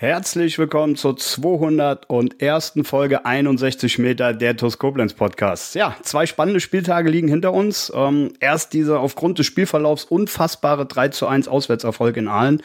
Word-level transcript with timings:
Herzlich 0.00 0.60
willkommen 0.60 0.94
zur 0.94 1.16
201. 1.16 2.74
Folge 2.84 3.26
61 3.26 3.98
Meter 3.98 4.32
der 4.32 4.56
TuS 4.56 4.78
Koblenz 4.78 5.12
Podcast. 5.12 5.74
Ja, 5.74 5.96
zwei 6.02 6.24
spannende 6.24 6.60
Spieltage 6.60 7.10
liegen 7.10 7.26
hinter 7.26 7.52
uns. 7.52 7.90
Ähm, 7.92 8.32
erst 8.38 8.74
dieser 8.74 9.00
aufgrund 9.00 9.40
des 9.40 9.46
Spielverlaufs 9.46 10.04
unfassbare 10.04 10.86
3 10.86 11.08
zu 11.08 11.26
1 11.26 11.48
Auswärtserfolg 11.48 12.16
in 12.16 12.28
Aalen. 12.28 12.62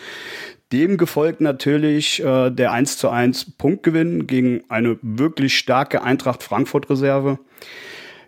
Dem 0.72 0.98
gefolgt 0.98 1.42
natürlich 1.42 2.24
äh, 2.24 2.52
der 2.52 2.72
1 2.72 3.00
zu 3.00 3.10
1 3.10 3.58
Punktgewinn 3.58 4.28
gegen 4.28 4.62
eine 4.70 5.00
wirklich 5.02 5.58
starke 5.58 6.04
Eintracht 6.04 6.44
Frankfurt 6.44 6.88
Reserve. 6.92 7.40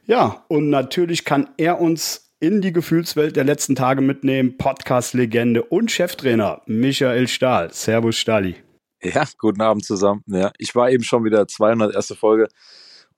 Ja, 0.07 0.43
und 0.47 0.71
natürlich 0.71 1.25
kann 1.25 1.47
er 1.57 1.79
uns 1.79 2.31
in 2.39 2.59
die 2.59 2.73
Gefühlswelt 2.73 3.35
der 3.35 3.43
letzten 3.43 3.75
Tage 3.75 4.01
mitnehmen. 4.01 4.57
Podcast-Legende 4.57 5.61
und 5.61 5.91
Cheftrainer 5.91 6.63
Michael 6.65 7.27
Stahl. 7.27 7.71
Servus 7.71 8.17
Stali. 8.17 8.64
Ja, 9.13 9.23
guten 9.37 9.61
Abend 9.61 9.85
zusammen. 9.85 10.23
Ja, 10.27 10.51
ich 10.57 10.75
war 10.75 10.89
eben 10.89 11.03
schon 11.03 11.23
wieder 11.23 11.47
200 11.47 11.93
erste 11.93 12.15
Folge. 12.15 12.47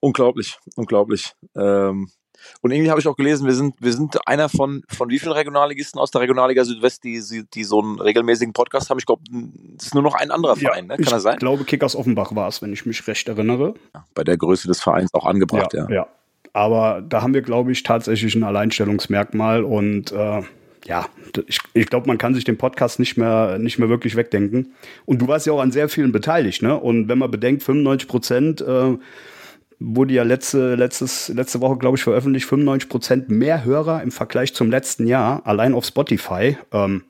Unglaublich, 0.00 0.58
unglaublich. 0.76 1.32
Ähm, 1.56 2.10
und 2.60 2.70
irgendwie 2.70 2.90
habe 2.90 3.00
ich 3.00 3.08
auch 3.08 3.16
gelesen, 3.16 3.46
wir 3.46 3.54
sind, 3.54 3.74
wir 3.80 3.92
sind 3.92 4.16
einer 4.26 4.48
von, 4.48 4.82
von 4.88 5.10
wie 5.10 5.18
vielen 5.18 5.32
Regionalligisten 5.32 6.00
aus 6.00 6.10
der 6.10 6.20
Regionalliga 6.20 6.64
Südwest, 6.64 7.04
die, 7.04 7.20
die 7.52 7.64
so 7.64 7.80
einen 7.80 8.00
regelmäßigen 8.00 8.52
Podcast 8.52 8.90
haben. 8.90 8.98
Ich 8.98 9.06
glaube, 9.06 9.22
es 9.76 9.86
ist 9.86 9.94
nur 9.94 10.02
noch 10.02 10.14
ein 10.14 10.30
anderer 10.30 10.56
Verein, 10.56 10.88
ja, 10.88 10.96
ne? 10.96 11.02
Kann 11.02 11.12
das 11.12 11.22
sein? 11.22 11.34
Ich 11.34 11.40
glaube, 11.40 11.64
Kickers 11.64 11.96
Offenbach 11.96 12.34
war 12.34 12.48
es, 12.48 12.62
wenn 12.62 12.72
ich 12.72 12.86
mich 12.86 13.06
recht 13.06 13.28
erinnere. 13.28 13.74
Ja, 13.94 14.04
bei 14.14 14.24
der 14.24 14.36
Größe 14.36 14.68
des 14.68 14.80
Vereins 14.80 15.12
auch 15.14 15.26
angebracht, 15.26 15.74
ja. 15.74 15.88
Ja, 15.88 15.94
ja. 15.94 16.06
aber 16.52 17.02
da 17.02 17.22
haben 17.22 17.34
wir, 17.34 17.42
glaube 17.42 17.72
ich, 17.72 17.82
tatsächlich 17.82 18.34
ein 18.34 18.44
Alleinstellungsmerkmal 18.44 19.64
und 19.64 20.12
äh, 20.12 20.42
ja, 20.88 21.06
ich, 21.46 21.60
ich 21.74 21.86
glaube, 21.86 22.06
man 22.06 22.16
kann 22.16 22.34
sich 22.34 22.44
den 22.44 22.56
Podcast 22.56 22.98
nicht 22.98 23.16
mehr, 23.18 23.58
nicht 23.58 23.78
mehr 23.78 23.90
wirklich 23.90 24.16
wegdenken. 24.16 24.72
Und 25.04 25.20
du 25.20 25.28
warst 25.28 25.46
ja 25.46 25.52
auch 25.52 25.60
an 25.60 25.70
sehr 25.70 25.88
vielen 25.88 26.12
beteiligt, 26.12 26.62
ne? 26.62 26.76
Und 26.76 27.08
wenn 27.08 27.18
man 27.18 27.30
bedenkt, 27.30 27.62
95 27.62 28.08
Prozent 28.08 28.60
äh, 28.62 28.96
wurde 29.78 30.14
ja 30.14 30.22
letzte, 30.22 30.74
letztes, 30.76 31.28
letzte 31.28 31.60
Woche, 31.60 31.76
glaube 31.76 31.98
ich, 31.98 32.02
veröffentlicht, 32.02 32.46
95 32.46 32.88
Prozent 32.88 33.28
mehr 33.28 33.64
Hörer 33.64 34.02
im 34.02 34.10
Vergleich 34.10 34.54
zum 34.54 34.70
letzten 34.70 35.06
Jahr, 35.06 35.46
allein 35.46 35.74
auf 35.74 35.84
Spotify. 35.84 36.56
Ähm, 36.72 37.02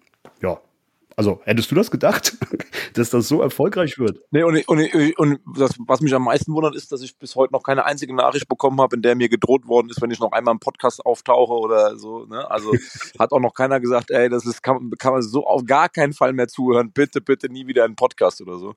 also 1.19 1.41
hättest 1.43 1.69
du 1.73 1.75
das 1.75 1.91
gedacht, 1.91 2.37
dass 2.95 3.11
das 3.11 3.27
so 3.27 3.43
erfolgreich 3.43 3.99
wird? 3.99 4.21
Nee, 4.31 4.45
und, 4.45 4.69
und, 4.69 5.19
und 5.19 5.41
das, 5.57 5.73
was 5.81 6.01
mich 6.01 6.15
am 6.15 6.23
meisten 6.23 6.55
wundert, 6.55 6.77
ist, 6.77 6.93
dass 6.93 7.03
ich 7.03 7.19
bis 7.19 7.35
heute 7.35 7.53
noch 7.53 7.65
keine 7.65 7.85
einzige 7.85 8.15
Nachricht 8.15 8.47
bekommen 8.47 8.81
habe, 8.81 8.95
in 8.95 9.03
der 9.03 9.17
mir 9.17 9.29
gedroht 9.29 9.67
worden 9.67 9.91
ist, 9.91 10.01
wenn 10.01 10.13
ich 10.13 10.21
noch 10.21 10.31
einmal 10.31 10.55
im 10.55 10.61
Podcast 10.61 11.05
auftauche 11.05 11.55
oder 11.55 11.97
so. 11.97 12.25
Ne? 12.27 12.49
Also 12.49 12.73
hat 13.19 13.33
auch 13.33 13.41
noch 13.41 13.53
keiner 13.53 13.81
gesagt, 13.81 14.13
ey, 14.13 14.29
das 14.29 14.47
ist, 14.47 14.63
kann, 14.63 14.93
kann 14.97 15.13
man 15.13 15.23
so 15.23 15.45
auf 15.45 15.65
gar 15.65 15.89
keinen 15.89 16.13
Fall 16.13 16.33
mehr 16.33 16.47
zuhören. 16.47 16.93
Bitte, 16.93 17.21
bitte 17.21 17.49
nie 17.49 17.67
wieder 17.67 17.85
einen 17.85 17.97
Podcast 17.97 18.41
oder 18.41 18.57
so. 18.59 18.75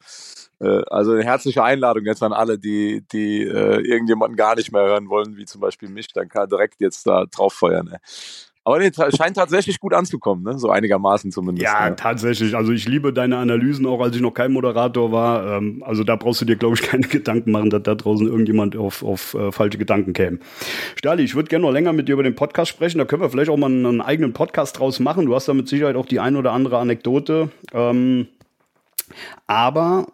Äh, 0.59 0.81
also 0.89 1.12
eine 1.12 1.23
herzliche 1.23 1.64
Einladung 1.64 2.06
jetzt 2.06 2.23
an 2.23 2.34
alle, 2.34 2.58
die, 2.58 3.06
die 3.12 3.44
äh, 3.44 3.88
irgendjemanden 3.88 4.36
gar 4.36 4.56
nicht 4.56 4.72
mehr 4.72 4.81
hören 4.81 5.09
wollen, 5.09 5.38
wie 5.38 5.45
zum 5.45 5.62
Beispiel 5.62 5.89
mich, 5.89 6.12
dann 6.12 6.28
kann 6.28 6.45
er 6.45 6.47
direkt 6.47 6.81
jetzt 6.81 7.06
da 7.06 7.25
drauf 7.25 7.53
feuern. 7.53 7.88
Ey. 7.92 8.00
Aber 8.64 8.78
nee, 8.78 8.92
scheint 8.94 9.38
tatsächlich 9.38 9.80
gut 9.80 9.94
anzukommen, 9.94 10.44
ne? 10.44 10.58
so 10.59 10.69
einigermaßen 10.69 11.31
zumindest. 11.31 11.63
Ja, 11.63 11.88
ja, 11.88 11.96
tatsächlich. 11.96 12.56
Also 12.56 12.72
ich 12.72 12.88
liebe 12.88 13.12
deine 13.12 13.38
Analysen, 13.38 13.88
auch 13.88 14.00
als 14.02 14.16
ich 14.16 14.22
noch 14.22 14.34
kein 14.34 14.52
Moderator 14.52 15.12
war. 15.12 15.58
Ähm, 15.58 15.81
also 15.84 16.03
da 16.03 16.16
brauchst 16.16 16.41
du 16.41 16.46
dir, 16.46 16.58
glaube 16.58 16.75
ich, 16.75 16.81
keine 16.88 17.08
Gedanken 17.08 17.52
machen, 17.52 17.72
dass 17.72 17.81
da 17.81 17.96
draußen 17.96 18.28
irgendjemand 18.28 18.75
auf, 18.75 19.02
auf 19.03 19.34
äh, 19.34 19.52
falsche 19.52 19.80
Gedanken 19.80 20.13
käme. 20.13 20.38
Stali, 20.96 21.24
ich 21.24 21.34
würde 21.34 21.50
gerne 21.50 21.66
noch 21.66 21.72
länger 21.72 21.91
mit 21.91 22.08
dir 22.08 22.13
über 22.13 22.24
den 22.24 22.36
Podcast 22.36 22.69
sprechen. 22.69 23.00
Da 23.00 23.06
können 23.06 23.24
wir 23.24 23.31
vielleicht 23.31 23.50
auch 23.50 23.58
mal 23.58 23.66
einen, 23.66 23.86
einen 23.86 24.02
eigenen 24.02 24.34
Podcast 24.34 24.78
draus 24.78 25.00
machen. 25.00 25.25
Du 25.25 25.34
hast 25.34 25.47
da 25.47 25.56
mit 25.56 25.68
Sicherheit 25.68 25.96
auch 25.96 26.06
die 26.06 26.19
ein 26.19 26.36
oder 26.36 26.52
andere 26.52 26.78
Anekdote. 26.78 27.50
Ähm, 27.74 28.28
aber 29.47 30.06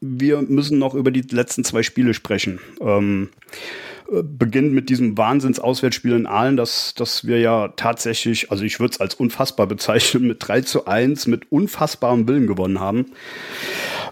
wir 0.00 0.42
müssen 0.42 0.78
noch 0.78 0.94
über 0.94 1.12
die 1.12 1.20
letzten 1.20 1.62
zwei 1.62 1.84
Spiele 1.84 2.14
sprechen. 2.14 2.58
Ähm, 2.80 3.28
beginnt 4.10 4.72
mit 4.72 4.90
diesem 4.90 5.16
Wahnsinns-Auswärtsspiel 5.16 6.12
in 6.12 6.26
Aalen, 6.26 6.56
dass, 6.56 6.94
dass 6.94 7.26
wir 7.26 7.38
ja 7.38 7.68
tatsächlich, 7.68 8.50
also 8.50 8.64
ich 8.64 8.80
würde 8.80 8.92
es 8.92 9.00
als 9.00 9.14
unfassbar 9.14 9.66
bezeichnen, 9.66 10.26
mit 10.26 10.46
3 10.46 10.62
zu 10.62 10.86
1 10.86 11.26
mit 11.26 11.50
unfassbarem 11.50 12.28
Willen 12.28 12.46
gewonnen 12.46 12.80
haben. 12.80 13.06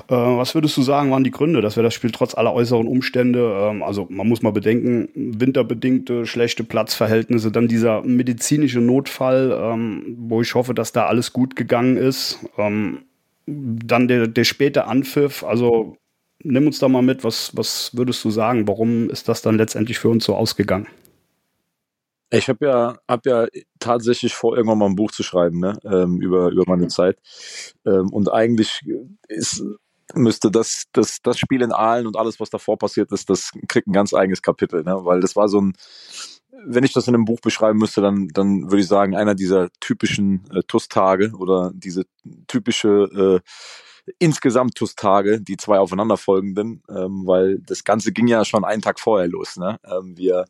Äh, 0.09 0.15
was 0.15 0.55
würdest 0.55 0.77
du 0.77 0.83
sagen, 0.83 1.11
waren 1.11 1.25
die 1.25 1.31
Gründe, 1.31 1.61
dass 1.61 1.77
wir 1.77 1.83
das 1.83 1.95
Spiel 1.95 2.11
trotz 2.11 2.35
aller 2.35 2.53
äußeren 2.53 2.89
Umstände, 2.89 3.71
ähm, 3.71 3.83
also 3.83 4.07
man 4.11 4.29
muss 4.29 4.43
mal 4.43 4.53
bedenken, 4.53 5.09
winterbedingte 5.15 6.27
schlechte 6.27 6.65
Platzverhältnisse, 6.65 7.53
dann 7.53 7.69
dieser 7.69 8.03
medizinische 8.03 8.81
Notfall, 8.81 9.57
ähm, 9.61 10.17
wo 10.19 10.41
ich 10.41 10.55
hoffe, 10.55 10.75
dass 10.75 10.93
da 10.93 11.07
alles 11.07 11.33
gut 11.33 11.57
gegangen 11.57 11.97
ist. 11.97 12.39
Ähm, 12.59 13.03
dann 13.47 14.09
der, 14.09 14.27
der 14.27 14.45
späte 14.45 14.87
Anpfiff, 14.87 15.45
also 15.45 15.97
nimm 16.43 16.67
uns 16.67 16.79
da 16.79 16.89
mal 16.89 17.03
mit, 17.03 17.25
was, 17.25 17.57
was 17.57 17.91
würdest 17.97 18.25
du 18.25 18.31
sagen? 18.31 18.67
Warum 18.69 19.11
ist 19.11 19.29
das 19.29 19.43
dann 19.43 19.57
letztendlich 19.57 19.99
für 19.99 20.09
uns 20.09 20.25
so 20.25 20.35
ausgegangen? 20.35 20.87
Ich 22.33 22.49
habe 22.49 22.65
ja, 22.65 22.99
hab 23.09 23.27
ja 23.27 23.49
tatsächlich 23.81 24.35
vor, 24.35 24.57
irgendwann 24.57 24.79
mal 24.79 24.87
ein 24.87 24.97
Buch 24.97 25.11
zu 25.11 25.25
schreiben, 25.25 25.59
ne, 25.59 25.77
ähm, 25.85 26.21
über, 26.21 26.51
über 26.51 26.65
meine 26.67 26.87
Zeit. 26.87 27.19
Ähm, 27.85 28.09
und 28.13 28.31
eigentlich 28.31 28.83
ist, 29.27 29.65
müsste 30.15 30.51
das, 30.51 30.85
das, 30.93 31.19
das 31.23 31.39
Spiel 31.39 31.63
in 31.63 31.73
Aalen 31.73 32.07
und 32.07 32.17
alles, 32.17 32.39
was 32.39 32.51
davor 32.51 32.79
passiert 32.79 33.11
ist, 33.11 33.31
das 33.31 33.51
kriegt 33.67 33.89
ein 33.89 33.93
ganz 33.93 34.15
eigenes 34.15 34.43
Kapitel, 34.43 34.85
ne, 34.85 35.05
weil 35.05 35.21
das 35.21 35.35
war 35.35 35.49
so 35.49 35.61
ein, 35.61 35.73
wenn 36.65 36.85
ich 36.85 36.93
das 36.93 37.09
in 37.09 37.15
einem 37.15 37.25
Buch 37.25 37.41
beschreiben 37.41 37.79
müsste, 37.79 38.01
dann, 38.01 38.29
dann 38.29 38.71
würde 38.71 38.81
ich 38.81 38.87
sagen, 38.87 39.17
einer 39.17 39.35
dieser 39.35 39.69
typischen 39.81 40.45
äh, 40.53 40.63
TUS-Tage 40.67 41.33
oder 41.37 41.73
diese 41.75 42.05
typische 42.47 43.43
äh, 43.43 43.51
insgesamt 44.19 44.75
TUS-Tage, 44.75 45.41
die 45.41 45.57
zwei 45.57 45.79
aufeinanderfolgenden, 45.79 46.83
ähm, 46.89 47.27
weil 47.27 47.59
das 47.61 47.85
Ganze 47.85 48.13
ging 48.13 48.27
ja 48.27 48.45
schon 48.45 48.65
einen 48.65 48.83
Tag 48.83 49.01
vorher 49.01 49.29
los. 49.29 49.57
Ne? 49.57 49.79
Ähm, 49.85 50.17
wir 50.17 50.45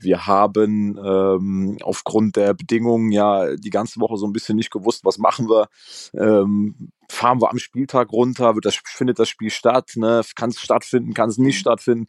wir 0.00 0.26
haben 0.26 0.96
ähm, 1.04 1.76
aufgrund 1.82 2.36
der 2.36 2.54
Bedingungen 2.54 3.10
ja 3.10 3.56
die 3.56 3.70
ganze 3.70 4.00
Woche 4.00 4.16
so 4.16 4.26
ein 4.26 4.32
bisschen 4.32 4.56
nicht 4.56 4.70
gewusst, 4.70 5.04
was 5.04 5.18
machen 5.18 5.48
wir. 5.48 5.68
Ähm, 6.14 6.90
fahren 7.10 7.40
wir 7.40 7.50
am 7.50 7.58
Spieltag 7.58 8.12
runter, 8.12 8.54
wird 8.54 8.66
das, 8.66 8.78
findet 8.84 9.18
das 9.18 9.28
Spiel 9.28 9.50
statt, 9.50 9.92
ne? 9.96 10.22
kann 10.34 10.50
es 10.50 10.60
stattfinden, 10.60 11.14
kann 11.14 11.28
es 11.30 11.38
nicht 11.38 11.56
mhm. 11.56 11.60
stattfinden. 11.60 12.06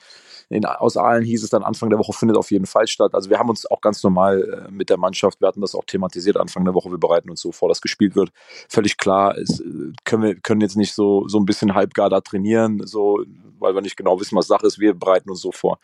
In, 0.50 0.66
aus 0.66 0.98
allen 0.98 1.24
hieß 1.24 1.44
es 1.44 1.50
dann 1.50 1.64
Anfang 1.64 1.90
der 1.90 2.00
Woche 2.00 2.14
findet 2.14 2.38
auf 2.38 2.52
jeden 2.52 2.66
Fall 2.66 2.88
statt. 2.88 3.14
Also 3.14 3.30
wir 3.30 3.40
haben 3.40 3.50
uns 3.50 3.70
auch 3.70 3.82
ganz 3.82 4.04
normal 4.04 4.68
äh, 4.68 4.72
mit 4.72 4.90
der 4.90 4.98
Mannschaft, 4.98 5.42
wir 5.42 5.48
hatten 5.48 5.62
das 5.62 5.76
auch 5.76 5.86
thematisiert 5.86 6.38
Anfang 6.38 6.66
der 6.66 6.74
Woche, 6.74 6.92
wir 6.92 6.98
bereiten 6.98 7.30
uns 7.30 7.42
so 7.42 7.52
vor, 7.52 7.70
dass 7.70 7.82
gespielt 7.82 8.16
wird. 8.16 8.32
Völlig 8.68 8.98
klar, 8.98 9.38
es, 9.38 9.60
äh, 9.60 9.94
können 10.04 10.24
wir 10.24 10.36
können 10.36 10.62
jetzt 10.62 10.76
nicht 10.76 10.94
so, 10.94 11.28
so 11.28 11.40
ein 11.40 11.46
bisschen 11.46 11.76
halbgar 11.76 12.10
da 12.10 12.22
trainieren, 12.22 12.82
so, 12.86 13.24
weil 13.60 13.76
wir 13.76 13.82
nicht 13.82 13.98
genau 13.98 14.20
wissen, 14.20 14.36
was 14.36 14.48
Sache 14.48 14.68
ist. 14.68 14.80
Wir 14.80 14.94
bereiten 14.94 15.30
uns 15.30 15.42
so 15.42 15.52
vor 15.52 15.80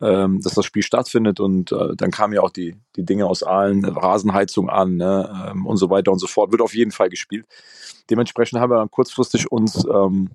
ähm, 0.00 0.40
dass 0.40 0.54
das 0.54 0.64
Spiel 0.64 0.82
stattfindet 0.82 1.40
und 1.40 1.72
äh, 1.72 1.96
dann 1.96 2.10
kamen 2.10 2.34
ja 2.34 2.40
auch 2.40 2.50
die, 2.50 2.76
die 2.96 3.04
Dinge 3.04 3.26
aus 3.26 3.42
allen 3.42 3.84
Rasenheizung 3.84 4.68
an 4.70 4.96
ne, 4.96 5.50
ähm, 5.50 5.66
und 5.66 5.76
so 5.76 5.90
weiter 5.90 6.12
und 6.12 6.18
so 6.18 6.26
fort. 6.26 6.52
Wird 6.52 6.62
auf 6.62 6.74
jeden 6.74 6.92
Fall 6.92 7.08
gespielt. 7.08 7.46
Dementsprechend 8.08 8.60
haben 8.60 8.70
wir 8.70 8.78
dann 8.78 8.90
kurzfristig 8.90 9.50
uns 9.50 9.84
ähm, 9.84 10.30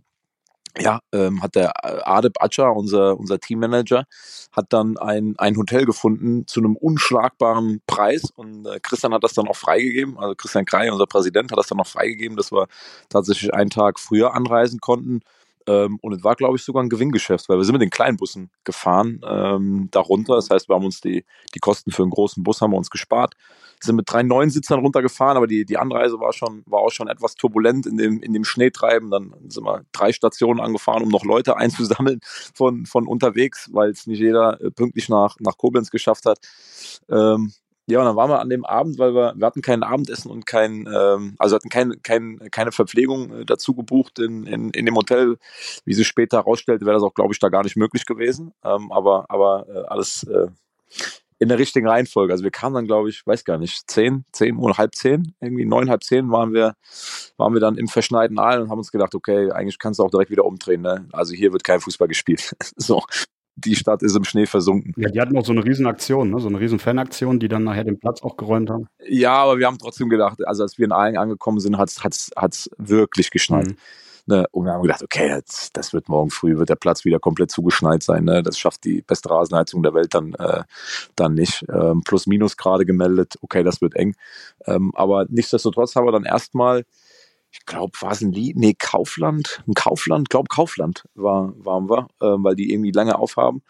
ja, 0.78 1.00
ähm, 1.14 1.42
hat 1.42 1.56
der 1.56 1.72
Adeb 2.08 2.42
Acha, 2.42 2.70
unser, 2.70 3.18
unser 3.18 3.40
Teammanager, 3.40 4.06
hat 4.52 4.68
dann 4.70 4.97
ein, 4.97 5.35
ein 5.38 5.56
Hotel 5.56 5.85
gefunden 5.85 6.47
zu 6.47 6.59
einem 6.59 6.76
unschlagbaren 6.76 7.82
Preis 7.88 8.32
und 8.35 8.66
äh, 8.66 8.79
Christian 8.82 9.14
hat 9.14 9.24
das 9.24 9.34
dann 9.34 9.47
auch 9.47 9.56
freigegeben, 9.56 10.18
also 10.18 10.35
Christian 10.35 10.66
Krei, 10.66 10.91
unser 10.91 11.08
Präsident, 11.08 11.52
hat 11.52 11.59
das 11.59 11.68
dann 11.68 11.79
auch 11.79 11.88
freigegeben, 11.88 12.35
dass 12.35 12.52
wir 12.52 12.68
tatsächlich 13.09 13.53
einen 13.53 13.70
Tag 13.70 14.00
früher 14.00 14.34
anreisen 14.34 14.79
konnten 14.79 15.22
ähm, 15.67 15.97
und 16.02 16.14
es 16.14 16.23
war, 16.23 16.35
glaube 16.35 16.58
ich, 16.58 16.64
sogar 16.64 16.84
ein 16.84 16.90
Gewinngeschäft, 16.90 17.50
weil 17.50 17.58
wir 17.58 17.64
sind 17.64 17.73
mit 17.73 17.82
den 17.82 17.90
kleinen 17.90 18.17
Bussen 18.17 18.52
gefahren 18.64 19.22
ähm, 19.28 19.88
darunter. 19.91 20.35
Das 20.35 20.50
heißt, 20.50 20.70
wir 20.70 20.76
haben 20.76 20.85
uns 20.85 21.02
die, 21.02 21.26
die 21.53 21.59
Kosten 21.59 21.91
für 21.91 22.03
einen 22.03 22.12
großen 22.12 22.44
Bus 22.44 22.62
haben 22.62 22.72
wir 22.72 22.78
uns 22.78 22.90
gespart. 22.90 23.34
Sind 23.82 23.96
mit 23.97 24.09
drei 24.09 24.23
neuen 24.23 24.50
Sitzern 24.50 24.79
runtergefahren, 24.79 25.38
aber 25.38 25.47
die, 25.47 25.66
die 25.66 25.78
Anreise 25.78 26.20
war 26.20 26.34
schon, 26.34 26.64
war 26.66 26.79
auch 26.79 26.91
schon 26.91 27.08
etwas 27.08 27.35
turbulent 27.35 27.85
in 27.85 27.97
dem, 27.97 28.22
in 28.22 28.34
dem 28.34 28.44
Schneetreiben. 28.44 29.12
Dann 29.12 29.34
sind 29.47 29.64
wir 29.64 29.84
drei 29.91 30.14
Stationen 30.14 30.59
angefahren, 30.59 31.03
um 31.03 31.09
noch 31.09 31.26
Leute 31.26 31.58
einzusammeln 31.58 32.20
von, 32.53 32.85
von 32.85 33.08
unterwegs, 33.08 33.70
weil 33.73 33.90
es 33.90 34.08
nicht 34.08 34.20
jeder 34.20 34.62
äh, 34.62 34.72
pünktlich 34.72 35.09
nach, 35.09 35.35
nach 35.40 35.58
Koblenz 35.58 35.91
geschafft 35.91 36.26
hat. 36.26 36.40
Ähm, 37.09 37.53
Ja, 37.87 37.99
und 37.99 38.05
dann 38.05 38.16
waren 38.16 38.32
wir 38.32 38.40
an 38.40 38.49
dem 38.49 38.66
Abend, 38.66 38.97
weil 38.97 39.14
wir, 39.14 39.34
wir 39.35 39.46
hatten 39.46 39.61
kein 39.61 39.84
Abendessen 39.84 40.32
und 40.32 40.47
kein, 40.47 40.87
ähm, 40.91 41.35
also 41.37 41.55
hatten 41.55 41.70
kein, 41.70 42.02
kein, 42.02 42.40
keine 42.49 42.72
Verpflegung 42.72 43.32
äh, 43.32 43.46
dazu 43.46 43.76
gebucht 43.76 44.17
in, 44.17 44.47
in, 44.47 44.72
in 44.72 44.85
dem 44.85 44.96
Hotel. 44.96 45.37
Wie 45.85 45.93
sich 45.93 46.08
später 46.08 46.37
herausstellte, 46.37 46.85
wäre 46.85 46.96
das 46.96 47.03
auch, 47.03 47.14
glaube 47.14 47.34
ich, 47.34 47.40
da 47.40 47.49
gar 47.49 47.64
nicht 47.64 47.76
möglich 47.76 48.05
gewesen. 48.08 48.53
Ähm, 48.64 48.91
aber 48.91 49.26
aber 49.29 49.67
äh, 49.70 49.87
alles 49.87 50.23
äh, 50.23 50.47
in 51.37 51.49
der 51.49 51.59
richtigen 51.59 51.87
Reihenfolge. 51.87 52.34
Also 52.34 52.43
wir 52.43 52.52
kamen 52.52 52.76
dann, 52.76 52.85
glaube 52.85 53.09
ich, 53.09 53.26
weiß 53.28 53.43
gar 53.43 53.58
nicht, 53.58 53.90
zehn, 53.90 54.26
zehn 54.31 54.55
Uhr, 54.58 54.78
halb 54.78 54.96
zehn, 54.96 55.35
irgendwie 55.41 55.66
neun, 55.66 55.90
halb 55.90 56.03
zehn 56.03 56.31
waren 56.31 56.53
wir, 56.53 56.76
waren 57.38 57.53
wir 57.53 57.59
dann 57.59 57.78
im 57.78 57.88
verschneiten 57.88 58.40
Aal 58.40 58.61
und 58.61 58.70
haben 58.70 58.78
uns 58.78 58.91
gedacht, 58.91 59.14
okay, 59.16 59.52
eigentlich 59.52 59.78
kannst 59.78 59.99
du 59.99 60.03
auch 60.03 60.11
direkt 60.11 60.31
wieder 60.31 60.46
umdrehen. 60.46 60.81
Ne? 60.81 61.08
Also 61.11 61.34
hier 61.34 61.52
wird 61.52 61.64
kein 61.64 61.81
Fußball 61.81 62.08
gespielt. 62.08 62.55
so 62.78 63.03
die 63.55 63.75
Stadt 63.75 64.03
ist 64.03 64.16
im 64.16 64.23
Schnee 64.23 64.46
versunken. 64.46 64.93
Ja, 64.97 65.09
die 65.09 65.19
hatten 65.19 65.37
auch 65.37 65.46
so 65.46 65.52
eine 65.52 65.63
Riesenaktion, 65.63 66.29
ne? 66.29 66.40
so 66.40 66.47
eine 66.47 66.59
riesen 66.59 66.79
Fanaktion, 66.79 67.40
die 67.40 67.47
dann 67.47 67.63
nachher 67.63 67.85
den 67.85 67.99
Platz 67.99 68.22
auch 68.22 68.37
geräumt 68.37 68.69
haben. 68.69 68.87
Ja, 69.07 69.34
aber 69.34 69.57
wir 69.59 69.67
haben 69.67 69.78
trotzdem 69.78 70.09
gedacht, 70.09 70.46
also 70.46 70.63
als 70.63 70.78
wir 70.78 70.85
in 70.85 70.91
Aalen 70.91 71.17
angekommen 71.17 71.59
sind, 71.59 71.78
hat 71.78 71.90
es 71.90 72.69
wirklich 72.78 73.31
geschneit. 73.31 73.67
Mhm. 73.67 73.78
Ne? 74.28 74.47
Und 74.52 74.66
wir 74.66 74.73
haben 74.73 74.81
gedacht, 74.81 75.03
okay, 75.03 75.40
das, 75.46 75.69
das, 75.72 75.93
wird 75.93 76.09
morgen 76.09 76.31
früh, 76.31 76.57
wird 76.57 76.69
der 76.69 76.75
Platz 76.75 77.05
wieder 77.05 77.19
komplett 77.19 77.52
zugeschneit 77.52 78.02
sein. 78.02 78.23
Ne? 78.23 78.41
Das 78.41 78.57
schafft 78.57 78.84
die 78.84 79.02
beste 79.02 79.29
Rasenheizung 79.29 79.84
der 79.84 79.93
Welt 79.93 80.16
dann, 80.16 80.34
äh, 80.34 80.63
dann 81.16 81.35
nicht. 81.35 81.63
Ähm, 81.69 82.02
plus 82.03 82.25
minus 82.25 82.57
gerade 82.57 82.85
gemeldet, 82.85 83.35
okay, 83.41 83.63
das 83.63 83.81
wird 83.81 83.96
eng. 83.96 84.16
Ähm, 84.66 84.91
aber 84.96 85.25
nichtsdestotrotz 85.29 85.96
haben 85.96 86.07
wir 86.07 86.11
dann 86.11 86.25
erstmal 86.25 86.85
ich 87.57 87.66
glaube, 87.66 87.93
war 88.02 88.11
es 88.11 88.22
ein 88.22 88.34
Lied? 88.34 88.57
Nee, 88.57 88.75
Kaufland, 88.78 89.63
ein 89.66 89.73
Kaufland, 89.73 90.29
glaube 90.29 90.49
Kaufland 90.49 91.05
war, 91.16 91.53
waren 91.57 91.90
wir, 91.90 92.09
äh, 92.19 92.35
weil 92.43 92.55
die 92.55 92.72
irgendwie 92.72 92.91
lange 92.91 93.17
aufhaben 93.17 93.61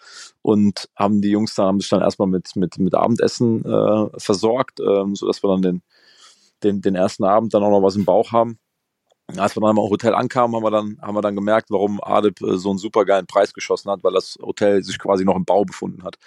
und 0.41 0.89
haben 0.95 1.21
die 1.21 1.29
Jungs 1.29 1.53
dann, 1.53 1.67
haben 1.67 1.79
sich 1.79 1.89
dann 1.89 2.01
erstmal 2.01 2.27
mit, 2.27 2.55
mit, 2.55 2.79
mit 2.79 2.95
Abendessen 2.95 3.63
äh, 3.63 4.19
versorgt, 4.19 4.79
äh, 4.79 5.03
sodass 5.13 5.43
wir 5.43 5.51
dann 5.51 5.61
den, 5.61 5.81
den, 6.63 6.81
den 6.81 6.95
ersten 6.95 7.25
Abend 7.25 7.53
dann 7.53 7.63
auch 7.63 7.69
noch 7.69 7.83
was 7.83 7.95
im 7.95 8.05
Bauch 8.05 8.31
haben. 8.31 8.57
Als 9.27 9.55
wir 9.55 9.61
dann 9.61 9.71
im 9.71 9.77
Hotel 9.77 10.13
ankamen, 10.13 10.55
haben 10.55 10.63
wir 10.63 10.71
dann, 10.71 10.99
haben 11.01 11.15
wir 11.15 11.21
dann 11.21 11.35
gemerkt, 11.35 11.71
warum 11.71 11.99
Adep 12.03 12.41
äh, 12.41 12.57
so 12.57 12.69
einen 12.69 12.77
super 12.77 13.05
geilen 13.05 13.25
Preis 13.25 13.53
geschossen 13.53 13.89
hat, 13.89 14.03
weil 14.03 14.13
das 14.13 14.37
Hotel 14.41 14.83
sich 14.83 14.99
quasi 14.99 15.25
noch 15.25 15.35
im 15.35 15.45
Bau 15.45 15.65
befunden 15.65 16.03
hat. 16.03 16.17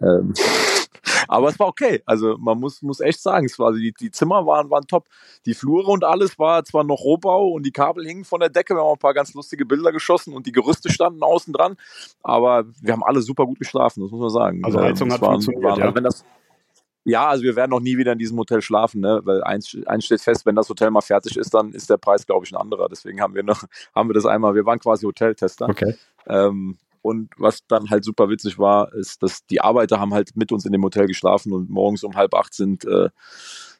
Ähm, 0.00 0.34
aber 1.28 1.48
es 1.48 1.58
war 1.60 1.68
okay. 1.68 2.02
Also 2.04 2.36
man 2.38 2.58
muss, 2.58 2.82
muss 2.82 3.00
echt 3.00 3.22
sagen, 3.22 3.46
es 3.46 3.58
war, 3.60 3.72
die, 3.72 3.92
die 3.92 4.10
Zimmer 4.10 4.44
waren, 4.44 4.70
waren 4.70 4.86
top. 4.88 5.06
Die 5.46 5.54
Flure 5.54 5.90
und 5.90 6.04
alles 6.04 6.36
war 6.38 6.64
zwar 6.64 6.82
noch 6.82 7.00
Rohbau 7.00 7.48
und 7.48 7.64
die 7.64 7.72
Kabel 7.72 8.04
hingen 8.04 8.24
von 8.24 8.40
der 8.40 8.48
Decke. 8.48 8.74
Wir 8.74 8.82
haben 8.82 8.92
ein 8.92 8.98
paar 8.98 9.14
ganz 9.14 9.34
lustige 9.34 9.64
Bilder 9.64 9.92
geschossen 9.92 10.34
und 10.34 10.46
die 10.46 10.52
Gerüste 10.52 10.90
standen 10.90 11.22
außen 11.22 11.52
dran. 11.52 11.76
Aber 12.22 12.64
wir 12.80 12.92
haben 12.92 13.04
alle 13.04 13.22
super 13.22 13.46
gut 13.46 13.60
geschlafen, 13.60 14.02
das 14.02 14.10
muss 14.10 14.20
man 14.20 14.30
sagen. 14.30 14.64
Also 14.64 14.80
Heizung 14.80 15.08
ähm, 15.08 15.14
hat 15.14 15.20
waren, 15.20 15.30
funktioniert, 15.34 15.64
waren, 15.64 15.78
ja. 15.78 15.94
wenn 15.94 16.04
das, 16.04 16.24
ja, 17.04 17.28
also 17.28 17.42
wir 17.42 17.56
werden 17.56 17.70
noch 17.70 17.80
nie 17.80 17.96
wieder 17.96 18.12
in 18.12 18.18
diesem 18.18 18.38
Hotel 18.38 18.62
schlafen, 18.62 19.00
ne? 19.00 19.20
Weil 19.24 19.42
eins, 19.42 19.76
eins 19.86 20.04
steht 20.04 20.20
fest, 20.20 20.46
wenn 20.46 20.54
das 20.54 20.68
Hotel 20.68 20.90
mal 20.90 21.00
fertig 21.00 21.36
ist, 21.36 21.52
dann 21.52 21.72
ist 21.72 21.90
der 21.90 21.96
Preis, 21.96 22.26
glaube 22.26 22.46
ich, 22.46 22.52
ein 22.52 22.60
anderer. 22.60 22.88
Deswegen 22.88 23.20
haben 23.20 23.34
wir 23.34 23.42
noch, 23.42 23.64
haben 23.94 24.08
wir 24.08 24.14
das 24.14 24.26
einmal, 24.26 24.54
wir 24.54 24.66
waren 24.66 24.78
quasi 24.78 25.04
Hoteltester. 25.04 25.68
Okay. 25.68 25.96
Ähm, 26.26 26.78
und 27.02 27.30
was 27.36 27.66
dann 27.66 27.90
halt 27.90 28.04
super 28.04 28.28
witzig 28.28 28.58
war, 28.58 28.92
ist, 28.94 29.22
dass 29.24 29.44
die 29.46 29.60
Arbeiter 29.60 29.98
haben 29.98 30.14
halt 30.14 30.36
mit 30.36 30.52
uns 30.52 30.64
in 30.64 30.70
dem 30.70 30.84
Hotel 30.84 31.06
geschlafen 31.08 31.52
und 31.52 31.68
morgens 31.68 32.04
um 32.04 32.14
halb 32.14 32.32
acht 32.34 32.54
sind, 32.54 32.84
äh, 32.84 33.08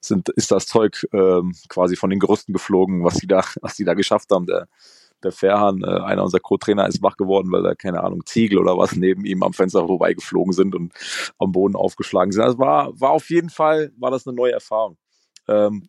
sind 0.01 0.29
ist 0.31 0.51
das 0.51 0.67
Zeug 0.67 1.07
äh, 1.13 1.43
quasi 1.69 1.95
von 1.95 2.11
den 2.11 2.19
Gerüsten 2.19 2.53
geflogen, 2.53 3.05
was 3.05 3.15
sie 3.15 3.29
da, 3.29 3.45
was 3.61 3.77
sie 3.77 3.85
da 3.85 3.95
geschafft 3.95 4.31
haben. 4.33 4.47
Der, 4.47 4.67
der 5.25 5.33
Ferhan, 5.33 5.83
äh, 5.83 5.87
einer 5.87 6.23
unserer 6.23 6.41
Co-Trainer, 6.41 6.87
ist 6.89 7.03
wach 7.03 7.17
geworden, 7.17 7.51
weil 7.51 7.63
da, 7.63 7.75
keine 7.75 8.03
Ahnung, 8.03 8.25
Ziegel 8.27 8.59
oder 8.59 8.77
was 8.77 8.95
neben 8.97 9.25
ihm 9.25 9.43
am 9.43 9.53
Fenster 9.53 9.87
vorbeigeflogen 9.87 10.53
sind 10.53 10.75
und 10.75 10.93
am 11.39 11.53
Boden 11.53 11.77
aufgeschlagen 11.77 12.33
sind. 12.33 12.41
Das 12.43 12.55
also 12.55 12.59
war, 12.59 13.01
war 13.01 13.11
auf 13.11 13.31
jeden 13.31 13.51
Fall, 13.51 13.93
war 13.99 14.11
das 14.11 14.27
eine 14.27 14.37
neue 14.37 14.53
Erfahrung. 14.53 14.97
Ähm, 15.49 15.89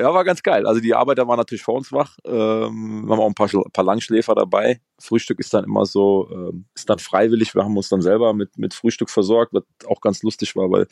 ja, 0.00 0.14
war 0.14 0.22
ganz 0.24 0.44
geil. 0.44 0.64
Also 0.64 0.80
die 0.80 0.94
Arbeiter 0.94 1.26
waren 1.26 1.38
natürlich 1.38 1.64
vor 1.64 1.74
uns 1.74 1.90
wach. 1.90 2.16
Ähm, 2.24 3.04
wir 3.06 3.12
haben 3.12 3.20
auch 3.20 3.26
ein 3.26 3.34
paar, 3.34 3.48
paar 3.72 3.84
Langschläfer 3.84 4.36
dabei. 4.36 4.80
Frühstück 5.00 5.40
ist 5.40 5.52
dann 5.52 5.64
immer 5.64 5.86
so, 5.86 6.28
ähm, 6.30 6.66
ist 6.76 6.88
dann 6.88 7.00
freiwillig. 7.00 7.54
Wir 7.56 7.64
haben 7.64 7.76
uns 7.76 7.88
dann 7.88 8.00
selber 8.00 8.32
mit, 8.32 8.58
mit 8.58 8.74
Frühstück 8.74 9.10
versorgt, 9.10 9.52
was 9.54 9.64
auch 9.88 10.00
ganz 10.00 10.22
lustig 10.22 10.54
war, 10.54 10.70
weil 10.70 10.86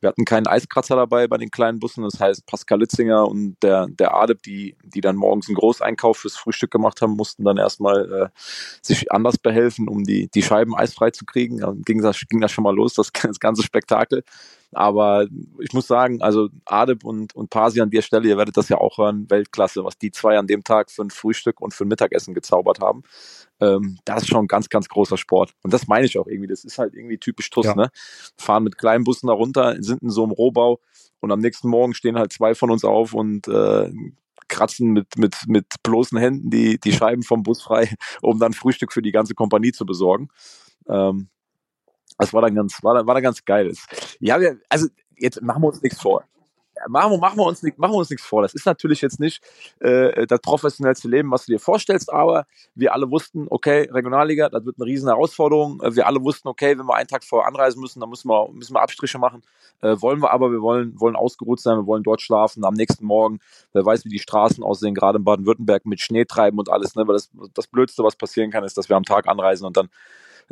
wir 0.00 0.08
hatten 0.08 0.24
keinen 0.24 0.48
Eiskratzer 0.48 0.96
dabei 0.96 1.28
bei 1.28 1.36
den 1.36 1.52
kleinen 1.52 1.78
Bussen. 1.78 2.02
Das 2.02 2.18
heißt, 2.18 2.44
Pascal 2.46 2.80
Litzinger 2.80 3.28
und 3.28 3.56
der, 3.62 3.86
der 3.86 4.16
Adep, 4.16 4.42
die, 4.42 4.76
die 4.82 5.00
dann 5.00 5.14
morgens 5.14 5.48
einen 5.48 5.56
Großeinkauf 5.56 6.18
fürs 6.18 6.36
Frühstück 6.36 6.72
gemacht 6.72 7.02
haben, 7.02 7.12
mussten 7.12 7.44
dann 7.44 7.56
erstmal 7.56 8.12
äh, 8.12 8.28
sich 8.82 9.12
anders 9.12 9.38
behelfen, 9.38 9.88
um 9.88 10.02
die, 10.02 10.28
die 10.28 10.42
Scheiben 10.42 10.74
eisfrei 10.74 11.12
zu 11.12 11.24
kriegen. 11.24 11.58
Dann 11.58 11.82
ging 11.82 12.02
das, 12.02 12.20
ging 12.28 12.40
das 12.40 12.50
schon 12.50 12.64
mal 12.64 12.74
los, 12.74 12.94
das, 12.94 13.12
das 13.22 13.38
ganze 13.38 13.62
Spektakel. 13.62 14.24
Aber 14.72 15.26
ich 15.58 15.72
muss 15.72 15.86
sagen, 15.86 16.22
also 16.22 16.48
Adep 16.64 17.04
und, 17.04 17.34
und 17.34 17.50
Pasi 17.50 17.80
an 17.80 17.90
der 17.90 18.02
Stelle, 18.02 18.28
ihr 18.28 18.36
werdet 18.36 18.56
das 18.56 18.68
ja 18.68 18.78
auch 18.78 18.98
hören, 18.98 19.28
Weltklasse, 19.28 19.84
was 19.84 19.98
die 19.98 20.12
zwei 20.12 20.38
an 20.38 20.46
dem 20.46 20.62
Tag 20.62 20.90
für 20.90 21.02
ein 21.02 21.10
Frühstück 21.10 21.60
und 21.60 21.74
für 21.74 21.84
ein 21.84 21.88
Mittagessen 21.88 22.34
gezaubert 22.34 22.80
haben. 22.80 23.02
Ähm, 23.60 23.98
das 24.04 24.22
ist 24.22 24.28
schon 24.28 24.44
ein 24.44 24.48
ganz, 24.48 24.68
ganz 24.68 24.88
großer 24.88 25.16
Sport. 25.16 25.54
Und 25.62 25.72
das 25.72 25.88
meine 25.88 26.06
ich 26.06 26.18
auch 26.18 26.26
irgendwie. 26.26 26.48
Das 26.48 26.64
ist 26.64 26.78
halt 26.78 26.94
irgendwie 26.94 27.18
typisch 27.18 27.50
TUS, 27.50 27.66
ja. 27.66 27.74
ne? 27.74 27.90
Fahren 28.36 28.64
mit 28.64 28.78
kleinen 28.78 29.04
Bussen 29.04 29.26
da 29.26 29.32
runter, 29.32 29.76
sind 29.80 30.02
in 30.02 30.10
so 30.10 30.22
einem 30.22 30.32
Rohbau 30.32 30.80
und 31.20 31.32
am 31.32 31.40
nächsten 31.40 31.68
Morgen 31.68 31.94
stehen 31.94 32.16
halt 32.16 32.32
zwei 32.32 32.54
von 32.54 32.70
uns 32.70 32.84
auf 32.84 33.12
und 33.12 33.48
äh, 33.48 33.90
kratzen 34.48 34.92
mit, 34.92 35.16
mit, 35.16 35.36
mit 35.46 35.66
bloßen 35.82 36.18
Händen 36.18 36.50
die, 36.50 36.78
die 36.78 36.92
Scheiben 36.92 37.22
vom 37.22 37.42
Bus 37.42 37.62
frei, 37.62 37.94
um 38.22 38.38
dann 38.38 38.52
Frühstück 38.52 38.92
für 38.92 39.02
die 39.02 39.12
ganze 39.12 39.34
Kompanie 39.34 39.72
zu 39.72 39.86
besorgen. 39.86 40.28
Ähm, 40.88 41.28
das 42.20 42.34
war 42.34 42.42
dann 42.42 42.54
ganz, 42.54 42.82
war, 42.82 43.06
war 43.06 43.14
dann 43.14 43.22
ganz 43.22 43.44
geil. 43.44 43.72
Ja, 44.20 44.38
wir, 44.40 44.58
also 44.68 44.88
jetzt 45.16 45.40
machen 45.40 45.62
wir 45.62 45.68
uns 45.68 45.82
nichts 45.82 46.00
vor. 46.00 46.24
Machen 46.88 47.12
wir, 47.12 47.18
machen, 47.18 47.38
wir 47.38 47.44
uns, 47.44 47.62
machen 47.62 47.92
wir 47.92 47.98
uns 47.98 48.08
nichts 48.08 48.24
vor. 48.24 48.40
Das 48.40 48.54
ist 48.54 48.64
natürlich 48.64 49.02
jetzt 49.02 49.20
nicht 49.20 49.42
äh, 49.80 50.26
das 50.26 50.40
professionellste 50.40 51.08
Leben, 51.08 51.30
was 51.30 51.44
du 51.44 51.52
dir 51.52 51.58
vorstellst, 51.58 52.10
aber 52.10 52.46
wir 52.74 52.94
alle 52.94 53.10
wussten, 53.10 53.46
okay, 53.50 53.88
Regionalliga, 53.90 54.48
das 54.48 54.64
wird 54.64 54.76
eine 54.78 54.86
riesen 54.86 55.08
Herausforderung. 55.08 55.80
Wir 55.82 56.06
alle 56.06 56.22
wussten, 56.22 56.48
okay, 56.48 56.78
wenn 56.78 56.86
wir 56.86 56.94
einen 56.94 57.08
Tag 57.08 57.24
vorher 57.24 57.48
anreisen 57.48 57.80
müssen, 57.80 58.00
dann 58.00 58.08
müssen 58.08 58.28
wir, 58.28 58.50
müssen 58.52 58.74
wir 58.74 58.80
Abstriche 58.80 59.18
machen. 59.18 59.42
Äh, 59.82 60.00
wollen 60.00 60.20
wir 60.20 60.30
aber, 60.30 60.52
wir 60.52 60.62
wollen, 60.62 60.98
wollen 60.98 61.16
ausgeruht 61.16 61.60
sein, 61.60 61.76
wir 61.78 61.86
wollen 61.86 62.02
dort 62.02 62.22
schlafen, 62.22 62.64
am 62.64 62.74
nächsten 62.74 63.04
Morgen, 63.04 63.40
wer 63.72 63.84
weiß, 63.84 64.04
wie 64.06 64.10
die 64.10 64.18
Straßen 64.18 64.62
aussehen, 64.64 64.94
gerade 64.94 65.18
in 65.18 65.24
Baden-Württemberg 65.24 65.84
mit 65.84 66.00
Schnee 66.00 66.24
treiben 66.24 66.58
und 66.58 66.70
alles, 66.70 66.94
ne? 66.94 67.06
weil 67.06 67.14
das, 67.14 67.30
das 67.54 67.66
Blödste, 67.66 68.04
was 68.04 68.16
passieren 68.16 68.50
kann, 68.50 68.64
ist, 68.64 68.76
dass 68.78 68.88
wir 68.88 68.96
am 68.96 69.04
Tag 69.04 69.28
anreisen 69.28 69.66
und 69.66 69.76
dann 69.76 69.90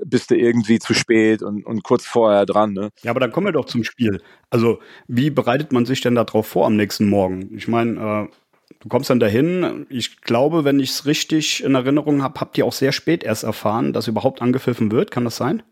bist 0.05 0.31
du 0.31 0.37
irgendwie 0.37 0.79
zu 0.79 0.95
spät 0.95 1.43
und, 1.43 1.65
und 1.65 1.83
kurz 1.83 2.07
vorher 2.07 2.47
dran. 2.47 2.73
Ne? 2.73 2.91
Ja, 3.03 3.11
aber 3.11 3.21
dann 3.21 3.33
kommen 3.33 3.47
wir 3.47 3.53
doch 3.53 3.67
zum 3.67 3.85
Spiel. 3.85 4.21
Also, 4.51 4.81
wie 5.07 5.31
bereitet 5.31 5.73
man 5.73 5.87
sich 5.87 6.01
denn 6.01 6.15
darauf 6.15 6.47
vor 6.47 6.67
am 6.67 6.77
nächsten 6.77 7.09
Morgen? 7.09 7.57
Ich 7.57 7.69
meine, 7.69 8.29
äh, 8.29 8.75
du 8.81 8.89
kommst 8.89 9.11
dann 9.11 9.21
dahin. 9.21 9.87
Ich 9.91 10.23
glaube, 10.23 10.65
wenn 10.65 10.81
ich 10.81 10.91
es 10.91 11.07
richtig 11.07 11.63
in 11.65 11.75
Erinnerung 11.75 12.23
habe, 12.23 12.41
habt 12.41 12.57
ihr 12.59 12.67
auch 12.67 12.73
sehr 12.73 12.93
spät 12.93 13.25
erst 13.25 13.45
erfahren, 13.45 13.93
dass 13.93 14.09
überhaupt 14.09 14.43
angepfiffen 14.43 14.91
wird. 14.91 15.11
Kann 15.11 15.25
das 15.25 15.37
sein? 15.37 15.63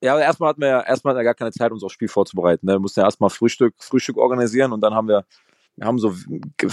Ja, 0.00 0.12
aber 0.12 0.22
erstmal 0.22 0.50
hatten 0.50 0.60
wir 0.60 0.68
ja 0.68 0.80
erstmal 0.82 1.14
gar 1.24 1.34
keine 1.34 1.52
Zeit, 1.52 1.72
uns 1.72 1.82
aufs 1.82 1.94
Spiel 1.94 2.08
vorzubereiten. 2.08 2.66
Ne? 2.66 2.74
Wir 2.74 2.78
mussten 2.78 3.00
ja 3.00 3.06
erstmal 3.06 3.30
Frühstück, 3.30 3.74
Frühstück 3.78 4.18
organisieren 4.18 4.72
und 4.72 4.82
dann 4.82 4.92
haben 4.92 5.08
wir, 5.08 5.24
wir 5.76 5.86
haben 5.86 5.98
so, 5.98 6.14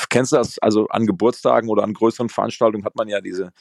kennst 0.10 0.34
du 0.34 0.36
das, 0.36 0.60
also 0.60 0.88
an 0.90 1.06
Geburtstagen 1.06 1.70
oder 1.70 1.84
an 1.84 1.94
größeren 1.94 2.28
Veranstaltungen 2.28 2.84
hat 2.84 2.96
man 2.96 3.08
ja 3.08 3.22
diese 3.22 3.54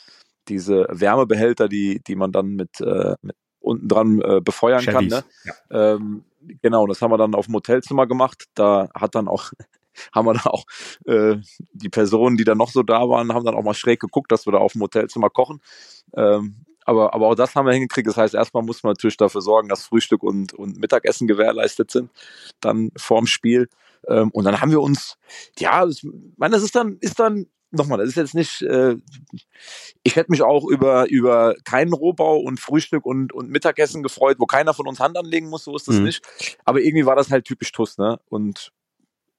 diese 0.49 0.87
Wärmebehälter, 0.90 1.68
die, 1.68 2.00
die 2.06 2.16
man 2.16 2.32
dann 2.32 2.49
mit, 2.49 2.80
äh, 2.80 3.14
mit 3.23 3.37
unten 3.61 3.88
dran 3.88 4.20
äh, 4.20 4.40
befeuern 4.40 4.80
Chevys. 4.80 4.94
kann. 4.94 5.06
Ne? 5.06 5.25
Ja. 5.44 5.94
Ähm, 5.94 6.25
genau, 6.62 6.87
das 6.87 7.02
haben 7.02 7.12
wir 7.12 7.18
dann 7.18 7.35
auf 7.35 7.47
dem 7.47 7.54
Hotelzimmer 7.54 8.06
gemacht. 8.06 8.44
Da 8.54 8.88
hat 8.94 9.14
dann 9.14 9.28
auch 9.28 9.52
haben 10.14 10.26
wir 10.26 10.35
dann 10.35 10.47
auch 10.47 10.64
äh, 11.06 11.37
die 11.73 11.88
Personen, 11.88 12.37
die 12.37 12.44
dann 12.44 12.59
noch 12.59 12.70
so 12.70 12.82
da 12.82 13.09
waren, 13.09 13.32
haben 13.32 13.44
dann 13.44 13.54
auch 13.54 13.64
mal 13.64 13.75
schräg 13.75 14.00
geguckt, 14.00 14.32
dass 14.32 14.47
wir 14.47 14.52
da 14.52 14.59
auf 14.59 14.73
dem 14.73 14.82
Hotelzimmer 14.82 15.30
kochen. 15.30 15.61
Ähm, 16.14 16.64
aber, 16.85 17.14
aber 17.14 17.28
auch 17.28 17.35
das 17.35 17.54
haben 17.54 17.66
wir 17.66 17.73
hingekriegt. 17.73 18.09
Das 18.09 18.16
heißt, 18.16 18.35
erstmal 18.35 18.62
muss 18.62 18.82
man 18.82 18.92
natürlich 18.92 19.16
dafür 19.16 19.42
sorgen, 19.42 19.68
dass 19.68 19.85
Frühstück 19.85 20.23
und, 20.23 20.54
und 20.54 20.78
Mittagessen 20.78 21.28
gewährleistet 21.28 21.90
sind, 21.90 22.11
dann 22.61 22.90
vorm 22.97 23.26
Spiel. 23.26 23.68
Ähm, 24.09 24.30
und 24.32 24.44
dann 24.44 24.61
haben 24.61 24.70
wir 24.70 24.80
uns, 24.80 25.18
ja, 25.59 25.85
das, 25.85 26.02
ich 26.02 26.11
meine, 26.37 26.54
das 26.54 26.62
ist 26.62 26.75
dann, 26.75 26.97
ist 27.00 27.20
dann 27.20 27.47
nochmal, 27.71 27.99
das 27.99 28.09
ist 28.09 28.17
jetzt 28.17 28.35
nicht, 28.35 28.62
äh, 28.62 28.97
ich 30.03 30.17
hätte 30.17 30.31
mich 30.31 30.43
auch 30.43 30.67
über, 30.67 31.09
über 31.09 31.55
keinen 31.65 31.93
Rohbau 31.93 32.39
und 32.39 32.61
Frühstück 32.61 33.07
und, 33.07 33.33
und 33.33 33.50
Mittagessen 33.50 34.03
gefreut, 34.03 34.37
wo 34.39 34.47
keiner 34.47 34.75
von 34.75 34.87
uns 34.87 35.00
Hand 35.00 35.17
anlegen 35.17 35.49
muss, 35.49 35.65
so 35.65 35.77
ist 35.77 35.89
das 35.89 35.97
mhm. 35.97 36.05
nicht. 36.05 36.23
Aber 36.65 36.81
irgendwie 36.81 37.07
war 37.07 37.17
das 37.17 37.31
halt 37.31 37.45
typisch 37.45 37.73
TUS, 37.73 37.99
ne? 37.99 38.19
Und 38.29 38.73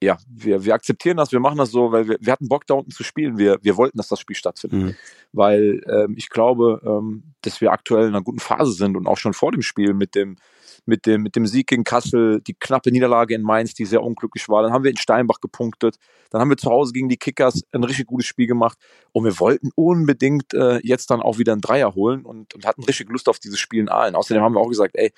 ja, 0.04 0.18
wir, 0.28 0.66
wir 0.66 0.74
akzeptieren 0.74 1.18
das, 1.18 1.32
wir 1.32 1.40
machen 1.40 1.60
das 1.60 1.70
so, 1.70 1.92
weil 1.92 2.08
wir, 2.08 2.18
wir 2.20 2.34
hatten 2.34 2.48
Bock 2.48 2.66
da 2.66 2.74
unten 2.74 2.90
zu 2.90 3.04
spielen. 3.04 3.38
Wir, 3.38 3.60
wir 3.62 3.78
wollten, 3.78 3.98
dass 3.98 4.08
das 4.08 4.20
Spiel 4.20 4.36
stattfindet. 4.36 4.82
Mhm. 4.82 4.96
Weil 5.32 5.82
ähm, 5.88 6.16
ich 6.18 6.30
glaube, 6.30 6.82
ähm, 6.84 7.36
dass 7.42 7.62
wir 7.62 7.72
aktuell 7.72 8.08
in 8.08 8.16
einer 8.16 8.24
guten 8.24 8.40
Phase 8.40 8.72
sind 8.72 8.98
und 8.98 9.06
auch 9.06 9.18
schon 9.18 9.34
vor 9.34 9.52
dem 9.52 9.62
Spiel 9.62 9.94
mit 9.94 10.16
dem 10.16 10.38
mit 10.86 11.06
dem, 11.06 11.24
mit 11.24 11.36
dem 11.36 11.46
Sieg 11.46 11.68
gegen 11.68 11.84
Kassel, 11.84 12.42
die 12.42 12.54
knappe 12.54 12.92
Niederlage 12.92 13.36
in 13.36 13.42
Mainz, 13.42 13.74
die 13.74 13.86
sehr 13.86 14.04
unglücklich 14.04 14.48
war. 14.50 14.64
Dann 14.64 14.74
haben 14.74 14.84
wir 14.84 14.92
in 14.92 14.98
Steinbach 14.98 15.40
gepunktet. 15.40 15.98
Dann 16.30 16.42
haben 16.42 16.50
wir 16.50 16.58
zu 16.58 16.70
Hause 16.70 16.94
gegen 16.94 17.10
die 17.10 17.18
Kickers 17.18 17.64
ein 17.72 17.84
richtig 17.84 18.08
gutes 18.08 18.28
Spiel 18.28 18.48
gemacht. 18.48 18.78
Und 19.12 19.26
wir 19.26 19.40
wollten 19.40 19.72
unbedingt 19.76 20.54
äh, 20.54 20.80
jetzt 20.84 21.10
dann 21.12 21.22
auch 21.22 21.38
wieder 21.38 21.52
einen 21.52 21.62
Dreier 21.62 21.94
holen 21.96 22.26
und, 22.26 22.56
und 22.56 22.66
hatten 22.66 22.84
richtig 22.84 23.10
Lust 23.10 23.28
auf 23.28 23.40
dieses 23.40 23.60
Spiel 23.60 23.82
in 23.82 23.90
Aalen. 23.90 24.16
Außerdem 24.16 24.42
haben 24.42 24.56
wir 24.56 24.62
auch 24.62 24.70
gesagt, 24.70 24.96
ey, 24.96 25.12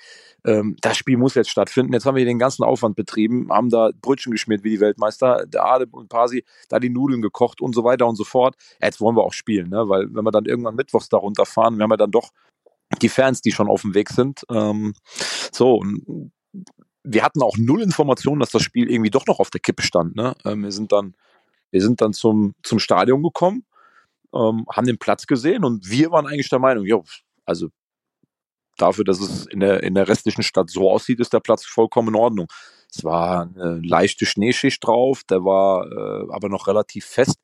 ähm, 0.44 0.76
das 0.80 0.96
Spiel 0.96 1.16
muss 1.16 1.34
jetzt 1.34 1.50
stattfinden. 1.50 1.92
Jetzt 1.92 2.06
haben 2.06 2.16
wir 2.16 2.24
den 2.24 2.38
ganzen 2.38 2.64
Aufwand 2.64 2.96
betrieben, 2.96 3.48
haben 3.50 3.70
da 3.70 3.90
Brötchen 4.00 4.32
geschmiert 4.32 4.64
wie 4.64 4.70
die 4.70 4.80
Weltmeister, 4.80 5.46
der 5.46 5.64
Ade 5.64 5.86
und 5.90 6.08
Pasi, 6.08 6.44
da 6.68 6.78
die 6.78 6.90
Nudeln 6.90 7.22
gekocht 7.22 7.60
und 7.60 7.74
so 7.74 7.84
weiter 7.84 8.06
und 8.06 8.16
so 8.16 8.24
fort. 8.24 8.56
Jetzt 8.82 9.00
wollen 9.00 9.16
wir 9.16 9.24
auch 9.24 9.32
spielen, 9.32 9.70
ne? 9.70 9.88
weil 9.88 10.08
wenn 10.14 10.24
wir 10.24 10.32
dann 10.32 10.44
irgendwann 10.44 10.74
mittwochs 10.74 11.08
da 11.08 11.16
runterfahren, 11.16 11.76
wir 11.76 11.84
haben 11.84 11.90
ja 11.90 11.96
dann 11.96 12.10
doch 12.10 12.30
die 12.98 13.08
Fans, 13.08 13.40
die 13.40 13.52
schon 13.52 13.68
auf 13.68 13.82
dem 13.82 13.94
Weg 13.94 14.10
sind. 14.10 14.42
Ähm, 14.50 14.94
so, 15.52 15.82
wir 17.02 17.22
hatten 17.22 17.42
auch 17.42 17.56
null 17.58 17.82
Informationen, 17.82 18.40
dass 18.40 18.50
das 18.50 18.62
Spiel 18.62 18.90
irgendwie 18.90 19.10
doch 19.10 19.26
noch 19.26 19.40
auf 19.40 19.50
der 19.50 19.60
Kippe 19.60 19.82
stand. 19.82 20.16
Ne? 20.16 20.34
Ähm, 20.44 20.62
wir 20.62 20.72
sind 20.72 20.92
dann, 20.92 21.14
wir 21.70 21.80
sind 21.80 22.00
dann 22.00 22.12
zum, 22.12 22.54
zum 22.62 22.78
Stadion 22.78 23.22
gekommen, 23.22 23.64
ähm, 24.34 24.66
haben 24.72 24.86
den 24.86 24.98
Platz 24.98 25.26
gesehen 25.26 25.64
und 25.64 25.88
wir 25.88 26.10
waren 26.10 26.26
eigentlich 26.26 26.48
der 26.48 26.58
Meinung, 26.58 26.84
jo, 26.84 27.04
also 27.44 27.68
dafür, 28.76 29.04
dass 29.04 29.20
es 29.20 29.46
in 29.46 29.60
der, 29.60 29.82
in 29.82 29.94
der 29.94 30.08
restlichen 30.08 30.42
Stadt 30.42 30.70
so 30.70 30.90
aussieht, 30.90 31.20
ist 31.20 31.32
der 31.32 31.40
Platz 31.40 31.64
vollkommen 31.64 32.08
in 32.08 32.16
Ordnung. 32.16 32.48
Es 32.90 33.04
war 33.04 33.42
eine 33.42 33.80
leichte 33.84 34.26
Schneeschicht 34.26 34.84
drauf, 34.84 35.22
der 35.24 35.44
war 35.44 35.86
äh, 35.86 36.32
aber 36.32 36.48
noch 36.48 36.66
relativ 36.66 37.04
fest. 37.06 37.38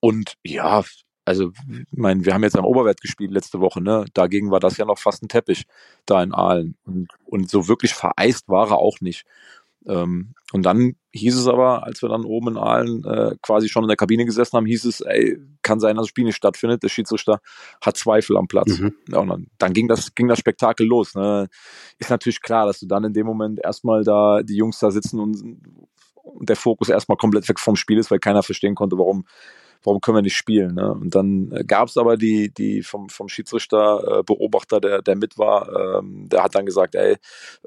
Und 0.00 0.34
ja, 0.44 0.82
also, 1.30 1.52
ich 1.68 1.96
meine, 1.96 2.24
wir 2.24 2.34
haben 2.34 2.42
jetzt 2.42 2.56
am 2.56 2.64
Oberwert 2.64 3.00
gespielt 3.00 3.30
letzte 3.30 3.60
Woche, 3.60 3.80
ne? 3.80 4.04
Dagegen 4.14 4.50
war 4.50 4.58
das 4.58 4.76
ja 4.78 4.84
noch 4.84 4.98
fast 4.98 5.22
ein 5.22 5.28
Teppich 5.28 5.64
da 6.04 6.20
in 6.24 6.34
Aalen. 6.34 6.76
Und, 6.84 7.08
und 7.24 7.48
so 7.48 7.68
wirklich 7.68 7.94
vereist 7.94 8.48
war 8.48 8.70
er 8.70 8.78
auch 8.78 9.00
nicht. 9.00 9.24
Ähm, 9.86 10.34
und 10.52 10.66
dann 10.66 10.96
hieß 11.12 11.36
es 11.36 11.46
aber, 11.46 11.84
als 11.84 12.02
wir 12.02 12.08
dann 12.08 12.24
oben 12.24 12.48
in 12.48 12.56
Aalen 12.56 13.04
äh, 13.04 13.36
quasi 13.42 13.68
schon 13.68 13.84
in 13.84 13.88
der 13.88 13.96
Kabine 13.96 14.24
gesessen 14.24 14.56
haben, 14.56 14.66
hieß 14.66 14.84
es, 14.86 15.02
ey, 15.02 15.38
kann 15.62 15.78
sein, 15.78 15.94
dass 15.94 16.06
das 16.06 16.08
Spiel 16.08 16.24
nicht 16.24 16.34
stattfindet. 16.34 16.82
Der 16.82 16.88
Schiedsrichter 16.88 17.40
hat 17.80 17.96
Zweifel 17.96 18.36
am 18.36 18.48
Platz. 18.48 18.80
Mhm. 18.80 18.92
Ja, 19.08 19.20
und 19.20 19.28
dann, 19.28 19.46
dann, 19.58 19.72
ging 19.72 19.86
das, 19.86 20.16
ging 20.16 20.26
das 20.26 20.40
Spektakel 20.40 20.84
los. 20.84 21.14
Ne? 21.14 21.48
Ist 21.98 22.10
natürlich 22.10 22.42
klar, 22.42 22.66
dass 22.66 22.80
du 22.80 22.86
dann 22.86 23.04
in 23.04 23.12
dem 23.12 23.26
Moment 23.26 23.60
erstmal 23.62 24.02
da 24.02 24.42
die 24.42 24.56
Jungs 24.56 24.80
da 24.80 24.90
sitzen 24.90 25.20
und, 25.20 25.40
und 26.14 26.48
der 26.48 26.56
Fokus 26.56 26.88
erstmal 26.88 27.16
komplett 27.16 27.48
weg 27.48 27.60
vom 27.60 27.76
Spiel 27.76 27.98
ist, 27.98 28.10
weil 28.10 28.18
keiner 28.18 28.42
verstehen 28.42 28.74
konnte, 28.74 28.98
warum 28.98 29.24
warum 29.82 30.00
können 30.00 30.16
wir 30.18 30.22
nicht 30.22 30.36
spielen? 30.36 30.74
Ne? 30.74 30.92
Und 30.92 31.14
dann 31.14 31.50
äh, 31.52 31.64
gab 31.64 31.88
es 31.88 31.96
aber 31.96 32.16
die, 32.16 32.52
die 32.52 32.82
vom, 32.82 33.08
vom 33.08 33.28
Schiedsrichter 33.28 34.20
äh, 34.20 34.22
Beobachter, 34.22 34.80
der, 34.80 35.02
der 35.02 35.16
mit 35.16 35.38
war, 35.38 35.98
ähm, 35.98 36.28
der 36.28 36.42
hat 36.42 36.54
dann 36.54 36.66
gesagt, 36.66 36.94
ey, 36.94 37.16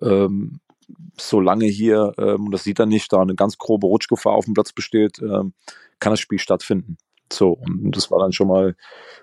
ähm, 0.02 0.60
solange 1.18 1.66
hier, 1.66 2.14
ähm, 2.18 2.52
das 2.52 2.64
sieht 2.64 2.80
er 2.80 2.86
nicht, 2.86 3.12
da 3.14 3.22
eine 3.22 3.36
ganz 3.36 3.58
grobe 3.58 3.88
Rutschgefahr 3.88 4.34
auf 4.34 4.46
dem 4.46 4.54
Platz 4.54 4.74
besteht, 4.74 5.20
ähm, 5.20 5.54
kann 6.00 6.12
das 6.12 6.20
Spiel 6.20 6.40
stattfinden. 6.40 6.98
So, 7.32 7.52
und 7.52 7.96
das 7.96 8.12
war 8.12 8.20
dann 8.20 8.32
schon 8.32 8.48
mal, 8.48 8.76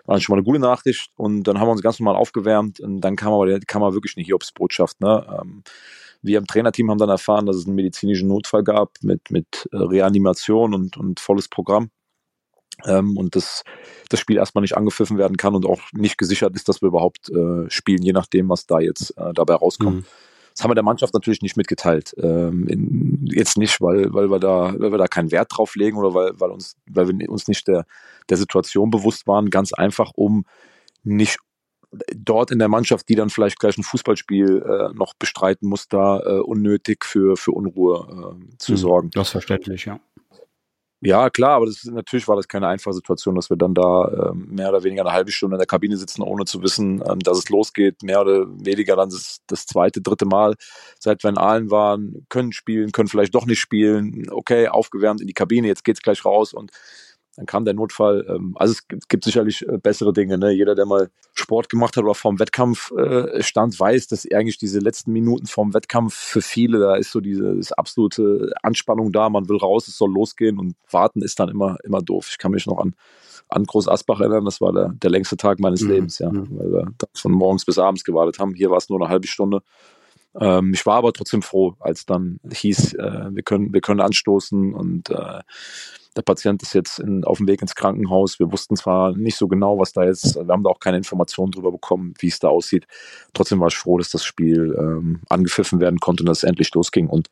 war 0.04 0.14
dann 0.14 0.20
schon 0.20 0.34
mal 0.34 0.38
eine 0.38 0.44
gute 0.44 0.58
Nachricht. 0.58 1.10
Und 1.16 1.44
dann 1.44 1.60
haben 1.60 1.68
wir 1.68 1.72
uns 1.72 1.82
ganz 1.82 2.00
normal 2.00 2.16
aufgewärmt 2.16 2.80
und 2.80 3.00
dann 3.00 3.16
kam 3.16 3.32
aber, 3.32 3.60
kam 3.66 3.82
aber 3.82 3.94
wirklich 3.94 4.16
eine 4.16 4.26
Hiobsbotschaft. 4.26 5.00
Ne? 5.00 5.26
Ähm, 5.40 5.62
wir 6.22 6.38
im 6.38 6.46
Trainerteam 6.46 6.90
haben 6.90 6.98
dann 6.98 7.08
erfahren, 7.08 7.46
dass 7.46 7.56
es 7.56 7.66
einen 7.66 7.76
medizinischen 7.76 8.28
Notfall 8.28 8.64
gab 8.64 8.94
mit, 9.02 9.30
mit 9.30 9.68
äh, 9.72 9.76
Reanimation 9.76 10.74
und, 10.74 10.96
und 10.96 11.20
volles 11.20 11.48
Programm 11.48 11.90
ähm, 12.86 13.16
und 13.16 13.36
das, 13.36 13.62
das 14.08 14.20
Spiel 14.20 14.36
erstmal 14.36 14.62
nicht 14.62 14.76
angepfiffen 14.76 15.18
werden 15.18 15.36
kann 15.36 15.54
und 15.54 15.66
auch 15.66 15.80
nicht 15.92 16.18
gesichert 16.18 16.54
ist, 16.54 16.68
dass 16.68 16.82
wir 16.82 16.88
überhaupt 16.88 17.30
äh, 17.30 17.68
spielen, 17.68 18.02
je 18.02 18.12
nachdem, 18.12 18.48
was 18.48 18.66
da 18.66 18.80
jetzt 18.80 19.16
äh, 19.16 19.32
dabei 19.34 19.54
rauskommt. 19.54 19.96
Mhm. 19.96 20.04
Das 20.54 20.64
haben 20.64 20.70
wir 20.70 20.74
der 20.74 20.84
Mannschaft 20.84 21.14
natürlich 21.14 21.42
nicht 21.42 21.56
mitgeteilt. 21.56 22.14
Ähm, 22.18 22.66
in, 22.66 23.26
jetzt 23.32 23.56
nicht, 23.56 23.80
weil, 23.80 24.12
weil, 24.12 24.30
wir 24.30 24.40
da, 24.40 24.74
weil 24.76 24.90
wir 24.90 24.98
da 24.98 25.06
keinen 25.06 25.30
Wert 25.30 25.48
drauf 25.56 25.74
legen 25.76 25.96
oder 25.96 26.12
weil, 26.12 26.32
weil, 26.38 26.50
uns, 26.50 26.76
weil 26.86 27.08
wir 27.08 27.30
uns 27.30 27.48
nicht 27.48 27.68
der, 27.68 27.86
der 28.28 28.36
Situation 28.36 28.90
bewusst 28.90 29.26
waren. 29.26 29.50
Ganz 29.50 29.72
einfach, 29.72 30.10
um 30.14 30.44
nicht 31.02 31.38
dort 32.14 32.50
in 32.50 32.58
der 32.58 32.68
Mannschaft, 32.68 33.08
die 33.08 33.14
dann 33.14 33.30
vielleicht 33.30 33.58
gleich 33.58 33.76
ein 33.76 33.82
Fußballspiel 33.82 34.62
äh, 34.62 34.94
noch 34.96 35.14
bestreiten 35.14 35.68
muss, 35.68 35.88
da 35.88 36.20
äh, 36.20 36.38
unnötig 36.40 37.04
für, 37.04 37.36
für 37.36 37.52
Unruhe 37.52 38.36
äh, 38.38 38.56
zu 38.58 38.72
mhm, 38.72 38.76
sorgen. 38.76 39.10
Das 39.10 39.28
ist 39.28 39.32
verständlich, 39.32 39.86
ja. 39.86 40.00
Ja, 41.02 41.30
klar, 41.30 41.52
aber 41.52 41.64
das, 41.64 41.84
natürlich 41.84 42.28
war 42.28 42.36
das 42.36 42.46
keine 42.46 42.68
einfache 42.68 42.92
Situation, 42.92 43.34
dass 43.34 43.48
wir 43.48 43.56
dann 43.56 43.72
da 43.72 44.32
ähm, 44.32 44.48
mehr 44.50 44.68
oder 44.68 44.84
weniger 44.84 45.00
eine 45.00 45.12
halbe 45.12 45.32
Stunde 45.32 45.56
in 45.56 45.58
der 45.58 45.66
Kabine 45.66 45.96
sitzen, 45.96 46.20
ohne 46.20 46.44
zu 46.44 46.62
wissen, 46.62 47.02
ähm, 47.08 47.20
dass 47.20 47.38
es 47.38 47.48
losgeht. 47.48 48.02
Mehr 48.02 48.20
oder 48.20 48.46
weniger 48.48 48.96
dann 48.96 49.08
das, 49.08 49.40
das 49.46 49.64
zweite, 49.64 50.02
dritte 50.02 50.26
Mal, 50.26 50.56
seit 50.98 51.22
wir 51.24 51.30
in 51.30 51.38
Aalen 51.38 51.70
waren, 51.70 52.26
können 52.28 52.52
spielen, 52.52 52.92
können 52.92 53.08
vielleicht 53.08 53.34
doch 53.34 53.46
nicht 53.46 53.60
spielen. 53.60 54.28
Okay, 54.30 54.68
aufgewärmt 54.68 55.22
in 55.22 55.26
die 55.26 55.32
Kabine, 55.32 55.68
jetzt 55.68 55.84
geht's 55.84 56.02
gleich 56.02 56.22
raus 56.26 56.52
und 56.52 56.70
dann 57.36 57.46
kam 57.46 57.64
der 57.64 57.74
Notfall. 57.74 58.26
Ähm, 58.28 58.54
also 58.56 58.72
es 58.72 58.88
gibt, 58.88 59.08
gibt 59.08 59.24
sicherlich 59.24 59.66
äh, 59.66 59.78
bessere 59.78 60.12
Dinge. 60.12 60.38
Ne? 60.38 60.50
Jeder, 60.50 60.74
der 60.74 60.86
mal 60.86 61.10
Sport 61.34 61.68
gemacht 61.68 61.96
hat 61.96 62.04
oder 62.04 62.14
vorm 62.14 62.38
Wettkampf 62.38 62.90
äh, 62.92 63.42
stand, 63.42 63.78
weiß, 63.78 64.08
dass 64.08 64.26
eigentlich 64.30 64.58
diese 64.58 64.80
letzten 64.80 65.12
Minuten 65.12 65.46
vorm 65.46 65.72
Wettkampf 65.72 66.14
für 66.14 66.42
viele, 66.42 66.78
da 66.80 66.96
ist 66.96 67.12
so 67.12 67.20
diese 67.20 67.60
absolute 67.76 68.52
Anspannung 68.62 69.12
da. 69.12 69.28
Man 69.30 69.48
will 69.48 69.56
raus, 69.58 69.88
es 69.88 69.96
soll 69.96 70.12
losgehen 70.12 70.58
und 70.58 70.74
warten 70.90 71.22
ist 71.22 71.38
dann 71.38 71.48
immer, 71.48 71.76
immer 71.84 72.02
doof. 72.02 72.28
Ich 72.30 72.38
kann 72.38 72.50
mich 72.50 72.66
noch 72.66 72.78
an, 72.78 72.94
an 73.48 73.64
Groß 73.64 73.88
Asbach 73.88 74.20
erinnern. 74.20 74.44
Das 74.44 74.60
war 74.60 74.72
der, 74.72 74.92
der 75.00 75.10
längste 75.10 75.36
Tag 75.36 75.60
meines 75.60 75.82
mhm. 75.82 75.90
Lebens, 75.90 76.18
ja, 76.18 76.30
weil 76.32 76.72
wir 76.72 76.92
von 77.14 77.32
morgens 77.32 77.64
bis 77.64 77.78
abends 77.78 78.04
gewartet 78.04 78.38
haben. 78.38 78.54
Hier 78.54 78.70
war 78.70 78.78
es 78.78 78.88
nur 78.88 79.00
eine 79.00 79.08
halbe 79.08 79.28
Stunde. 79.28 79.62
Ähm, 80.38 80.72
ich 80.74 80.84
war 80.86 80.96
aber 80.96 81.12
trotzdem 81.12 81.42
froh, 81.42 81.74
als 81.80 82.06
dann 82.06 82.38
hieß, 82.52 82.94
äh, 82.94 83.30
wir 83.30 83.42
können, 83.42 83.72
wir 83.72 83.80
können 83.80 84.00
anstoßen 84.00 84.74
und 84.74 85.10
äh, 85.10 85.40
der 86.16 86.22
Patient 86.22 86.62
ist 86.62 86.74
jetzt 86.74 86.98
in, 86.98 87.24
auf 87.24 87.38
dem 87.38 87.48
Weg 87.48 87.62
ins 87.62 87.74
Krankenhaus. 87.74 88.38
Wir 88.38 88.50
wussten 88.52 88.76
zwar 88.76 89.16
nicht 89.16 89.36
so 89.36 89.48
genau, 89.48 89.78
was 89.78 89.92
da 89.92 90.04
jetzt, 90.04 90.36
wir 90.36 90.52
haben 90.52 90.64
da 90.64 90.70
auch 90.70 90.80
keine 90.80 90.96
Informationen 90.96 91.52
drüber 91.52 91.70
bekommen, 91.72 92.14
wie 92.18 92.28
es 92.28 92.38
da 92.38 92.48
aussieht. 92.48 92.86
Trotzdem 93.32 93.60
war 93.60 93.68
ich 93.68 93.76
froh, 93.76 93.98
dass 93.98 94.10
das 94.10 94.24
Spiel 94.24 94.76
ähm, 94.78 95.20
angepfiffen 95.28 95.80
werden 95.80 96.00
konnte 96.00 96.22
und 96.22 96.28
dass 96.28 96.38
es 96.38 96.44
endlich 96.44 96.72
losging. 96.74 97.08
Und 97.08 97.28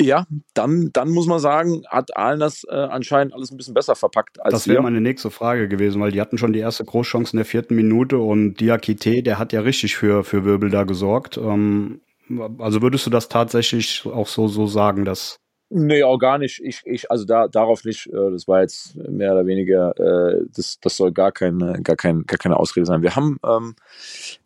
ja, 0.00 0.26
dann, 0.54 0.90
dann 0.92 1.10
muss 1.10 1.26
man 1.26 1.40
sagen, 1.40 1.82
hat 1.88 2.16
Aalen 2.16 2.40
das 2.40 2.64
äh, 2.68 2.74
anscheinend 2.74 3.34
alles 3.34 3.50
ein 3.50 3.56
bisschen 3.56 3.74
besser 3.74 3.94
verpackt 3.94 4.40
als 4.40 4.52
Das 4.52 4.68
wäre 4.68 4.82
meine 4.82 5.00
nächste 5.00 5.30
Frage 5.30 5.68
gewesen, 5.68 6.00
weil 6.00 6.10
die 6.10 6.20
hatten 6.20 6.38
schon 6.38 6.52
die 6.52 6.60
erste 6.60 6.84
Großchance 6.84 7.32
in 7.32 7.38
der 7.38 7.46
vierten 7.46 7.74
Minute 7.74 8.18
und 8.18 8.60
Diakite, 8.60 9.22
der 9.22 9.38
hat 9.38 9.52
ja 9.52 9.60
richtig 9.60 9.96
für, 9.96 10.24
für 10.24 10.44
Wirbel 10.44 10.70
da 10.70 10.84
gesorgt. 10.84 11.36
Ähm, 11.36 12.00
also 12.58 12.80
würdest 12.80 13.06
du 13.06 13.10
das 13.10 13.28
tatsächlich 13.28 14.06
auch 14.06 14.26
so, 14.26 14.48
so 14.48 14.66
sagen, 14.66 15.04
dass 15.04 15.38
Nee, 15.70 16.02
auch 16.04 16.18
gar 16.18 16.38
nicht. 16.38 16.60
Ich, 16.62 16.82
ich, 16.84 17.10
also 17.10 17.24
da, 17.24 17.48
darauf 17.48 17.84
nicht. 17.84 18.06
Äh, 18.06 18.30
das 18.30 18.46
war 18.46 18.60
jetzt 18.60 18.96
mehr 18.96 19.32
oder 19.32 19.46
weniger, 19.46 19.98
äh, 19.98 20.44
das, 20.54 20.78
das 20.80 20.96
soll 20.96 21.12
gar 21.12 21.32
keine, 21.32 21.82
gar 21.82 21.96
kein, 21.96 22.24
gar 22.26 22.38
keine 22.38 22.58
Ausrede 22.58 22.86
sein. 22.86 23.02
Wir 23.02 23.16
haben, 23.16 23.38
ähm, 23.44 23.74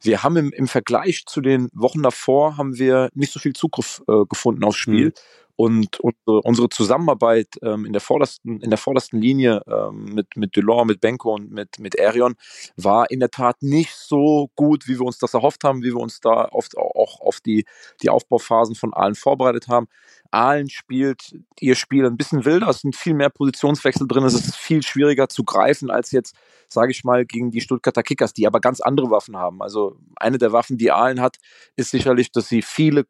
wir 0.01 0.23
haben 0.23 0.37
im, 0.37 0.53
im 0.53 0.69
Vergleich 0.69 1.25
zu 1.27 1.41
den 1.41 1.69
Wochen 1.73 2.03
davor 2.03 2.57
haben 2.57 2.79
wir 2.79 3.11
nicht 3.15 3.33
so 3.33 3.41
viel 3.41 3.53
Zugriff 3.53 4.03
äh, 4.09 4.25
gefunden 4.29 4.65
aufs 4.65 4.79
Spiel. 4.79 5.07
Mhm. 5.07 5.13
Und 5.61 5.99
unsere, 5.99 6.41
unsere 6.45 6.69
Zusammenarbeit 6.69 7.49
ähm, 7.63 7.85
in, 7.85 7.93
der 7.93 8.01
vordersten, 8.01 8.61
in 8.61 8.71
der 8.71 8.79
vordersten 8.79 9.21
Linie 9.21 9.61
ähm, 9.67 10.05
mit, 10.15 10.37
mit 10.37 10.55
Delors, 10.55 10.87
mit 10.87 11.01
Benko 11.01 11.35
und 11.35 11.51
mit, 11.51 11.81
mit 11.81 12.01
Arion 12.01 12.37
war 12.77 13.11
in 13.11 13.19
der 13.19 13.33
Tat 13.33 13.57
nicht 13.61 13.93
so 13.93 14.53
gut, 14.55 14.87
wie 14.87 15.01
wir 15.01 15.05
uns 15.05 15.19
das 15.19 15.35
erhofft 15.35 15.65
haben, 15.65 15.83
wie 15.83 15.93
wir 15.93 16.01
uns 16.01 16.21
da 16.21 16.47
oft 16.53 16.79
auch 16.79 17.21
auf 17.21 17.41
die, 17.41 17.65
die 18.01 18.09
Aufbauphasen 18.09 18.77
von 18.77 18.95
allen 18.95 19.17
vorbereitet 19.17 19.67
haben. 19.67 19.89
Aalen 20.31 20.71
spielt 20.71 21.37
ihr 21.59 21.75
Spiel 21.75 22.07
ein 22.07 22.17
bisschen 22.17 22.45
wilder, 22.45 22.69
es 22.69 22.83
sind 22.83 22.95
viel 22.95 23.15
mehr 23.15 23.31
Positionswechsel 23.31 24.07
drin, 24.07 24.23
es 24.23 24.35
ist 24.35 24.55
viel 24.55 24.85
schwieriger 24.85 25.29
zu 25.29 25.43
greifen 25.43 25.91
als 25.91 26.13
jetzt, 26.13 26.37
sage 26.69 26.93
ich 26.93 27.03
mal, 27.03 27.27
gegen 27.27 27.51
die 27.51 27.63
Stuttgarter 27.63 28.05
Kickers, 28.05 28.33
die 28.33 28.47
aber 28.47 28.61
ganz 28.61 28.81
andere 28.81 29.11
Waffen 29.11 29.37
haben. 29.37 29.61
Also 29.61 29.97
eine 30.15 30.39
der 30.39 30.53
Waffen, 30.53 30.79
die 30.79 30.93
Aalen 30.93 31.21
hat, 31.21 31.39
ist 31.75 31.91
sicherlich, 31.91 32.31
dass 32.31 32.49
sie 32.49 32.63
viele 32.63 33.07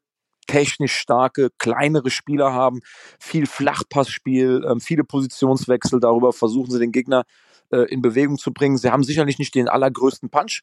technisch 0.48 0.94
starke, 0.94 1.50
kleinere 1.58 2.10
Spieler 2.10 2.52
haben, 2.52 2.80
viel 3.20 3.46
Flachpassspiel, 3.46 4.66
ähm, 4.68 4.80
viele 4.80 5.04
Positionswechsel, 5.04 6.00
darüber 6.00 6.32
versuchen 6.32 6.72
sie 6.72 6.80
den 6.80 6.90
Gegner 6.90 7.24
äh, 7.70 7.82
in 7.92 8.02
Bewegung 8.02 8.38
zu 8.38 8.52
bringen. 8.52 8.76
Sie 8.76 8.90
haben 8.90 9.04
sicherlich 9.04 9.38
nicht 9.38 9.54
den 9.54 9.68
allergrößten 9.68 10.30
Punch, 10.30 10.62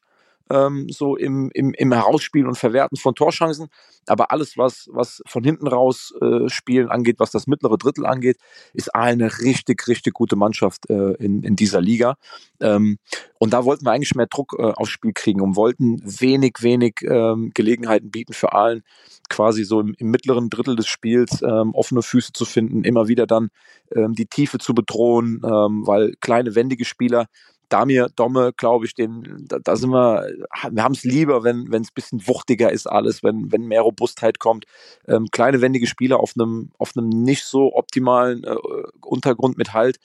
ähm, 0.50 0.88
so 0.88 1.16
im, 1.16 1.50
im, 1.52 1.72
im 1.74 1.92
Herausspielen 1.92 2.46
und 2.46 2.56
Verwerten 2.56 2.96
von 2.96 3.14
Torchancen. 3.14 3.68
Aber 4.06 4.30
alles, 4.30 4.56
was, 4.56 4.88
was 4.92 5.22
von 5.26 5.42
hinten 5.42 5.66
raus 5.66 6.14
äh, 6.20 6.48
Spielen 6.48 6.88
angeht, 6.88 7.16
was 7.18 7.30
das 7.30 7.46
mittlere 7.46 7.76
Drittel 7.76 8.06
angeht, 8.06 8.38
ist 8.72 8.94
eine 8.94 9.38
richtig, 9.40 9.88
richtig 9.88 10.14
gute 10.14 10.36
Mannschaft 10.36 10.88
äh, 10.88 11.12
in, 11.14 11.42
in 11.42 11.56
dieser 11.56 11.80
Liga. 11.80 12.16
Ähm, 12.60 12.98
und 13.38 13.52
da 13.52 13.64
wollten 13.64 13.84
wir 13.84 13.92
eigentlich 13.92 14.14
mehr 14.14 14.26
Druck 14.26 14.56
äh, 14.58 14.62
aufs 14.62 14.90
Spiel 14.90 15.12
kriegen 15.12 15.40
und 15.40 15.56
wollten 15.56 16.00
wenig, 16.04 16.58
wenig 16.60 17.02
ähm, 17.02 17.50
Gelegenheiten 17.54 18.10
bieten 18.10 18.32
für 18.32 18.52
allen, 18.52 18.82
quasi 19.28 19.64
so 19.64 19.80
im, 19.80 19.94
im 19.98 20.10
mittleren 20.10 20.50
Drittel 20.50 20.76
des 20.76 20.86
Spiels 20.86 21.42
ähm, 21.42 21.74
offene 21.74 22.02
Füße 22.02 22.32
zu 22.32 22.44
finden, 22.44 22.84
immer 22.84 23.08
wieder 23.08 23.26
dann 23.26 23.50
ähm, 23.94 24.14
die 24.14 24.26
Tiefe 24.26 24.58
zu 24.58 24.74
bedrohen, 24.74 25.42
ähm, 25.44 25.86
weil 25.86 26.14
kleine 26.20 26.54
wendige 26.54 26.84
Spieler 26.84 27.26
Damir, 27.68 28.08
Domme, 28.14 28.52
glaube 28.56 28.86
ich, 28.86 28.94
den, 28.94 29.44
da, 29.48 29.58
da, 29.58 29.76
sind 29.76 29.90
wir, 29.90 30.28
wir 30.70 30.82
haben 30.82 30.94
es 30.94 31.04
lieber, 31.04 31.42
wenn 31.44 31.66
es 31.72 31.88
ein 31.88 31.94
bisschen 31.94 32.26
wuchtiger 32.26 32.70
ist 32.70 32.86
alles, 32.86 33.22
wenn, 33.22 33.50
wenn 33.50 33.62
mehr 33.62 33.82
Robustheit 33.82 34.38
kommt. 34.38 34.66
Ähm, 35.08 35.26
kleine, 35.32 35.60
wendige 35.60 35.86
Spieler 35.86 36.20
auf 36.20 36.32
einem 36.38 36.70
auf 36.78 36.94
nicht 36.96 37.44
so 37.44 37.74
optimalen 37.74 38.44
äh, 38.44 38.56
Untergrund 39.02 39.58
mit 39.58 39.72
Halt. 39.72 39.98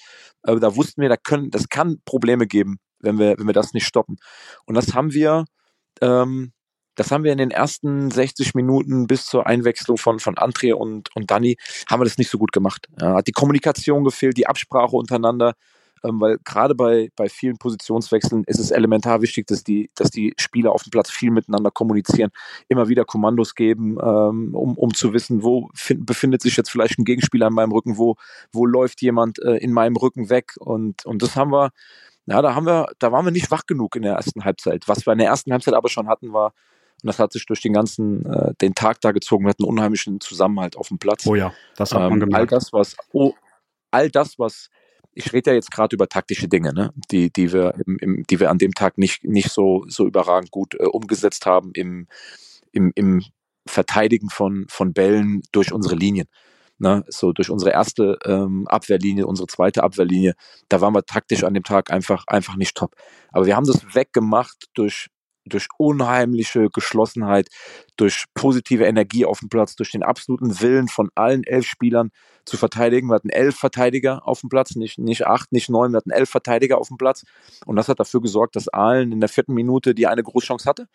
Äh, 0.43 0.59
da 0.59 0.75
wussten 0.75 1.01
wir, 1.01 1.09
da 1.09 1.17
können, 1.17 1.51
das 1.51 1.69
kann 1.69 2.01
Probleme 2.05 2.47
geben, 2.47 2.79
wenn 2.99 3.19
wir, 3.19 3.37
wenn 3.37 3.47
wir 3.47 3.53
das 3.53 3.73
nicht 3.73 3.85
stoppen. 3.85 4.17
Und 4.65 4.75
das 4.75 4.93
haben 4.93 5.13
wir, 5.13 5.45
ähm, 6.01 6.53
das 6.95 7.11
haben 7.11 7.23
wir 7.23 7.31
in 7.31 7.37
den 7.37 7.51
ersten 7.51 8.11
60 8.11 8.53
Minuten 8.53 9.07
bis 9.07 9.25
zur 9.25 9.47
Einwechslung 9.47 9.97
von, 9.97 10.19
von 10.19 10.37
Andre 10.37 10.75
und, 10.75 11.09
und 11.15 11.31
Danny, 11.31 11.57
haben 11.89 12.01
wir 12.01 12.05
das 12.05 12.17
nicht 12.17 12.29
so 12.29 12.37
gut 12.37 12.51
gemacht. 12.51 12.87
Ja, 12.99 13.15
hat 13.15 13.27
die 13.27 13.31
Kommunikation 13.31 14.03
gefehlt, 14.03 14.37
die 14.37 14.47
Absprache 14.47 14.95
untereinander 14.95 15.53
weil 16.03 16.37
gerade 16.43 16.75
bei, 16.75 17.09
bei 17.15 17.29
vielen 17.29 17.57
Positionswechseln 17.57 18.43
ist 18.45 18.59
es 18.59 18.71
elementar 18.71 19.21
wichtig, 19.21 19.47
dass 19.47 19.63
die, 19.63 19.89
dass 19.95 20.09
die 20.09 20.33
Spieler 20.37 20.71
auf 20.71 20.83
dem 20.83 20.91
Platz 20.91 21.11
viel 21.11 21.31
miteinander 21.31 21.71
kommunizieren, 21.71 22.31
immer 22.67 22.87
wieder 22.89 23.05
Kommandos 23.05 23.55
geben, 23.55 23.97
ähm, 24.01 24.55
um, 24.55 24.77
um 24.77 24.93
zu 24.93 25.13
wissen, 25.13 25.43
wo 25.43 25.69
find, 25.73 26.05
befindet 26.05 26.41
sich 26.41 26.57
jetzt 26.57 26.71
vielleicht 26.71 26.97
ein 26.97 27.05
Gegenspieler 27.05 27.47
in 27.47 27.53
meinem 27.53 27.71
Rücken, 27.71 27.97
wo, 27.97 28.15
wo 28.51 28.65
läuft 28.65 29.01
jemand 29.01 29.39
äh, 29.39 29.57
in 29.57 29.73
meinem 29.73 29.95
Rücken 29.95 30.29
weg 30.29 30.53
und, 30.59 31.05
und 31.05 31.21
das 31.21 31.35
haben 31.35 31.51
wir, 31.51 31.71
ja, 32.25 32.41
da 32.41 32.55
haben 32.55 32.65
wir, 32.65 32.87
da 32.99 33.11
waren 33.11 33.25
wir 33.25 33.31
nicht 33.31 33.51
wach 33.51 33.65
genug 33.65 33.95
in 33.95 34.03
der 34.03 34.13
ersten 34.13 34.43
Halbzeit. 34.43 34.87
Was 34.87 35.05
wir 35.05 35.13
in 35.13 35.19
der 35.19 35.27
ersten 35.27 35.51
Halbzeit 35.51 35.73
aber 35.73 35.89
schon 35.89 36.07
hatten, 36.07 36.33
war, 36.33 36.53
und 37.03 37.07
das 37.07 37.19
hat 37.19 37.33
sich 37.33 37.45
durch 37.45 37.61
den 37.61 37.73
ganzen, 37.73 38.25
äh, 38.25 38.53
den 38.61 38.75
Tag 38.75 39.01
da 39.01 39.11
gezogen, 39.11 39.45
wir 39.45 39.49
hatten 39.49 39.63
einen 39.63 39.71
unheimlichen 39.71 40.21
Zusammenhalt 40.21 40.77
auf 40.77 40.89
dem 40.89 40.99
Platz. 40.99 41.25
Oh 41.25 41.35
ja, 41.35 41.53
das 41.75 41.91
hat 41.93 42.01
man 42.01 42.13
ähm, 42.13 42.19
gemerkt. 42.19 42.53
All 42.53 42.59
das, 42.59 42.73
was, 42.73 42.95
oh, 43.11 43.33
all 43.89 44.09
das, 44.09 44.37
was 44.37 44.69
ich 45.13 45.33
rede 45.33 45.51
ja 45.51 45.55
jetzt 45.55 45.71
gerade 45.71 45.95
über 45.95 46.07
taktische 46.07 46.47
Dinge, 46.47 46.73
ne? 46.73 46.93
die, 47.11 47.31
die, 47.31 47.51
wir 47.51 47.75
im, 47.85 47.97
im, 47.99 48.23
die 48.29 48.39
wir 48.39 48.49
an 48.49 48.57
dem 48.57 48.73
Tag 48.73 48.97
nicht, 48.97 49.23
nicht 49.23 49.49
so, 49.49 49.83
so 49.87 50.05
überragend 50.05 50.51
gut 50.51 50.75
äh, 50.75 50.85
umgesetzt 50.85 51.45
haben 51.45 51.71
im, 51.73 52.07
im, 52.71 52.91
im 52.95 53.23
Verteidigen 53.65 54.29
von, 54.29 54.65
von 54.69 54.93
Bällen 54.93 55.41
durch 55.51 55.73
unsere 55.73 55.95
Linien. 55.95 56.27
Ne? 56.79 57.03
So 57.07 57.31
durch 57.31 57.49
unsere 57.49 57.71
erste 57.71 58.17
ähm, 58.25 58.67
Abwehrlinie, 58.67 59.27
unsere 59.27 59.47
zweite 59.47 59.83
Abwehrlinie, 59.83 60.33
da 60.67 60.81
waren 60.81 60.95
wir 60.95 61.05
taktisch 61.05 61.43
an 61.43 61.53
dem 61.53 61.63
Tag 61.63 61.91
einfach, 61.91 62.23
einfach 62.27 62.55
nicht 62.55 62.75
top. 62.75 62.95
Aber 63.31 63.45
wir 63.45 63.55
haben 63.55 63.67
das 63.67 63.93
weggemacht 63.93 64.69
durch 64.73 65.09
durch 65.45 65.67
unheimliche 65.77 66.69
Geschlossenheit, 66.71 67.49
durch 67.97 68.25
positive 68.33 68.85
Energie 68.85 69.25
auf 69.25 69.39
dem 69.39 69.49
Platz, 69.49 69.75
durch 69.75 69.91
den 69.91 70.03
absoluten 70.03 70.61
Willen 70.61 70.87
von 70.87 71.09
allen 71.15 71.43
elf 71.43 71.65
Spielern 71.65 72.11
zu 72.45 72.57
verteidigen. 72.57 73.09
Wir 73.09 73.15
hatten 73.15 73.29
elf 73.29 73.55
Verteidiger 73.55 74.27
auf 74.27 74.41
dem 74.41 74.49
Platz, 74.49 74.75
nicht, 74.75 74.99
nicht 74.99 75.25
acht, 75.25 75.51
nicht 75.51 75.69
neun, 75.69 75.91
wir 75.91 75.97
hatten 75.97 76.11
elf 76.11 76.29
Verteidiger 76.29 76.77
auf 76.77 76.87
dem 76.87 76.97
Platz. 76.97 77.23
Und 77.65 77.75
das 77.75 77.87
hat 77.87 77.99
dafür 77.99 78.21
gesorgt, 78.21 78.55
dass 78.55 78.67
Aalen 78.69 79.11
in 79.11 79.19
der 79.19 79.29
vierten 79.29 79.53
Minute 79.53 79.95
die 79.95 80.07
eine 80.07 80.23
Großchance 80.23 80.67
hatte, 80.69 80.87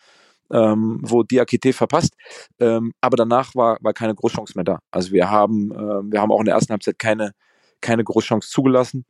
ähm, 0.51 0.99
wo 1.01 1.23
Diakite 1.23 1.73
verpasst. 1.73 2.15
Ähm, 2.59 2.93
aber 3.01 3.17
danach 3.17 3.53
war, 3.55 3.77
war 3.81 3.93
keine 3.93 4.15
Großchance 4.15 4.53
mehr 4.55 4.63
da. 4.65 4.79
Also 4.91 5.11
wir 5.11 5.29
haben, 5.29 5.71
äh, 5.71 6.11
wir 6.11 6.21
haben 6.21 6.31
auch 6.31 6.39
in 6.39 6.45
der 6.45 6.55
ersten 6.55 6.71
Halbzeit 6.71 6.99
keine, 6.99 7.31
keine 7.81 8.03
Großchance 8.03 8.49
zugelassen. 8.49 9.05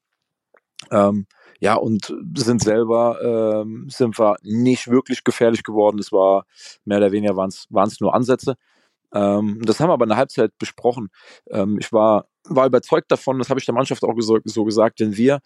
Ähm, 0.91 1.25
ja, 1.59 1.75
und 1.75 2.13
sind 2.35 2.61
selber, 2.61 3.63
ähm, 3.63 3.87
sind 3.89 4.17
wir 4.19 4.37
nicht 4.43 4.87
wirklich 4.87 5.23
gefährlich 5.23 5.63
geworden. 5.63 5.99
Es 5.99 6.11
war 6.11 6.45
mehr 6.85 6.97
oder 6.97 7.11
weniger 7.11 7.35
waren 7.35 7.49
es 7.49 7.99
nur 7.99 8.13
Ansätze. 8.13 8.55
Ähm, 9.13 9.61
das 9.63 9.79
haben 9.79 9.89
wir 9.89 9.93
aber 9.93 10.05
in 10.05 10.09
der 10.09 10.17
Halbzeit 10.17 10.51
besprochen. 10.59 11.09
Ähm, 11.49 11.77
ich 11.79 11.91
war, 11.93 12.27
war 12.43 12.65
überzeugt 12.65 13.11
davon, 13.11 13.39
das 13.39 13.49
habe 13.49 13.59
ich 13.59 13.65
der 13.65 13.75
Mannschaft 13.75 14.03
auch 14.03 14.13
so, 14.19 14.39
so, 14.43 14.65
gesagt, 14.65 14.99
wenn 14.99 15.15
wir, 15.15 15.39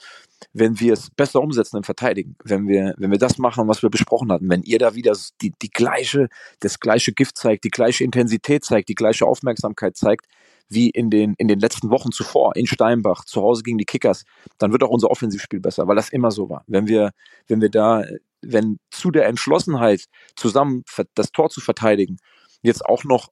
wenn 0.53 0.79
wir 0.79 0.93
es 0.93 1.09
besser 1.11 1.41
umsetzen 1.41 1.77
im 1.77 1.83
Verteidigen, 1.83 2.35
wenn 2.43 2.67
wir, 2.67 2.95
wenn 2.97 3.11
wir 3.11 3.19
das 3.19 3.37
machen, 3.37 3.67
was 3.67 3.81
wir 3.83 3.89
besprochen 3.89 4.31
hatten, 4.31 4.49
wenn 4.49 4.63
ihr 4.63 4.79
da 4.79 4.95
wieder 4.95 5.15
die, 5.41 5.53
die 5.61 5.69
gleiche, 5.69 6.29
das 6.59 6.79
gleiche 6.79 7.13
Gift 7.13 7.37
zeigt, 7.37 7.63
die 7.63 7.69
gleiche 7.69 8.03
Intensität 8.03 8.65
zeigt, 8.65 8.89
die 8.89 8.95
gleiche 8.95 9.25
Aufmerksamkeit 9.25 9.95
zeigt, 9.95 10.25
wie 10.69 10.89
in 10.89 11.09
den, 11.09 11.33
in 11.37 11.47
den 11.47 11.59
letzten 11.59 11.89
Wochen 11.89 12.11
zuvor 12.11 12.55
in 12.55 12.67
Steinbach, 12.67 13.25
zu 13.25 13.41
Hause 13.41 13.63
gegen 13.63 13.77
die 13.77 13.85
Kickers, 13.85 14.23
dann 14.57 14.71
wird 14.71 14.83
auch 14.83 14.89
unser 14.89 15.09
Offensivspiel 15.09 15.59
besser, 15.59 15.87
weil 15.87 15.95
das 15.95 16.09
immer 16.09 16.31
so 16.31 16.49
war. 16.49 16.63
Wenn 16.67 16.87
wir, 16.87 17.11
wenn 17.47 17.61
wir 17.61 17.69
da, 17.69 18.03
wenn 18.41 18.77
zu 18.89 19.11
der 19.11 19.27
Entschlossenheit 19.27 20.05
zusammen 20.35 20.83
das 21.15 21.31
Tor 21.31 21.49
zu 21.49 21.61
verteidigen, 21.61 22.17
jetzt 22.61 22.85
auch 22.85 23.03
noch 23.03 23.29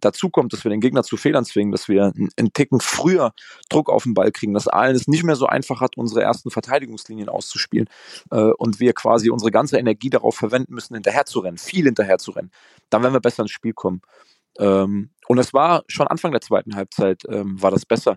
dazu 0.00 0.30
kommt, 0.30 0.52
dass 0.52 0.64
wir 0.64 0.70
den 0.70 0.80
Gegner 0.80 1.02
zu 1.02 1.16
Fehlern 1.16 1.44
zwingen, 1.44 1.72
dass 1.72 1.88
wir 1.88 2.12
einen 2.36 2.52
Ticken 2.52 2.80
früher 2.80 3.32
Druck 3.68 3.90
auf 3.90 4.04
den 4.04 4.14
Ball 4.14 4.32
kriegen, 4.32 4.54
dass 4.54 4.68
Allen 4.68 4.96
es 4.96 5.08
nicht 5.08 5.24
mehr 5.24 5.36
so 5.36 5.46
einfach 5.46 5.80
hat, 5.80 5.96
unsere 5.96 6.22
ersten 6.22 6.50
Verteidigungslinien 6.50 7.28
auszuspielen 7.28 7.88
äh, 8.30 8.50
und 8.58 8.80
wir 8.80 8.92
quasi 8.92 9.30
unsere 9.30 9.50
ganze 9.50 9.78
Energie 9.78 10.10
darauf 10.10 10.36
verwenden 10.36 10.74
müssen, 10.74 10.94
hinterher 10.94 11.26
zu 11.26 11.40
rennen, 11.40 11.58
viel 11.58 11.84
hinterher 11.84 12.18
zu 12.18 12.32
rennen, 12.32 12.50
dann 12.88 13.02
werden 13.02 13.14
wir 13.14 13.20
besser 13.20 13.42
ins 13.42 13.52
Spiel 13.52 13.72
kommen. 13.72 14.00
Ähm, 14.58 15.10
und 15.28 15.38
es 15.38 15.54
war 15.54 15.84
schon 15.86 16.06
Anfang 16.08 16.32
der 16.32 16.40
zweiten 16.40 16.74
Halbzeit, 16.74 17.22
ähm, 17.28 17.60
war 17.62 17.70
das 17.70 17.86
besser, 17.86 18.16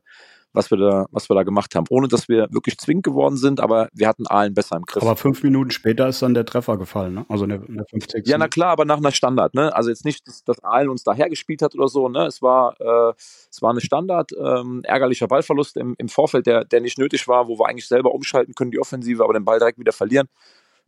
was 0.54 0.70
wir, 0.70 0.78
da, 0.78 1.06
was 1.12 1.30
wir 1.30 1.36
da 1.36 1.44
gemacht 1.44 1.76
haben. 1.76 1.86
Ohne 1.90 2.08
dass 2.08 2.30
wir 2.30 2.48
wirklich 2.52 2.78
zwingend 2.78 3.04
geworden 3.04 3.38
sind, 3.38 3.60
aber 3.60 3.90
wir 3.94 4.08
hatten 4.08 4.28
Aalen 4.28 4.54
besser 4.54 4.78
im 4.78 4.84
Griff. 4.84 5.02
Aber 5.02 5.16
fünf 5.16 5.44
Minuten 5.44 5.72
später 5.72 6.08
ist 6.08 6.22
dann 6.22 6.34
der 6.34 6.46
Treffer 6.46 6.78
gefallen, 6.78 7.16
ne? 7.16 7.26
Also 7.28 7.46
in 7.46 7.50
der, 7.50 7.64
in 7.68 7.76
der 7.76 7.86
50. 7.90 8.28
Ja, 8.28 8.38
na 8.38 8.48
klar, 8.48 8.70
aber 8.70 8.86
nach 8.86 8.98
einer 8.98 9.12
Standard, 9.12 9.56
ne? 9.56 9.76
Also 9.76 9.90
jetzt 9.90 10.06
nicht, 10.06 10.28
dass, 10.28 10.44
dass 10.44 10.64
Aalen 10.64 10.90
uns 10.90 11.04
daher 11.04 11.30
gespielt 11.30 11.62
hat 11.62 11.76
oder 11.76 11.88
so, 11.88 12.08
ne? 12.08 12.28
Es 12.28 12.42
war, 12.42 12.80
äh, 12.80 13.14
es 13.18 13.62
war 13.62 13.72
eine 13.72 13.82
Standard, 13.82 14.32
ähm, 14.40 14.82
ärgerlicher 14.84 15.28
Ballverlust 15.28 15.78
im, 15.78 15.96
im 15.98 16.08
Vorfeld, 16.08 16.46
der, 16.46 16.66
der 16.66 16.82
nicht 16.82 17.00
nötig 17.00 17.28
war, 17.28 17.48
wo 17.48 17.58
wir 17.58 17.68
eigentlich 17.68 17.88
selber 17.88 18.14
umschalten 18.14 18.54
können, 18.54 18.72
die 18.72 18.80
Offensive, 18.80 19.24
aber 19.24 19.34
den 19.34 19.46
Ball 19.46 19.60
direkt 19.60 19.80
wieder 19.80 19.94
verlieren. 19.94 20.28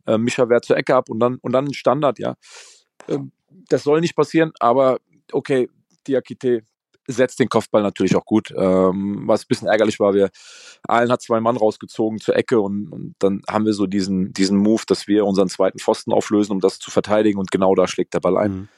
Äh, 0.06 0.18
Micha 0.18 0.48
wehrt 0.48 0.64
zur 0.64 0.76
Ecke 0.76 0.94
ab 0.94 1.10
und 1.10 1.18
dann, 1.18 1.38
und 1.42 1.52
dann 1.52 1.66
ein 1.66 1.74
Standard, 1.74 2.18
ja. 2.20 2.36
Ähm, 3.08 3.32
das 3.68 3.82
soll 3.82 4.00
nicht 4.00 4.14
passieren, 4.14 4.52
aber 4.60 4.98
okay, 5.32 5.68
Diakite 6.06 6.62
setzt 7.08 7.38
den 7.38 7.48
Kopfball 7.48 7.82
natürlich 7.82 8.16
auch 8.16 8.24
gut. 8.24 8.52
Ähm, 8.56 9.22
was 9.26 9.42
ein 9.42 9.48
bisschen 9.48 9.68
ärgerlich 9.68 10.00
war, 10.00 10.14
wir 10.14 10.30
Allen 10.82 11.10
hat 11.10 11.22
zwei 11.22 11.40
Mann 11.40 11.56
rausgezogen 11.56 12.18
zur 12.20 12.36
Ecke 12.36 12.60
und, 12.60 12.88
und, 12.88 13.14
dann 13.18 13.42
haben 13.48 13.64
wir 13.64 13.74
so 13.74 13.86
diesen, 13.86 14.32
diesen 14.32 14.58
Move, 14.58 14.82
dass 14.86 15.06
wir 15.06 15.24
unseren 15.24 15.48
zweiten 15.48 15.78
Pfosten 15.78 16.12
auflösen, 16.12 16.52
um 16.52 16.60
das 16.60 16.78
zu 16.78 16.90
verteidigen 16.90 17.38
und 17.38 17.50
genau 17.50 17.74
da 17.74 17.86
schlägt 17.86 18.14
der 18.14 18.20
Ball 18.20 18.36
ein. 18.36 18.52
Mhm. 18.52 18.68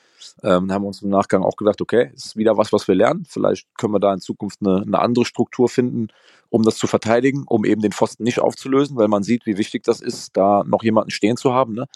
Ähm, 0.43 0.73
haben 0.73 0.83
wir 0.83 0.89
uns 0.89 1.03
im 1.03 1.11
Nachgang 1.11 1.43
auch 1.43 1.57
gedacht, 1.57 1.81
okay, 1.81 2.11
ist 2.15 2.37
wieder 2.37 2.57
was, 2.57 2.73
was 2.73 2.87
wir 2.89 2.95
lernen. 2.95 3.25
Vielleicht 3.29 3.67
können 3.77 3.93
wir 3.93 4.01
da 4.01 4.13
in 4.13 4.21
Zukunft 4.21 4.59
eine, 4.61 4.83
eine 4.83 4.99
andere 4.99 5.25
Struktur 5.25 5.69
finden, 5.69 6.09
um 6.49 6.63
das 6.63 6.77
zu 6.77 6.87
verteidigen, 6.87 7.45
um 7.47 7.65
eben 7.65 7.81
den 7.81 7.93
Pfosten 7.93 8.25
nicht 8.25 8.41
aufzulösen, 8.41 8.97
weil 8.97 9.09
man 9.09 9.23
sieht, 9.23 9.47
wie 9.47 9.59
wichtig 9.59 9.85
das 9.85 10.01
ist, 10.01 10.37
da 10.37 10.65
noch 10.67 10.83
jemanden 10.83 11.11
stehen 11.11 11.37
zu 11.37 11.53
haben, 11.53 11.75
ne? 11.75 11.87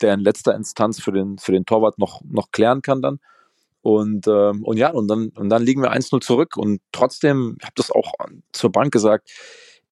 der 0.00 0.14
in 0.14 0.20
letzter 0.20 0.54
Instanz 0.54 1.00
für 1.00 1.12
den, 1.12 1.38
für 1.38 1.52
den 1.52 1.66
Torwart 1.66 1.98
noch, 1.98 2.20
noch 2.24 2.50
klären 2.50 2.82
kann 2.82 3.02
dann. 3.02 3.20
Und, 3.82 4.26
ähm, 4.28 4.64
und 4.64 4.76
ja, 4.76 4.90
und 4.90 5.08
dann, 5.08 5.28
und 5.30 5.48
dann 5.48 5.62
liegen 5.62 5.82
wir 5.82 5.92
1-0 5.92 6.20
zurück. 6.20 6.56
Und 6.56 6.80
trotzdem, 6.92 7.56
ich 7.60 7.64
habe 7.66 7.74
das 7.76 7.90
auch 7.90 8.12
zur 8.52 8.72
Bank 8.72 8.92
gesagt, 8.92 9.30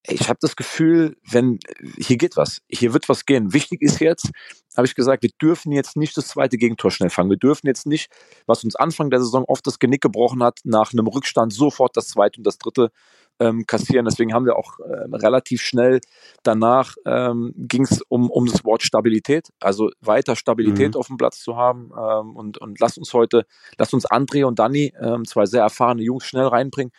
ich 0.07 0.29
habe 0.29 0.39
das 0.41 0.55
Gefühl, 0.55 1.17
wenn 1.29 1.59
hier 1.97 2.17
geht 2.17 2.37
was, 2.37 2.61
hier 2.69 2.93
wird 2.93 3.09
was 3.09 3.25
gehen. 3.25 3.53
Wichtig 3.53 3.81
ist 3.81 3.99
jetzt, 3.99 4.31
habe 4.75 4.87
ich 4.87 4.95
gesagt, 4.95 5.23
wir 5.23 5.31
dürfen 5.41 5.71
jetzt 5.71 5.97
nicht 5.97 6.15
das 6.15 6.27
zweite 6.27 6.57
Gegentor 6.57 6.91
schnell 6.91 7.09
fangen. 7.09 7.29
Wir 7.29 7.37
dürfen 7.37 7.67
jetzt 7.67 7.85
nicht, 7.85 8.11
was 8.45 8.63
uns 8.63 8.75
Anfang 8.75 9.09
der 9.09 9.19
Saison 9.19 9.43
oft 9.45 9.65
das 9.67 9.79
Genick 9.79 10.01
gebrochen 10.01 10.43
hat, 10.43 10.59
nach 10.63 10.93
einem 10.93 11.07
Rückstand 11.07 11.51
sofort 11.51 11.97
das 11.97 12.07
zweite 12.07 12.39
und 12.39 12.47
das 12.47 12.57
dritte 12.57 12.91
ähm, 13.39 13.65
kassieren. 13.65 14.05
Deswegen 14.05 14.33
haben 14.33 14.45
wir 14.45 14.55
auch 14.55 14.79
äh, 14.79 15.15
relativ 15.15 15.61
schnell 15.61 15.99
danach 16.43 16.95
ähm, 17.05 17.53
ging 17.55 17.83
es 17.83 18.01
um, 18.07 18.29
um 18.29 18.45
das 18.45 18.63
Wort 18.65 18.83
Stabilität, 18.83 19.49
also 19.59 19.89
weiter 20.01 20.35
Stabilität 20.35 20.93
mhm. 20.93 20.99
auf 20.99 21.07
dem 21.07 21.17
Platz 21.17 21.41
zu 21.41 21.55
haben 21.57 21.91
ähm, 21.91 22.35
und, 22.35 22.57
und 22.57 22.79
lasst 22.79 22.97
uns 22.97 23.13
heute, 23.13 23.45
lasst 23.77 23.93
uns 23.93 24.07
André 24.07 24.45
und 24.45 24.59
Danny, 24.59 24.93
ähm, 24.99 25.25
zwei 25.25 25.45
sehr 25.45 25.61
erfahrene 25.61 26.03
Jungs, 26.03 26.25
schnell 26.25 26.47
reinbringen, 26.47 26.91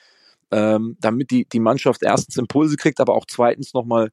ähm, 0.51 0.97
damit 1.01 1.31
die, 1.31 1.47
die 1.47 1.61
Mannschaft 1.61 2.03
erstens 2.03 2.37
Impulse 2.37 2.77
kriegt, 2.77 3.01
aber 3.01 3.15
auch 3.15 3.27
zweitens 3.27 3.75
nochmal 3.75 4.11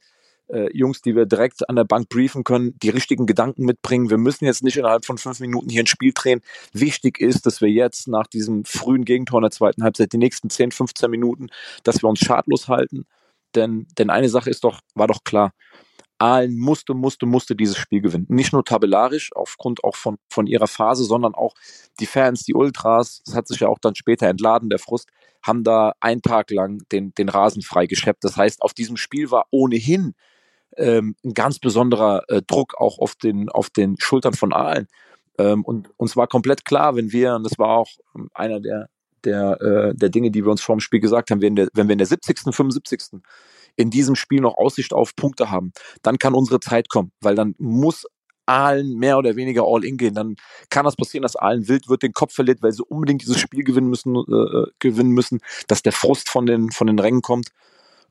äh, 0.47 0.69
Jungs, 0.77 1.01
die 1.01 1.15
wir 1.15 1.25
direkt 1.25 1.67
an 1.69 1.75
der 1.75 1.83
Bank 1.85 2.09
briefen 2.09 2.43
können, 2.43 2.77
die 2.79 2.89
richtigen 2.89 3.25
Gedanken 3.25 3.65
mitbringen. 3.65 4.09
Wir 4.09 4.17
müssen 4.17 4.45
jetzt 4.45 4.63
nicht 4.63 4.77
innerhalb 4.77 5.05
von 5.05 5.17
fünf 5.17 5.39
Minuten 5.39 5.69
hier 5.69 5.83
ein 5.83 5.87
Spiel 5.87 6.11
drehen. 6.13 6.41
Wichtig 6.73 7.19
ist, 7.19 7.45
dass 7.45 7.61
wir 7.61 7.69
jetzt 7.69 8.07
nach 8.07 8.27
diesem 8.27 8.65
frühen 8.65 9.05
Gegentor 9.05 9.39
in 9.39 9.43
der 9.43 9.51
zweiten 9.51 9.83
Halbzeit 9.83 10.13
die 10.13 10.17
nächsten 10.17 10.49
10, 10.49 10.71
15 10.71 11.09
Minuten, 11.09 11.47
dass 11.83 12.03
wir 12.03 12.09
uns 12.09 12.19
schadlos 12.19 12.67
halten. 12.67 13.05
Denn, 13.55 13.87
denn 13.97 14.09
eine 14.09 14.29
Sache 14.29 14.49
ist 14.49 14.63
doch, 14.63 14.81
war 14.93 15.07
doch 15.07 15.23
klar. 15.23 15.51
Aalen 16.25 16.57
musste, 16.57 16.93
musste, 16.93 17.25
musste 17.25 17.55
dieses 17.55 17.77
Spiel 17.77 18.01
gewinnen. 18.01 18.25
Nicht 18.29 18.51
nur 18.51 18.65
tabellarisch, 18.65 19.31
aufgrund 19.35 19.83
auch 19.83 19.95
von, 19.95 20.17
von 20.29 20.47
ihrer 20.47 20.67
Phase, 20.67 21.03
sondern 21.03 21.35
auch 21.35 21.53
die 21.99 22.07
Fans, 22.07 22.43
die 22.43 22.55
Ultras, 22.55 23.21
das 23.25 23.35
hat 23.35 23.47
sich 23.47 23.59
ja 23.59 23.67
auch 23.67 23.79
dann 23.79 23.95
später 23.95 24.27
entladen, 24.27 24.69
der 24.69 24.79
Frust, 24.79 25.09
haben 25.43 25.63
da 25.63 25.93
einen 25.99 26.21
Tag 26.21 26.49
lang 26.49 26.81
den, 26.91 27.13
den 27.13 27.29
Rasen 27.29 27.61
freigeschleppt. 27.61 28.23
Das 28.23 28.37
heißt, 28.37 28.61
auf 28.63 28.73
diesem 28.73 28.97
Spiel 28.97 29.29
war 29.29 29.45
ohnehin 29.51 30.15
ähm, 30.77 31.15
ein 31.23 31.33
ganz 31.33 31.59
besonderer 31.59 32.23
äh, 32.27 32.41
Druck 32.41 32.75
auch 32.79 32.97
auf 32.97 33.15
den, 33.15 33.49
auf 33.49 33.69
den 33.69 33.95
Schultern 33.99 34.33
von 34.33 34.51
Aalen. 34.51 34.87
Ähm, 35.37 35.63
und 35.63 35.89
uns 35.97 36.17
war 36.17 36.27
komplett 36.27 36.65
klar, 36.65 36.95
wenn 36.95 37.11
wir, 37.11 37.35
und 37.35 37.43
das 37.43 37.59
war 37.59 37.69
auch 37.69 37.89
ähm, 38.15 38.29
einer 38.33 38.59
der, 38.59 38.89
der, 39.25 39.61
äh, 39.61 39.95
der 39.95 40.09
Dinge, 40.09 40.31
die 40.31 40.43
wir 40.43 40.51
uns 40.51 40.61
vor 40.61 40.75
dem 40.75 40.79
Spiel 40.79 40.99
gesagt 40.99 41.31
haben, 41.31 41.41
wenn, 41.41 41.55
wir 41.57 41.89
in 41.89 41.97
der 41.97 42.07
70., 42.07 42.55
75. 42.55 43.21
in 43.75 43.89
diesem 43.89 44.15
Spiel 44.15 44.41
noch 44.41 44.57
Aussicht 44.57 44.93
auf 44.93 45.15
Punkte 45.15 45.51
haben, 45.51 45.71
dann 46.01 46.17
kann 46.17 46.33
unsere 46.33 46.59
Zeit 46.59 46.89
kommen, 46.89 47.11
weil 47.21 47.35
dann 47.35 47.55
muss 47.57 48.05
Aalen 48.45 48.95
mehr 48.97 49.17
oder 49.17 49.35
weniger 49.35 49.63
all 49.65 49.83
in 49.83 49.97
gehen. 49.97 50.13
Dann 50.13 50.35
kann 50.69 50.85
das 50.85 50.95
passieren, 50.95 51.23
dass 51.23 51.35
Aalen 51.35 51.67
wild 51.67 51.89
wird, 51.89 52.03
den 52.03 52.13
Kopf 52.13 52.33
verliert, 52.33 52.61
weil 52.61 52.71
sie 52.71 52.83
unbedingt 52.83 53.21
dieses 53.21 53.39
Spiel 53.39 53.63
gewinnen 53.63 53.89
müssen, 53.89 54.15
äh, 54.15 54.19
äh 54.31 54.67
gewinnen 54.79 55.11
müssen, 55.11 55.39
dass 55.67 55.81
der 55.81 55.91
Frust 55.91 56.29
von 56.29 56.45
den, 56.45 56.71
von 56.71 56.87
den 56.87 56.99
Rängen 56.99 57.21
kommt. 57.21 57.49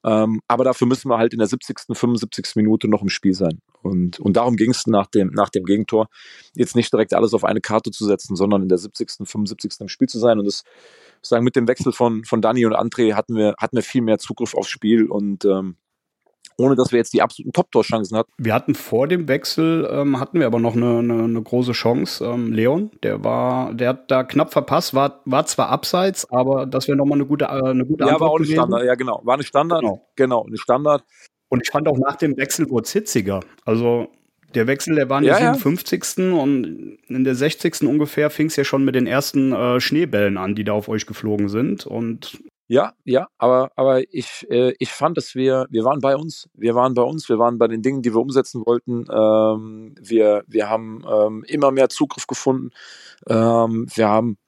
Ähm, 0.05 0.41
aber 0.49 0.65
dafür 0.65 0.87
müssen 0.87 1.09
wir 1.09 1.17
halt 1.17 1.33
in 1.33 1.39
der 1.39 1.49
70., 1.49 1.97
75. 1.97 2.57
Minute 2.57 2.89
noch 2.89 3.01
im 3.01 3.09
Spiel 3.09 3.33
sein. 3.33 3.61
Und, 3.83 4.21
und 4.21 4.37
darum 4.37 4.57
ging 4.57 4.71
es 4.71 4.87
nach 4.87 5.07
dem, 5.07 5.29
nach 5.29 5.49
dem 5.49 5.65
Gegentor, 5.65 6.09
jetzt 6.55 6.77
nicht 6.77 6.93
direkt 6.93 7.15
alles 7.15 7.33
auf 7.33 7.45
eine 7.45 7.63
Karte 7.63 7.91
zu 7.91 8.05
setzen, 8.05 8.37
sondern 8.37 8.63
in 8.63 8.69
der 8.69 8.77
70., 8.77 9.27
75. 9.27 9.81
im 9.81 9.89
Spiel 9.89 10.09
zu 10.09 10.19
sein. 10.19 10.39
Und 10.39 10.45
das 10.45 10.63
sagen, 11.29 11.45
mit 11.45 11.57
dem 11.57 11.69
Wechsel 11.69 11.93
von, 11.93 12.25
von 12.25 12.41
Dani 12.41 12.67
und 12.67 12.75
André 12.75 13.15
hatten 13.15 13.37
wir, 13.37 13.55
hatten 13.59 13.77
wir 13.77 13.83
viel 13.83 14.03
mehr 14.03 14.19
Zugriff 14.19 14.55
aufs 14.55 14.69
Spiel 14.69 15.07
und 15.07 15.45
ähm, 15.45 15.77
ohne 16.57 16.77
dass 16.77 16.93
wir 16.93 16.99
jetzt 16.99 17.13
die 17.13 17.23
absoluten 17.23 17.53
Top-Torchancen 17.53 18.17
hatten. 18.17 18.33
Wir 18.39 18.55
hatten 18.55 18.75
vor 18.75 19.09
dem 19.09 19.29
Wechsel, 19.29 19.89
ähm, 19.91 20.21
hatten 20.21 20.39
wir 20.39 20.47
aber 20.47 20.61
noch 20.61 20.75
eine, 20.75 20.99
eine, 20.99 21.25
eine 21.25 21.43
große 21.43 21.73
Chance. 21.73 22.25
Ähm, 22.25 22.53
Leon, 22.53 22.91
der 23.03 23.25
war, 23.25 23.75
der 23.75 23.91
hat 23.91 24.11
da 24.11 24.23
knapp 24.25 24.53
verpasst, 24.53 24.95
war, 24.95 25.21
war 25.25 25.47
zwar 25.47 25.69
abseits, 25.69 26.31
aber 26.31 26.67
das 26.67 26.87
wäre 26.87 26.97
nochmal 26.97 27.19
eine 27.19 27.27
gute, 27.27 27.47
äh, 27.47 27.49
eine 27.49 27.85
gute 27.85 28.05
ja, 28.05 28.13
Antwort 28.13 28.21
war 28.21 28.31
auch 28.31 28.37
eine 28.37 28.45
gewesen. 28.45 28.61
Standard, 28.61 28.85
ja 28.85 28.95
genau, 28.95 29.21
war 29.25 29.35
eine 29.35 29.43
Standard, 29.43 29.81
genau, 29.81 30.09
genau 30.17 30.45
eine 30.47 30.59
Standard. 30.59 31.05
Und 31.49 31.63
ich 31.63 31.71
fand 31.71 31.89
auch 31.89 31.99
nach 31.99 32.17
dem 32.17 32.37
Wechsel 32.37 32.69
wurde 32.71 32.85
es 32.85 32.93
hitziger. 32.93 33.41
Also 33.65 34.09
der 34.55 34.67
Wechsel, 34.67 34.95
der 34.95 35.09
war 35.09 35.19
in 35.19 35.25
der 35.25 35.41
ja, 35.41 35.55
57. 35.55 36.19
Ja. 36.19 36.33
und 36.35 36.99
in 37.09 37.25
der 37.25 37.35
60. 37.35 37.83
ungefähr 37.83 38.31
fing 38.31 38.47
es 38.47 38.57
ja 38.57 38.65
schon 38.65 38.85
mit 38.85 38.95
den 38.95 39.07
ersten 39.07 39.53
äh, 39.53 39.81
Schneebällen 39.81 40.37
an, 40.37 40.55
die 40.55 40.65
da 40.65 40.73
auf 40.73 40.89
euch 40.89 41.07
geflogen 41.07 41.49
sind. 41.49 41.87
Und 41.87 42.43
ja, 42.67 42.95
ja, 43.05 43.29
aber, 43.37 43.73
aber 43.77 44.03
ich, 44.13 44.47
äh, 44.49 44.73
ich 44.79 44.91
fand, 44.91 45.19
dass 45.19 45.35
wir, 45.35 45.67
wir 45.69 45.85
waren 45.85 46.01
bei 46.01 46.17
uns, 46.17 46.49
wir 46.55 46.75
waren 46.75 46.95
bei 46.95 47.03
uns, 47.03 47.29
wir 47.29 47.39
waren 47.39 47.59
bei 47.59 47.69
den 47.69 47.83
Dingen, 47.83 48.01
die 48.01 48.15
wir 48.15 48.21
umsetzen 48.21 48.65
wollten. 48.65 49.05
Ähm, 49.13 49.95
wir, 50.01 50.45
wir 50.47 50.71
haben 50.71 51.05
ähm, 51.07 51.45
immer 51.47 51.71
mehr 51.71 51.91
Zugriff 51.91 52.27
gefunden. 52.27 52.71
Ähm, 53.29 53.87
wir 53.95 54.09
haben 54.09 54.39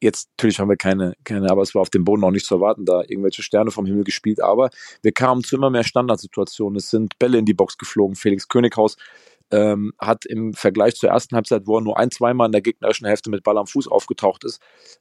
jetzt 0.00 0.28
natürlich 0.36 0.60
haben 0.60 0.68
wir 0.68 0.76
keine, 0.76 1.14
keine, 1.24 1.50
aber 1.50 1.62
es 1.62 1.74
war 1.74 1.82
auf 1.82 1.90
dem 1.90 2.04
Boden 2.04 2.22
auch 2.24 2.30
nicht 2.30 2.46
zu 2.46 2.56
erwarten, 2.56 2.84
da 2.84 3.02
irgendwelche 3.02 3.42
Sterne 3.42 3.70
vom 3.70 3.86
Himmel 3.86 4.04
gespielt, 4.04 4.40
aber 4.40 4.70
wir 5.02 5.12
kamen 5.12 5.42
zu 5.42 5.56
immer 5.56 5.70
mehr 5.70 5.84
Standardsituationen. 5.84 6.76
Es 6.76 6.90
sind 6.90 7.18
Bälle 7.18 7.38
in 7.38 7.44
die 7.44 7.54
Box 7.54 7.78
geflogen. 7.78 8.14
Felix 8.14 8.48
Könighaus 8.48 8.96
ähm, 9.50 9.92
hat 9.98 10.26
im 10.26 10.52
Vergleich 10.54 10.94
zur 10.96 11.10
ersten 11.10 11.34
Halbzeit, 11.34 11.66
wo 11.66 11.76
er 11.76 11.80
nur 11.80 11.98
ein, 11.98 12.10
zweimal 12.10 12.46
in 12.46 12.52
der 12.52 12.60
gegnerischen 12.60 13.06
Hälfte 13.06 13.30
mit 13.30 13.42
Ball 13.42 13.56
am 13.56 13.66
Fuß 13.66 13.88
aufgetaucht 13.88 14.44
ist, 14.44 14.60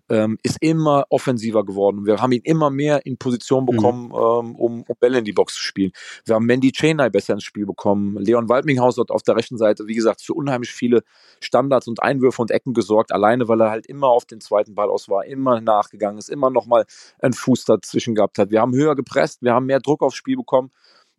ähm, 0.09 0.37
ist 0.43 0.57
immer 0.61 1.05
offensiver 1.09 1.65
geworden. 1.65 2.05
Wir 2.05 2.21
haben 2.21 2.31
ihn 2.31 2.41
immer 2.43 2.69
mehr 2.69 3.05
in 3.05 3.17
Position 3.17 3.63
mhm. 3.63 3.67
bekommen, 3.67 4.07
mhm. 4.07 4.13
ähm, 4.13 4.55
um, 4.55 4.83
um, 4.83 4.95
Bälle 4.99 5.19
in 5.19 5.25
die 5.25 5.33
Box 5.33 5.55
zu 5.55 5.61
spielen. 5.61 5.91
Wir 6.25 6.35
haben 6.35 6.45
Mandy 6.45 6.71
Cheney 6.71 7.09
besser 7.09 7.33
ins 7.33 7.43
Spiel 7.43 7.65
bekommen. 7.65 8.17
Leon 8.17 8.49
Waldminghaus 8.49 8.97
hat 8.97 9.11
auf 9.11 9.23
der 9.23 9.35
rechten 9.35 9.57
Seite, 9.57 9.87
wie 9.87 9.95
gesagt, 9.95 10.21
für 10.21 10.33
unheimlich 10.33 10.71
viele 10.71 11.03
Standards 11.39 11.87
und 11.87 12.01
Einwürfe 12.01 12.41
und 12.41 12.51
Ecken 12.51 12.73
gesorgt, 12.73 13.11
alleine 13.11 13.47
weil 13.47 13.61
er 13.61 13.69
halt 13.69 13.85
immer 13.85 14.07
auf 14.07 14.25
den 14.25 14.41
zweiten 14.41 14.75
Ball 14.75 14.89
aus 14.89 15.09
war, 15.09 15.25
immer 15.25 15.61
nachgegangen 15.61 16.17
ist, 16.17 16.29
immer 16.29 16.49
nochmal 16.49 16.85
einen 17.19 17.33
Fuß 17.33 17.65
dazwischen 17.65 18.15
gehabt 18.15 18.39
hat. 18.39 18.49
Wir 18.49 18.61
haben 18.61 18.73
höher 18.73 18.95
gepresst, 18.95 19.41
wir 19.41 19.53
haben 19.53 19.65
mehr 19.65 19.79
Druck 19.79 20.01
aufs 20.01 20.15
Spiel 20.15 20.37
bekommen 20.37 20.71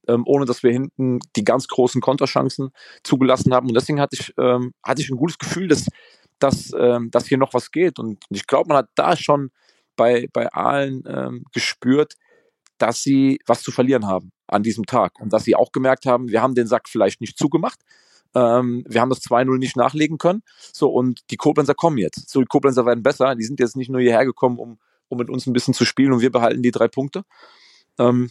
ähm, 0.09 0.23
ohne 0.27 0.47
dass 0.47 0.63
wir 0.63 0.73
hinten 0.73 1.21
die 1.37 1.45
ganz 1.45 1.69
großen 1.69 2.01
Konterchancen 2.01 2.71
zugelassen 3.05 3.55
haben. 3.55 3.69
Und 3.69 3.75
deswegen 3.75 4.01
hatte 4.01 4.17
ich, 4.19 4.33
ähm, 4.39 4.73
hatte 4.83 5.03
ich 5.03 5.11
ein 5.11 5.17
gutes 5.17 5.39
Gefühl, 5.39 5.69
dass, 5.69 5.87
dass, 6.39 6.73
ähm, 6.77 7.11
dass 7.11 7.27
hier 7.27 7.39
noch 7.39 7.55
was 7.55 7.71
geht. 7.71 7.99
Und 7.99 8.25
ich 8.31 8.47
glaube, 8.47 8.69
man 8.69 8.79
hat 8.79 8.89
da 8.95 9.17
schon 9.17 9.51
bei, 9.97 10.29
bei 10.33 10.53
Aalen 10.53 11.05
ähm, 11.07 11.45
gespürt, 11.53 12.15
dass 12.79 13.03
sie 13.03 13.41
was 13.47 13.63
zu 13.63 13.71
verlieren 13.71 14.07
haben 14.07 14.33
an 14.47 14.63
diesem 14.63 14.87
Tag. 14.87 15.21
Und 15.21 15.33
dass 15.33 15.45
sie 15.45 15.55
auch 15.55 15.73
gemerkt 15.73 16.07
haben, 16.07 16.29
wir 16.29 16.41
haben 16.41 16.55
den 16.55 16.67
Sack 16.67 16.89
vielleicht 16.89 17.21
nicht 17.21 17.37
zugemacht. 17.37 17.81
Ähm, 18.35 18.85
wir 18.89 19.01
haben 19.01 19.11
das 19.11 19.23
2-0 19.23 19.59
nicht 19.59 19.77
nachlegen 19.77 20.19
können. 20.19 20.43
So, 20.73 20.89
und 20.91 21.21
die 21.31 21.37
Koblenzer 21.37 21.75
kommen 21.75 21.99
jetzt. 21.99 22.31
So, 22.31 22.41
die 22.41 22.47
Koblenzer 22.47 22.87
werden 22.87 23.03
besser. 23.03 23.35
Die 23.35 23.45
sind 23.45 23.61
jetzt 23.61 23.77
nicht 23.77 23.91
nur 23.91 24.01
hierher 24.01 24.25
gekommen, 24.25 24.59
um, 24.59 24.79
um 25.09 25.19
mit 25.19 25.29
uns 25.29 25.47
ein 25.47 25.53
bisschen 25.53 25.75
zu 25.75 25.85
spielen 25.85 26.13
und 26.13 26.21
wir 26.21 26.31
behalten 26.31 26.63
die 26.63 26.71
drei 26.71 26.89
Punkte. 26.89 27.25
Ähm, 27.99 28.31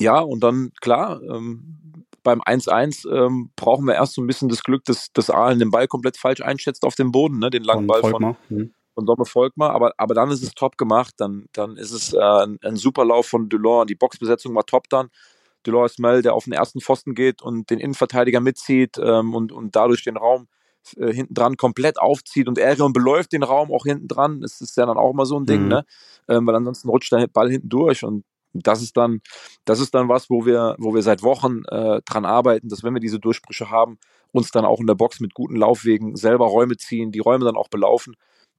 ja, 0.00 0.20
und 0.20 0.40
dann, 0.40 0.72
klar, 0.80 1.20
ähm, 1.22 2.04
beim 2.22 2.40
1-1 2.42 3.08
ähm, 3.08 3.50
brauchen 3.54 3.86
wir 3.86 3.94
erst 3.94 4.14
so 4.14 4.22
ein 4.22 4.26
bisschen 4.26 4.48
das 4.48 4.64
Glück, 4.64 4.84
dass, 4.84 5.12
dass 5.12 5.30
Aalen 5.30 5.60
den 5.60 5.70
Ball 5.70 5.86
komplett 5.86 6.16
falsch 6.16 6.40
einschätzt 6.40 6.84
auf 6.84 6.96
dem 6.96 7.12
Boden, 7.12 7.38
ne? 7.38 7.50
den 7.50 7.62
langen 7.62 7.86
Ball 7.86 8.00
von, 8.00 8.36
hm. 8.48 8.74
von 8.94 9.06
Domme 9.06 9.24
Volkmar. 9.24 9.70
Aber, 9.70 9.92
aber 9.96 10.14
dann 10.14 10.30
ist 10.30 10.42
es 10.42 10.50
top 10.50 10.76
gemacht. 10.76 11.14
Dann, 11.18 11.46
dann 11.52 11.76
ist 11.76 11.92
es 11.92 12.12
äh, 12.12 12.18
ein, 12.18 12.58
ein 12.62 12.76
super 12.76 13.04
Lauf 13.04 13.26
von 13.26 13.48
Delors. 13.48 13.86
Die 13.86 13.94
Boxbesetzung 13.94 14.54
war 14.56 14.66
top 14.66 14.88
dann. 14.88 15.08
Delors 15.64 15.92
Ismail, 15.92 16.22
der 16.22 16.34
auf 16.34 16.44
den 16.44 16.52
ersten 16.52 16.80
Pfosten 16.80 17.14
geht 17.14 17.42
und 17.42 17.70
den 17.70 17.78
Innenverteidiger 17.78 18.40
mitzieht 18.40 18.98
ähm, 18.98 19.34
und, 19.34 19.52
und 19.52 19.76
dadurch 19.76 20.02
den 20.02 20.16
Raum 20.16 20.48
äh, 20.96 21.12
hinten 21.12 21.34
dran 21.34 21.56
komplett 21.56 21.98
aufzieht 21.98 22.48
und 22.48 22.60
Arion 22.60 22.92
beläuft 22.92 23.32
den 23.32 23.42
Raum 23.42 23.72
auch 23.72 23.84
hinten 23.84 24.08
dran. 24.08 24.40
Das 24.40 24.60
ist 24.60 24.76
ja 24.76 24.86
dann 24.86 24.96
auch 24.96 25.12
immer 25.12 25.26
so 25.26 25.38
ein 25.38 25.46
Ding, 25.46 25.62
mhm. 25.62 25.68
ne? 25.68 25.84
Ähm, 26.28 26.46
weil 26.46 26.54
ansonsten 26.54 26.88
rutscht 26.88 27.12
der 27.12 27.26
Ball 27.28 27.50
hinten 27.50 27.68
durch 27.68 28.04
und 28.04 28.24
das 28.62 28.82
ist 28.82 28.96
dann, 28.96 29.20
das 29.64 29.80
ist 29.80 29.94
dann 29.94 30.08
was, 30.08 30.30
wo 30.30 30.46
wir, 30.46 30.76
wo 30.78 30.94
wir 30.94 31.02
seit 31.02 31.22
Wochen 31.22 31.62
äh, 31.68 32.00
dran 32.04 32.24
arbeiten, 32.24 32.68
dass 32.68 32.82
wenn 32.82 32.94
wir 32.94 33.00
diese 33.00 33.18
Durchbrüche 33.18 33.70
haben, 33.70 33.98
uns 34.32 34.50
dann 34.50 34.64
auch 34.64 34.80
in 34.80 34.86
der 34.86 34.94
Box 34.94 35.20
mit 35.20 35.34
guten 35.34 35.56
Laufwegen 35.56 36.16
selber 36.16 36.46
Räume 36.46 36.76
ziehen, 36.76 37.12
die 37.12 37.20
Räume 37.20 37.44
dann 37.44 37.56
auch 37.56 37.68
belaufen 37.68 38.14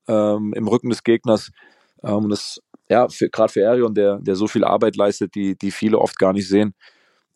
ähm, 0.07 0.53
im 0.55 0.67
Rücken 0.67 0.89
des 0.89 1.03
Gegners. 1.03 1.51
Ähm, 2.03 2.25
und 2.25 2.29
das, 2.29 2.59
ja, 2.89 3.07
gerade 3.31 3.51
für 3.51 3.69
Arion, 3.69 3.93
der, 3.93 4.19
der 4.19 4.35
so 4.35 4.47
viel 4.47 4.63
Arbeit 4.63 4.95
leistet, 4.95 5.35
die, 5.35 5.57
die 5.57 5.71
viele 5.71 5.99
oft 5.99 6.17
gar 6.17 6.33
nicht 6.33 6.47
sehen, 6.47 6.73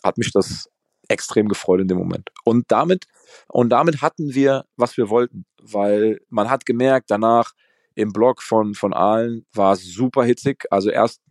hat 0.04 0.18
mich 0.18 0.32
das 0.32 0.70
extrem 1.08 1.48
gefreut 1.48 1.82
in 1.82 1.88
dem 1.88 1.98
Moment. 1.98 2.30
Und 2.44 2.72
damit, 2.72 3.06
und 3.48 3.70
damit 3.70 4.02
hatten 4.02 4.34
wir, 4.34 4.66
was 4.78 4.98
wir 4.98 5.10
wollten, 5.10 5.46
weil 5.62 6.20
man 6.30 6.50
hat 6.50 6.66
gemerkt, 6.66 7.12
danach 7.12 7.52
im 7.96 8.14
Block 8.14 8.42
von, 8.42 8.74
von 8.74 8.94
Aalen 8.94 9.46
war 9.54 9.74
es 9.74 9.84
super 9.84 10.24
hitzig. 10.24 10.66
Also 10.72 10.90
erst 10.90 11.22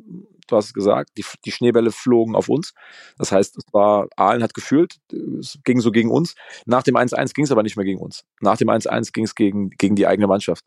du 0.50 0.56
hast 0.56 0.66
es 0.66 0.74
gesagt, 0.74 1.10
die, 1.16 1.24
die 1.44 1.52
Schneebälle 1.52 1.90
flogen 1.90 2.34
auf 2.34 2.48
uns. 2.48 2.72
Das 3.18 3.32
heißt, 3.32 3.56
es 3.56 3.64
war, 3.72 4.08
Aalen 4.16 4.42
hat 4.42 4.54
gefühlt, 4.54 4.96
es 5.12 5.58
ging 5.64 5.80
so 5.80 5.90
gegen 5.90 6.10
uns. 6.10 6.34
Nach 6.66 6.82
dem 6.82 6.96
1-1 6.96 7.34
ging 7.34 7.44
es 7.44 7.52
aber 7.52 7.62
nicht 7.62 7.76
mehr 7.76 7.84
gegen 7.84 8.00
uns. 8.00 8.24
Nach 8.40 8.56
dem 8.56 8.68
1-1 8.68 9.12
ging 9.12 9.24
es 9.24 9.34
gegen, 9.34 9.70
gegen 9.70 9.96
die 9.96 10.06
eigene 10.06 10.26
Mannschaft. 10.26 10.64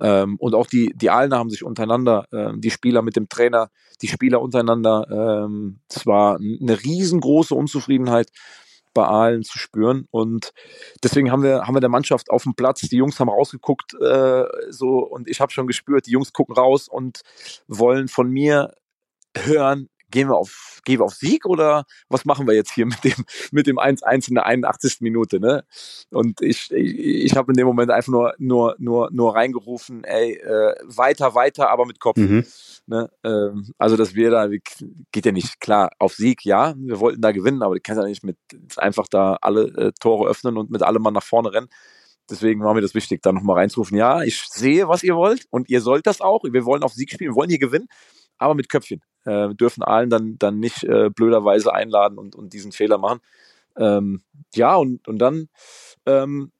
Ähm, 0.00 0.36
und 0.38 0.54
auch 0.54 0.66
die, 0.66 0.92
die 0.94 1.10
Aalener 1.10 1.38
haben 1.38 1.50
sich 1.50 1.62
untereinander, 1.62 2.24
ähm, 2.32 2.60
die 2.60 2.70
Spieler 2.70 3.02
mit 3.02 3.16
dem 3.16 3.28
Trainer, 3.28 3.70
die 4.00 4.08
Spieler 4.08 4.40
untereinander, 4.40 5.06
ähm, 5.10 5.80
es 5.88 6.06
war 6.06 6.36
eine 6.36 6.82
riesengroße 6.82 7.54
Unzufriedenheit 7.54 8.30
bei 8.94 9.04
Aalen 9.04 9.42
zu 9.42 9.58
spüren. 9.58 10.06
Und 10.10 10.52
deswegen 11.02 11.30
haben 11.30 11.42
wir, 11.42 11.62
haben 11.66 11.74
wir 11.74 11.80
der 11.80 11.90
Mannschaft 11.90 12.30
auf 12.30 12.44
dem 12.44 12.54
Platz, 12.54 12.80
die 12.80 12.96
Jungs 12.96 13.20
haben 13.20 13.28
rausgeguckt, 13.28 13.94
äh, 14.00 14.44
so, 14.70 14.98
und 14.98 15.28
ich 15.28 15.40
habe 15.40 15.52
schon 15.52 15.66
gespürt, 15.66 16.06
die 16.06 16.12
Jungs 16.12 16.32
gucken 16.32 16.56
raus 16.56 16.88
und 16.88 17.20
wollen 17.68 18.08
von 18.08 18.30
mir 18.30 18.74
hören, 19.36 19.88
gehen 20.10 20.28
wir 20.28 20.36
auf, 20.36 20.80
gehen 20.84 21.00
wir 21.00 21.04
auf 21.04 21.14
Sieg 21.14 21.46
oder 21.46 21.84
was 22.08 22.24
machen 22.24 22.46
wir 22.46 22.54
jetzt 22.54 22.72
hier 22.72 22.86
mit 22.86 23.02
dem, 23.04 23.24
mit 23.52 23.66
dem 23.66 23.78
1-1 23.78 24.28
in 24.28 24.34
der 24.34 24.46
81. 24.46 24.98
Minute, 25.00 25.40
ne? 25.40 25.64
Und 26.10 26.40
ich, 26.42 26.70
ich, 26.72 26.98
ich 26.98 27.36
habe 27.36 27.52
in 27.52 27.56
dem 27.56 27.66
Moment 27.66 27.90
einfach 27.90 28.10
nur, 28.10 28.34
nur, 28.38 28.74
nur, 28.78 29.10
nur 29.12 29.34
reingerufen, 29.34 30.04
ey, 30.04 30.34
äh, 30.34 30.74
weiter, 30.84 31.34
weiter, 31.34 31.70
aber 31.70 31.86
mit 31.86 32.00
Kopf. 32.00 32.18
Mhm. 32.18 32.44
Ne? 32.86 33.10
Ähm, 33.24 33.72
also, 33.78 33.96
dass 33.96 34.14
wir 34.14 34.30
da, 34.30 34.48
geht 34.48 35.26
ja 35.26 35.32
nicht 35.32 35.60
klar 35.60 35.90
auf 35.98 36.14
Sieg, 36.14 36.44
ja, 36.44 36.74
wir 36.76 36.98
wollten 37.00 37.20
da 37.20 37.32
gewinnen, 37.32 37.62
aber 37.62 37.74
du 37.74 37.80
kannst 37.80 38.02
ja 38.02 38.08
nicht 38.08 38.24
mit 38.24 38.36
einfach 38.76 39.06
da 39.08 39.38
alle 39.40 39.66
äh, 39.76 39.92
Tore 40.00 40.28
öffnen 40.28 40.56
und 40.56 40.70
mit 40.70 40.82
allem 40.82 41.02
mal 41.02 41.10
nach 41.10 41.22
vorne 41.22 41.52
rennen. 41.52 41.68
Deswegen 42.28 42.62
war 42.62 42.74
mir 42.74 42.80
das 42.80 42.94
wichtig, 42.94 43.22
da 43.22 43.32
nochmal 43.32 43.56
reinzurufen. 43.56 43.96
Ja, 43.96 44.22
ich 44.22 44.40
sehe, 44.48 44.86
was 44.86 45.02
ihr 45.02 45.16
wollt 45.16 45.46
und 45.50 45.68
ihr 45.68 45.80
sollt 45.80 46.06
das 46.06 46.20
auch. 46.20 46.44
Wir 46.44 46.64
wollen 46.64 46.84
auf 46.84 46.92
Sieg 46.92 47.10
spielen, 47.10 47.30
wir 47.30 47.34
wollen 47.34 47.50
hier 47.50 47.58
gewinnen 47.58 47.88
aber 48.40 48.54
mit 48.54 48.68
Köpfchen. 48.68 49.02
Äh, 49.24 49.54
dürfen 49.54 49.82
allen 49.82 50.08
dann, 50.08 50.38
dann 50.38 50.58
nicht 50.58 50.82
äh, 50.84 51.10
blöderweise 51.10 51.74
einladen 51.74 52.18
und, 52.18 52.34
und 52.34 52.52
diesen 52.52 52.72
Fehler 52.72 52.98
machen. 52.98 53.20
Ähm, 53.76 54.22
ja, 54.54 54.76
und, 54.76 55.06
und 55.06 55.18
dann 55.18 55.48
ähm, 56.06 56.52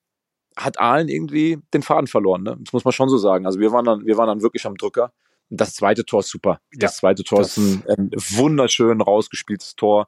hat 0.57 0.79
Aalen 0.79 1.09
irgendwie 1.09 1.59
den 1.73 1.83
Faden 1.83 2.07
verloren. 2.07 2.43
Ne? 2.43 2.57
Das 2.61 2.73
muss 2.73 2.85
man 2.85 2.93
schon 2.93 3.09
so 3.09 3.19
sagen. 3.19 3.47
Also 3.47 3.61
wir 3.61 3.73
waren 3.73 3.85
dann, 3.85 4.05
wir 4.05 4.17
waren 4.17 4.29
dann 4.29 4.43
wirklich 4.43 4.67
am 4.67 4.77
Drücker. 4.77 5.13
Das 5.49 5.75
zweite 5.75 6.05
Tor 6.05 6.21
ist 6.21 6.29
super. 6.29 6.61
Das 6.73 6.93
ja, 6.93 6.99
zweite 6.99 7.25
Tor 7.25 7.39
das 7.39 7.57
ist 7.57 7.89
ein, 7.89 7.99
ein 7.99 8.11
wunderschön 8.15 9.01
rausgespieltes 9.01 9.75
Tor. 9.75 10.07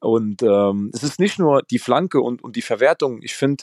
Und 0.00 0.42
ähm, 0.42 0.90
es 0.92 1.04
ist 1.04 1.20
nicht 1.20 1.38
nur 1.38 1.62
die 1.62 1.78
Flanke 1.78 2.20
und, 2.20 2.42
und 2.42 2.56
die 2.56 2.62
Verwertung. 2.62 3.22
Ich 3.22 3.34
finde, 3.34 3.62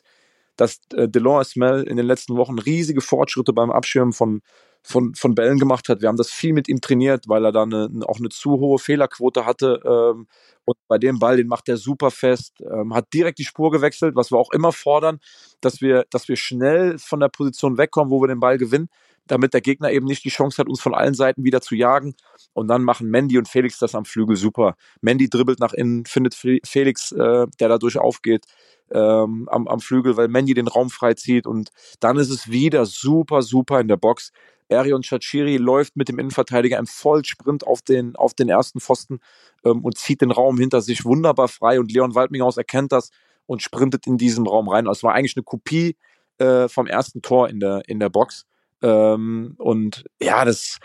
dass 0.55 0.79
äh, 0.93 1.09
Delon 1.09 1.41
Esmel 1.41 1.83
in 1.83 1.97
den 1.97 2.05
letzten 2.05 2.37
Wochen 2.37 2.57
riesige 2.57 3.01
Fortschritte 3.01 3.51
beim 3.51 3.71
Abschirmen 3.71 4.13
von, 4.13 4.41
von, 4.83 5.13
von 5.15 5.35
Bällen 5.35 5.59
gemacht 5.59 5.89
hat. 5.89 6.01
Wir 6.01 6.07
haben 6.07 6.17
das 6.17 6.31
viel 6.31 6.53
mit 6.53 6.67
ihm 6.67 6.81
trainiert, 6.81 7.25
weil 7.27 7.45
er 7.45 7.51
da 7.51 7.63
eine, 7.63 7.89
auch 8.07 8.19
eine 8.19 8.29
zu 8.29 8.51
hohe 8.51 8.79
Fehlerquote 8.79 9.45
hatte. 9.45 9.81
Ähm, 9.85 10.27
und 10.65 10.77
bei 10.87 10.97
dem 10.97 11.19
Ball, 11.19 11.37
den 11.37 11.47
macht 11.47 11.67
er 11.69 11.77
super 11.77 12.11
fest, 12.11 12.61
ähm, 12.61 12.93
hat 12.93 13.13
direkt 13.13 13.39
die 13.39 13.45
Spur 13.45 13.71
gewechselt, 13.71 14.15
was 14.15 14.31
wir 14.31 14.37
auch 14.37 14.51
immer 14.51 14.71
fordern, 14.71 15.19
dass 15.61 15.81
wir, 15.81 16.05
dass 16.11 16.27
wir 16.27 16.35
schnell 16.37 16.97
von 16.97 17.19
der 17.19 17.29
Position 17.29 17.77
wegkommen, 17.77 18.11
wo 18.11 18.21
wir 18.21 18.27
den 18.27 18.39
Ball 18.39 18.57
gewinnen. 18.57 18.89
damit 19.29 19.53
der 19.53 19.61
Gegner 19.61 19.91
eben 19.91 20.05
nicht 20.05 20.23
die 20.25 20.29
Chance 20.29 20.57
hat, 20.57 20.67
uns 20.67 20.81
von 20.81 20.93
allen 20.93 21.13
Seiten 21.13 21.43
wieder 21.43 21.61
zu 21.61 21.75
jagen. 21.75 22.15
Und 22.53 22.67
dann 22.67 22.83
machen 22.83 23.09
Mandy 23.09 23.37
und 23.37 23.47
Felix 23.47 23.77
das 23.77 23.95
am 23.95 24.05
Flügel 24.05 24.35
super. 24.35 24.75
Mandy 25.01 25.29
dribbelt 25.29 25.59
nach 25.59 25.73
innen, 25.73 26.05
findet 26.05 26.35
Felix, 26.35 27.11
äh, 27.11 27.45
der 27.59 27.69
dadurch 27.69 27.97
aufgeht, 27.97 28.45
ähm, 28.91 29.47
am, 29.51 29.67
am 29.67 29.79
Flügel, 29.79 30.17
weil 30.17 30.27
Mandy 30.27 30.53
den 30.53 30.67
Raum 30.67 30.89
freizieht. 30.89 31.45
Und 31.45 31.69
dann 31.99 32.17
ist 32.17 32.29
es 32.31 32.49
wieder 32.49 32.85
super, 32.85 33.41
super 33.41 33.79
in 33.79 33.87
der 33.87 33.97
Box. 33.97 34.31
Arion 34.69 35.03
Chachiri 35.03 35.57
läuft 35.57 35.95
mit 35.95 36.09
dem 36.09 36.19
Innenverteidiger 36.19 36.77
im 36.77 36.87
Vollsprint 36.87 37.65
auf 37.65 37.81
den, 37.81 38.15
auf 38.15 38.33
den 38.33 38.49
ersten 38.49 38.79
Pfosten 38.79 39.19
ähm, 39.65 39.83
und 39.83 39.97
zieht 39.97 40.21
den 40.21 40.31
Raum 40.31 40.57
hinter 40.57 40.81
sich 40.81 41.05
wunderbar 41.05 41.47
frei. 41.47 41.79
Und 41.79 41.91
Leon 41.91 42.15
Waldminghaus 42.15 42.57
erkennt 42.57 42.91
das 42.91 43.09
und 43.45 43.61
sprintet 43.61 44.05
in 44.07 44.17
diesen 44.17 44.47
Raum 44.47 44.69
rein. 44.69 44.87
Es 44.87 45.03
war 45.03 45.13
eigentlich 45.13 45.35
eine 45.35 45.43
Kopie 45.43 45.95
äh, 46.37 46.67
vom 46.67 46.87
ersten 46.87 47.21
Tor 47.21 47.49
in 47.49 47.59
der, 47.59 47.83
in 47.87 47.99
der 47.99 48.09
Box. 48.09 48.45
Ähm, 48.81 49.55
und 49.57 50.05
ja, 50.21 50.45
das, 50.45 50.77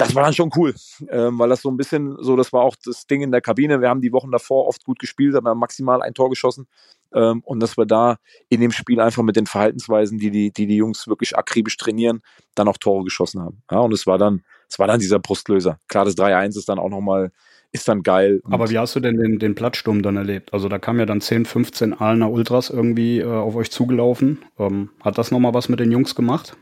das 0.00 0.14
war 0.14 0.24
dann 0.24 0.32
schon 0.32 0.50
cool, 0.56 0.74
ähm, 1.10 1.38
weil 1.38 1.48
das 1.48 1.62
so 1.62 1.70
ein 1.70 1.76
bisschen 1.76 2.16
so, 2.20 2.36
das 2.36 2.52
war 2.52 2.62
auch 2.62 2.76
das 2.84 3.06
Ding 3.06 3.22
in 3.22 3.30
der 3.30 3.40
Kabine. 3.40 3.80
Wir 3.80 3.88
haben 3.88 4.00
die 4.00 4.12
Wochen 4.12 4.30
davor 4.30 4.66
oft 4.66 4.84
gut 4.84 4.98
gespielt, 4.98 5.34
haben 5.34 5.58
maximal 5.58 6.02
ein 6.02 6.14
Tor 6.14 6.30
geschossen. 6.30 6.66
Ähm, 7.14 7.42
und 7.44 7.60
dass 7.60 7.76
wir 7.76 7.86
da 7.86 8.18
in 8.48 8.60
dem 8.60 8.70
Spiel 8.70 9.00
einfach 9.00 9.22
mit 9.22 9.36
den 9.36 9.46
Verhaltensweisen, 9.46 10.18
die 10.18 10.30
die, 10.30 10.52
die, 10.52 10.66
die 10.66 10.76
Jungs 10.76 11.08
wirklich 11.08 11.36
akribisch 11.36 11.76
trainieren, 11.76 12.22
dann 12.54 12.68
auch 12.68 12.78
Tore 12.78 13.04
geschossen 13.04 13.42
haben. 13.42 13.62
Ja, 13.70 13.80
und 13.80 13.92
es 13.92 14.06
war 14.06 14.16
dann, 14.16 14.42
es 14.68 14.78
war 14.78 14.86
dann 14.86 15.00
dieser 15.00 15.18
Brustlöser. 15.18 15.78
Klar, 15.88 16.04
das 16.04 16.16
3-1 16.16 16.56
ist 16.56 16.68
dann 16.68 16.78
auch 16.78 16.88
nochmal, 16.88 17.32
ist 17.72 17.88
dann 17.88 18.02
geil. 18.02 18.40
Aber 18.44 18.70
wie 18.70 18.78
hast 18.78 18.94
du 18.94 19.00
denn 19.00 19.16
den, 19.16 19.38
den 19.38 19.54
Platzsturm 19.54 20.02
dann 20.02 20.16
erlebt? 20.16 20.52
Also 20.52 20.68
da 20.68 20.78
kamen 20.78 21.00
ja 21.00 21.06
dann 21.06 21.20
10, 21.20 21.44
15 21.44 21.94
Aalener 21.94 22.30
Ultras 22.30 22.70
irgendwie 22.70 23.18
äh, 23.18 23.26
auf 23.26 23.56
euch 23.56 23.70
zugelaufen. 23.70 24.38
Ähm, 24.58 24.90
hat 25.02 25.18
das 25.18 25.30
nochmal 25.30 25.54
was 25.54 25.68
mit 25.68 25.80
den 25.80 25.90
Jungs 25.90 26.14
gemacht? 26.14 26.56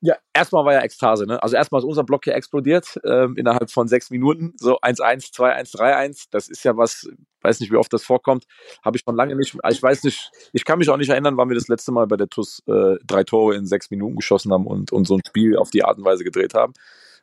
Ja, 0.00 0.16
erstmal 0.34 0.64
war 0.66 0.74
ja 0.74 0.82
Ekstase, 0.82 1.26
ne? 1.26 1.42
Also 1.42 1.56
erstmal 1.56 1.80
ist 1.80 1.86
unser 1.86 2.04
Block 2.04 2.24
hier 2.24 2.34
explodiert 2.34 3.00
ähm, 3.04 3.34
innerhalb 3.36 3.70
von 3.70 3.88
sechs 3.88 4.10
Minuten. 4.10 4.52
So 4.58 4.78
1-1, 4.78 5.32
2-1, 5.32 5.74
3-1. 5.74 6.26
Das 6.30 6.48
ist 6.48 6.64
ja 6.64 6.76
was, 6.76 7.08
weiß 7.40 7.60
nicht, 7.60 7.72
wie 7.72 7.76
oft 7.76 7.92
das 7.92 8.04
vorkommt. 8.04 8.44
Habe 8.84 8.98
ich 8.98 9.02
schon 9.06 9.16
lange 9.16 9.34
nicht. 9.36 9.56
Ich 9.70 9.82
weiß 9.82 10.04
nicht, 10.04 10.30
ich 10.52 10.64
kann 10.66 10.78
mich 10.78 10.90
auch 10.90 10.98
nicht 10.98 11.08
erinnern, 11.08 11.38
wann 11.38 11.48
wir 11.48 11.54
das 11.54 11.68
letzte 11.68 11.92
Mal 11.92 12.06
bei 12.06 12.16
der 12.16 12.28
TUS 12.28 12.62
äh, 12.66 12.96
drei 13.06 13.24
Tore 13.24 13.54
in 13.56 13.66
sechs 13.66 13.90
Minuten 13.90 14.16
geschossen 14.16 14.52
haben 14.52 14.66
und, 14.66 14.92
und 14.92 15.06
so 15.06 15.14
ein 15.16 15.22
Spiel 15.26 15.56
auf 15.56 15.70
die 15.70 15.82
Art 15.82 15.96
und 15.96 16.04
Weise 16.04 16.24
gedreht 16.24 16.52
haben. 16.52 16.74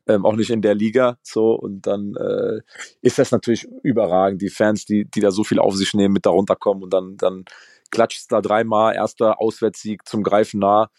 Ähm, 0.08 0.26
auch 0.26 0.36
nicht 0.36 0.50
in 0.50 0.62
der 0.62 0.76
Liga 0.76 1.18
so 1.22 1.54
und 1.54 1.88
dann 1.88 2.16
äh, 2.16 2.62
ist 3.02 3.20
das 3.20 3.32
natürlich 3.32 3.68
überragend. 3.84 4.42
Die 4.42 4.50
Fans, 4.50 4.86
die, 4.86 5.06
die 5.06 5.22
da 5.22 5.32
so 5.32 5.44
viel 5.44 5.60
auf 5.60 5.76
sich 5.76 5.94
nehmen, 5.94 6.14
mit 6.14 6.26
da 6.26 6.32
runterkommen 6.32 6.84
und 6.84 6.92
dann, 6.94 7.18
dann 7.18 7.46
klatscht 7.92 8.20
es 8.20 8.28
da 8.28 8.42
dreimal, 8.42 8.96
erster 8.96 9.40
Auswärtssieg 9.40 10.06
zum 10.08 10.24
Greifen 10.24 10.60
nah. 10.60 10.90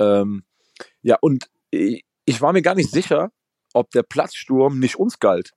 Ähm, 0.00 0.42
ja, 1.08 1.16
und 1.22 1.48
ich 1.70 2.40
war 2.42 2.52
mir 2.52 2.60
gar 2.60 2.74
nicht 2.74 2.90
sicher, 2.90 3.30
ob 3.72 3.90
der 3.92 4.02
Platzsturm 4.02 4.78
nicht 4.78 4.96
uns 4.96 5.18
galt. 5.20 5.52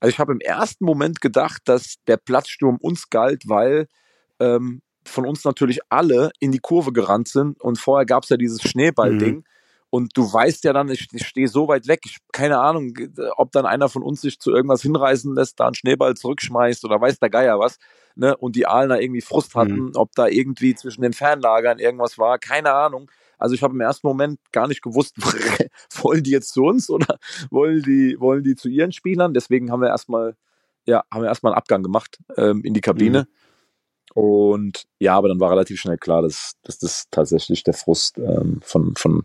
Also 0.00 0.10
ich 0.10 0.18
habe 0.18 0.32
im 0.32 0.40
ersten 0.40 0.84
Moment 0.84 1.20
gedacht, 1.20 1.62
dass 1.66 1.96
der 2.08 2.16
Platzsturm 2.16 2.78
uns 2.80 3.08
galt, 3.08 3.48
weil 3.48 3.86
ähm, 4.40 4.82
von 5.04 5.24
uns 5.24 5.44
natürlich 5.44 5.80
alle 5.88 6.32
in 6.40 6.50
die 6.50 6.58
Kurve 6.58 6.92
gerannt 6.92 7.28
sind 7.28 7.60
und 7.60 7.78
vorher 7.78 8.06
gab 8.06 8.24
es 8.24 8.28
ja 8.28 8.36
dieses 8.36 8.60
Schneeballding. 8.60 9.36
Mhm. 9.36 9.44
Und 9.90 10.16
du 10.16 10.30
weißt 10.30 10.64
ja 10.64 10.72
dann, 10.72 10.88
ich, 10.88 11.06
ich 11.12 11.26
stehe 11.26 11.46
so 11.46 11.68
weit 11.68 11.86
weg, 11.86 12.00
ich, 12.04 12.18
keine 12.32 12.58
Ahnung, 12.58 12.92
ob 13.36 13.52
dann 13.52 13.66
einer 13.66 13.88
von 13.88 14.02
uns 14.02 14.20
sich 14.20 14.40
zu 14.40 14.50
irgendwas 14.50 14.82
hinreißen 14.82 15.32
lässt, 15.32 15.60
da 15.60 15.66
einen 15.66 15.76
Schneeball 15.76 16.14
zurückschmeißt 16.14 16.84
oder 16.84 17.00
weiß 17.00 17.20
der 17.20 17.30
Geier 17.30 17.60
was, 17.60 17.78
ne? 18.16 18.36
Und 18.36 18.56
die 18.56 18.66
Aalener 18.66 19.00
irgendwie 19.00 19.20
Frust 19.20 19.54
hatten, 19.54 19.86
mhm. 19.86 19.92
ob 19.94 20.12
da 20.16 20.26
irgendwie 20.26 20.74
zwischen 20.74 21.02
den 21.02 21.12
Fanlagern 21.12 21.78
irgendwas 21.78 22.18
war, 22.18 22.38
keine 22.38 22.72
Ahnung. 22.72 23.08
Also 23.38 23.54
ich 23.54 23.62
habe 23.62 23.74
im 23.74 23.80
ersten 23.80 24.06
Moment 24.06 24.40
gar 24.52 24.68
nicht 24.68 24.82
gewusst, 24.82 25.16
wollen 26.02 26.22
die 26.22 26.30
jetzt 26.30 26.52
zu 26.52 26.64
uns 26.64 26.90
oder 26.90 27.18
wollen 27.50 27.82
die, 27.82 28.16
wollen 28.18 28.44
die 28.44 28.56
zu 28.56 28.68
ihren 28.68 28.92
Spielern? 28.92 29.34
Deswegen 29.34 29.70
haben 29.70 29.80
wir 29.80 29.88
erstmal, 29.88 30.36
ja, 30.86 31.04
haben 31.12 31.22
wir 31.22 31.28
erstmal 31.28 31.52
einen 31.52 31.58
Abgang 31.58 31.82
gemacht 31.82 32.18
ähm, 32.36 32.62
in 32.64 32.74
die 32.74 32.80
Kabine. 32.80 33.20
Mhm. 33.22 33.38
Und 34.14 34.84
ja, 34.98 35.16
aber 35.16 35.28
dann 35.28 35.38
war 35.38 35.50
relativ 35.50 35.80
schnell 35.80 35.98
klar, 35.98 36.22
dass, 36.22 36.54
dass 36.62 36.78
das 36.78 37.04
tatsächlich 37.10 37.62
der 37.62 37.74
Frust 37.74 38.18
ähm, 38.18 38.60
von, 38.62 38.94
von 38.96 39.22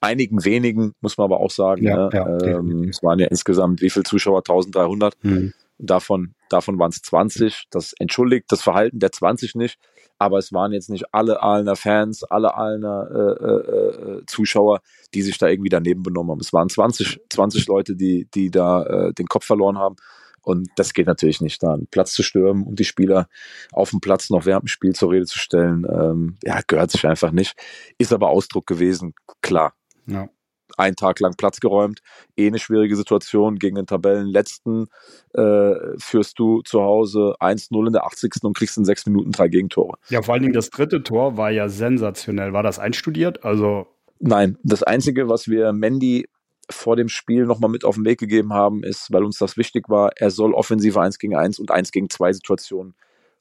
einigen 0.00 0.44
wenigen, 0.44 0.92
muss 1.00 1.16
man 1.16 1.26
aber 1.26 1.40
auch 1.40 1.50
sagen. 1.50 1.84
Ja, 1.84 2.08
ne? 2.08 2.10
ja, 2.12 2.58
ähm, 2.58 2.88
es 2.90 3.02
waren 3.02 3.18
ja 3.18 3.28
insgesamt 3.28 3.80
wie 3.80 3.90
viele 3.90 4.02
Zuschauer? 4.02 4.40
1300. 4.40 5.14
Mhm. 5.22 5.54
Davon, 5.78 6.34
davon 6.50 6.78
waren 6.78 6.90
es 6.90 7.02
20. 7.02 7.64
Das 7.70 7.94
entschuldigt 7.98 8.46
das 8.48 8.62
Verhalten 8.62 8.98
der 8.98 9.12
20 9.12 9.54
nicht 9.54 9.78
aber 10.18 10.38
es 10.38 10.52
waren 10.52 10.72
jetzt 10.72 10.90
nicht 10.90 11.04
alle 11.12 11.42
Aalener 11.42 11.76
Fans, 11.76 12.22
alle 12.24 12.54
Aalener 12.54 13.08
äh, 13.10 13.44
äh, 13.44 14.18
äh, 14.18 14.26
Zuschauer, 14.26 14.80
die 15.12 15.22
sich 15.22 15.38
da 15.38 15.48
irgendwie 15.48 15.68
daneben 15.68 16.02
benommen 16.02 16.30
haben. 16.30 16.40
Es 16.40 16.52
waren 16.52 16.68
20, 16.68 17.20
20 17.30 17.66
Leute, 17.66 17.96
die, 17.96 18.28
die 18.34 18.50
da 18.50 18.84
äh, 18.84 19.12
den 19.12 19.26
Kopf 19.26 19.44
verloren 19.44 19.78
haben. 19.78 19.96
Und 20.42 20.68
das 20.76 20.92
geht 20.92 21.06
natürlich 21.06 21.40
nicht, 21.40 21.62
da 21.62 21.72
einen 21.72 21.86
Platz 21.86 22.12
zu 22.12 22.22
stürmen 22.22 22.64
und 22.64 22.78
die 22.78 22.84
Spieler 22.84 23.28
auf 23.72 23.90
dem 23.90 24.00
Platz 24.00 24.28
noch 24.28 24.44
während 24.44 24.64
dem 24.64 24.68
Spiel 24.68 24.94
zur 24.94 25.10
Rede 25.10 25.24
zu 25.24 25.38
stellen. 25.38 25.86
Ähm, 25.90 26.36
ja, 26.42 26.60
gehört 26.66 26.90
sich 26.90 27.06
einfach 27.06 27.30
nicht. 27.30 27.54
Ist 27.98 28.12
aber 28.12 28.28
Ausdruck 28.28 28.66
gewesen, 28.66 29.14
klar. 29.40 29.74
Ja 30.06 30.28
einen 30.76 30.96
Tag 30.96 31.20
lang 31.20 31.34
Platz 31.36 31.60
geräumt. 31.60 32.00
Eh 32.36 32.46
eine 32.46 32.58
schwierige 32.58 32.96
Situation 32.96 33.58
gegen 33.58 33.76
den 33.76 33.86
Tabellenletzten. 33.86 34.86
Äh, 35.34 35.74
führst 35.98 36.38
du 36.38 36.62
zu 36.62 36.82
Hause 36.82 37.36
1-0 37.40 37.86
in 37.86 37.92
der 37.92 38.06
80. 38.06 38.32
und 38.42 38.56
kriegst 38.56 38.76
in 38.76 38.84
sechs 38.84 39.06
Minuten 39.06 39.32
drei 39.32 39.48
Gegentore. 39.48 39.98
Ja, 40.08 40.22
vor 40.22 40.34
allen 40.34 40.42
Dingen 40.42 40.54
das 40.54 40.70
dritte 40.70 41.02
Tor 41.02 41.36
war 41.36 41.50
ja 41.50 41.68
sensationell. 41.68 42.52
War 42.52 42.62
das 42.62 42.78
einstudiert? 42.78 43.44
Also 43.44 43.86
Nein, 44.20 44.58
das 44.62 44.82
Einzige, 44.82 45.28
was 45.28 45.48
wir 45.48 45.72
Mandy 45.72 46.26
vor 46.70 46.96
dem 46.96 47.08
Spiel 47.08 47.44
nochmal 47.44 47.70
mit 47.70 47.84
auf 47.84 47.96
den 47.96 48.04
Weg 48.04 48.18
gegeben 48.18 48.54
haben, 48.54 48.82
ist, 48.82 49.12
weil 49.12 49.22
uns 49.22 49.38
das 49.38 49.56
wichtig 49.56 49.88
war, 49.88 50.12
er 50.16 50.30
soll 50.30 50.54
offensive 50.54 50.98
1 51.00 51.18
gegen 51.18 51.36
1 51.36 51.58
und 51.58 51.70
1 51.70 51.92
gegen 51.92 52.08
2 52.08 52.32
Situationen 52.32 52.94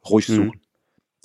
ruhig 0.09 0.27
mhm. 0.29 0.51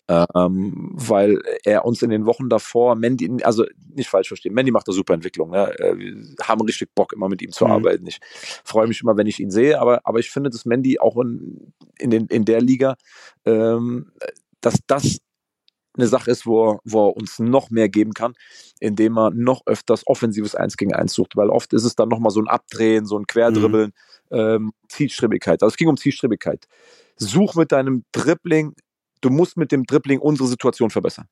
Ähm, 0.08 0.90
weil 0.94 1.38
er 1.64 1.84
uns 1.84 2.00
in 2.02 2.10
den 2.10 2.24
Wochen 2.24 2.48
davor, 2.48 2.94
Mandy, 2.94 3.30
also 3.42 3.64
nicht 3.94 4.08
falsch 4.08 4.28
verstehen, 4.28 4.54
Mandy 4.54 4.72
macht 4.72 4.88
eine 4.88 4.94
super 4.94 5.14
Entwicklung. 5.14 5.50
Ne? 5.50 5.70
Äh, 5.78 5.98
wir 5.98 6.16
haben 6.42 6.62
richtig 6.62 6.94
Bock, 6.94 7.12
immer 7.12 7.28
mit 7.28 7.42
ihm 7.42 7.52
zu 7.52 7.66
mhm. 7.66 7.72
arbeiten. 7.72 8.06
Ich 8.06 8.18
freue 8.64 8.86
mich 8.86 9.02
immer, 9.02 9.16
wenn 9.16 9.26
ich 9.26 9.38
ihn 9.38 9.50
sehe, 9.50 9.78
aber, 9.78 10.00
aber 10.04 10.18
ich 10.18 10.30
finde, 10.30 10.50
dass 10.50 10.64
Mandy 10.64 10.98
auch 10.98 11.16
in, 11.18 11.74
in, 11.98 12.10
den, 12.10 12.26
in 12.26 12.44
der 12.46 12.62
Liga, 12.62 12.96
ähm, 13.44 14.12
dass 14.60 14.78
das 14.86 15.18
eine 15.98 16.06
Sache 16.06 16.30
ist, 16.30 16.46
wo 16.46 16.70
er, 16.70 16.80
wo 16.84 17.08
er 17.08 17.16
uns 17.16 17.38
noch 17.38 17.70
mehr 17.70 17.88
geben 17.88 18.14
kann, 18.14 18.34
indem 18.80 19.18
er 19.18 19.30
noch 19.30 19.62
öfters 19.66 20.06
offensives 20.06 20.54
Eins 20.54 20.76
gegen 20.76 20.94
Eins 20.94 21.12
sucht, 21.12 21.36
weil 21.36 21.50
oft 21.50 21.72
ist 21.72 21.84
es 21.84 21.96
dann 21.96 22.08
nochmal 22.08 22.30
so 22.30 22.40
ein 22.40 22.48
Abdrehen, 22.48 23.04
so 23.04 23.18
ein 23.18 23.26
Querdribbeln, 23.26 23.92
mhm. 24.30 24.38
ähm, 24.38 24.72
Zielstrebigkeit. 24.88 25.62
Also 25.62 25.72
es 25.72 25.76
ging 25.76 25.88
um 25.88 25.96
Zielstrebigkeit. 25.96 26.66
Such 27.16 27.56
mit 27.56 27.72
deinem 27.72 28.04
Dribbling 28.12 28.74
du 29.20 29.30
musst 29.30 29.56
mit 29.56 29.72
dem 29.72 29.84
Dribbling 29.84 30.20
unsere 30.20 30.48
Situation 30.48 30.90
verbessern. 30.90 31.28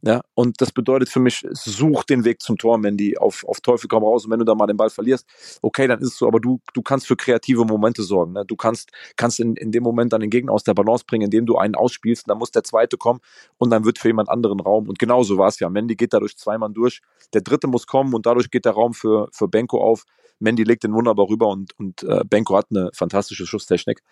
Ja, 0.00 0.20
und 0.34 0.60
das 0.60 0.70
bedeutet 0.70 1.08
für 1.08 1.18
mich, 1.18 1.44
such 1.50 2.04
den 2.04 2.24
Weg 2.24 2.40
zum 2.40 2.56
Tor, 2.56 2.78
Mandy, 2.78 3.18
auf, 3.18 3.44
auf 3.48 3.60
Teufel 3.60 3.88
komm 3.88 4.04
raus. 4.04 4.24
Und 4.24 4.30
wenn 4.30 4.38
du 4.38 4.44
da 4.44 4.54
mal 4.54 4.68
den 4.68 4.76
Ball 4.76 4.90
verlierst, 4.90 5.26
okay, 5.60 5.88
dann 5.88 5.98
ist 5.98 6.12
es 6.12 6.18
so, 6.18 6.28
aber 6.28 6.38
du, 6.38 6.60
du 6.72 6.82
kannst 6.82 7.08
für 7.08 7.16
kreative 7.16 7.64
Momente 7.64 8.04
sorgen. 8.04 8.32
Ne? 8.32 8.44
Du 8.46 8.54
kannst, 8.54 8.92
kannst 9.16 9.40
in, 9.40 9.56
in 9.56 9.72
dem 9.72 9.82
Moment 9.82 10.12
dann 10.12 10.20
den 10.20 10.30
Gegner 10.30 10.52
aus 10.52 10.62
der 10.62 10.74
Balance 10.74 11.04
bringen, 11.04 11.24
indem 11.24 11.46
du 11.46 11.56
einen 11.56 11.74
ausspielst, 11.74 12.30
dann 12.30 12.38
muss 12.38 12.52
der 12.52 12.62
zweite 12.62 12.96
kommen 12.96 13.18
und 13.56 13.70
dann 13.70 13.84
wird 13.84 13.98
für 13.98 14.08
jemand 14.08 14.28
anderen 14.28 14.60
Raum. 14.60 14.88
Und 14.88 15.00
genauso 15.00 15.36
war 15.36 15.48
es 15.48 15.58
ja. 15.58 15.68
Mandy 15.68 15.96
geht 15.96 16.12
dadurch 16.12 16.36
zweimal 16.36 16.70
durch. 16.72 17.00
Der 17.34 17.40
dritte 17.40 17.66
muss 17.66 17.88
kommen 17.88 18.14
und 18.14 18.24
dadurch 18.24 18.52
geht 18.52 18.66
der 18.66 18.72
Raum 18.72 18.94
für, 18.94 19.28
für 19.32 19.48
Benko 19.48 19.82
auf. 19.82 20.04
Mandy 20.38 20.62
legt 20.62 20.84
den 20.84 20.94
wunderbar 20.94 21.28
rüber 21.28 21.48
und, 21.48 21.76
und 21.76 22.04
äh, 22.04 22.20
Benko 22.24 22.56
hat 22.56 22.66
eine 22.70 22.90
fantastische 22.94 23.48
Schusstechnik 23.48 24.04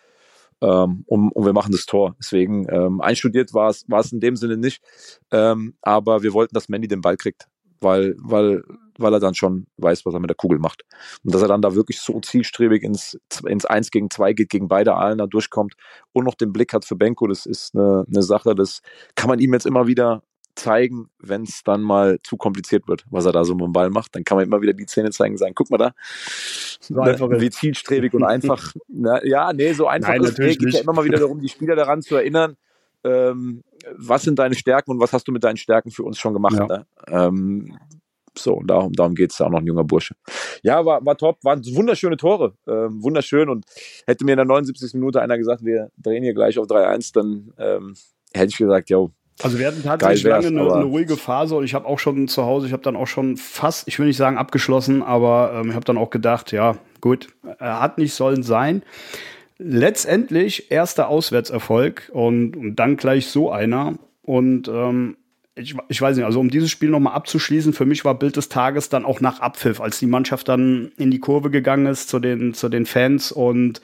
ähm, 0.61 1.05
und, 1.07 1.31
und 1.31 1.45
wir 1.45 1.53
machen 1.53 1.73
das 1.73 1.87
Tor. 1.87 2.17
Deswegen 2.19 2.67
ähm, 2.71 3.01
einstudiert 3.01 3.55
war 3.55 3.71
es 3.71 3.85
war 3.89 4.01
es 4.01 4.13
in 4.13 4.21
dem 4.21 4.37
Sinne 4.37 4.57
nicht, 4.57 4.83
ähm, 5.31 5.75
aber 5.83 6.23
wir 6.23 6.33
wollten, 6.33 6.55
dass 6.55 6.69
Mandy 6.69 6.89
den 6.89 7.01
Ball 7.01 7.17
kriegt, 7.17 7.47
weil 7.81 8.15
weil 8.19 8.63
weil 8.99 9.13
er 9.13 9.21
dann 9.21 9.35
schon 9.35 9.67
weiß, 9.77 10.07
was 10.07 10.15
er 10.15 10.21
mit 10.21 10.31
der 10.31 10.37
Kugel 10.37 10.59
macht. 10.59 10.83
Und 11.25 11.35
dass 11.35 11.43
er 11.43 11.49
dann 11.49 11.63
da 11.63 11.75
wirklich 11.75 12.01
so 12.01 12.19
zielstrebig 12.21 12.83
ins, 12.83 13.19
ins 13.47 13.67
1 13.67 13.91
gegen 13.91 14.11
2 14.11 14.33
geht, 14.33 14.49
gegen 14.49 14.69
beide 14.69 14.95
Aalener 14.95 15.27
durchkommt 15.27 15.75
und 16.13 16.25
noch 16.25 16.35
den 16.35 16.53
Blick 16.53 16.73
hat 16.73 16.85
für 16.85 16.97
Benko, 16.97 17.27
das 17.27 17.47
ist 17.47 17.75
eine, 17.75 18.07
eine 18.09 18.23
Sache, 18.23 18.55
das 18.55 18.81
kann 19.15 19.29
man 19.29 19.39
ihm 19.39 19.53
jetzt 19.53 19.67
immer 19.67 19.87
wieder 19.87 20.23
zeigen, 20.57 21.09
wenn 21.19 21.43
es 21.43 21.63
dann 21.63 21.83
mal 21.83 22.19
zu 22.23 22.37
kompliziert 22.37 22.89
wird, 22.89 23.05
was 23.11 23.27
er 23.27 23.33
da 23.33 23.45
so 23.45 23.55
mit 23.55 23.65
dem 23.65 23.73
Ball 23.73 23.91
macht. 23.91 24.15
Dann 24.17 24.25
kann 24.25 24.37
man 24.37 24.47
immer 24.47 24.61
wieder 24.63 24.73
die 24.73 24.87
Zähne 24.87 25.11
zeigen 25.11 25.35
und 25.35 25.39
sagen, 25.39 25.55
guck 25.55 25.71
mal 25.71 25.79
da, 25.79 25.95
so 26.81 26.95
ne, 26.95 27.41
wie 27.41 27.51
zielstrebig 27.51 28.15
und 28.15 28.25
einfach. 28.25 28.73
Na, 28.89 29.25
ja, 29.25 29.53
nee, 29.53 29.73
so 29.73 29.87
einfach 29.87 30.11
Nein, 30.11 30.25
ist 30.25 30.39
es. 30.39 30.59
geht 30.59 30.73
ja 30.73 30.81
immer 30.81 30.93
mal 30.93 31.05
wieder 31.05 31.19
darum, 31.19 31.41
die 31.41 31.49
Spieler 31.49 31.77
daran 31.77 32.03
zu 32.03 32.17
erinnern, 32.17 32.57
ähm, 33.05 33.63
was 33.97 34.23
sind 34.23 34.39
deine 34.39 34.55
Stärken 34.55 34.91
und 34.91 35.01
was 35.01 35.13
hast 35.13 35.29
du 35.29 35.33
mit 35.33 35.45
deinen 35.45 35.57
Stärken 35.57 35.91
für 35.91 36.03
uns 36.03 36.19
schon 36.19 36.33
gemacht. 36.33 36.57
Ja. 36.59 36.67
Ne? 36.67 36.87
Ähm, 37.09 37.79
so, 38.39 38.55
und 38.55 38.67
darum, 38.69 38.93
darum 38.93 39.15
geht 39.15 39.33
es 39.33 39.41
auch 39.41 39.49
noch 39.49 39.61
ein 39.61 39.67
junger 39.67 39.85
Bursche. 39.85 40.15
Ja, 40.63 40.85
war, 40.85 41.05
war 41.05 41.17
top, 41.17 41.43
waren 41.43 41.65
wunderschöne 41.65 42.17
Tore, 42.17 42.55
ähm, 42.67 43.03
wunderschön. 43.03 43.49
Und 43.49 43.65
hätte 44.07 44.25
mir 44.25 44.33
in 44.33 44.39
der 44.39 44.47
79. 44.47 44.95
Minute 44.95 45.23
einer 45.23 45.39
gesagt, 45.39 45.65
wir 45.65 45.91
drehen 45.97 46.23
hier 46.23 46.35
gleich 46.35 46.59
auf 46.59 46.67
3-1, 46.67 47.15
dann 47.15 47.53
ähm, 47.59 47.95
hätte 48.35 48.49
ich 48.49 48.57
gesagt, 48.59 48.91
jo, 48.91 49.11
Also 49.43 49.59
wir 49.59 49.67
hatten 49.67 49.83
tatsächlich 49.83 50.25
lange 50.25 50.47
eine, 50.47 50.73
eine, 50.73 50.85
ruhige 50.85 51.17
Phase 51.17 51.57
und 51.57 51.65
ich 51.65 51.75
habe 51.75 51.87
auch 51.87 51.99
schon 51.99 52.27
zu 52.27 52.45
Hause, 52.45 52.67
ich 52.67 52.73
habe 52.73 52.83
dann 52.83 52.97
auch 52.97 53.07
schon 53.07 53.37
fast, 53.37 53.87
ich 53.87 53.99
will 53.99 54.07
nicht 54.07 54.17
sagen 54.17 54.39
abgeschlossen, 54.39 55.03
aber 55.03 55.53
ähm, 55.55 55.71
ich 55.71 55.75
habe 55.75 55.85
dann 55.85 55.99
auch 55.99 56.11
gedacht, 56.11 56.53
ja 56.53 56.77
gut, 57.01 57.29
er 57.59 57.81
hat 57.81 57.99
nicht 57.99 58.15
sollen 58.15 58.43
sein. 58.43 58.83
Letztendlich 59.59 60.71
erster 60.71 61.09
Auswärtserfolg 61.09 62.11
und, 62.13 62.57
und 62.57 62.77
dann 62.77 62.97
gleich 62.97 63.29
so 63.29 63.51
einer 63.51 63.99
und 64.23 64.69
ähm, 64.69 65.17
ich, 65.59 65.75
ich 65.89 66.03
weiß 66.03 66.17
nicht, 66.17 66.27
also 66.27 66.39
um 66.39 66.51
dieses 66.51 66.71
Spiel 66.71 66.91
nochmal 66.91 67.15
abzuschließen, 67.15 67.73
für 67.73 67.87
mich 67.87 68.05
war 68.05 68.15
Bild 68.15 68.37
des 68.37 68.51
Tages 68.51 68.91
dann 68.91 69.07
auch 69.07 69.23
nach 69.23 69.41
Abpfiff, 69.41 69.81
als 69.81 69.99
die 69.99 70.07
Mannschaft 70.07 70.49
dann 70.49 70.93
in 70.99 71.11
die 71.11 71.19
Kurve 71.19 71.51
gegangen 71.51 71.87
ist 71.87 72.11
zu 72.11 72.19
den, 72.19 72.53
zu 72.53 72.69
den 72.69 72.85
Fans 72.85 73.33
und 73.33 73.81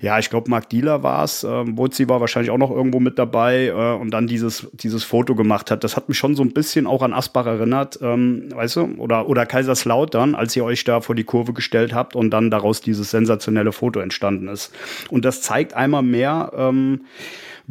ja, 0.00 0.20
ich 0.20 0.30
glaube, 0.30 0.48
Marc 0.48 0.68
Dieler 0.68 1.02
war 1.02 1.24
es, 1.24 1.42
äh, 1.42 1.64
Bozi 1.64 2.08
war 2.08 2.20
wahrscheinlich 2.20 2.52
auch 2.52 2.58
noch 2.58 2.70
irgendwo 2.70 3.00
mit 3.00 3.18
dabei 3.18 3.66
äh, 3.66 4.00
und 4.00 4.12
dann 4.12 4.28
dieses, 4.28 4.68
dieses 4.72 5.02
Foto 5.02 5.34
gemacht 5.34 5.72
hat. 5.72 5.82
Das 5.82 5.96
hat 5.96 6.08
mich 6.08 6.16
schon 6.16 6.36
so 6.36 6.44
ein 6.44 6.52
bisschen 6.52 6.86
auch 6.86 7.02
an 7.02 7.12
Asbach 7.12 7.46
erinnert, 7.46 7.98
ähm, 8.00 8.44
weißt 8.54 8.76
du, 8.76 8.94
oder, 8.98 9.28
oder 9.28 9.46
Kaiserslautern, 9.46 10.36
als 10.36 10.54
ihr 10.54 10.64
euch 10.64 10.84
da 10.84 11.00
vor 11.00 11.16
die 11.16 11.24
Kurve 11.24 11.52
gestellt 11.52 11.92
habt 11.92 12.14
und 12.14 12.30
dann 12.30 12.52
daraus 12.52 12.82
dieses 12.82 13.10
sensationelle 13.10 13.72
Foto 13.72 13.98
entstanden 13.98 14.46
ist. 14.46 14.72
Und 15.10 15.24
das 15.24 15.42
zeigt 15.42 15.74
einmal 15.74 16.02
mehr, 16.02 16.52
ähm, 16.56 17.00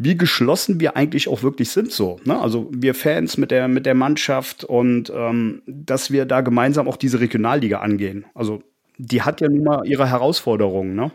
wie 0.01 0.15
geschlossen 0.15 0.79
wir 0.79 0.95
eigentlich 0.95 1.27
auch 1.27 1.43
wirklich 1.43 1.71
sind 1.71 1.91
so. 1.91 2.21
Ne? 2.23 2.39
Also 2.39 2.69
wir 2.71 2.95
Fans 2.95 3.38
mit 3.38 3.51
der, 3.51 3.67
mit 3.67 3.85
der 3.85 3.95
Mannschaft 3.95 4.63
und 4.63 5.12
ähm, 5.13 5.62
dass 5.67 6.09
wir 6.09 6.25
da 6.25 6.39
gemeinsam 6.39 6.88
auch 6.88 6.95
diese 6.95 7.19
Regionalliga 7.19 7.79
angehen. 7.79 8.25
Also 8.33 8.63
die 8.97 9.23
hat 9.23 9.41
ja 9.41 9.49
nun 9.49 9.63
mal 9.63 9.85
ihre 9.85 10.09
Herausforderungen, 10.09 10.95
ne? 10.95 11.12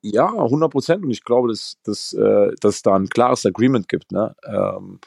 Ja, 0.00 0.28
100 0.28 0.70
Prozent. 0.70 1.02
Und 1.04 1.10
ich 1.10 1.24
glaube, 1.24 1.48
dass, 1.48 1.76
dass, 1.82 2.12
äh, 2.12 2.52
dass 2.60 2.76
es 2.76 2.82
da 2.82 2.94
ein 2.94 3.08
klares 3.08 3.44
Agreement 3.44 3.88
gibt. 3.88 4.12
Ne? 4.12 4.36
Ähm, 4.46 5.00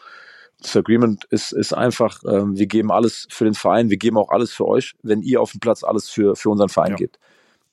das 0.59 0.75
Agreement 0.75 1.23
ist, 1.29 1.53
ist 1.53 1.71
einfach, 1.71 2.19
ähm, 2.27 2.57
wir 2.57 2.67
geben 2.67 2.91
alles 2.91 3.25
für 3.29 3.45
den 3.45 3.53
Verein, 3.53 3.89
wir 3.89 3.97
geben 3.97 4.17
auch 4.17 4.29
alles 4.29 4.51
für 4.51 4.67
euch, 4.67 4.95
wenn 5.01 5.21
ihr 5.21 5.41
auf 5.41 5.51
dem 5.51 5.61
Platz 5.61 5.85
alles 5.85 6.09
für, 6.09 6.35
für 6.35 6.49
unseren 6.49 6.67
Verein 6.67 6.91
ja. 6.91 6.97
gebt. 6.97 7.19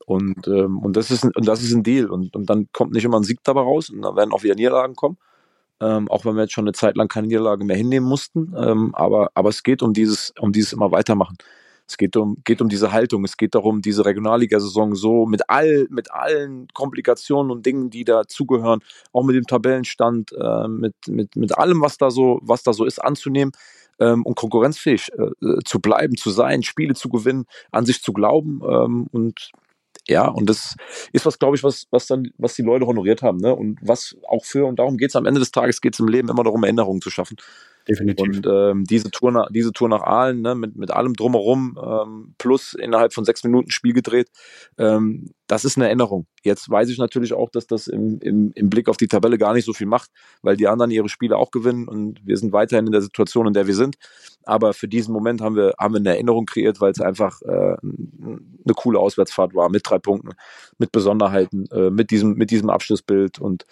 Und, 0.09 0.49
ähm, 0.49 0.79
und, 0.79 0.97
das 0.97 1.11
ist 1.11 1.23
ein, 1.23 1.33
und 1.35 1.47
das 1.47 1.62
ist 1.62 1.75
ein 1.75 1.83
Deal. 1.83 2.07
Und, 2.07 2.35
und 2.35 2.49
dann 2.49 2.68
kommt 2.73 2.92
nicht 2.92 3.05
immer 3.05 3.21
ein 3.21 3.25
Sieg 3.25 3.40
dabei 3.44 3.61
raus 3.61 3.90
und 3.90 4.01
dann 4.01 4.16
werden 4.16 4.33
auch 4.33 4.42
wieder 4.42 4.55
Niederlagen 4.55 4.94
kommen. 4.97 5.18
Ähm, 5.81 6.11
auch 6.11 6.25
wenn 6.25 6.35
wir 6.35 6.42
jetzt 6.42 6.55
schon 6.55 6.64
eine 6.64 6.73
Zeit 6.73 6.97
lang 6.97 7.09
keine 7.09 7.27
Niederlage 7.27 7.62
mehr 7.62 7.77
hinnehmen 7.77 8.09
mussten. 8.09 8.55
Ähm, 8.57 8.94
aber, 8.94 9.31
aber 9.35 9.51
es 9.51 9.62
geht 9.62 9.83
um 9.83 9.92
dieses, 9.92 10.33
um 10.40 10.51
dieses 10.53 10.73
immer 10.73 10.90
weitermachen. 10.92 11.37
Es 11.87 11.99
geht 11.99 12.16
um, 12.16 12.38
geht 12.44 12.62
um 12.62 12.71
diese 12.71 12.90
Haltung. 12.90 13.23
Es 13.25 13.37
geht 13.37 13.55
darum, 13.55 13.83
diese 13.83 14.07
Regionalligasaison 14.07 14.94
so 14.94 15.27
mit 15.27 15.42
all, 15.49 15.87
mit 15.90 16.11
allen 16.11 16.68
Komplikationen 16.73 17.53
und 17.53 17.66
Dingen, 17.66 17.90
die 17.90 18.05
dazugehören, 18.05 18.81
auch 19.12 19.25
mit 19.25 19.37
dem 19.37 19.47
Tabellenstand, 19.47 20.33
äh, 20.33 20.68
mit, 20.68 20.94
mit, 21.07 21.37
mit 21.37 21.59
allem, 21.59 21.83
was 21.83 21.99
da 21.99 22.11
so, 22.11 22.40
was 22.42 22.62
da 22.62 22.73
so 22.73 22.87
ist, 22.87 22.99
anzunehmen 22.99 23.53
ähm, 24.01 24.25
und 24.25 24.37
konkurrenzfähig 24.37 25.11
äh, 25.18 25.59
zu 25.66 25.81
bleiben, 25.81 26.16
zu 26.16 26.31
sein, 26.31 26.62
Spiele 26.62 26.94
zu 26.94 27.11
gewinnen, 27.11 27.44
an 27.73 27.85
sich 27.85 28.03
zu 28.03 28.14
glauben 28.14 28.62
ähm, 28.66 29.07
und 29.12 29.53
ja, 30.09 30.27
und 30.27 30.49
das 30.49 30.75
ist 31.12 31.27
was, 31.27 31.38
glaube 31.38 31.57
ich, 31.57 31.62
was, 31.62 31.87
was 31.90 32.07
dann, 32.07 32.31
was 32.38 32.55
die 32.55 32.62
Leute 32.62 32.87
honoriert 32.87 33.23
haben, 33.23 33.38
ne? 33.38 33.55
Und 33.55 33.79
was 33.83 34.16
auch 34.27 34.44
für, 34.44 34.66
und 34.66 34.79
darum 34.79 34.97
geht 34.97 35.11
es 35.11 35.16
am 35.16 35.27
Ende 35.27 35.40
des 35.40 35.51
Tages, 35.51 35.81
geht 35.81 35.94
es 35.94 36.01
im 36.01 36.09
Leben 36.09 36.29
immer 36.29 36.44
darum, 36.44 36.64
Erinnerungen 36.64 37.03
zu 37.03 37.11
schaffen. 37.11 37.37
Definitiv. 37.87 38.27
Und 38.27 38.47
ähm, 38.47 38.85
diese 38.85 39.11
Tour 39.11 39.33
nach, 39.33 39.49
diese 39.51 39.73
Tour 39.73 39.88
nach 39.88 40.03
Aalen, 40.03 40.40
ne, 40.40 40.55
mit, 40.55 40.77
mit 40.77 40.90
allem 40.90 41.14
drumherum, 41.14 41.79
ähm, 41.83 42.35
plus 42.38 42.75
innerhalb 42.75 43.12
von 43.12 43.25
sechs 43.25 43.44
Minuten 43.44 43.71
Spiel 43.71 43.92
gedreht, 43.92 44.31
ähm, 44.79 45.31
das 45.49 45.65
ist 45.65 45.77
eine 45.77 45.87
Erinnerung. 45.87 46.27
Jetzt 46.45 46.71
weiß 46.71 46.91
ich 46.91 46.99
natürlich 46.99 47.33
auch, 47.33 47.51
dass 47.51 47.67
das 47.67 47.89
im, 47.89 48.21
im, 48.21 48.53
im 48.55 48.71
Blick 48.71 48.89
auf 48.89 48.99
die 48.99 49.09
Tabelle 49.09 49.39
gar 49.39 49.55
nicht 49.55 49.65
so 49.65 49.73
viel 49.73 49.87
macht, 49.87 50.11
weil 50.43 50.57
die 50.57 50.69
anderen 50.69 50.91
ihre 50.91 51.09
Spiele 51.09 51.37
auch 51.37 51.51
gewinnen 51.51 51.89
und 51.89 52.21
wir 52.25 52.37
sind 52.37 52.53
weiterhin 52.53 52.87
in 52.87 52.93
der 52.93 53.01
Situation, 53.01 53.47
in 53.47 53.55
der 53.55 53.67
wir 53.67 53.75
sind. 53.75 53.97
Aber 54.45 54.75
für 54.75 54.89
diesen 54.89 55.13
Moment 55.13 55.41
haben 55.41 55.57
wir, 55.57 55.73
haben 55.79 55.95
wir 55.95 56.01
eine 56.01 56.11
Erinnerung 56.11 56.45
kreiert, 56.45 56.81
weil 56.81 56.93
es 56.93 57.01
einfach 57.01 57.41
äh, 57.43 57.77
eine 57.81 58.75
coole 58.77 58.99
Auswärtsfahrt 58.99 59.55
war, 59.55 59.71
mit 59.71 59.83
drei 59.89 59.99
Punkten, 59.99 60.31
mit 60.77 60.93
Besonderheiten, 60.93 61.67
äh, 61.73 61.91
mit, 61.91 62.11
diesem, 62.11 62.35
mit 62.35 62.51
diesem 62.51 62.69
Abschlussbild. 62.69 63.39
Und 63.39 63.65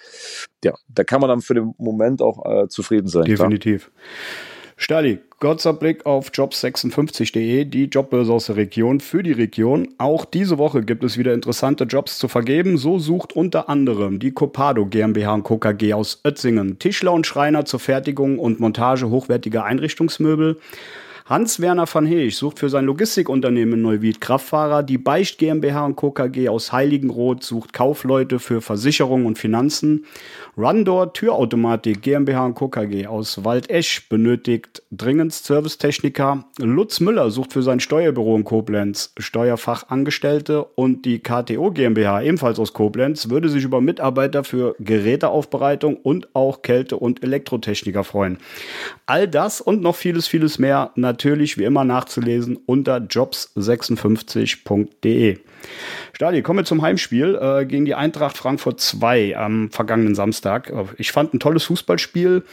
ja, 0.64 0.72
da 0.88 1.04
kann 1.04 1.20
man 1.20 1.28
dann 1.28 1.42
für 1.42 1.54
den 1.54 1.74
Moment 1.76 2.22
auch 2.22 2.44
äh, 2.46 2.68
zufrieden 2.68 3.08
sein. 3.08 3.24
Definitiv. 3.24 3.90
Klar. 3.90 4.55
Stali, 4.78 5.20
kurzer 5.40 5.72
Blick 5.72 6.04
auf 6.04 6.28
jobs56.de, 6.32 7.64
die 7.64 7.84
Jobbörse 7.84 8.30
aus 8.30 8.46
der 8.46 8.56
Region 8.56 9.00
für 9.00 9.22
die 9.22 9.32
Region. 9.32 9.88
Auch 9.96 10.26
diese 10.26 10.58
Woche 10.58 10.82
gibt 10.82 11.02
es 11.02 11.16
wieder 11.16 11.32
interessante 11.32 11.84
Jobs 11.84 12.18
zu 12.18 12.28
vergeben. 12.28 12.76
So 12.76 12.98
sucht 12.98 13.34
unter 13.34 13.70
anderem 13.70 14.18
die 14.18 14.32
Copado 14.32 14.84
GmbH 14.84 15.32
und 15.32 15.44
Co. 15.44 15.56
KG 15.56 15.94
aus 15.94 16.20
Ötzingen 16.26 16.78
Tischler 16.78 17.14
und 17.14 17.26
Schreiner 17.26 17.64
zur 17.64 17.80
Fertigung 17.80 18.38
und 18.38 18.60
Montage 18.60 19.08
hochwertiger 19.08 19.64
Einrichtungsmöbel. 19.64 20.58
Hans-Werner 21.28 21.92
van 21.92 22.06
Heech 22.06 22.36
sucht 22.36 22.60
für 22.60 22.68
sein 22.68 22.84
Logistikunternehmen 22.84 23.74
in 23.74 23.82
Neuwied 23.82 24.20
Kraftfahrer. 24.20 24.84
Die 24.84 24.96
Beicht 24.96 25.38
GmbH 25.38 25.84
und 25.84 25.96
Co. 25.96 26.12
KG 26.12 26.48
aus 26.48 26.70
Heiligenroth 26.70 27.42
sucht 27.42 27.72
Kaufleute 27.72 28.38
für 28.38 28.60
Versicherung 28.60 29.26
und 29.26 29.36
Finanzen. 29.36 30.04
Rundor 30.56 31.12
Türautomatik 31.12 32.00
GmbH 32.00 32.46
und 32.46 32.54
Co. 32.54 32.68
KG 32.68 33.08
aus 33.08 33.44
Waldesch 33.44 34.08
benötigt 34.08 34.84
dringend 34.92 35.32
Servicetechniker. 35.32 36.44
Lutz 36.60 37.00
Müller 37.00 37.32
sucht 37.32 37.54
für 37.54 37.62
sein 37.64 37.80
Steuerbüro 37.80 38.36
in 38.36 38.44
Koblenz 38.44 39.12
Steuerfachangestellte 39.18 40.62
und 40.62 41.06
die 41.06 41.18
KTO 41.18 41.72
GmbH 41.72 42.22
ebenfalls 42.22 42.60
aus 42.60 42.72
Koblenz 42.72 43.30
würde 43.30 43.48
sich 43.48 43.64
über 43.64 43.80
Mitarbeiter 43.80 44.44
für 44.44 44.76
Geräteaufbereitung 44.78 45.96
und 45.96 46.36
auch 46.36 46.62
Kälte- 46.62 46.98
und 46.98 47.24
Elektrotechniker 47.24 48.04
freuen. 48.04 48.38
All 49.06 49.26
das 49.26 49.60
und 49.60 49.82
noch 49.82 49.96
vieles, 49.96 50.28
vieles 50.28 50.60
mehr 50.60 50.92
natürlich 50.94 51.15
wie 51.24 51.64
immer 51.64 51.84
nachzulesen 51.84 52.58
unter 52.66 52.96
jobs56.de. 52.96 55.38
Stadi, 56.12 56.42
kommen 56.42 56.60
wir 56.60 56.64
zum 56.64 56.82
Heimspiel 56.82 57.38
äh, 57.40 57.66
gegen 57.66 57.84
die 57.84 57.94
Eintracht 57.94 58.36
Frankfurt 58.36 58.80
2 58.80 59.36
am 59.36 59.70
vergangenen 59.70 60.14
Samstag. 60.14 60.72
Ich 60.98 61.12
fand 61.12 61.34
ein 61.34 61.40
tolles 61.40 61.64
Fußballspiel. 61.64 62.44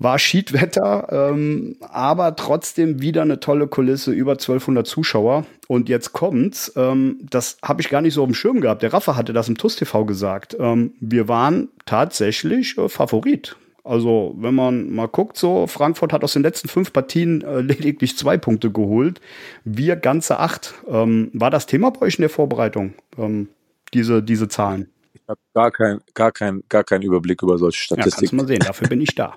War 0.00 0.18
Schiedwetter, 0.18 1.30
ähm, 1.32 1.76
aber 1.80 2.34
trotzdem 2.34 3.00
wieder 3.00 3.22
eine 3.22 3.38
tolle 3.38 3.68
Kulisse, 3.68 4.10
über 4.10 4.32
1200 4.32 4.86
Zuschauer. 4.86 5.46
Und 5.68 5.88
jetzt 5.88 6.12
kommt's, 6.12 6.72
ähm, 6.74 7.18
das 7.30 7.58
habe 7.62 7.80
ich 7.80 7.90
gar 7.90 8.00
nicht 8.00 8.14
so 8.14 8.22
auf 8.22 8.28
dem 8.28 8.34
Schirm 8.34 8.60
gehabt. 8.60 8.82
Der 8.82 8.92
Raffa 8.92 9.14
hatte 9.14 9.32
das 9.32 9.48
im 9.48 9.56
TUS 9.56 9.76
TV 9.76 10.04
gesagt. 10.04 10.56
Ähm, 10.58 10.94
wir 10.98 11.28
waren 11.28 11.68
tatsächlich 11.86 12.76
äh, 12.76 12.88
Favorit. 12.88 13.56
Also, 13.84 14.34
wenn 14.38 14.54
man 14.54 14.90
mal 14.90 15.08
guckt, 15.08 15.36
so, 15.36 15.66
Frankfurt 15.66 16.14
hat 16.14 16.24
aus 16.24 16.32
den 16.32 16.42
letzten 16.42 16.68
fünf 16.68 16.90
Partien 16.90 17.42
äh, 17.42 17.60
lediglich 17.60 18.16
zwei 18.16 18.38
Punkte 18.38 18.70
geholt. 18.70 19.20
Wir 19.64 19.96
ganze 19.96 20.38
acht. 20.40 20.72
Ähm, 20.88 21.30
war 21.34 21.50
das 21.50 21.66
Thema 21.66 21.90
bei 21.90 22.06
euch 22.06 22.14
in 22.18 22.22
der 22.22 22.30
Vorbereitung, 22.30 22.94
ähm, 23.18 23.48
diese, 23.92 24.22
diese 24.22 24.48
Zahlen? 24.48 24.90
Ich 25.12 25.20
habe 25.28 25.38
gar, 25.52 25.70
kein, 25.70 26.00
gar, 26.14 26.32
kein, 26.32 26.62
gar 26.70 26.82
keinen 26.82 27.02
Überblick 27.02 27.42
über 27.42 27.58
solche 27.58 27.78
Statistiken. 27.78 28.08
Ja, 28.08 28.20
kannst 28.20 28.32
du 28.32 28.36
mal 28.36 28.46
sehen, 28.46 28.66
dafür 28.66 28.88
bin 28.88 29.02
ich 29.02 29.14
da. 29.14 29.36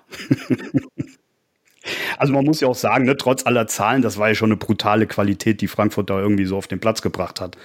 also 2.17 2.31
man 2.31 2.45
muss 2.45 2.61
ja 2.61 2.69
auch 2.69 2.75
sagen, 2.75 3.03
ne, 3.03 3.17
trotz 3.17 3.45
aller 3.45 3.67
Zahlen, 3.67 4.01
das 4.01 4.17
war 4.17 4.29
ja 4.29 4.35
schon 4.35 4.51
eine 4.51 4.57
brutale 4.57 5.07
Qualität, 5.07 5.59
die 5.59 5.67
Frankfurt 5.67 6.09
da 6.09 6.21
irgendwie 6.21 6.45
so 6.45 6.55
auf 6.55 6.67
den 6.67 6.79
Platz 6.79 7.01
gebracht 7.01 7.41
hat. 7.41 7.57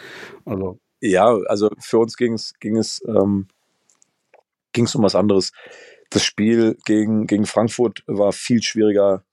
Also. 0.44 0.80
Ja, 1.00 1.36
also 1.46 1.70
für 1.78 1.98
uns 1.98 2.16
ging 2.16 2.34
es, 2.34 2.54
ging 2.58 2.76
es, 2.76 3.02
ähm, 3.06 3.46
ging 4.72 4.84
es 4.86 4.94
um 4.96 5.02
was 5.02 5.14
anderes 5.14 5.52
das 6.12 6.24
Spiel 6.24 6.76
gegen, 6.84 7.26
gegen 7.26 7.46
Frankfurt 7.46 8.02
war 8.06 8.32
viel 8.32 8.62
schwieriger 8.62 9.24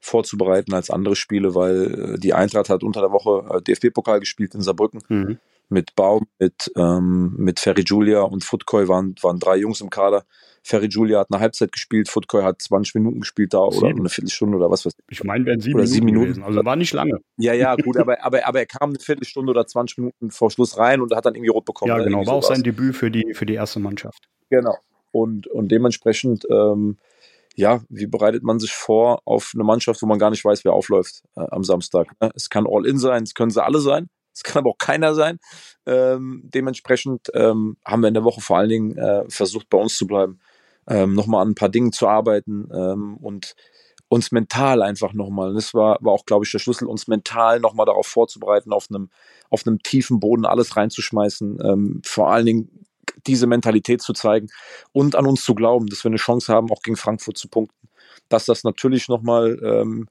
vorzubereiten 0.00 0.74
als 0.74 0.90
andere 0.90 1.16
Spiele, 1.16 1.54
weil 1.54 2.14
äh, 2.14 2.18
die 2.18 2.34
Eintracht 2.34 2.68
hat 2.68 2.82
unter 2.82 3.00
der 3.00 3.12
Woche 3.12 3.56
äh, 3.56 3.62
DFB-Pokal 3.62 4.20
gespielt 4.20 4.54
in 4.54 4.60
Saarbrücken. 4.60 5.02
Mhm. 5.08 5.38
Mit 5.70 5.94
Baum, 5.96 6.26
mit, 6.38 6.72
ähm, 6.76 7.34
mit 7.36 7.60
Ferry 7.60 7.82
Julia 7.84 8.22
und 8.22 8.42
Futkoy 8.42 8.88
waren, 8.88 9.14
waren 9.20 9.38
drei 9.38 9.56
Jungs 9.56 9.82
im 9.82 9.90
Kader. 9.90 10.24
Ferry 10.62 10.86
Julia 10.86 11.20
hat 11.20 11.28
eine 11.30 11.40
Halbzeit 11.40 11.72
gespielt, 11.72 12.08
Futkoy 12.08 12.42
hat 12.42 12.62
20 12.62 12.94
Minuten 12.94 13.20
gespielt 13.20 13.52
da 13.52 13.58
oder 13.58 13.88
eine 13.88 14.08
Viertelstunde 14.08 14.56
oder 14.56 14.70
was 14.70 14.86
weiß 14.86 14.94
ich. 14.96 15.18
Ich 15.18 15.24
meine, 15.24 15.44
wären 15.44 15.60
sieben, 15.60 15.76
Minuten, 15.76 15.92
sieben 15.92 16.06
Minuten 16.06 16.24
gewesen. 16.26 16.44
Also 16.44 16.64
war 16.64 16.76
nicht 16.76 16.94
lange. 16.94 17.20
Ja, 17.36 17.52
ja, 17.52 17.76
gut, 17.76 17.98
aber, 17.98 18.24
aber, 18.24 18.46
aber 18.46 18.60
er 18.60 18.66
kam 18.66 18.90
eine 18.90 18.98
Viertelstunde 18.98 19.50
oder 19.50 19.66
20 19.66 19.98
Minuten 19.98 20.30
vor 20.30 20.50
Schluss 20.50 20.78
rein 20.78 21.02
und 21.02 21.14
hat 21.14 21.26
dann 21.26 21.34
irgendwie 21.34 21.50
rot 21.50 21.66
bekommen. 21.66 21.90
Ja, 21.90 22.02
genau, 22.02 22.26
war 22.26 22.34
auch 22.34 22.42
sein 22.42 22.62
Debüt 22.62 22.96
für 22.96 23.10
die, 23.10 23.34
für 23.34 23.44
die 23.44 23.54
erste 23.54 23.78
Mannschaft. 23.78 24.28
Genau. 24.48 24.76
Und, 25.10 25.46
und 25.46 25.68
dementsprechend, 25.68 26.46
ähm, 26.50 26.98
ja, 27.54 27.80
wie 27.88 28.06
bereitet 28.06 28.42
man 28.42 28.60
sich 28.60 28.72
vor 28.72 29.22
auf 29.24 29.52
eine 29.54 29.64
Mannschaft, 29.64 30.00
wo 30.02 30.06
man 30.06 30.18
gar 30.18 30.30
nicht 30.30 30.44
weiß, 30.44 30.64
wer 30.64 30.72
aufläuft 30.72 31.22
äh, 31.36 31.46
am 31.50 31.64
Samstag? 31.64 32.08
Ne? 32.20 32.30
Es 32.34 32.50
kann 32.50 32.66
All-In 32.68 32.98
sein, 32.98 33.24
es 33.24 33.34
können 33.34 33.50
sie 33.50 33.62
alle 33.62 33.80
sein, 33.80 34.08
es 34.32 34.42
kann 34.42 34.60
aber 34.60 34.70
auch 34.70 34.78
keiner 34.78 35.14
sein. 35.14 35.38
Ähm, 35.86 36.42
dementsprechend 36.44 37.28
ähm, 37.34 37.76
haben 37.84 38.02
wir 38.02 38.08
in 38.08 38.14
der 38.14 38.24
Woche 38.24 38.40
vor 38.40 38.58
allen 38.58 38.68
Dingen 38.68 38.96
äh, 38.96 39.24
versucht, 39.28 39.68
bei 39.70 39.78
uns 39.78 39.96
zu 39.96 40.06
bleiben, 40.06 40.38
ähm, 40.86 41.14
nochmal 41.14 41.42
an 41.42 41.50
ein 41.50 41.54
paar 41.54 41.68
Dingen 41.68 41.92
zu 41.92 42.06
arbeiten 42.06 42.68
ähm, 42.72 43.16
und 43.16 43.54
uns 44.08 44.32
mental 44.32 44.82
einfach 44.82 45.12
nochmal, 45.12 45.52
das 45.54 45.74
war, 45.74 45.98
war 46.00 46.12
auch, 46.12 46.24
glaube 46.24 46.44
ich, 46.44 46.50
der 46.50 46.58
Schlüssel, 46.58 46.88
uns 46.88 47.08
mental 47.08 47.60
nochmal 47.60 47.86
darauf 47.86 48.06
vorzubereiten, 48.06 48.72
auf 48.72 48.86
einem, 48.88 49.10
auf 49.50 49.66
einem 49.66 49.82
tiefen 49.82 50.18
Boden 50.18 50.46
alles 50.46 50.76
reinzuschmeißen, 50.76 51.58
ähm, 51.62 52.02
vor 52.04 52.30
allen 52.30 52.46
Dingen 52.46 52.86
diese 53.26 53.46
Mentalität 53.46 54.02
zu 54.02 54.12
zeigen 54.12 54.48
und 54.92 55.16
an 55.16 55.26
uns 55.26 55.44
zu 55.44 55.54
glauben, 55.54 55.86
dass 55.86 56.04
wir 56.04 56.10
eine 56.10 56.16
Chance 56.16 56.52
haben, 56.52 56.70
auch 56.70 56.82
gegen 56.82 56.96
Frankfurt 56.96 57.38
zu 57.38 57.48
punkten. 57.48 57.88
dass 58.28 58.44
das 58.44 58.62
natürlich 58.62 59.08
nochmal, 59.08 59.58
ähm, 59.62 60.08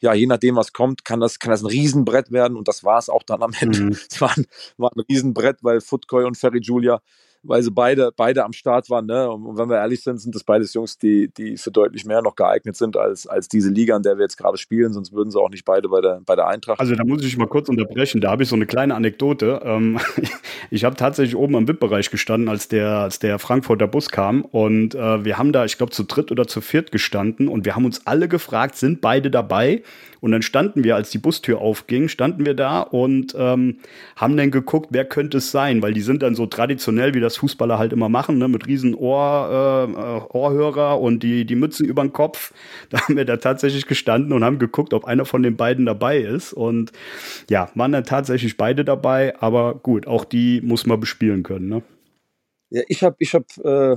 ja, 0.00 0.12
je 0.12 0.26
nachdem, 0.26 0.56
was 0.56 0.72
kommt, 0.72 1.04
kann 1.04 1.20
das, 1.20 1.38
kann 1.38 1.50
das 1.50 1.62
ein 1.62 1.66
Riesenbrett 1.66 2.30
werden 2.30 2.56
und 2.56 2.68
das 2.68 2.84
war 2.84 2.98
es 2.98 3.08
auch 3.08 3.22
dann 3.22 3.42
am 3.42 3.52
Ende. 3.58 3.80
Mhm. 3.80 3.96
Es 4.10 4.20
war 4.20 4.36
ein, 4.36 4.46
war 4.76 4.90
ein 4.94 5.00
Riesenbrett, 5.08 5.58
weil 5.62 5.80
Footkoy 5.80 6.24
und 6.24 6.36
Ferry 6.36 6.60
Julia 6.60 7.00
weil 7.44 7.62
sie 7.62 7.70
beide, 7.70 8.10
beide 8.16 8.44
am 8.44 8.52
Start 8.52 8.90
waren. 8.90 9.06
Ne? 9.06 9.30
Und 9.30 9.56
wenn 9.56 9.68
wir 9.68 9.76
ehrlich 9.76 10.02
sind, 10.02 10.20
sind 10.20 10.34
das 10.34 10.44
beides 10.44 10.74
Jungs, 10.74 10.98
die, 10.98 11.28
die 11.36 11.56
für 11.56 11.70
deutlich 11.70 12.04
mehr 12.04 12.22
noch 12.22 12.34
geeignet 12.34 12.76
sind 12.76 12.96
als, 12.96 13.26
als 13.26 13.48
diese 13.48 13.70
Liga, 13.70 13.96
in 13.96 14.02
der 14.02 14.16
wir 14.16 14.22
jetzt 14.22 14.36
gerade 14.36 14.58
spielen, 14.58 14.92
sonst 14.92 15.12
würden 15.12 15.30
sie 15.30 15.40
auch 15.40 15.50
nicht 15.50 15.64
beide 15.64 15.88
bei 15.88 16.00
der, 16.00 16.20
bei 16.24 16.34
der 16.36 16.48
Eintracht. 16.48 16.80
Also 16.80 16.94
da 16.94 17.04
muss 17.04 17.24
ich 17.24 17.36
mal 17.36 17.46
kurz 17.46 17.68
unterbrechen. 17.68 18.20
Da 18.20 18.30
habe 18.30 18.42
ich 18.42 18.48
so 18.48 18.56
eine 18.56 18.66
kleine 18.66 18.94
Anekdote. 18.94 19.60
Ähm, 19.64 19.98
ich 20.70 20.84
habe 20.84 20.96
tatsächlich 20.96 21.36
oben 21.36 21.54
im 21.54 21.68
VIP-Bereich 21.68 22.10
gestanden, 22.10 22.48
als 22.48 22.68
der, 22.68 22.88
als 22.98 23.18
der 23.18 23.38
Frankfurter 23.38 23.86
Bus 23.86 24.08
kam. 24.08 24.42
Und 24.42 24.94
äh, 24.94 25.24
wir 25.24 25.38
haben 25.38 25.52
da, 25.52 25.64
ich 25.64 25.76
glaube, 25.76 25.92
zu 25.92 26.04
dritt 26.04 26.32
oder 26.32 26.46
zu 26.46 26.60
viert 26.60 26.92
gestanden 26.92 27.48
und 27.48 27.64
wir 27.64 27.76
haben 27.76 27.84
uns 27.84 28.06
alle 28.06 28.28
gefragt, 28.28 28.76
sind 28.76 29.00
beide 29.00 29.30
dabei? 29.30 29.82
Und 30.24 30.32
dann 30.32 30.40
standen 30.40 30.84
wir, 30.84 30.96
als 30.96 31.10
die 31.10 31.18
Bustür 31.18 31.60
aufging, 31.60 32.08
standen 32.08 32.46
wir 32.46 32.54
da 32.54 32.80
und 32.80 33.34
ähm, 33.38 33.76
haben 34.16 34.38
dann 34.38 34.50
geguckt, 34.50 34.86
wer 34.88 35.04
könnte 35.04 35.36
es 35.36 35.50
sein, 35.50 35.82
weil 35.82 35.92
die 35.92 36.00
sind 36.00 36.22
dann 36.22 36.34
so 36.34 36.46
traditionell, 36.46 37.12
wie 37.12 37.20
das 37.20 37.33
Fußballer 37.36 37.78
halt 37.78 37.92
immer 37.92 38.08
machen, 38.08 38.38
ne, 38.38 38.48
mit 38.48 38.66
riesen 38.66 38.94
Ohr, 38.94 40.28
äh, 40.32 40.36
Ohrhörer 40.36 41.00
und 41.00 41.22
die, 41.22 41.44
die 41.44 41.56
Mützen 41.56 41.86
über 41.86 42.02
den 42.02 42.12
Kopf. 42.12 42.52
Da 42.90 43.00
haben 43.00 43.16
wir 43.16 43.24
da 43.24 43.38
tatsächlich 43.38 43.86
gestanden 43.86 44.32
und 44.32 44.44
haben 44.44 44.58
geguckt, 44.58 44.94
ob 44.94 45.04
einer 45.04 45.24
von 45.24 45.42
den 45.42 45.56
beiden 45.56 45.84
dabei 45.86 46.18
ist. 46.18 46.52
Und 46.52 46.92
ja, 47.50 47.70
waren 47.74 47.92
dann 47.92 48.04
tatsächlich 48.04 48.56
beide 48.56 48.84
dabei, 48.84 49.34
aber 49.40 49.74
gut, 49.74 50.06
auch 50.06 50.24
die 50.24 50.60
muss 50.60 50.86
man 50.86 51.00
bespielen 51.00 51.42
können. 51.42 51.68
Ne? 51.68 51.82
Ja, 52.74 52.82
ich 52.88 53.04
habe 53.04 53.14
ich 53.20 53.34
hab, 53.34 53.44
äh, 53.58 53.96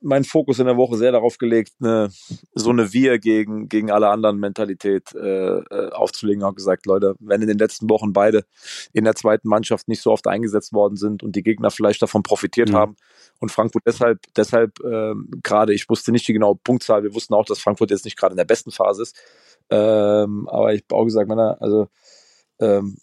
meinen 0.00 0.22
Fokus 0.22 0.60
in 0.60 0.66
der 0.66 0.76
Woche 0.76 0.96
sehr 0.96 1.10
darauf 1.10 1.36
gelegt, 1.36 1.72
eine, 1.80 2.10
so 2.54 2.70
eine 2.70 2.92
Wir 2.92 3.18
gegen, 3.18 3.68
gegen 3.68 3.90
alle 3.90 4.08
anderen 4.08 4.38
Mentalität 4.38 5.12
äh, 5.16 5.58
äh 5.58 5.90
aufzulegen. 5.90 6.44
Habe 6.44 6.54
gesagt, 6.54 6.86
Leute, 6.86 7.16
wenn 7.18 7.42
in 7.42 7.48
den 7.48 7.58
letzten 7.58 7.90
Wochen 7.90 8.12
beide 8.12 8.44
in 8.92 9.02
der 9.02 9.16
zweiten 9.16 9.48
Mannschaft 9.48 9.88
nicht 9.88 10.00
so 10.00 10.12
oft 10.12 10.28
eingesetzt 10.28 10.72
worden 10.72 10.94
sind 10.94 11.24
und 11.24 11.34
die 11.34 11.42
Gegner 11.42 11.72
vielleicht 11.72 12.02
davon 12.02 12.22
profitiert 12.22 12.68
mhm. 12.68 12.76
haben 12.76 12.96
und 13.40 13.50
Frankfurt 13.50 13.82
deshalb, 13.84 14.20
deshalb 14.36 14.78
äh, 14.84 15.14
gerade, 15.42 15.74
ich 15.74 15.88
wusste 15.88 16.12
nicht 16.12 16.28
die 16.28 16.34
genaue 16.34 16.54
Punktzahl, 16.54 17.02
wir 17.02 17.16
wussten 17.16 17.34
auch, 17.34 17.46
dass 17.46 17.58
Frankfurt 17.58 17.90
jetzt 17.90 18.04
nicht 18.04 18.16
gerade 18.16 18.34
in 18.34 18.38
der 18.38 18.44
besten 18.44 18.70
Phase 18.70 19.02
ist. 19.02 19.16
Ähm, 19.70 20.48
aber 20.48 20.72
ich 20.72 20.84
habe 20.88 21.00
auch 21.00 21.04
gesagt, 21.04 21.28
Männer, 21.28 21.56
also 21.58 21.88
ähm, 22.60 22.96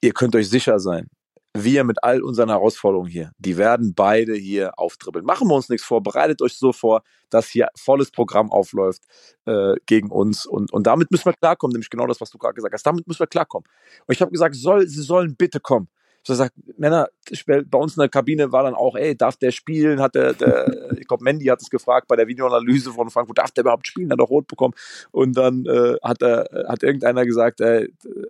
ihr 0.00 0.12
könnt 0.12 0.36
euch 0.36 0.48
sicher 0.48 0.78
sein, 0.78 1.08
wir 1.56 1.84
mit 1.84 2.02
all 2.02 2.22
unseren 2.22 2.48
Herausforderungen 2.48 3.08
hier, 3.08 3.30
die 3.38 3.56
werden 3.56 3.94
beide 3.94 4.34
hier 4.34 4.78
auftribbeln. 4.78 5.24
Machen 5.24 5.48
wir 5.48 5.54
uns 5.54 5.68
nichts 5.68 5.86
vor, 5.86 6.02
bereitet 6.02 6.42
euch 6.42 6.58
so 6.58 6.72
vor, 6.72 7.02
dass 7.30 7.48
hier 7.48 7.68
volles 7.76 8.10
Programm 8.10 8.50
aufläuft 8.50 9.02
äh, 9.46 9.74
gegen 9.86 10.10
uns 10.10 10.46
und, 10.46 10.72
und 10.72 10.86
damit 10.86 11.10
müssen 11.12 11.26
wir 11.26 11.32
klarkommen, 11.34 11.72
nämlich 11.72 11.90
genau 11.90 12.06
das, 12.06 12.20
was 12.20 12.30
du 12.30 12.38
gerade 12.38 12.54
gesagt 12.54 12.74
hast, 12.74 12.84
damit 12.84 13.06
müssen 13.06 13.20
wir 13.20 13.28
klarkommen. 13.28 13.68
Und 14.06 14.14
ich 14.14 14.20
habe 14.20 14.32
gesagt, 14.32 14.56
soll, 14.56 14.88
sie 14.88 15.02
sollen 15.02 15.36
bitte 15.36 15.60
kommen 15.60 15.88
so 16.26 16.34
sagt, 16.34 16.54
Männer, 16.78 17.08
bei 17.46 17.78
uns 17.78 17.96
in 17.96 18.00
der 18.00 18.08
Kabine 18.08 18.50
war 18.50 18.64
dann 18.64 18.74
auch, 18.74 18.96
ey, 18.96 19.14
darf 19.14 19.36
der 19.36 19.50
spielen? 19.50 20.00
Hat 20.00 20.14
der, 20.14 20.32
der 20.32 20.90
ich 20.98 21.06
glaube, 21.06 21.22
Mandy 21.22 21.44
hat 21.46 21.60
es 21.60 21.68
gefragt 21.68 22.08
bei 22.08 22.16
der 22.16 22.26
Videoanalyse 22.26 22.92
von 22.92 23.10
Frankfurt, 23.10 23.38
darf 23.38 23.50
der 23.50 23.62
überhaupt 23.62 23.86
spielen? 23.86 24.10
Hat 24.10 24.18
er 24.18 24.24
rot 24.24 24.48
bekommen. 24.48 24.74
Und 25.10 25.36
dann 25.36 25.66
äh, 25.66 25.96
hat 26.02 26.22
er, 26.22 26.48
hat 26.66 26.82
irgendeiner 26.82 27.26
gesagt, 27.26 27.60
äh, 27.60 27.88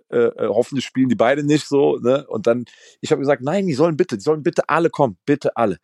äh, 0.09 0.31
hoffentlich 0.39 0.85
spielen 0.85 1.07
die 1.07 1.15
beide 1.15 1.43
nicht 1.43 1.67
so. 1.67 1.97
Ne? 1.97 2.27
Und 2.27 2.47
dann, 2.47 2.65
ich 2.99 3.11
habe 3.11 3.21
gesagt, 3.21 3.41
nein, 3.41 3.65
die 3.65 3.73
sollen 3.73 3.95
bitte, 3.95 4.17
die 4.17 4.23
sollen 4.23 4.43
bitte 4.43 4.67
alle 4.67 4.89
kommen, 4.89 5.17
bitte 5.25 5.55
alle. 5.55 5.77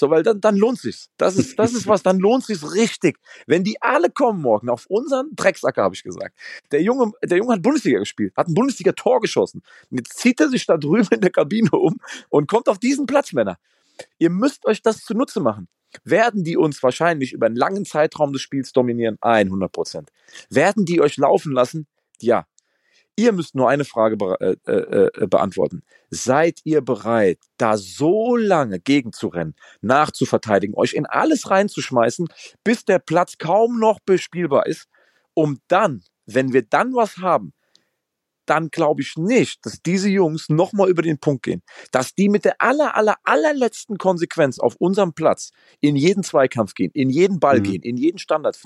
So, 0.00 0.08
weil 0.08 0.22
dann, 0.22 0.40
dann 0.40 0.56
lohnt 0.56 0.78
sich's. 0.78 1.10
Das 1.18 1.36
ist, 1.36 1.58
das 1.58 1.74
ist 1.74 1.86
was, 1.86 2.02
dann 2.02 2.18
lohnt 2.20 2.46
sich's 2.46 2.72
richtig. 2.72 3.18
Wenn 3.46 3.64
die 3.64 3.82
alle 3.82 4.08
kommen 4.08 4.40
morgen 4.40 4.70
auf 4.70 4.86
unseren 4.86 5.28
Drecksacker, 5.36 5.82
habe 5.82 5.94
ich 5.94 6.02
gesagt. 6.02 6.38
Der 6.72 6.80
Junge, 6.80 7.12
der 7.22 7.36
Junge 7.36 7.52
hat 7.52 7.60
Bundesliga 7.60 7.98
gespielt, 7.98 8.32
hat 8.34 8.48
ein 8.48 8.54
Bundesliga-Tor 8.54 9.20
geschossen. 9.20 9.62
Und 9.90 9.98
jetzt 9.98 10.16
zieht 10.16 10.40
er 10.40 10.48
sich 10.48 10.64
da 10.64 10.78
drüben 10.78 11.08
in 11.10 11.20
der 11.20 11.30
Kabine 11.30 11.68
um 11.72 11.98
und 12.30 12.48
kommt 12.48 12.70
auf 12.70 12.78
diesen 12.78 13.04
Platz, 13.04 13.34
Männer. 13.34 13.58
Ihr 14.16 14.30
müsst 14.30 14.64
euch 14.64 14.80
das 14.80 15.04
zunutze 15.04 15.38
machen. 15.38 15.68
Werden 16.02 16.44
die 16.44 16.56
uns 16.56 16.82
wahrscheinlich 16.82 17.34
über 17.34 17.44
einen 17.44 17.56
langen 17.56 17.84
Zeitraum 17.84 18.32
des 18.32 18.40
Spiels 18.40 18.72
dominieren? 18.72 19.18
100 19.20 19.70
Prozent. 19.70 20.10
Werden 20.48 20.86
die 20.86 21.02
euch 21.02 21.18
laufen 21.18 21.52
lassen? 21.52 21.86
Ja. 22.22 22.46
Ihr 23.20 23.32
müsst 23.32 23.54
nur 23.54 23.68
eine 23.68 23.84
Frage 23.84 24.16
be 24.16 24.34
äh, 24.40 24.72
äh, 24.72 25.10
äh, 25.14 25.26
beantworten. 25.26 25.82
Seid 26.08 26.60
ihr 26.64 26.80
bereit, 26.80 27.38
da 27.58 27.76
so 27.76 28.34
lange 28.34 28.80
gegenzurennen, 28.80 29.54
nachzuverteidigen, 29.82 30.74
euch 30.74 30.94
in 30.94 31.04
alles 31.04 31.50
reinzuschmeißen, 31.50 32.28
bis 32.64 32.86
der 32.86 32.98
Platz 32.98 33.36
kaum 33.36 33.78
noch 33.78 34.00
bespielbar 34.00 34.64
ist, 34.64 34.88
um 35.34 35.58
dann, 35.68 36.02
wenn 36.24 36.54
wir 36.54 36.62
dann 36.62 36.94
was 36.94 37.18
haben, 37.18 37.52
dann 38.46 38.70
glaube 38.70 39.02
ich 39.02 39.18
nicht, 39.18 39.66
dass 39.66 39.82
diese 39.82 40.08
Jungs 40.08 40.48
nochmal 40.48 40.88
über 40.88 41.02
den 41.02 41.18
Punkt 41.18 41.42
gehen. 41.42 41.62
Dass 41.92 42.14
die 42.14 42.30
mit 42.30 42.46
der 42.46 42.54
aller, 42.62 42.96
aller, 42.96 43.16
allerletzten 43.24 43.98
Konsequenz 43.98 44.58
auf 44.58 44.76
unserem 44.76 45.12
Platz 45.12 45.50
in 45.80 45.94
jeden 45.94 46.22
Zweikampf 46.22 46.72
gehen, 46.72 46.90
in 46.94 47.10
jeden 47.10 47.38
Ball 47.38 47.58
mhm. 47.58 47.64
gehen, 47.64 47.82
in 47.82 47.98
jeden 47.98 48.18
Standard. 48.18 48.58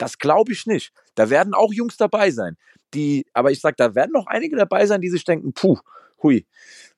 Das 0.00 0.16
glaube 0.16 0.52
ich 0.52 0.64
nicht. 0.64 0.92
Da 1.14 1.28
werden 1.28 1.52
auch 1.52 1.74
Jungs 1.74 1.98
dabei 1.98 2.30
sein, 2.30 2.56
die, 2.94 3.26
aber 3.34 3.50
ich 3.50 3.60
sag, 3.60 3.76
da 3.76 3.94
werden 3.94 4.12
noch 4.12 4.26
einige 4.26 4.56
dabei 4.56 4.86
sein, 4.86 5.02
die 5.02 5.10
sich 5.10 5.24
denken, 5.24 5.52
puh, 5.52 5.78
hui, 6.22 6.46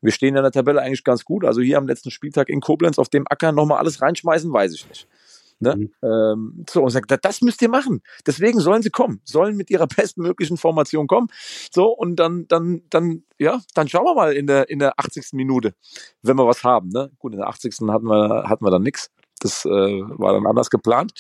wir 0.01 0.13
stehen 0.13 0.37
in 0.37 0.43
der 0.43 0.53
Tabelle 0.53 0.81
eigentlich 0.81 1.03
ganz 1.03 1.25
gut. 1.25 1.45
Also 1.45 1.61
hier 1.61 1.79
am 1.79 1.89
letzten 1.89 2.13
Spieltag 2.13 2.49
in 2.49 2.61
Koblenz 2.61 3.01
auf 3.01 3.09
dem 3.09 3.25
Acker 3.29 3.51
nochmal 3.51 3.79
alles 3.79 4.01
reinschmeißen, 4.01 4.53
weiß 4.53 4.73
ich 4.75 4.89
nicht. 4.89 5.09
Ne? 5.59 5.77
Mhm. 5.77 5.91
Ähm, 6.03 6.65
so, 6.71 6.83
und 6.85 6.91
sagt, 6.91 7.11
das 7.25 7.41
müsst 7.41 7.61
ihr 7.61 7.69
machen. 7.69 8.03
Deswegen 8.25 8.61
sollen 8.61 8.83
sie 8.83 8.91
kommen, 8.91 9.21
sollen 9.25 9.57
mit 9.57 9.69
ihrer 9.69 9.87
bestmöglichen 9.97 10.57
Formation 10.57 11.09
kommen. 11.09 11.27
So, 11.75 11.89
und 11.89 12.17
dann, 12.17 12.47
dann, 12.47 12.83
dann, 12.89 13.25
ja, 13.39 13.61
dann 13.75 13.89
schauen 13.89 14.05
wir 14.05 14.15
mal 14.15 14.33
in 14.33 14.47
der, 14.47 14.71
in 14.71 14.79
der 14.79 14.99
80. 14.99 15.31
Minute, 15.33 15.75
wenn 16.23 16.37
wir 16.37 16.47
was 16.47 16.63
haben. 16.63 16.91
Ne? 16.91 17.11
Gut, 17.19 17.33
in 17.33 17.39
der 17.39 17.49
80. 17.49 17.75
hatten 17.89 18.07
wir, 18.07 18.49
hatten 18.49 18.65
wir 18.65 18.71
dann 18.71 18.83
nichts. 18.83 19.11
Das 19.41 19.65
äh, 19.65 19.69
war 19.71 20.33
dann 20.33 20.47
anders 20.47 20.71
geplant. 20.71 21.15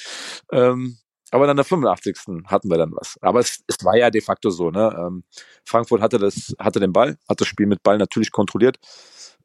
Ähm, 0.52 0.96
aber 1.32 1.46
dann 1.46 1.56
der 1.56 1.64
85. 1.64 2.44
hatten 2.46 2.70
wir 2.70 2.76
dann 2.76 2.92
was. 2.92 3.16
Aber 3.22 3.40
es, 3.40 3.64
es 3.66 3.84
war 3.84 3.96
ja 3.96 4.10
de 4.10 4.20
facto 4.20 4.50
so. 4.50 4.70
Ne? 4.70 4.94
Ähm, 4.96 5.24
Frankfurt 5.64 6.02
hatte, 6.02 6.18
das, 6.18 6.54
hatte 6.58 6.78
den 6.78 6.92
Ball, 6.92 7.16
hat 7.28 7.40
das 7.40 7.48
Spiel 7.48 7.66
mit 7.66 7.82
Ball 7.82 7.98
natürlich 7.98 8.30
kontrolliert. 8.30 8.78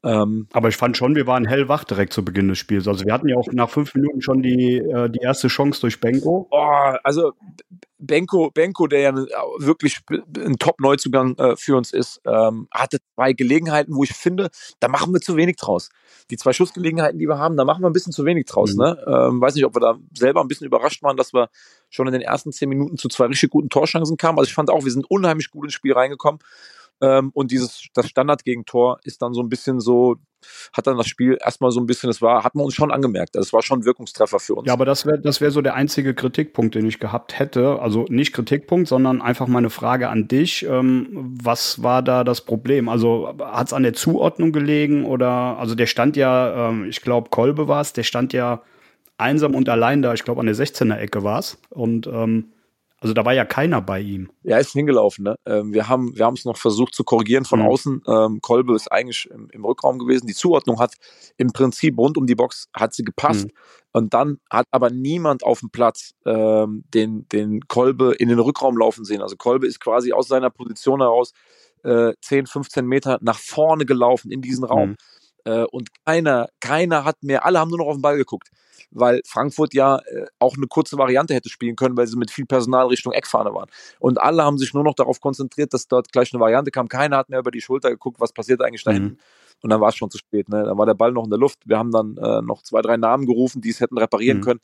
Ähm, 0.04 0.46
aber 0.52 0.68
ich 0.68 0.76
fand 0.76 0.96
schon, 0.96 1.16
wir 1.16 1.26
waren 1.26 1.46
hellwach 1.46 1.84
direkt 1.84 2.12
zu 2.12 2.24
Beginn 2.24 2.48
des 2.48 2.58
Spiels. 2.58 2.86
Also 2.86 3.04
wir 3.04 3.12
hatten 3.12 3.28
ja 3.28 3.36
auch 3.36 3.48
nach 3.52 3.70
fünf 3.70 3.94
Minuten 3.94 4.20
schon 4.20 4.42
die, 4.42 4.76
äh, 4.76 5.10
die 5.10 5.20
erste 5.20 5.48
Chance 5.48 5.80
durch 5.80 5.98
Benko. 5.98 6.46
Oh, 6.50 6.94
also 7.02 7.32
Benko, 7.98 8.50
Benko, 8.50 8.86
der 8.86 9.00
ja 9.00 9.14
wirklich 9.58 9.98
ein 10.36 10.56
Top-Neuzugang 10.58 11.36
äh, 11.36 11.56
für 11.56 11.76
uns 11.76 11.92
ist, 11.92 12.20
ähm, 12.24 12.68
hatte 12.70 12.98
zwei 13.14 13.32
Gelegenheiten, 13.32 13.94
wo 13.94 14.04
ich 14.04 14.12
finde, 14.12 14.50
da 14.80 14.88
machen 14.88 15.12
wir 15.12 15.20
zu 15.20 15.36
wenig 15.36 15.56
draus. 15.56 15.90
Die 16.30 16.36
zwei 16.36 16.52
Schussgelegenheiten, 16.52 17.18
die 17.18 17.26
wir 17.26 17.38
haben, 17.38 17.56
da 17.56 17.64
machen 17.64 17.82
wir 17.82 17.90
ein 17.90 17.92
bisschen 17.92 18.12
zu 18.12 18.24
wenig 18.24 18.46
draus. 18.46 18.74
Mhm. 18.74 18.82
Ne? 18.82 19.04
Ähm, 19.06 19.40
weiß 19.40 19.54
nicht, 19.54 19.64
ob 19.64 19.74
wir 19.74 19.80
da 19.80 19.98
selber 20.16 20.40
ein 20.40 20.48
bisschen 20.48 20.66
überrascht 20.66 21.02
waren, 21.02 21.16
dass 21.16 21.32
wir 21.34 21.50
schon 21.90 22.06
in 22.06 22.12
den 22.12 22.22
ersten 22.22 22.52
zehn 22.52 22.68
Minuten 22.68 22.96
zu 22.98 23.08
zwei 23.08 23.26
richtig 23.26 23.50
guten 23.50 23.68
Torchancen 23.68 24.16
kamen. 24.16 24.38
Also 24.38 24.48
ich 24.48 24.54
fand 24.54 24.70
auch, 24.70 24.84
wir 24.84 24.92
sind 24.92 25.10
unheimlich 25.10 25.50
gut 25.50 25.64
ins 25.64 25.74
Spiel 25.74 25.92
reingekommen. 25.92 26.40
Ähm, 27.00 27.30
und 27.32 27.50
dieses, 27.50 27.86
das 27.94 28.08
Standardgegentor 28.08 28.98
ist 29.04 29.22
dann 29.22 29.32
so 29.34 29.42
ein 29.42 29.48
bisschen 29.48 29.80
so, 29.80 30.16
hat 30.72 30.86
dann 30.86 30.96
das 30.96 31.06
Spiel 31.06 31.36
erstmal 31.40 31.70
so 31.70 31.80
ein 31.80 31.86
bisschen, 31.86 32.08
das 32.08 32.20
war, 32.22 32.44
hat 32.44 32.54
man 32.54 32.64
uns 32.64 32.74
schon 32.74 32.90
angemerkt. 32.90 33.34
Das 33.34 33.52
war 33.52 33.62
schon 33.62 33.80
ein 33.80 33.84
Wirkungstreffer 33.84 34.38
für 34.40 34.54
uns. 34.54 34.66
Ja, 34.66 34.72
aber 34.72 34.84
das 34.84 35.06
wäre 35.06 35.20
das 35.20 35.40
wäre 35.40 35.50
so 35.50 35.62
der 35.62 35.74
einzige 35.74 36.14
Kritikpunkt, 36.14 36.74
den 36.74 36.86
ich 36.86 36.98
gehabt 36.98 37.38
hätte. 37.38 37.80
Also 37.80 38.06
nicht 38.08 38.32
Kritikpunkt, 38.32 38.88
sondern 38.88 39.22
einfach 39.22 39.46
meine 39.46 39.70
Frage 39.70 40.08
an 40.08 40.28
dich. 40.28 40.64
Ähm, 40.64 41.36
was 41.42 41.82
war 41.82 42.02
da 42.02 42.24
das 42.24 42.40
Problem? 42.40 42.88
Also 42.88 43.34
hat 43.38 43.68
es 43.68 43.72
an 43.72 43.82
der 43.82 43.94
Zuordnung 43.94 44.52
gelegen 44.52 45.04
oder, 45.04 45.58
also 45.58 45.74
der 45.74 45.86
stand 45.86 46.16
ja, 46.16 46.68
ähm, 46.68 46.84
ich 46.84 47.02
glaube, 47.02 47.30
Kolbe 47.30 47.68
war 47.68 47.80
es, 47.80 47.92
der 47.92 48.04
stand 48.04 48.32
ja 48.32 48.62
einsam 49.18 49.54
und 49.54 49.68
allein 49.68 50.02
da, 50.02 50.14
ich 50.14 50.24
glaube, 50.24 50.40
an 50.40 50.46
der 50.46 50.54
16er 50.54 50.96
Ecke 50.96 51.24
war 51.24 51.40
es. 51.40 51.58
Und 51.70 52.06
ähm, 52.06 52.52
also 53.00 53.14
da 53.14 53.24
war 53.24 53.32
ja 53.32 53.44
keiner 53.44 53.80
bei 53.80 54.00
ihm. 54.00 54.30
Er 54.42 54.58
ist 54.58 54.72
hingelaufen. 54.72 55.24
Ne? 55.24 55.36
Ähm, 55.46 55.72
wir 55.72 55.88
haben 55.88 56.16
wir 56.16 56.28
es 56.32 56.44
noch 56.44 56.56
versucht 56.56 56.94
zu 56.94 57.04
korrigieren 57.04 57.44
von 57.44 57.60
mhm. 57.60 57.66
außen. 57.66 58.02
Ähm, 58.08 58.40
Kolbe 58.40 58.74
ist 58.74 58.90
eigentlich 58.90 59.30
im, 59.30 59.48
im, 59.52 59.64
Rückraum 59.64 60.00
gewesen. 60.00 60.26
Die 60.26 60.34
Zuordnung 60.34 60.80
hat 60.80 60.94
im 61.36 61.52
Prinzip 61.52 61.96
rund 61.96 62.16
um 62.16 62.26
die 62.26 62.34
Box 62.34 62.68
hat 62.74 62.94
sie 62.94 63.04
gepasst. 63.04 63.46
Mhm. 63.46 63.52
Und 63.92 64.14
dann 64.14 64.38
hat 64.50 64.66
aber 64.72 64.90
niemand 64.90 65.44
auf 65.44 65.60
dem 65.60 65.70
Platz 65.70 66.14
ähm, 66.26 66.84
den 66.92 67.28
den 67.28 67.60
Kolbe 67.68 68.14
in 68.18 68.28
den 68.28 68.40
Rückraum 68.40 68.76
laufen 68.76 69.04
sehen. 69.04 69.22
Also 69.22 69.36
Kolbe 69.36 69.68
ist 69.68 69.78
quasi 69.78 70.12
aus 70.12 70.26
seiner 70.26 70.50
Position 70.50 71.00
heraus 71.00 71.32
äh, 71.84 72.14
10, 72.20 72.46
15 72.46 72.84
Meter 72.84 73.18
nach 73.20 73.38
vorne 73.38 73.86
gelaufen 73.86 74.32
in 74.32 74.42
diesen 74.42 74.64
Raum. 74.64 74.90
Mhm. 74.90 74.96
Äh, 75.44 75.64
und 75.64 75.88
keiner 76.04 76.48
keiner 76.60 77.04
hat 77.04 77.22
mehr. 77.22 77.44
Alle 77.44 77.58
haben 77.58 77.70
nur 77.70 77.78
noch 77.78 77.86
auf 77.86 77.96
den 77.96 78.02
Ball 78.02 78.16
geguckt 78.16 78.48
weil 78.90 79.20
Frankfurt 79.26 79.74
ja 79.74 79.96
äh, 79.96 80.26
auch 80.38 80.56
eine 80.56 80.66
kurze 80.66 80.98
Variante 80.98 81.34
hätte 81.34 81.48
spielen 81.48 81.76
können, 81.76 81.96
weil 81.96 82.06
sie 82.06 82.16
mit 82.16 82.30
viel 82.30 82.46
Personal 82.46 82.86
Richtung 82.86 83.12
Eckfahne 83.12 83.52
waren. 83.54 83.68
Und 83.98 84.20
alle 84.20 84.44
haben 84.44 84.58
sich 84.58 84.72
nur 84.74 84.84
noch 84.84 84.94
darauf 84.94 85.20
konzentriert, 85.20 85.74
dass 85.74 85.88
dort 85.88 86.12
gleich 86.12 86.32
eine 86.32 86.40
Variante 86.40 86.70
kam. 86.70 86.88
Keiner 86.88 87.16
hat 87.16 87.28
mehr 87.28 87.40
über 87.40 87.50
die 87.50 87.60
Schulter 87.60 87.90
geguckt, 87.90 88.20
was 88.20 88.32
passiert 88.32 88.62
eigentlich 88.62 88.84
da 88.84 88.92
mhm. 88.92 88.94
hinten. 88.94 89.10
Mhm. 89.10 89.18
Und 89.62 89.70
dann 89.70 89.80
war 89.80 89.88
es 89.88 89.96
schon 89.96 90.10
zu 90.10 90.18
spät. 90.18 90.48
Ne? 90.48 90.62
Dann 90.64 90.78
war 90.78 90.86
der 90.86 90.94
Ball 90.94 91.12
noch 91.12 91.24
in 91.24 91.30
der 91.30 91.38
Luft. 91.38 91.58
Wir 91.64 91.78
haben 91.78 91.90
dann 91.90 92.16
äh, 92.16 92.42
noch 92.42 92.62
zwei, 92.62 92.80
drei 92.80 92.96
Namen 92.96 93.26
gerufen, 93.26 93.60
die 93.60 93.70
es 93.70 93.80
hätten 93.80 93.98
reparieren 93.98 94.38
mhm. 94.38 94.42
können. 94.42 94.60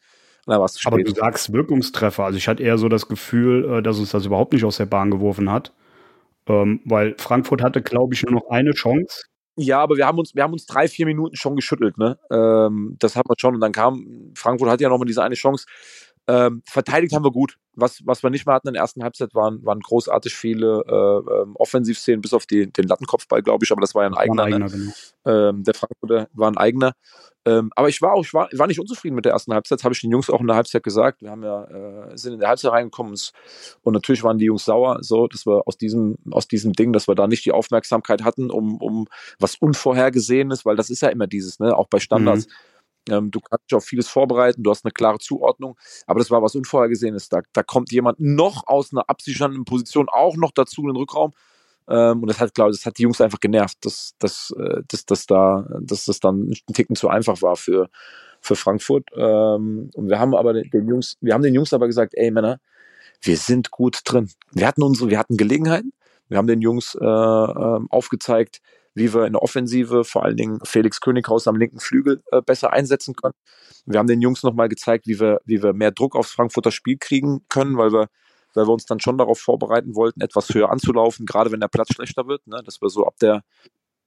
dann 0.46 0.58
war 0.58 0.66
es 0.66 0.74
zu 0.74 0.80
spät. 0.80 0.92
Aber 0.92 1.02
du 1.02 1.14
sagst 1.14 1.52
Wirkungstreffer. 1.52 2.24
Also 2.24 2.38
ich 2.38 2.48
hatte 2.48 2.62
eher 2.62 2.78
so 2.78 2.88
das 2.88 3.08
Gefühl, 3.08 3.78
äh, 3.78 3.82
dass 3.82 3.98
uns 3.98 4.12
das 4.12 4.24
überhaupt 4.24 4.52
nicht 4.52 4.64
aus 4.64 4.76
der 4.76 4.86
Bahn 4.86 5.10
geworfen 5.10 5.50
hat. 5.50 5.72
Ähm, 6.46 6.80
weil 6.84 7.16
Frankfurt 7.18 7.62
hatte, 7.62 7.82
glaube 7.82 8.14
ich, 8.14 8.22
nur 8.22 8.32
noch 8.32 8.50
eine 8.50 8.72
Chance. 8.72 9.24
Ja, 9.56 9.80
aber 9.80 9.96
wir 9.96 10.06
haben 10.06 10.18
uns, 10.18 10.34
wir 10.34 10.42
haben 10.42 10.52
uns 10.52 10.66
drei, 10.66 10.88
vier 10.88 11.06
Minuten 11.06 11.36
schon 11.36 11.54
geschüttelt, 11.54 11.96
ne? 11.96 12.18
Ähm, 12.30 12.96
das 12.98 13.14
hat 13.14 13.28
man 13.28 13.38
schon. 13.38 13.54
Und 13.54 13.60
dann 13.60 13.70
kam, 13.72 14.32
Frankfurt 14.34 14.68
hatte 14.68 14.82
ja 14.82 14.88
nochmal 14.88 15.06
diese 15.06 15.22
eine 15.22 15.36
Chance. 15.36 15.66
Ähm, 16.26 16.62
verteidigt 16.66 17.14
haben 17.14 17.24
wir 17.24 17.32
gut. 17.32 17.58
Was, 17.76 18.00
was 18.06 18.22
wir 18.22 18.30
nicht 18.30 18.46
mehr 18.46 18.54
hatten 18.54 18.68
in 18.68 18.74
der 18.74 18.82
ersten 18.82 19.02
Halbzeit, 19.02 19.34
waren, 19.34 19.64
waren 19.64 19.80
großartig 19.80 20.34
viele 20.34 20.84
äh, 20.86 21.42
ähm, 21.42 21.56
Offensivszenen, 21.56 22.20
bis 22.20 22.32
auf 22.32 22.46
die, 22.46 22.72
den 22.72 22.86
Lattenkopfball, 22.86 23.42
glaube 23.42 23.64
ich, 23.64 23.72
aber 23.72 23.80
das 23.80 23.94
war 23.94 24.04
ja 24.04 24.08
ein 24.08 24.14
eigener. 24.14 24.44
Ein 24.44 24.54
eigener 24.54 24.70
ne? 24.70 24.92
genau. 25.24 25.50
ähm, 25.50 25.64
der 25.64 25.74
Frankfurter 25.74 26.28
war 26.32 26.50
ein 26.50 26.56
eigener. 26.56 26.92
Ähm, 27.46 27.70
aber 27.76 27.88
ich 27.88 28.00
war 28.00 28.14
auch, 28.14 28.24
ich 28.24 28.32
war, 28.32 28.48
war 28.52 28.66
nicht 28.66 28.80
unzufrieden 28.80 29.16
mit 29.16 29.26
der 29.26 29.32
ersten 29.32 29.52
Halbzeit, 29.52 29.80
das 29.80 29.84
habe 29.84 29.92
ich 29.92 30.00
den 30.00 30.10
Jungs 30.10 30.30
auch 30.30 30.40
in 30.40 30.46
der 30.46 30.56
Halbzeit 30.56 30.82
gesagt. 30.82 31.20
Wir 31.20 31.30
haben 31.30 31.42
ja, 31.42 31.64
äh, 31.64 32.16
sind 32.16 32.34
in 32.34 32.40
der 32.40 32.48
Halbzeit 32.48 32.72
reingekommen 32.72 33.14
und 33.82 33.92
natürlich 33.92 34.22
waren 34.22 34.38
die 34.38 34.46
Jungs 34.46 34.64
sauer, 34.64 34.98
so, 35.02 35.26
dass 35.26 35.44
wir 35.44 35.66
aus 35.66 35.76
diesem, 35.76 36.16
aus 36.30 36.48
diesem 36.48 36.72
Ding, 36.72 36.92
dass 36.92 37.06
wir 37.06 37.14
da 37.14 37.26
nicht 37.26 37.44
die 37.44 37.52
Aufmerksamkeit 37.52 38.24
hatten, 38.24 38.50
um, 38.50 38.80
um 38.80 39.08
was 39.38 39.56
Unvorhergesehenes, 39.56 40.64
weil 40.64 40.76
das 40.76 40.88
ist 40.88 41.02
ja 41.02 41.08
immer 41.08 41.26
dieses, 41.26 41.58
ne, 41.58 41.76
auch 41.76 41.88
bei 41.88 41.98
Standards. 41.98 42.46
Mhm. 42.46 42.52
Ähm, 43.08 43.30
du 43.30 43.40
kannst 43.40 43.70
dich 43.70 43.76
auf 43.76 43.84
vieles 43.84 44.08
vorbereiten, 44.08 44.62
du 44.62 44.70
hast 44.70 44.84
eine 44.84 44.92
klare 44.92 45.18
Zuordnung, 45.18 45.76
aber 46.06 46.18
das 46.18 46.30
war 46.30 46.42
was 46.42 46.54
Unvorhergesehenes. 46.54 47.28
Da, 47.28 47.42
da 47.52 47.62
kommt 47.62 47.92
jemand 47.92 48.20
noch 48.20 48.66
aus 48.66 48.92
einer 48.92 49.08
absichernden 49.08 49.64
Position 49.64 50.08
auch 50.08 50.36
noch 50.36 50.52
dazu 50.52 50.82
in 50.82 50.88
den 50.88 50.96
Rückraum. 50.96 51.32
Ähm, 51.88 52.22
und 52.22 52.28
das 52.28 52.40
hat, 52.40 52.54
glaube 52.54 52.70
ich, 52.70 52.78
das 52.78 52.86
hat 52.86 52.98
die 52.98 53.02
Jungs 53.02 53.20
einfach 53.20 53.40
genervt, 53.40 53.78
dass, 53.82 54.14
dass, 54.18 54.54
äh, 54.58 54.82
dass, 54.88 55.04
dass, 55.04 55.26
da, 55.26 55.66
dass 55.80 56.06
das 56.06 56.20
dann 56.20 56.50
ein 56.50 56.74
Ticken 56.74 56.96
zu 56.96 57.08
einfach 57.08 57.42
war 57.42 57.56
für, 57.56 57.90
für 58.40 58.56
Frankfurt. 58.56 59.08
Ähm, 59.14 59.90
und 59.94 60.08
wir 60.08 60.18
haben 60.18 60.34
aber 60.34 60.54
den 60.54 60.88
Jungs, 60.88 61.16
wir 61.20 61.34
haben 61.34 61.42
den 61.42 61.54
Jungs 61.54 61.72
aber 61.72 61.86
gesagt, 61.86 62.14
ey 62.14 62.30
Männer, 62.30 62.58
wir 63.20 63.36
sind 63.36 63.70
gut 63.70 64.00
drin. 64.04 64.30
Wir 64.52 64.66
hatten 64.66 64.82
unsere, 64.82 65.10
wir 65.10 65.18
hatten 65.18 65.36
Gelegenheiten. 65.36 65.92
Wir 66.28 66.38
haben 66.38 66.46
den 66.46 66.62
Jungs 66.62 66.94
äh, 66.94 67.04
äh, 67.04 67.80
aufgezeigt, 67.90 68.60
wie 68.94 69.12
wir 69.12 69.26
in 69.26 69.32
der 69.32 69.42
Offensive 69.42 70.04
vor 70.04 70.24
allen 70.24 70.36
Dingen 70.36 70.60
Felix 70.64 71.00
Könighaus 71.00 71.46
am 71.48 71.56
linken 71.56 71.80
Flügel 71.80 72.22
äh, 72.30 72.40
besser 72.40 72.72
einsetzen 72.72 73.14
können. 73.14 73.34
Wir 73.86 73.98
haben 73.98 74.06
den 74.06 74.22
Jungs 74.22 74.42
nochmal 74.42 74.68
gezeigt, 74.68 75.06
wie 75.06 75.20
wir, 75.20 75.40
wie 75.44 75.62
wir 75.62 75.72
mehr 75.72 75.90
Druck 75.90 76.16
aufs 76.16 76.32
Frankfurter 76.32 76.70
Spiel 76.70 76.96
kriegen 76.98 77.44
können, 77.48 77.76
weil 77.76 77.92
wir, 77.92 78.08
weil 78.54 78.66
wir 78.66 78.72
uns 78.72 78.86
dann 78.86 79.00
schon 79.00 79.18
darauf 79.18 79.40
vorbereiten 79.40 79.94
wollten, 79.94 80.20
etwas 80.20 80.48
höher 80.54 80.70
anzulaufen, 80.70 81.26
gerade 81.26 81.50
wenn 81.50 81.60
der 81.60 81.68
Platz 81.68 81.92
schlechter 81.92 82.26
wird, 82.28 82.46
ne, 82.46 82.62
dass 82.64 82.80
wir 82.80 82.88
so 82.88 83.04
ab 83.06 83.16
der 83.20 83.42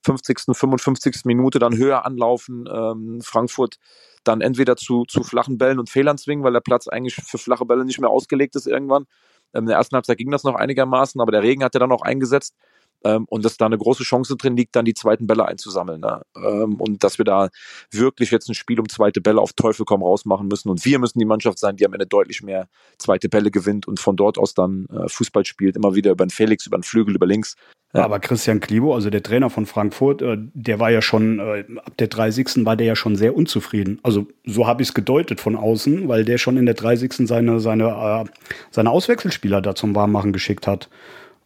50., 0.06 0.56
55. 0.56 1.26
Minute 1.26 1.60
dann 1.60 1.76
höher 1.76 2.06
anlaufen, 2.06 2.66
ähm, 2.72 3.20
Frankfurt 3.22 3.76
dann 4.24 4.42
entweder 4.42 4.78
zu, 4.78 5.04
zu 5.06 5.24
flachen 5.24 5.58
Bällen 5.58 5.80
und 5.80 5.90
Fehlern 5.90 6.18
zwingen, 6.18 6.44
weil 6.44 6.54
der 6.54 6.62
Platz 6.62 6.88
eigentlich 6.88 7.16
für 7.16 7.38
flache 7.38 7.66
Bälle 7.66 7.84
nicht 7.84 8.00
mehr 8.00 8.10
ausgelegt 8.10 8.56
ist 8.56 8.68
irgendwann. 8.68 9.06
In 9.54 9.66
der 9.66 9.78
ersten 9.78 9.96
Halbzeit 9.96 10.18
ging 10.18 10.32
das 10.32 10.44
noch 10.44 10.56
einigermaßen, 10.56 11.20
aber 11.20 11.32
der 11.32 11.44
Regen 11.44 11.64
hat 11.64 11.74
ja 11.74 11.80
dann 11.80 11.92
auch 11.92 12.02
eingesetzt 12.02 12.56
ähm, 13.04 13.26
und 13.30 13.46
dass 13.46 13.58
da 13.58 13.66
eine 13.66 13.78
große 13.78 14.04
Chance 14.04 14.36
drin 14.38 14.58
liegt, 14.58 14.76
dann 14.76 14.86
die 14.86 14.94
zweiten 14.94 15.28
Bälle 15.28 15.46
einzusammeln. 15.46 16.02
Ne? 16.02 16.22
Ähm, 16.36 16.76
und 16.76 17.04
dass 17.04 17.18
wir 17.18 17.26
da 17.26 17.50
wirklich 17.92 18.32
jetzt 18.32 18.50
ein 18.50 18.56
Spiel 18.56 18.80
um 18.80 18.90
zweite 18.90 19.22
Bälle 19.22 19.42
auf 19.42 19.54
Teufel 19.54 19.86
komm 19.86 20.04
raus 20.04 20.26
machen 20.26 20.48
müssen. 20.48 20.70
Und 20.70 20.84
wir 20.86 21.00
müssen 21.00 21.20
die 21.20 21.26
Mannschaft 21.26 21.60
sein, 21.60 21.76
die 21.78 21.86
am 21.86 21.94
Ende 21.94 22.08
deutlich 22.08 22.42
mehr 22.42 22.68
zweite 22.98 23.30
Bälle 23.30 23.52
gewinnt 23.52 23.88
und 23.88 24.00
von 24.00 24.16
dort 24.16 24.38
aus 24.38 24.54
dann 24.54 24.86
äh, 24.92 25.08
Fußball 25.08 25.46
spielt, 25.46 25.76
immer 25.76 25.96
wieder 25.96 26.12
über 26.12 26.26
den 26.26 26.30
Felix, 26.30 26.66
über 26.66 26.78
den 26.78 26.84
Flügel, 26.84 27.16
über 27.16 27.26
links. 27.26 27.56
Ja. 27.94 28.04
Aber 28.04 28.20
Christian 28.20 28.60
Klibo, 28.60 28.94
also 28.94 29.10
der 29.10 29.24
Trainer 29.24 29.50
von 29.50 29.66
Frankfurt, 29.66 30.22
äh, 30.22 30.38
der 30.38 30.80
war 30.80 30.92
ja 30.92 31.02
schon, 31.02 31.40
äh, 31.40 31.64
ab 31.78 31.96
der 31.98 32.08
30. 32.08 32.66
war 32.66 32.76
der 32.76 32.88
ja 32.88 32.96
schon 32.96 33.16
sehr 33.16 33.36
unzufrieden. 33.36 34.00
Also 34.04 34.28
so 34.46 34.68
habe 34.68 34.82
ich 34.82 34.90
es 34.90 34.94
gedeutet 34.94 35.40
von 35.40 35.56
außen, 35.56 36.08
weil 36.08 36.26
der 36.26 36.38
schon 36.38 36.58
in 36.58 36.66
der 36.66 36.76
30. 36.76 37.28
seine, 37.28 37.60
seine, 37.60 38.26
äh, 38.26 38.30
seine 38.72 38.90
Auswechselspieler 38.90 39.62
da 39.62 39.74
zum 39.74 39.96
Warmmachen 39.96 40.34
geschickt 40.34 40.68
hat. 40.68 40.90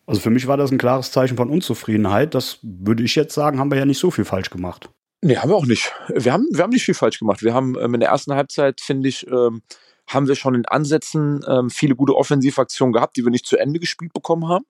Also 0.08 0.22
für 0.22 0.30
mich 0.30 0.48
war 0.48 0.58
das 0.58 0.72
ein 0.72 0.78
klares 0.78 1.12
Zeichen 1.12 1.38
von 1.38 1.50
Unzufriedenheit. 1.50 2.34
Das 2.36 2.60
würde 2.62 3.04
ich 3.04 3.16
jetzt 3.16 3.34
sagen, 3.34 3.60
haben 3.60 3.72
wir 3.72 3.78
ja 3.78 3.86
nicht 3.86 4.00
so 4.00 4.12
viel 4.12 4.26
falsch 4.26 4.50
gemacht. 4.50 4.90
Nee, 5.22 5.38
haben 5.38 5.50
wir 5.50 5.56
auch 5.56 5.68
nicht. 5.68 5.94
Wir 6.10 6.34
haben, 6.34 6.48
wir 6.52 6.64
haben 6.64 6.72
nicht 6.72 6.86
viel 6.86 6.96
falsch 6.96 7.20
gemacht. 7.20 7.44
Wir 7.44 7.54
haben 7.54 7.76
ähm, 7.80 7.94
in 7.94 8.00
der 8.00 8.10
ersten 8.10 8.34
Halbzeit, 8.34 8.82
finde 8.82 9.08
ich, 9.08 9.28
ähm, 9.28 9.62
haben 10.08 10.28
wir 10.28 10.36
schon 10.36 10.56
in 10.56 10.66
Ansätzen 10.66 11.42
ähm, 11.48 11.70
viele 11.70 11.96
gute 11.96 12.16
Offensivaktionen 12.16 12.92
gehabt, 12.92 13.18
die 13.18 13.24
wir 13.24 13.32
nicht 13.32 13.46
zu 13.46 13.58
Ende 13.58 13.80
gespielt 13.80 14.14
bekommen 14.14 14.48
haben. 14.48 14.66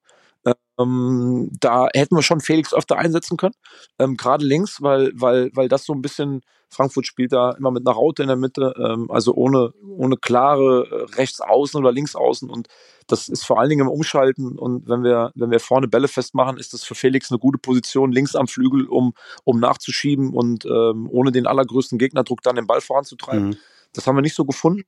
Ähm, 0.46 1.50
da 1.60 1.88
hätten 1.94 2.16
wir 2.16 2.24
schon 2.24 2.42
Felix 2.42 2.74
öfter 2.74 2.98
einsetzen 2.98 3.38
können, 3.38 3.54
ähm, 4.00 4.18
gerade 4.18 4.46
links, 4.46 4.82
weil, 4.82 5.12
weil, 5.16 5.52
weil 5.54 5.68
das 5.68 5.86
so 5.86 5.94
ein 5.94 6.02
bisschen, 6.02 6.42
Frankfurt 6.70 7.06
spielt 7.06 7.34
da 7.34 7.52
immer 7.52 7.72
mit 7.72 7.86
einer 7.86 7.96
Raute 7.96 8.24
in 8.24 8.28
der 8.28 8.38
Mitte, 8.38 8.74
ähm, 8.78 9.12
also 9.12 9.34
ohne, 9.34 9.74
ohne 9.84 10.18
klare 10.18 10.88
äh, 10.90 11.16
rechts 11.16 11.42
außen 11.42 11.80
oder 11.80 11.92
links 11.92 12.16
außen 12.16 12.50
und 12.50 12.68
das 13.08 13.28
ist 13.30 13.46
vor 13.46 13.60
allen 13.60 13.70
Dingen 13.70 13.82
im 13.82 13.92
Umschalten 13.94 14.58
und 14.58 14.88
wenn 14.88 15.04
wir, 15.04 15.32
wenn 15.36 15.52
wir 15.52 15.60
vorne 15.60 15.88
Bälle 15.88 16.08
festmachen, 16.08 16.58
ist 16.58 16.74
das 16.74 16.84
für 16.84 16.96
Felix 16.96 17.32
eine 17.32 17.40
gute 17.40 17.58
Position 17.60 18.12
links 18.12 18.36
am 18.36 18.48
Flügel, 18.48 18.88
um, 18.88 19.14
um 19.44 19.60
nachzuschieben 19.60 20.34
und 20.34 20.66
ähm, 20.66 21.10
ohne 21.12 21.32
den 21.32 21.46
allergrößten 21.46 21.98
Gegnerdruck 22.00 22.42
dann 22.42 22.56
den 22.56 22.68
Ball 22.68 22.82
voranzutreiben. 22.82 23.50
Mhm. 23.50 23.58
Das 23.94 24.08
haben 24.08 24.16
wir 24.16 24.22
nicht 24.22 24.36
so 24.36 24.46
gefunden. 24.46 24.84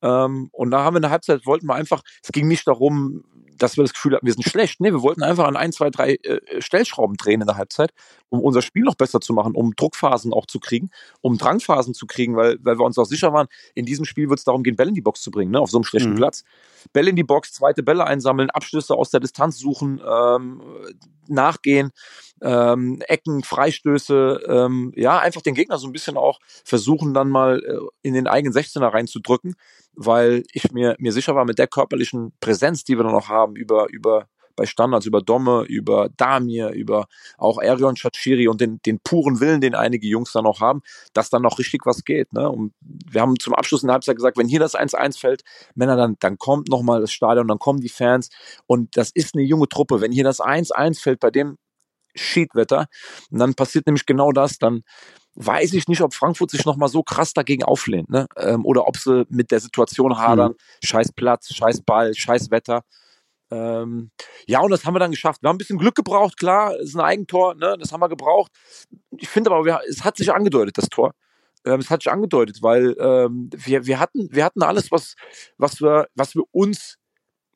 Ähm, 0.00 0.48
und 0.52 0.70
da 0.70 0.84
haben 0.84 0.94
wir 0.94 0.98
in 0.98 1.02
der 1.02 1.10
Halbzeit, 1.10 1.44
wollten 1.44 1.66
wir 1.66 1.74
einfach, 1.74 2.02
es 2.22 2.30
ging 2.30 2.46
nicht 2.48 2.66
darum, 2.66 3.24
dass 3.58 3.76
wir 3.76 3.84
das 3.84 3.92
Gefühl 3.92 4.14
hatten, 4.14 4.26
wir 4.26 4.32
sind 4.32 4.44
schlecht. 4.44 4.80
Nee, 4.80 4.92
wir 4.92 5.02
wollten 5.02 5.22
einfach 5.22 5.46
an 5.46 5.56
ein, 5.56 5.72
zwei, 5.72 5.90
drei 5.90 6.14
äh, 6.14 6.40
Stellschrauben 6.60 7.16
drehen 7.16 7.40
in 7.40 7.46
der 7.46 7.56
Halbzeit, 7.56 7.92
um 8.28 8.40
unser 8.40 8.62
Spiel 8.62 8.82
noch 8.82 8.94
besser 8.94 9.20
zu 9.20 9.32
machen, 9.32 9.54
um 9.54 9.74
Druckphasen 9.74 10.32
auch 10.32 10.46
zu 10.46 10.60
kriegen, 10.60 10.90
um 11.20 11.38
Drangphasen 11.38 11.94
zu 11.94 12.06
kriegen, 12.06 12.36
weil, 12.36 12.58
weil 12.62 12.78
wir 12.78 12.84
uns 12.84 12.98
auch 12.98 13.04
sicher 13.04 13.32
waren, 13.32 13.48
in 13.74 13.84
diesem 13.84 14.04
Spiel 14.04 14.28
wird 14.28 14.38
es 14.38 14.44
darum 14.44 14.62
gehen, 14.62 14.76
Bälle 14.76 14.90
in 14.90 14.94
die 14.94 15.00
Box 15.00 15.20
zu 15.20 15.30
bringen, 15.30 15.50
ne, 15.50 15.60
auf 15.60 15.70
so 15.70 15.78
einem 15.78 15.84
schlechten 15.84 16.12
mhm. 16.12 16.16
Platz. 16.16 16.44
Bälle 16.92 17.10
in 17.10 17.16
die 17.16 17.24
Box, 17.24 17.52
zweite 17.52 17.82
Bälle 17.82 18.04
einsammeln, 18.04 18.50
Abschlüsse 18.50 18.94
aus 18.94 19.10
der 19.10 19.20
Distanz 19.20 19.58
suchen, 19.58 20.00
ähm, 20.06 20.62
nachgehen, 21.26 21.90
ähm, 22.42 23.00
Ecken, 23.06 23.42
Freistöße, 23.42 24.42
ähm, 24.48 24.92
ja, 24.96 25.18
einfach 25.18 25.42
den 25.42 25.54
Gegner 25.54 25.78
so 25.78 25.86
ein 25.86 25.92
bisschen 25.92 26.16
auch 26.16 26.38
versuchen, 26.64 27.14
dann 27.14 27.28
mal 27.28 27.62
äh, 27.64 27.78
in 28.02 28.14
den 28.14 28.26
eigenen 28.26 28.54
16er 28.54 28.92
reinzudrücken 28.92 29.54
weil 30.00 30.44
ich 30.52 30.70
mir, 30.72 30.94
mir 31.00 31.12
sicher 31.12 31.34
war, 31.34 31.44
mit 31.44 31.58
der 31.58 31.66
körperlichen 31.66 32.32
Präsenz, 32.40 32.84
die 32.84 32.96
wir 32.96 33.02
dann 33.02 33.12
noch 33.12 33.28
haben, 33.28 33.56
über, 33.56 33.88
über 33.90 34.28
bei 34.54 34.66
Standards, 34.66 35.06
über 35.06 35.22
Domme, 35.22 35.64
über 35.68 36.08
Damir, 36.16 36.70
über 36.70 37.06
auch 37.36 37.58
Erion 37.58 37.96
Chachiri 37.96 38.48
und 38.48 38.60
den, 38.60 38.80
den 38.84 38.98
puren 39.00 39.40
Willen, 39.40 39.60
den 39.60 39.74
einige 39.74 40.06
Jungs 40.06 40.32
dann 40.32 40.44
noch 40.44 40.60
haben, 40.60 40.82
dass 41.12 41.30
dann 41.30 41.42
noch 41.42 41.58
richtig 41.58 41.86
was 41.86 42.04
geht. 42.04 42.32
Ne? 42.32 42.48
Und 42.48 42.74
wir 42.80 43.20
haben 43.20 43.38
zum 43.38 43.54
Abschluss 43.54 43.82
in 43.82 43.88
der 43.88 43.94
Halbzeit 43.94 44.16
gesagt, 44.16 44.36
wenn 44.36 44.48
hier 44.48 44.60
das 44.60 44.74
1-1 44.74 45.18
fällt, 45.18 45.42
Männer, 45.74 45.96
dann, 45.96 46.16
dann 46.18 46.38
kommt 46.38 46.68
nochmal 46.68 47.00
das 47.00 47.12
Stadion, 47.12 47.46
dann 47.46 47.60
kommen 47.60 47.80
die 47.80 47.88
Fans 47.88 48.30
und 48.66 48.96
das 48.96 49.10
ist 49.10 49.34
eine 49.34 49.44
junge 49.44 49.68
Truppe. 49.68 50.00
Wenn 50.00 50.12
hier 50.12 50.24
das 50.24 50.40
1-1 50.40 51.00
fällt 51.00 51.20
bei 51.20 51.30
dem 51.30 51.56
Schiedwetter, 52.22 52.86
dann 53.30 53.54
passiert 53.54 53.86
nämlich 53.86 54.06
genau 54.06 54.32
das, 54.32 54.58
dann 54.58 54.82
weiß 55.34 55.72
ich 55.74 55.86
nicht, 55.86 56.00
ob 56.00 56.14
Frankfurt 56.14 56.50
sich 56.50 56.64
nochmal 56.64 56.88
so 56.88 57.02
krass 57.02 57.32
dagegen 57.32 57.62
auflehnt, 57.62 58.10
ne? 58.10 58.26
Ähm, 58.36 58.64
oder 58.66 58.88
ob 58.88 58.96
sie 58.96 59.24
mit 59.28 59.50
der 59.52 59.60
Situation 59.60 60.18
hadern, 60.18 60.52
mhm. 60.52 60.86
scheiß 60.86 61.12
Platz, 61.12 61.54
scheiß 61.54 61.82
Ball, 61.82 62.12
scheiß 62.14 62.50
Wetter. 62.50 62.82
Ähm, 63.50 64.10
ja, 64.46 64.60
und 64.60 64.70
das 64.70 64.84
haben 64.84 64.94
wir 64.94 64.98
dann 64.98 65.12
geschafft. 65.12 65.42
Wir 65.42 65.48
haben 65.48 65.54
ein 65.54 65.58
bisschen 65.58 65.78
Glück 65.78 65.94
gebraucht, 65.94 66.38
klar, 66.38 66.74
es 66.74 66.90
ist 66.90 66.96
ein 66.96 67.00
Eigentor, 67.00 67.54
ne? 67.54 67.76
das 67.78 67.92
haben 67.92 68.00
wir 68.00 68.08
gebraucht. 68.08 68.52
Ich 69.16 69.28
finde 69.28 69.50
aber, 69.50 69.64
wir, 69.64 69.80
es 69.88 70.04
hat 70.04 70.16
sich 70.16 70.32
angedeutet, 70.32 70.76
das 70.76 70.88
Tor. 70.88 71.12
Ähm, 71.64 71.80
es 71.80 71.90
hat 71.90 72.02
sich 72.02 72.12
angedeutet, 72.12 72.58
weil 72.62 72.96
ähm, 72.98 73.48
wir, 73.54 73.86
wir, 73.86 74.00
hatten, 74.00 74.28
wir 74.30 74.44
hatten 74.44 74.62
alles, 74.62 74.90
was, 74.90 75.14
was, 75.56 75.80
wir, 75.80 76.08
was 76.14 76.34
wir 76.34 76.42
uns 76.52 76.98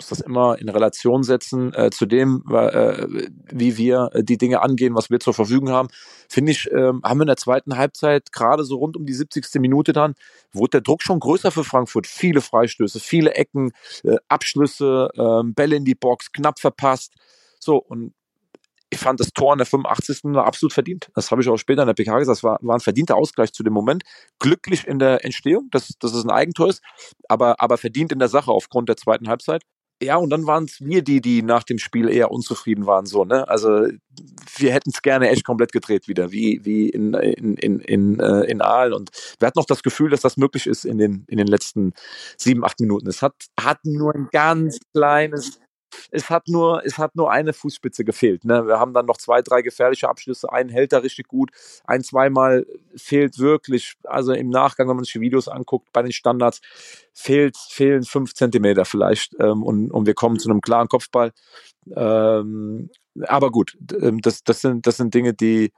muss 0.02 0.18
das 0.18 0.20
immer 0.20 0.58
in 0.58 0.68
Relation 0.68 1.22
setzen 1.22 1.72
äh, 1.74 1.90
zu 1.90 2.06
dem, 2.06 2.44
äh, 2.50 3.06
wie 3.52 3.76
wir 3.76 4.10
äh, 4.12 4.24
die 4.24 4.38
Dinge 4.38 4.60
angehen, 4.60 4.94
was 4.94 5.10
wir 5.10 5.20
zur 5.20 5.34
Verfügung 5.34 5.70
haben. 5.70 5.88
Finde 6.28 6.52
ich, 6.52 6.70
ähm, 6.72 7.02
haben 7.04 7.18
wir 7.18 7.22
in 7.22 7.28
der 7.28 7.36
zweiten 7.36 7.76
Halbzeit, 7.76 8.32
gerade 8.32 8.64
so 8.64 8.76
rund 8.76 8.96
um 8.96 9.06
die 9.06 9.14
70. 9.14 9.60
Minute 9.60 9.92
dann, 9.92 10.14
wurde 10.52 10.70
der 10.70 10.80
Druck 10.80 11.02
schon 11.02 11.20
größer 11.20 11.50
für 11.50 11.64
Frankfurt. 11.64 12.06
Viele 12.06 12.40
Freistöße, 12.40 13.00
viele 13.00 13.34
Ecken, 13.34 13.72
äh, 14.02 14.16
Abschlüsse, 14.28 15.08
äh, 15.14 15.42
Bälle 15.44 15.76
in 15.76 15.84
die 15.84 15.94
Box, 15.94 16.32
knapp 16.32 16.58
verpasst. 16.58 17.14
So, 17.60 17.76
und 17.76 18.12
ich 18.90 18.98
fand 18.98 19.20
das 19.20 19.32
Tor 19.32 19.54
in 19.54 19.58
der 19.58 19.66
85. 19.66 20.34
war 20.34 20.46
absolut 20.46 20.72
verdient. 20.72 21.10
Das 21.14 21.30
habe 21.30 21.40
ich 21.40 21.48
auch 21.48 21.56
später 21.56 21.82
in 21.82 21.86
der 21.86 21.94
PK 21.94 22.18
gesagt. 22.18 22.38
Das 22.38 22.44
war, 22.44 22.58
war 22.60 22.76
ein 22.76 22.80
verdienter 22.80 23.16
Ausgleich 23.16 23.52
zu 23.52 23.62
dem 23.62 23.72
Moment. 23.72 24.02
Glücklich 24.38 24.86
in 24.86 24.98
der 24.98 25.24
Entstehung, 25.24 25.68
dass, 25.70 25.88
dass 25.98 26.12
es 26.12 26.24
ein 26.24 26.30
Eigentor 26.30 26.68
ist, 26.68 26.82
aber, 27.28 27.60
aber 27.60 27.78
verdient 27.78 28.12
in 28.12 28.18
der 28.18 28.28
Sache 28.28 28.50
aufgrund 28.50 28.90
der 28.90 28.98
zweiten 28.98 29.28
Halbzeit. 29.28 29.62
Ja, 30.02 30.16
und 30.16 30.30
dann 30.30 30.46
waren 30.46 30.64
es 30.64 30.80
wir 30.80 31.02
die, 31.02 31.20
die 31.20 31.42
nach 31.42 31.62
dem 31.62 31.78
Spiel 31.78 32.08
eher 32.08 32.30
unzufrieden 32.30 32.86
waren. 32.86 33.06
So, 33.06 33.24
ne? 33.24 33.48
Also 33.48 33.88
wir 34.56 34.72
hätten 34.72 34.90
es 34.90 35.02
gerne 35.02 35.28
echt 35.30 35.44
komplett 35.44 35.72
gedreht 35.72 36.08
wieder, 36.08 36.32
wie, 36.32 36.60
wie 36.64 36.88
in, 36.88 37.14
in, 37.14 37.56
in, 37.56 37.80
in, 37.80 38.20
äh, 38.20 38.42
in 38.42 38.60
Aal. 38.60 38.92
Und 38.92 39.10
wir 39.38 39.46
hatten 39.46 39.58
noch 39.58 39.66
das 39.66 39.82
Gefühl, 39.82 40.10
dass 40.10 40.20
das 40.20 40.36
möglich 40.36 40.66
ist 40.66 40.84
in 40.84 40.98
den, 40.98 41.24
in 41.28 41.38
den 41.38 41.46
letzten 41.46 41.92
sieben, 42.36 42.64
acht 42.64 42.80
Minuten. 42.80 43.08
Es 43.08 43.22
hat, 43.22 43.34
hat 43.58 43.78
nur 43.84 44.14
ein 44.14 44.28
ganz 44.32 44.78
kleines 44.92 45.60
es 46.10 46.30
hat 46.30 46.48
nur, 46.48 46.84
es 46.84 46.98
hat 46.98 47.16
nur 47.16 47.30
eine 47.30 47.52
Fußspitze 47.52 48.04
gefehlt. 48.04 48.44
Ne? 48.44 48.66
Wir 48.66 48.78
haben 48.78 48.92
dann 48.92 49.06
noch 49.06 49.16
zwei, 49.16 49.42
drei 49.42 49.62
gefährliche 49.62 50.08
Abschlüsse. 50.08 50.52
Einen 50.52 50.70
hält 50.70 50.92
er 50.92 51.02
richtig 51.02 51.28
gut. 51.28 51.50
Ein, 51.84 52.02
zweimal 52.02 52.66
fehlt 52.96 53.38
wirklich, 53.38 53.94
also 54.04 54.32
im 54.32 54.50
Nachgang, 54.50 54.88
wenn 54.88 54.96
man 54.96 55.04
sich 55.04 55.14
die 55.14 55.20
Videos 55.20 55.48
anguckt, 55.48 55.92
bei 55.92 56.02
den 56.02 56.12
Standards, 56.12 56.60
fehlt, 57.12 57.56
fehlen 57.56 58.04
fünf 58.04 58.34
Zentimeter 58.34 58.84
vielleicht. 58.84 59.34
Ähm, 59.38 59.62
und, 59.62 59.90
und 59.90 60.06
wir 60.06 60.14
kommen 60.14 60.38
zu 60.38 60.50
einem 60.50 60.60
klaren 60.60 60.88
Kopfball. 60.88 61.32
Ähm, 61.94 62.90
aber 63.26 63.50
gut, 63.50 63.76
ähm, 64.00 64.20
das, 64.20 64.42
das, 64.44 64.60
sind, 64.60 64.86
das 64.86 64.96
sind 64.96 65.14
Dinge, 65.14 65.34
die, 65.34 65.72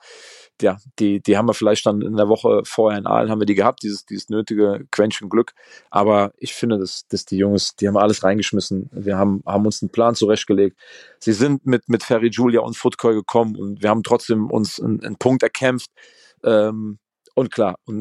ja, 0.60 0.78
die, 0.98 1.20
die 1.20 1.36
haben 1.36 1.46
wir 1.48 1.54
vielleicht 1.54 1.86
dann 1.86 2.00
in 2.00 2.16
der 2.16 2.28
Woche 2.28 2.62
vorher 2.64 2.98
in 2.98 3.06
Aalen 3.06 3.30
haben 3.30 3.40
wir 3.40 3.46
die 3.46 3.54
gehabt, 3.54 3.82
dieses, 3.82 4.06
dieses 4.06 4.28
nötige 4.28 4.86
Quäntchen 4.90 5.28
Glück. 5.28 5.52
Aber 5.90 6.32
ich 6.36 6.54
finde, 6.54 6.78
dass, 6.78 7.06
dass 7.08 7.24
die 7.24 7.36
Jungs, 7.36 7.74
die 7.76 7.88
haben 7.88 7.96
alles 7.96 8.22
reingeschmissen. 8.22 8.88
Wir 8.92 9.16
haben, 9.16 9.42
haben 9.46 9.66
uns 9.66 9.82
einen 9.82 9.90
Plan 9.90 10.14
zurechtgelegt. 10.14 10.78
Sie 11.18 11.32
sind 11.32 11.66
mit, 11.66 11.88
mit 11.88 12.02
Ferry 12.02 12.28
Julia 12.28 12.60
und 12.60 12.76
Footkoi 12.76 13.14
gekommen 13.14 13.56
und 13.56 13.82
wir 13.82 13.90
haben 13.90 14.02
trotzdem 14.02 14.50
uns 14.50 14.80
einen, 14.80 15.02
einen 15.02 15.16
Punkt 15.16 15.42
erkämpft. 15.42 15.90
Ähm, 16.44 16.98
und 17.34 17.50
klar, 17.50 17.78
äh, 17.88 17.92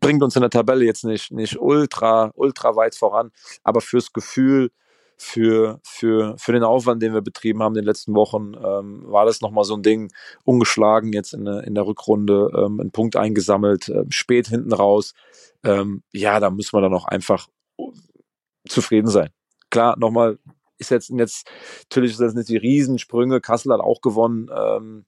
bringt 0.00 0.22
uns 0.22 0.36
in 0.36 0.40
der 0.40 0.50
Tabelle 0.50 0.84
jetzt 0.84 1.04
nicht, 1.04 1.30
nicht 1.32 1.58
ultra, 1.60 2.30
ultra 2.34 2.76
weit 2.76 2.94
voran, 2.94 3.30
aber 3.62 3.82
fürs 3.82 4.12
Gefühl, 4.12 4.70
für, 5.16 5.80
für, 5.82 6.34
für 6.38 6.52
den 6.52 6.62
Aufwand, 6.62 7.02
den 7.02 7.14
wir 7.14 7.22
betrieben 7.22 7.62
haben 7.62 7.72
in 7.72 7.82
den 7.82 7.86
letzten 7.86 8.14
Wochen, 8.14 8.52
ähm, 8.54 9.04
war 9.06 9.26
das 9.26 9.40
nochmal 9.40 9.64
so 9.64 9.74
ein 9.74 9.82
Ding, 9.82 10.12
ungeschlagen 10.44 11.12
jetzt 11.12 11.34
in, 11.34 11.44
der, 11.44 11.64
in 11.64 11.74
der 11.74 11.86
Rückrunde, 11.86 12.50
ähm, 12.56 12.80
einen 12.80 12.90
Punkt 12.90 13.16
eingesammelt, 13.16 13.88
äh, 13.88 14.04
spät 14.08 14.48
hinten 14.48 14.72
raus. 14.72 15.14
Ähm, 15.62 16.02
ja, 16.12 16.40
da 16.40 16.50
müssen 16.50 16.76
wir 16.76 16.82
dann 16.82 16.94
auch 16.94 17.06
einfach 17.06 17.48
zufrieden 18.68 19.08
sein. 19.08 19.30
Klar, 19.70 19.96
nochmal, 19.98 20.38
ist 20.78 20.90
jetzt, 20.90 21.10
jetzt 21.10 21.48
natürlich 21.84 22.12
ist 22.12 22.20
das 22.20 22.34
nicht 22.34 22.48
die 22.48 22.56
Riesensprünge, 22.56 23.40
Kassel 23.40 23.72
hat 23.72 23.80
auch 23.80 24.00
gewonnen, 24.00 24.48
ähm, 24.54 25.04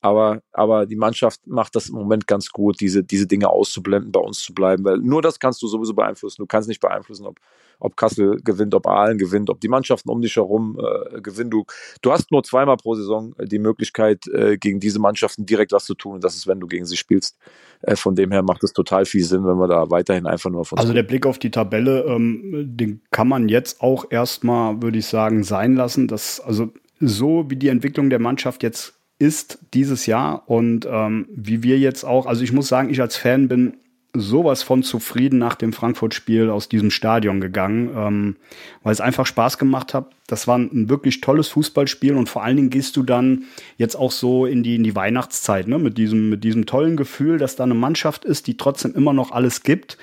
aber, 0.00 0.42
aber 0.52 0.86
die 0.86 0.96
Mannschaft 0.96 1.46
macht 1.46 1.74
das 1.74 1.88
im 1.88 1.96
Moment 1.96 2.26
ganz 2.26 2.50
gut, 2.50 2.80
diese, 2.80 3.02
diese 3.02 3.26
Dinge 3.26 3.48
auszublenden, 3.48 4.12
bei 4.12 4.20
uns 4.20 4.40
zu 4.40 4.54
bleiben, 4.54 4.84
weil 4.84 4.98
nur 4.98 5.22
das 5.22 5.40
kannst 5.40 5.60
du 5.60 5.66
sowieso 5.66 5.94
beeinflussen. 5.94 6.40
Du 6.40 6.46
kannst 6.46 6.68
nicht 6.68 6.80
beeinflussen, 6.80 7.26
ob, 7.26 7.38
ob 7.80 7.96
Kassel 7.96 8.40
gewinnt, 8.42 8.74
ob 8.74 8.86
Aalen 8.86 9.18
gewinnt, 9.18 9.50
ob 9.50 9.60
die 9.60 9.68
Mannschaften 9.68 10.08
um 10.08 10.22
dich 10.22 10.36
herum 10.36 10.78
äh, 10.78 11.20
gewinnen. 11.20 11.50
Du, 11.50 11.64
du 12.00 12.12
hast 12.12 12.30
nur 12.30 12.44
zweimal 12.44 12.76
pro 12.76 12.94
Saison 12.94 13.34
äh, 13.38 13.46
die 13.46 13.58
Möglichkeit, 13.58 14.28
äh, 14.28 14.56
gegen 14.56 14.78
diese 14.78 15.00
Mannschaften 15.00 15.46
direkt 15.46 15.72
was 15.72 15.84
zu 15.84 15.94
tun. 15.94 16.16
Und 16.16 16.24
das 16.24 16.36
ist, 16.36 16.46
wenn 16.46 16.60
du 16.60 16.68
gegen 16.68 16.86
sie 16.86 16.96
spielst. 16.96 17.36
Äh, 17.82 17.96
von 17.96 18.14
dem 18.14 18.30
her 18.30 18.42
macht 18.42 18.62
es 18.62 18.72
total 18.72 19.04
viel 19.04 19.24
Sinn, 19.24 19.44
wenn 19.44 19.56
wir 19.56 19.66
da 19.66 19.90
weiterhin 19.90 20.26
einfach 20.26 20.50
nur 20.50 20.64
von. 20.64 20.78
Also 20.78 20.92
der 20.92 21.02
Blick 21.02 21.26
auf 21.26 21.40
die 21.40 21.50
Tabelle, 21.50 22.04
ähm, 22.04 22.64
den 22.76 23.00
kann 23.10 23.26
man 23.26 23.48
jetzt 23.48 23.80
auch 23.80 24.06
erstmal, 24.10 24.80
würde 24.80 24.98
ich 24.98 25.06
sagen, 25.06 25.42
sein 25.42 25.74
lassen. 25.74 26.06
Dass, 26.06 26.40
also 26.40 26.70
so 27.00 27.46
wie 27.48 27.56
die 27.56 27.68
Entwicklung 27.68 28.10
der 28.10 28.20
Mannschaft 28.20 28.62
jetzt 28.62 28.97
ist 29.18 29.58
dieses 29.74 30.06
Jahr 30.06 30.44
und 30.46 30.86
ähm, 30.90 31.26
wie 31.34 31.62
wir 31.62 31.78
jetzt 31.78 32.04
auch, 32.04 32.26
also 32.26 32.42
ich 32.42 32.52
muss 32.52 32.68
sagen, 32.68 32.90
ich 32.90 33.00
als 33.00 33.16
Fan 33.16 33.48
bin 33.48 33.74
sowas 34.14 34.62
von 34.62 34.82
zufrieden 34.82 35.38
nach 35.38 35.54
dem 35.54 35.72
Frankfurt-Spiel 35.72 36.50
aus 36.50 36.68
diesem 36.68 36.90
Stadion 36.90 37.40
gegangen, 37.40 37.90
ähm, 37.94 38.36
weil 38.82 38.92
es 38.92 39.00
einfach 39.00 39.26
Spaß 39.26 39.58
gemacht 39.58 39.92
hat. 39.92 40.10
Das 40.26 40.46
war 40.46 40.58
ein 40.58 40.88
wirklich 40.88 41.20
tolles 41.20 41.48
Fußballspiel 41.48 42.14
und 42.14 42.28
vor 42.28 42.42
allen 42.42 42.56
Dingen 42.56 42.70
gehst 42.70 42.96
du 42.96 43.02
dann 43.02 43.44
jetzt 43.76 43.96
auch 43.96 44.12
so 44.12 44.46
in 44.46 44.62
die, 44.62 44.76
in 44.76 44.82
die 44.82 44.96
Weihnachtszeit, 44.96 45.68
ne? 45.68 45.78
mit, 45.78 45.98
diesem, 45.98 46.30
mit 46.30 46.42
diesem 46.42 46.64
tollen 46.66 46.96
Gefühl, 46.96 47.38
dass 47.38 47.56
da 47.56 47.64
eine 47.64 47.74
Mannschaft 47.74 48.24
ist, 48.24 48.46
die 48.46 48.56
trotzdem 48.56 48.94
immer 48.94 49.12
noch 49.12 49.30
alles 49.30 49.62
gibt 49.62 49.98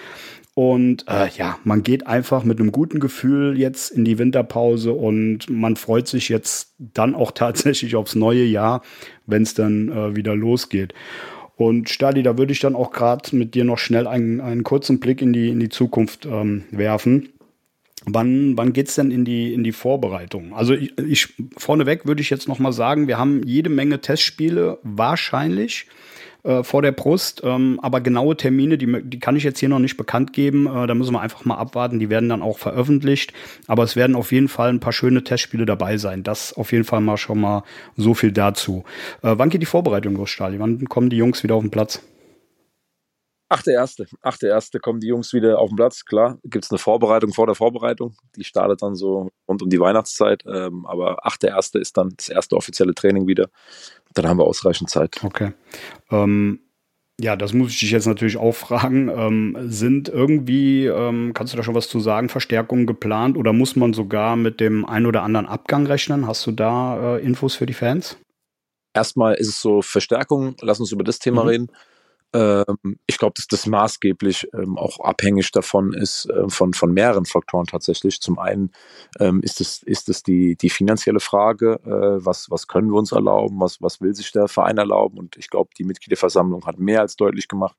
und 0.55 1.03
äh, 1.09 1.27
ja, 1.37 1.59
man 1.65 1.83
geht 1.83 2.07
einfach 2.07 2.45
mit 2.45 2.61
einem 2.61 2.71
guten 2.71 3.01
Gefühl 3.01 3.59
jetzt 3.59 3.91
in 3.91 4.05
die 4.05 4.17
Winterpause 4.17 4.93
und 4.93 5.49
man 5.49 5.75
freut 5.75 6.07
sich 6.07 6.29
jetzt 6.29 6.73
dann 6.79 7.13
auch 7.13 7.31
tatsächlich 7.35 7.95
aufs 7.97 8.15
neue 8.15 8.45
Jahr, 8.45 8.81
wenn 9.27 9.43
es 9.43 9.53
dann 9.53 9.89
äh, 9.89 10.15
wieder 10.15 10.33
losgeht. 10.33 10.93
Und 11.57 11.89
Stadi, 11.89 12.23
da 12.23 12.37
würde 12.37 12.53
ich 12.53 12.59
dann 12.59 12.75
auch 12.75 12.91
gerade 12.91 13.35
mit 13.35 13.53
dir 13.53 13.65
noch 13.65 13.77
schnell 13.77 14.07
einen, 14.07 14.39
einen 14.39 14.63
kurzen 14.63 15.01
Blick 15.01 15.21
in 15.21 15.33
die, 15.33 15.49
in 15.49 15.59
die 15.59 15.69
Zukunft 15.69 16.25
ähm, 16.25 16.63
werfen. 16.71 17.29
Wann, 18.05 18.57
wann 18.57 18.71
geht's 18.71 18.95
denn 18.95 19.11
in 19.11 19.25
die, 19.25 19.53
in 19.53 19.63
die 19.63 19.71
Vorbereitung? 19.73 20.53
Also 20.53 20.73
ich, 20.73 20.97
ich 20.97 21.33
vorneweg 21.57 22.05
würde 22.05 22.21
ich 22.21 22.29
jetzt 22.29 22.47
noch 22.47 22.59
mal 22.59 22.71
sagen, 22.71 23.07
wir 23.07 23.17
haben 23.17 23.41
jede 23.45 23.69
Menge 23.69 23.99
Testspiele 23.99 24.79
wahrscheinlich 24.83 25.87
äh, 26.45 26.63
vor 26.63 26.81
der 26.81 26.91
Brust. 26.91 27.41
Ähm, 27.43 27.79
aber 27.81 28.01
genaue 28.01 28.37
Termine, 28.37 28.77
die, 28.77 29.01
die 29.03 29.19
kann 29.19 29.35
ich 29.35 29.43
jetzt 29.43 29.59
hier 29.59 29.69
noch 29.69 29.79
nicht 29.79 29.97
bekannt 29.97 30.31
geben. 30.31 30.67
Äh, 30.67 30.87
da 30.87 30.93
müssen 30.93 31.13
wir 31.13 31.21
einfach 31.21 31.43
mal 31.43 31.57
abwarten. 31.57 31.99
Die 31.99 32.09
werden 32.09 32.29
dann 32.29 32.41
auch 32.41 32.57
veröffentlicht. 32.57 33.33
Aber 33.67 33.83
es 33.83 33.95
werden 33.95 34.15
auf 34.15 34.31
jeden 34.31 34.47
Fall 34.47 34.69
ein 34.69 34.79
paar 34.79 34.93
schöne 34.93 35.23
Testspiele 35.23 35.65
dabei 35.65 35.97
sein. 35.97 36.23
Das 36.23 36.53
auf 36.53 36.71
jeden 36.71 36.83
Fall 36.83 37.01
mal 37.01 37.17
schon 37.17 37.41
mal 37.41 37.63
so 37.97 38.13
viel 38.13 38.31
dazu. 38.31 38.83
Äh, 39.21 39.33
wann 39.37 39.49
geht 39.49 39.61
die 39.61 39.65
Vorbereitung 39.65 40.15
los, 40.15 40.29
Stali? 40.29 40.59
Wann 40.59 40.85
kommen 40.87 41.09
die 41.09 41.17
Jungs 41.17 41.43
wieder 41.43 41.55
auf 41.55 41.63
den 41.63 41.71
Platz? 41.71 42.01
Achte 43.47 43.71
erste. 43.71 44.07
Achte 44.21 44.47
erste 44.47 44.79
kommen 44.79 44.99
die 44.99 45.07
Jungs 45.07 45.31
wieder 45.31 45.59
auf 45.59 45.69
den 45.69 45.75
Platz. 45.75 46.03
Klar, 46.03 46.39
gibt 46.43 46.65
es 46.65 46.71
eine 46.71 46.79
Vorbereitung 46.79 47.31
vor 47.31 47.45
der 47.45 47.53
Vorbereitung. 47.53 48.15
Die 48.35 48.43
startet 48.43 48.81
dann 48.81 48.95
so 48.95 49.29
rund 49.47 49.61
um 49.61 49.69
die 49.69 49.79
Weihnachtszeit. 49.79 50.43
Ähm, 50.47 50.85
aber 50.87 51.25
achte 51.25 51.47
erste 51.47 51.77
ist 51.77 51.95
dann 51.95 52.13
das 52.17 52.29
erste 52.29 52.55
offizielle 52.55 52.95
Training 52.95 53.27
wieder 53.27 53.49
dann 54.15 54.27
haben 54.27 54.39
wir 54.39 54.45
ausreichend 54.45 54.89
Zeit. 54.89 55.23
Okay. 55.23 55.53
Ähm, 56.11 56.59
ja, 57.19 57.37
das 57.37 57.53
muss 57.53 57.71
ich 57.71 57.79
dich 57.79 57.91
jetzt 57.91 58.07
natürlich 58.07 58.37
auch 58.37 58.51
fragen. 58.53 59.09
Ähm, 59.09 59.57
sind 59.69 60.09
irgendwie, 60.09 60.85
ähm, 60.85 61.33
kannst 61.33 61.53
du 61.53 61.57
da 61.57 61.63
schon 61.63 61.75
was 61.75 61.87
zu 61.87 61.99
sagen, 61.99 62.27
Verstärkungen 62.27 62.87
geplant 62.87 63.37
oder 63.37 63.53
muss 63.53 63.75
man 63.75 63.93
sogar 63.93 64.35
mit 64.35 64.59
dem 64.59 64.85
ein 64.85 65.05
oder 65.05 65.23
anderen 65.23 65.45
Abgang 65.45 65.85
rechnen? 65.87 66.27
Hast 66.27 66.45
du 66.45 66.51
da 66.51 67.17
äh, 67.17 67.23
Infos 67.23 67.55
für 67.55 67.65
die 67.65 67.73
Fans? 67.73 68.17
Erstmal 68.93 69.35
ist 69.35 69.49
es 69.49 69.61
so 69.61 69.81
Verstärkung, 69.81 70.55
lass 70.61 70.79
uns 70.79 70.91
über 70.91 71.03
das 71.03 71.19
Thema 71.19 71.43
mhm. 71.43 71.49
reden. 71.49 71.67
Ähm, 72.35 72.97
ich 73.07 73.17
glaube, 73.17 73.33
dass 73.37 73.47
das 73.47 73.65
maßgeblich 73.65 74.49
ähm, 74.53 74.77
auch 74.77 74.99
abhängig 74.99 75.51
davon 75.51 75.93
ist, 75.93 76.29
äh, 76.29 76.49
von, 76.49 76.73
von 76.73 76.91
mehreren 76.91 77.25
Faktoren 77.25 77.65
tatsächlich. 77.65 78.19
Zum 78.19 78.39
einen 78.39 78.73
ähm, 79.19 79.41
ist 79.41 79.61
es, 79.61 79.81
ist 79.83 80.09
es 80.09 80.21
die, 80.21 80.57
die 80.57 80.69
finanzielle 80.69 81.21
Frage, 81.21 81.79
äh, 81.85 82.25
was, 82.25 82.49
was 82.49 82.67
können 82.67 82.89
wir 82.89 82.99
uns 82.99 83.13
erlauben, 83.13 83.61
was, 83.61 83.81
was 83.81 84.01
will 84.01 84.13
sich 84.13 84.33
der 84.33 84.49
Verein 84.49 84.77
erlauben? 84.77 85.17
Und 85.17 85.37
ich 85.37 85.49
glaube, 85.49 85.69
die 85.77 85.85
Mitgliederversammlung 85.85 86.65
hat 86.65 86.77
mehr 86.77 86.99
als 87.01 87.15
deutlich 87.15 87.47
gemacht, 87.47 87.75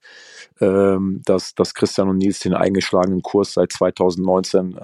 dass, 0.59 1.55
dass 1.55 1.75
Christian 1.75 2.09
und 2.09 2.19
Nils 2.19 2.39
den 2.39 2.55
eingeschlagenen 2.55 3.23
Kurs 3.23 3.53
seit 3.53 3.73
2019 3.73 4.79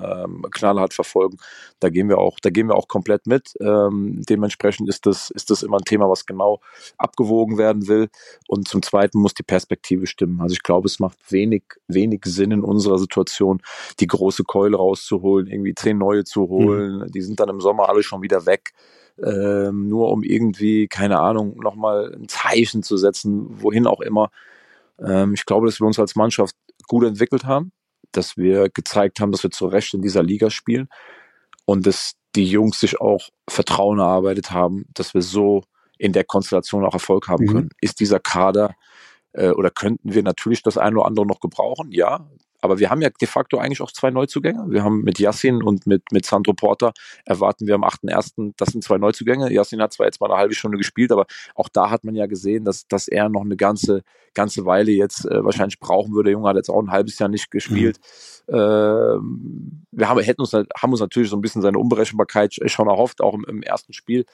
knallhart 0.51 0.93
verfolgen. 0.93 1.39
Da 1.81 1.89
gehen 1.89 2.09
wir 2.09 2.19
auch, 2.19 2.39
da 2.41 2.51
gehen 2.51 2.69
wir 2.69 2.77
auch 2.77 2.89
komplett 2.89 3.27
mit. 3.27 3.55
dementsprechend 3.61 4.89
ist 4.89 5.07
das, 5.07 5.31
ist 5.31 5.51
das 5.51 5.63
immer 5.63 5.79
ein 5.79 5.85
Thema, 5.85 6.09
was 6.09 6.27
genau 6.27 6.61
abgewogen 6.99 7.59
werden 7.59 7.89
will. 7.89 8.09
Und 8.49 8.69
zum 8.69 8.83
Zweiten 8.83 9.19
muss 9.19 9.35
die 9.35 9.43
Perspektive 9.43 9.62
Perspektive 9.63 10.09
stimmen. 10.09 10.41
Also 10.41 10.55
ich 10.55 10.63
glaube, 10.63 10.87
es 10.87 10.99
macht 10.99 11.19
wenig, 11.31 11.63
wenig 11.87 12.25
Sinn 12.25 12.51
in 12.51 12.63
unserer 12.63 12.99
Situation, 12.99 13.63
die 14.01 14.09
große 14.09 14.43
Keule 14.43 14.77
rauszuholen, 14.77 15.47
irgendwie 15.47 15.75
zehn 15.75 15.99
neue 15.99 16.25
zu 16.25 16.49
holen. 16.49 16.99
Mhm. 16.99 17.13
Die 17.13 17.21
sind 17.21 17.39
dann 17.39 17.49
im 17.49 17.61
Sommer 17.61 17.89
alle 17.89 18.03
schon 18.03 18.23
wieder 18.23 18.45
weg. 18.45 18.73
Ähm, 19.23 19.89
nur 19.89 20.11
um 20.11 20.25
irgendwie, 20.25 20.89
keine 20.89 21.21
Ahnung, 21.21 21.57
nochmal 21.59 22.13
ein 22.15 22.29
Zeichen 22.29 22.83
zu 22.83 22.97
setzen, 22.97 23.63
wohin 23.63 23.87
auch 23.87 24.01
immer. 24.01 24.31
Ähm, 24.99 25.35
ich 25.35 25.45
glaube, 25.47 25.67
dass 25.67 25.81
wir 25.81 25.87
uns 25.87 25.99
als 26.01 26.17
Mannschaft 26.17 26.57
gut 26.89 27.05
entwickelt 27.05 27.45
haben, 27.45 27.73
dass 28.11 28.37
wir 28.37 28.69
gezeigt 28.69 29.21
haben, 29.21 29.31
dass 29.31 29.45
wir 29.45 29.51
zu 29.51 29.67
Recht 29.67 29.95
in 29.95 30.03
dieser 30.03 30.23
Liga 30.23 30.51
spielen 30.51 30.89
und 31.67 31.87
dass 31.87 32.15
die 32.35 32.47
Jungs 32.47 32.81
sich 32.81 33.01
auch 33.01 33.29
Vertrauen 33.49 34.01
erarbeitet 34.01 34.51
haben, 34.51 34.87
dass 34.95 35.15
wir 35.15 35.23
so 35.23 35.63
in 35.99 36.13
der 36.13 36.25
Konstellation 36.25 36.85
auch 36.85 36.95
Erfolg 36.95 37.29
haben 37.29 37.45
mhm. 37.45 37.53
können. 37.53 37.69
Ist 37.81 38.01
dieser 38.01 38.19
Kader 38.19 38.75
äh, 39.33 39.51
oder 39.51 39.71
könnten 39.71 40.15
wir 40.15 40.23
natürlich 40.23 40.63
das 40.63 40.79
eine 40.79 40.97
oder 40.97 41.07
andere 41.07 41.27
noch 41.27 41.41
gebrauchen, 41.41 41.91
ja. 41.93 42.27
Aber 42.65 42.79
wir 42.79 42.91
haben 42.91 43.03
ja 43.03 43.11
de 43.11 43.27
facto 43.27 43.59
eigentlich 43.59 43.81
auch 43.81 43.91
zwei 43.91 44.13
Neuzugänge. 44.13 44.67
Wir 44.69 44.85
haben 44.85 45.03
mit 45.03 45.19
Yassin 45.19 45.65
und 45.65 45.85
mit, 45.89 46.13
mit 46.13 46.25
Sandro 46.25 46.53
Porter 46.53 46.93
erwarten 47.25 47.67
wir 47.67 47.75
am 47.75 47.83
8.1., 47.83 48.55
das 48.57 48.69
sind 48.69 48.85
zwei 48.85 48.99
Neuzugänge. 48.99 49.53
Yassin 49.53 49.83
hat 49.83 49.93
zwar 49.93 50.07
jetzt 50.07 50.21
mal 50.21 50.31
eine 50.31 50.39
halbe 50.39 50.55
Stunde 50.55 50.79
gespielt, 50.79 51.11
aber 51.11 51.27
auch 51.57 51.69
da 51.69 51.91
hat 51.91 52.05
man 52.05 52.15
ja 52.15 52.27
gesehen, 52.27 52.65
dass, 52.65 52.87
dass 52.87 53.09
er 53.09 53.29
noch 53.29 53.41
eine 53.41 53.57
ganze, 53.57 54.03
ganze 54.33 54.65
Weile 54.65 54.93
jetzt 54.93 55.25
äh, 55.25 55.45
wahrscheinlich 55.45 55.81
brauchen 55.81 56.15
würde. 56.15 56.29
Der 56.29 56.35
Junge 56.35 56.49
hat 56.49 56.57
jetzt 56.57 56.71
auch 56.71 56.81
ein 56.81 56.93
halbes 56.93 57.19
Jahr 57.19 57.29
nicht 57.29 57.51
gespielt. 57.51 57.99
Mhm. 58.47 58.55
Ähm, 58.55 59.87
wir 59.91 60.09
haben, 60.09 60.21
hätten 60.21 60.41
uns, 60.41 60.53
haben 60.53 60.93
uns 60.93 61.01
natürlich 61.01 61.31
so 61.31 61.37
ein 61.37 61.43
bisschen 61.43 61.63
seine 61.63 61.79
Unberechenbarkeit 61.79 62.55
schon 62.67 62.87
erhofft, 62.87 63.23
auch 63.23 63.35
im, 63.35 63.45
im 63.49 63.63
ersten 63.65 63.93
Spiel. 63.93 64.25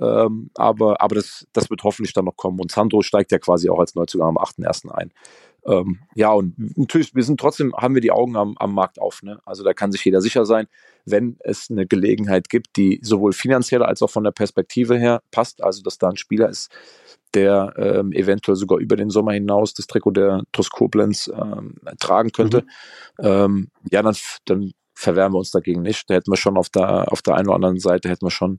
Ähm, 0.00 0.50
aber 0.54 1.00
aber 1.00 1.14
das, 1.14 1.46
das 1.52 1.70
wird 1.70 1.82
hoffentlich 1.82 2.12
dann 2.12 2.26
noch 2.26 2.36
kommen. 2.36 2.60
Und 2.60 2.70
Sandro 2.70 3.02
steigt 3.02 3.32
ja 3.32 3.38
quasi 3.38 3.68
auch 3.70 3.78
als 3.78 3.94
Neuzugang 3.94 4.28
am 4.28 4.38
8.1. 4.38 4.90
ein. 4.90 5.12
Ähm, 5.66 5.98
ja, 6.14 6.32
und 6.32 6.78
natürlich, 6.78 7.14
wir 7.14 7.24
sind 7.24 7.40
trotzdem, 7.40 7.74
haben 7.76 7.94
wir 7.94 8.00
die 8.00 8.12
Augen 8.12 8.36
am, 8.36 8.54
am 8.58 8.72
Markt 8.72 9.00
auf. 9.00 9.22
Ne? 9.22 9.40
Also 9.44 9.64
da 9.64 9.74
kann 9.74 9.90
sich 9.90 10.04
jeder 10.04 10.20
sicher 10.20 10.46
sein, 10.46 10.68
wenn 11.04 11.38
es 11.40 11.70
eine 11.70 11.86
Gelegenheit 11.86 12.48
gibt, 12.48 12.76
die 12.76 13.00
sowohl 13.02 13.32
finanziell 13.32 13.82
als 13.82 14.00
auch 14.02 14.10
von 14.10 14.24
der 14.24 14.30
Perspektive 14.30 14.96
her 14.96 15.22
passt, 15.30 15.62
also 15.62 15.82
dass 15.82 15.98
da 15.98 16.08
ein 16.08 16.16
Spieler 16.16 16.48
ist, 16.48 16.70
der 17.34 17.74
ähm, 17.78 18.12
eventuell 18.12 18.56
sogar 18.56 18.78
über 18.78 18.96
den 18.96 19.10
Sommer 19.10 19.32
hinaus 19.32 19.74
das 19.74 19.86
Trikot 19.86 20.12
der 20.12 20.44
TuS 20.52 20.70
Koblenz 20.70 21.30
ähm, 21.34 21.74
tragen 21.98 22.30
könnte, 22.30 22.62
mhm. 23.18 23.24
ähm, 23.24 23.68
ja, 23.90 24.02
dann, 24.02 24.16
dann 24.44 24.72
verwehren 24.94 25.32
wir 25.32 25.38
uns 25.38 25.50
dagegen 25.50 25.82
nicht. 25.82 26.08
Da 26.08 26.14
hätten 26.14 26.30
wir 26.30 26.36
schon 26.36 26.56
auf 26.56 26.70
der, 26.70 27.12
auf 27.12 27.22
der 27.22 27.34
einen 27.34 27.48
oder 27.48 27.56
anderen 27.56 27.78
Seite 27.78 28.08
hätten 28.08 28.24
wir 28.24 28.30
schon 28.30 28.58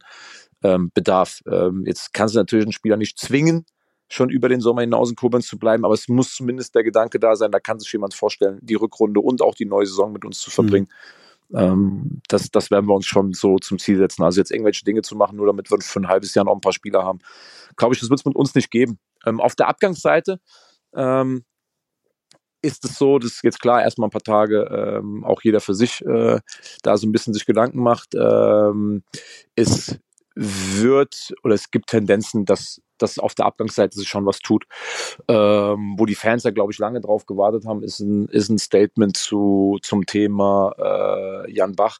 ähm, 0.63 0.91
Bedarf. 0.93 1.41
Ähm, 1.47 1.83
jetzt 1.85 2.13
kannst 2.13 2.35
du 2.35 2.39
natürlich 2.39 2.65
einen 2.65 2.73
Spieler 2.73 2.97
nicht 2.97 3.19
zwingen, 3.19 3.65
schon 4.09 4.29
über 4.29 4.49
den 4.49 4.61
Sommer 4.61 4.81
hinaus 4.81 5.09
in 5.09 5.15
Koblenz 5.15 5.47
zu 5.47 5.59
bleiben, 5.59 5.85
aber 5.85 5.93
es 5.93 6.07
muss 6.07 6.33
zumindest 6.33 6.75
der 6.75 6.83
Gedanke 6.83 7.19
da 7.19 7.35
sein, 7.35 7.51
da 7.51 7.59
kann 7.59 7.79
sich 7.79 7.91
jemand 7.91 8.13
vorstellen, 8.13 8.59
die 8.61 8.75
Rückrunde 8.75 9.19
und 9.19 9.41
auch 9.41 9.55
die 9.55 9.65
neue 9.65 9.85
Saison 9.85 10.13
mit 10.13 10.23
uns 10.25 10.39
zu 10.39 10.49
verbringen. 10.49 10.87
Mhm. 11.49 11.57
Ähm, 11.57 12.21
das, 12.27 12.49
das 12.51 12.71
werden 12.71 12.87
wir 12.87 12.95
uns 12.95 13.05
schon 13.05 13.33
so 13.33 13.57
zum 13.57 13.79
Ziel 13.79 13.97
setzen. 13.97 14.23
Also 14.23 14.39
jetzt 14.39 14.51
irgendwelche 14.51 14.83
Dinge 14.83 15.01
zu 15.01 15.15
machen, 15.15 15.37
nur 15.37 15.47
damit 15.47 15.71
wir 15.71 15.79
für 15.79 15.99
ein 15.99 16.07
halbes 16.07 16.33
Jahr 16.33 16.45
noch 16.45 16.53
ein 16.53 16.61
paar 16.61 16.73
Spieler 16.73 17.03
haben, 17.03 17.19
glaube 17.75 17.93
ich, 17.93 17.99
das 17.99 18.09
wird 18.09 18.19
es 18.19 18.25
mit 18.25 18.35
uns 18.35 18.53
nicht 18.55 18.71
geben. 18.71 18.99
Ähm, 19.25 19.39
auf 19.39 19.55
der 19.55 19.67
Abgangsseite 19.67 20.39
ähm, 20.95 21.43
ist 22.61 22.83
es 22.85 22.97
so, 22.97 23.19
dass 23.19 23.41
jetzt 23.43 23.61
klar 23.61 23.81
erstmal 23.83 24.07
ein 24.07 24.11
paar 24.11 24.21
Tage 24.21 24.63
ähm, 24.63 25.23
auch 25.23 25.41
jeder 25.41 25.61
für 25.61 25.73
sich 25.73 26.03
äh, 26.05 26.39
da 26.83 26.97
so 26.97 27.07
ein 27.07 27.11
bisschen 27.11 27.33
sich 27.33 27.45
Gedanken 27.45 27.81
macht. 27.81 28.15
Ähm, 28.15 29.03
es 29.55 29.97
wird 30.37 31.33
oder 31.43 31.55
es 31.55 31.71
gibt 31.71 31.89
Tendenzen, 31.89 32.45
dass, 32.45 32.81
dass 32.97 33.17
auf 33.17 33.33
der 33.33 33.45
Abgangsseite 33.45 33.97
sich 33.97 34.07
schon 34.07 34.25
was 34.25 34.39
tut. 34.39 34.65
Ähm, 35.27 35.95
wo 35.97 36.05
die 36.05 36.15
Fans 36.15 36.43
ja, 36.43 36.51
glaube 36.51 36.71
ich, 36.71 36.79
lange 36.79 37.01
drauf 37.01 37.25
gewartet 37.25 37.65
haben, 37.65 37.83
ist 37.83 37.99
ein, 37.99 38.27
ist 38.27 38.49
ein 38.49 38.59
Statement 38.59 39.17
zu, 39.17 39.77
zum 39.81 40.05
Thema 40.05 40.73
äh, 40.77 41.51
Jan 41.51 41.75
Bach. 41.75 41.99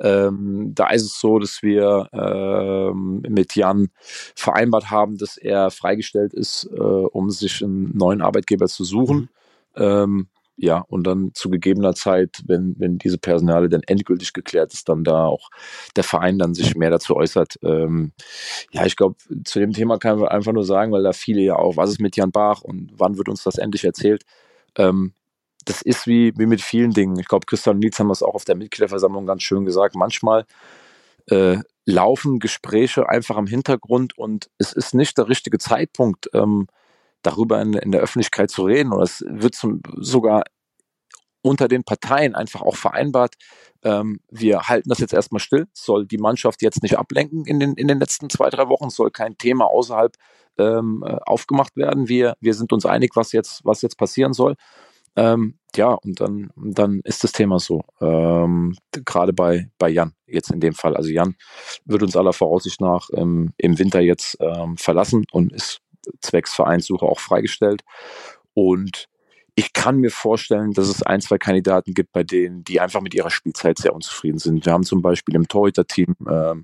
Ähm, 0.00 0.72
da 0.74 0.90
ist 0.90 1.02
es 1.02 1.20
so, 1.20 1.38
dass 1.38 1.62
wir 1.62 2.08
ähm, 2.12 3.22
mit 3.28 3.56
Jan 3.56 3.88
vereinbart 4.34 4.90
haben, 4.90 5.18
dass 5.18 5.36
er 5.36 5.70
freigestellt 5.70 6.34
ist, 6.34 6.68
äh, 6.72 6.80
um 6.80 7.30
sich 7.30 7.64
einen 7.64 7.96
neuen 7.96 8.22
Arbeitgeber 8.22 8.66
zu 8.66 8.84
suchen. 8.84 9.28
Mhm. 9.76 10.28
Ja, 10.60 10.78
und 10.88 11.06
dann 11.06 11.30
zu 11.34 11.50
gegebener 11.50 11.94
Zeit, 11.94 12.42
wenn, 12.46 12.74
wenn 12.78 12.98
diese 12.98 13.16
Personale 13.16 13.68
dann 13.68 13.82
endgültig 13.84 14.32
geklärt 14.32 14.72
ist, 14.74 14.88
dann 14.88 15.04
da 15.04 15.26
auch 15.26 15.50
der 15.94 16.02
Verein 16.02 16.36
dann 16.36 16.52
sich 16.52 16.74
mehr 16.74 16.90
dazu 16.90 17.14
äußert. 17.14 17.60
Ähm, 17.62 18.12
ja, 18.72 18.84
ich 18.84 18.96
glaube, 18.96 19.14
zu 19.44 19.60
dem 19.60 19.72
Thema 19.72 19.98
kann 19.98 20.18
man 20.18 20.28
einfach 20.28 20.52
nur 20.52 20.64
sagen, 20.64 20.90
weil 20.90 21.04
da 21.04 21.12
viele 21.12 21.42
ja 21.42 21.54
auch, 21.54 21.76
was 21.76 21.90
ist 21.90 22.00
mit 22.00 22.16
Jan 22.16 22.32
Bach 22.32 22.62
und 22.62 22.90
wann 22.96 23.16
wird 23.16 23.28
uns 23.28 23.44
das 23.44 23.56
endlich 23.56 23.84
erzählt? 23.84 24.24
Ähm, 24.76 25.12
das 25.64 25.80
ist 25.80 26.08
wie, 26.08 26.32
wie 26.36 26.46
mit 26.46 26.60
vielen 26.60 26.92
Dingen. 26.92 27.18
Ich 27.20 27.28
glaube, 27.28 27.46
Christian 27.46 27.76
und 27.76 27.80
Nils 27.80 27.98
haben 28.00 28.08
das 28.08 28.24
auch 28.24 28.34
auf 28.34 28.44
der 28.44 28.56
Mitgliederversammlung 28.56 29.26
ganz 29.26 29.44
schön 29.44 29.64
gesagt. 29.64 29.94
Manchmal 29.94 30.44
äh, 31.26 31.58
laufen 31.84 32.40
Gespräche 32.40 33.08
einfach 33.08 33.36
am 33.36 33.46
Hintergrund 33.46 34.18
und 34.18 34.50
es 34.58 34.72
ist 34.72 34.92
nicht 34.92 35.18
der 35.18 35.28
richtige 35.28 35.58
Zeitpunkt. 35.58 36.28
Ähm, 36.34 36.66
darüber 37.22 37.60
in, 37.60 37.74
in 37.74 37.92
der 37.92 38.00
Öffentlichkeit 38.00 38.50
zu 38.50 38.64
reden. 38.64 38.92
Oder 38.92 39.04
es 39.04 39.24
wird 39.28 39.54
zum, 39.54 39.80
sogar 39.96 40.44
unter 41.42 41.68
den 41.68 41.84
Parteien 41.84 42.34
einfach 42.34 42.62
auch 42.62 42.76
vereinbart, 42.76 43.34
ähm, 43.84 44.20
wir 44.28 44.68
halten 44.68 44.88
das 44.88 44.98
jetzt 44.98 45.14
erstmal 45.14 45.40
still, 45.40 45.66
soll 45.72 46.06
die 46.06 46.18
Mannschaft 46.18 46.62
jetzt 46.62 46.82
nicht 46.82 46.98
ablenken 46.98 47.44
in 47.44 47.60
den, 47.60 47.74
in 47.74 47.86
den 47.86 48.00
letzten 48.00 48.28
zwei, 48.28 48.50
drei 48.50 48.68
Wochen, 48.68 48.90
soll 48.90 49.10
kein 49.10 49.38
Thema 49.38 49.66
außerhalb 49.66 50.16
ähm, 50.58 51.04
äh, 51.06 51.16
aufgemacht 51.24 51.76
werden. 51.76 52.08
Wir, 52.08 52.34
wir 52.40 52.54
sind 52.54 52.72
uns 52.72 52.86
einig, 52.86 53.12
was 53.14 53.32
jetzt, 53.32 53.64
was 53.64 53.82
jetzt 53.82 53.96
passieren 53.96 54.32
soll. 54.32 54.56
Ähm, 55.16 55.58
ja, 55.76 55.92
und 55.92 56.20
dann, 56.20 56.50
dann 56.56 57.00
ist 57.04 57.24
das 57.24 57.32
Thema 57.32 57.58
so. 57.58 57.82
Ähm, 58.00 58.76
Gerade 59.04 59.32
bei, 59.32 59.70
bei 59.78 59.88
Jan, 59.88 60.12
jetzt 60.26 60.50
in 60.50 60.60
dem 60.60 60.74
Fall. 60.74 60.96
Also 60.96 61.10
Jan 61.10 61.36
wird 61.84 62.02
uns 62.02 62.16
aller 62.16 62.32
Voraussicht 62.32 62.80
nach 62.80 63.08
ähm, 63.14 63.52
im 63.58 63.78
Winter 63.78 64.00
jetzt 64.00 64.36
ähm, 64.40 64.76
verlassen 64.76 65.24
und 65.30 65.52
ist 65.52 65.80
zwecks 66.20 66.54
Vereinssuche 66.54 67.06
auch 67.06 67.20
freigestellt. 67.20 67.82
Und 68.54 69.08
ich 69.58 69.72
kann 69.72 69.96
mir 69.98 70.12
vorstellen, 70.12 70.72
dass 70.72 70.86
es 70.86 71.02
ein, 71.02 71.20
zwei 71.20 71.36
Kandidaten 71.36 71.92
gibt, 71.92 72.12
bei 72.12 72.22
denen, 72.22 72.62
die 72.62 72.80
einfach 72.80 73.00
mit 73.00 73.12
ihrer 73.12 73.30
Spielzeit 73.30 73.78
sehr 73.78 73.92
unzufrieden 73.92 74.38
sind. 74.38 74.64
Wir 74.64 74.72
haben 74.72 74.84
zum 74.84 75.02
Beispiel 75.02 75.34
im 75.34 75.48
Torhüter-Team 75.48 76.14
ähm, 76.30 76.62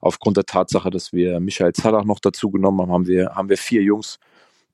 aufgrund 0.00 0.36
der 0.36 0.44
Tatsache, 0.44 0.90
dass 0.90 1.12
wir 1.12 1.40
Michael 1.40 1.72
Zallach 1.72 2.04
noch 2.04 2.20
dazu 2.20 2.50
genommen 2.52 2.80
haben, 2.80 2.92
haben 2.92 3.06
wir, 3.08 3.34
haben 3.34 3.48
wir 3.48 3.58
vier 3.58 3.82
Jungs. 3.82 4.20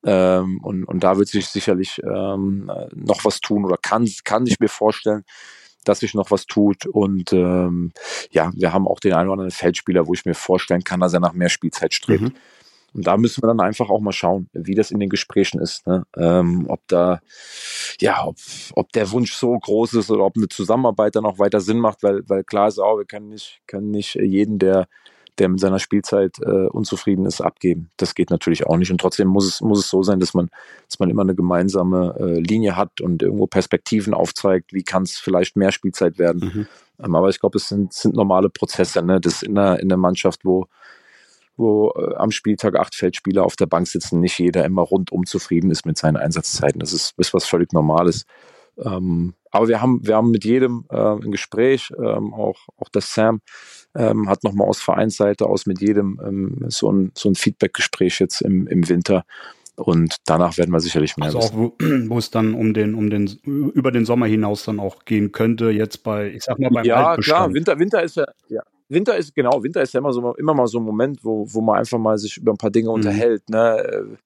Ähm, 0.04 0.60
und, 0.62 0.84
und 0.84 1.02
da 1.02 1.16
wird 1.16 1.28
sich 1.28 1.46
sicherlich 1.46 1.98
ähm, 2.04 2.70
noch 2.94 3.24
was 3.24 3.40
tun 3.40 3.64
oder 3.64 3.78
kann, 3.80 4.06
kann 4.24 4.46
ich 4.46 4.60
mir 4.60 4.68
vorstellen, 4.68 5.24
dass 5.84 6.00
sich 6.00 6.12
noch 6.12 6.30
was 6.30 6.44
tut. 6.44 6.84
Und 6.84 7.32
ähm, 7.32 7.92
ja, 8.30 8.52
wir 8.54 8.74
haben 8.74 8.86
auch 8.86 9.00
den 9.00 9.14
einen 9.14 9.28
oder 9.28 9.32
anderen 9.32 9.50
Feldspieler, 9.50 10.06
wo 10.06 10.12
ich 10.12 10.26
mir 10.26 10.34
vorstellen 10.34 10.84
kann, 10.84 11.00
dass 11.00 11.14
er 11.14 11.20
nach 11.20 11.32
mehr 11.32 11.48
Spielzeit 11.48 11.94
strebt. 11.94 12.22
Mhm. 12.22 12.34
Und 12.94 13.06
da 13.06 13.16
müssen 13.16 13.42
wir 13.42 13.48
dann 13.48 13.60
einfach 13.60 13.88
auch 13.88 14.00
mal 14.00 14.12
schauen, 14.12 14.48
wie 14.52 14.74
das 14.74 14.90
in 14.90 15.00
den 15.00 15.08
Gesprächen 15.08 15.60
ist. 15.60 15.86
Ne? 15.86 16.04
Ähm, 16.16 16.66
ob 16.68 16.80
da, 16.88 17.20
ja, 18.00 18.24
ob, 18.26 18.36
ob 18.74 18.92
der 18.92 19.10
Wunsch 19.12 19.34
so 19.34 19.58
groß 19.58 19.94
ist 19.94 20.10
oder 20.10 20.24
ob 20.24 20.36
eine 20.36 20.48
Zusammenarbeit 20.48 21.16
dann 21.16 21.24
auch 21.24 21.38
weiter 21.38 21.60
Sinn 21.60 21.78
macht, 21.78 22.02
weil, 22.02 22.22
weil 22.28 22.44
klar 22.44 22.68
ist 22.68 22.78
auch, 22.78 22.98
wir 22.98 23.06
können 23.06 23.28
nicht, 23.28 23.60
können 23.66 23.90
nicht 23.90 24.14
jeden, 24.16 24.58
der, 24.58 24.88
der 25.38 25.48
mit 25.48 25.60
seiner 25.60 25.78
Spielzeit 25.78 26.38
äh, 26.40 26.66
unzufrieden 26.66 27.24
ist, 27.24 27.40
abgeben. 27.40 27.90
Das 27.96 28.14
geht 28.14 28.30
natürlich 28.30 28.66
auch 28.66 28.76
nicht. 28.76 28.90
Und 28.90 29.00
trotzdem 29.00 29.28
muss 29.28 29.46
es, 29.46 29.60
muss 29.62 29.78
es 29.78 29.88
so 29.88 30.02
sein, 30.02 30.20
dass 30.20 30.34
man, 30.34 30.50
dass 30.88 30.98
man 30.98 31.08
immer 31.08 31.22
eine 31.22 31.34
gemeinsame 31.34 32.14
äh, 32.18 32.40
Linie 32.40 32.76
hat 32.76 33.00
und 33.00 33.22
irgendwo 33.22 33.46
Perspektiven 33.46 34.12
aufzeigt, 34.12 34.72
wie 34.74 34.82
kann 34.82 35.04
es 35.04 35.12
vielleicht 35.12 35.56
mehr 35.56 35.72
Spielzeit 35.72 36.18
werden. 36.18 36.52
Mhm. 36.54 36.66
Ähm, 37.02 37.14
aber 37.14 37.30
ich 37.30 37.40
glaube, 37.40 37.56
es 37.56 37.68
sind, 37.68 37.94
sind 37.94 38.14
normale 38.14 38.50
Prozesse. 38.50 39.02
Ne? 39.02 39.20
Das 39.20 39.42
in 39.42 39.54
der, 39.54 39.80
in 39.80 39.88
der 39.88 39.98
Mannschaft, 39.98 40.44
wo 40.44 40.66
wo 41.56 41.92
äh, 41.96 42.14
am 42.16 42.30
Spieltag 42.30 42.76
acht 42.76 42.94
Feldspieler 42.94 43.44
auf 43.44 43.56
der 43.56 43.66
Bank 43.66 43.86
sitzen, 43.86 44.20
nicht 44.20 44.38
jeder 44.38 44.64
immer 44.64 44.82
rundum 44.82 45.26
zufrieden 45.26 45.70
ist 45.70 45.86
mit 45.86 45.98
seinen 45.98 46.16
Einsatzzeiten. 46.16 46.80
Das 46.80 46.92
ist, 46.92 47.14
ist 47.18 47.34
was 47.34 47.44
völlig 47.44 47.72
Normales. 47.72 48.24
Ähm, 48.78 49.34
aber 49.50 49.68
wir 49.68 49.82
haben, 49.82 50.06
wir 50.06 50.16
haben 50.16 50.30
mit 50.30 50.44
jedem 50.44 50.86
äh, 50.90 50.96
ein 50.96 51.30
Gespräch, 51.30 51.92
ähm, 51.98 52.32
auch, 52.32 52.68
auch 52.78 52.88
der 52.88 53.02
Sam 53.02 53.42
ähm, 53.94 54.28
hat 54.28 54.44
nochmal 54.44 54.68
aus 54.68 54.80
Vereinsseite 54.80 55.46
aus 55.46 55.66
mit 55.66 55.80
jedem 55.80 56.20
ähm, 56.24 56.64
so 56.68 56.90
ein, 56.90 57.12
so 57.14 57.28
ein 57.28 57.34
Feedback-Gespräch 57.34 58.18
jetzt 58.20 58.40
im, 58.40 58.66
im 58.66 58.88
Winter. 58.88 59.24
Und 59.76 60.16
danach 60.26 60.58
werden 60.58 60.70
wir 60.70 60.80
sicherlich 60.80 61.16
mehr 61.16 61.26
also 61.26 61.38
auch, 61.38 61.54
wo, 61.54 61.74
wo, 62.08 62.18
es 62.18 62.30
dann 62.30 62.54
um 62.54 62.72
den, 62.72 62.94
um 62.94 63.10
den, 63.10 63.26
über 63.44 63.90
den 63.90 64.04
Sommer 64.04 64.26
hinaus 64.26 64.64
dann 64.64 64.80
auch 64.80 65.04
gehen 65.04 65.32
könnte, 65.32 65.70
jetzt 65.70 66.02
bei, 66.02 66.30
ich 66.30 66.44
sag 66.44 66.58
mal, 66.58 66.70
beim 66.70 66.84
Ja, 66.84 67.16
klar, 67.16 67.52
Winter, 67.52 67.78
Winter 67.78 68.02
ist 68.02 68.16
ja, 68.16 68.26
ja, 68.48 68.62
Winter 68.92 69.16
ist, 69.16 69.34
genau, 69.34 69.62
Winter 69.62 69.82
ist 69.82 69.94
ja 69.94 70.00
immer 70.00 70.12
so 70.12 70.34
immer 70.34 70.54
mal 70.54 70.66
so 70.66 70.78
ein 70.78 70.84
Moment, 70.84 71.24
wo, 71.24 71.46
wo 71.48 71.60
man 71.60 71.78
einfach 71.78 71.98
mal 71.98 72.18
sich 72.18 72.36
über 72.36 72.52
ein 72.52 72.58
paar 72.58 72.70
Dinge 72.70 72.88
mhm. 72.88 72.94
unterhält, 72.94 73.48
ne? 73.48 74.18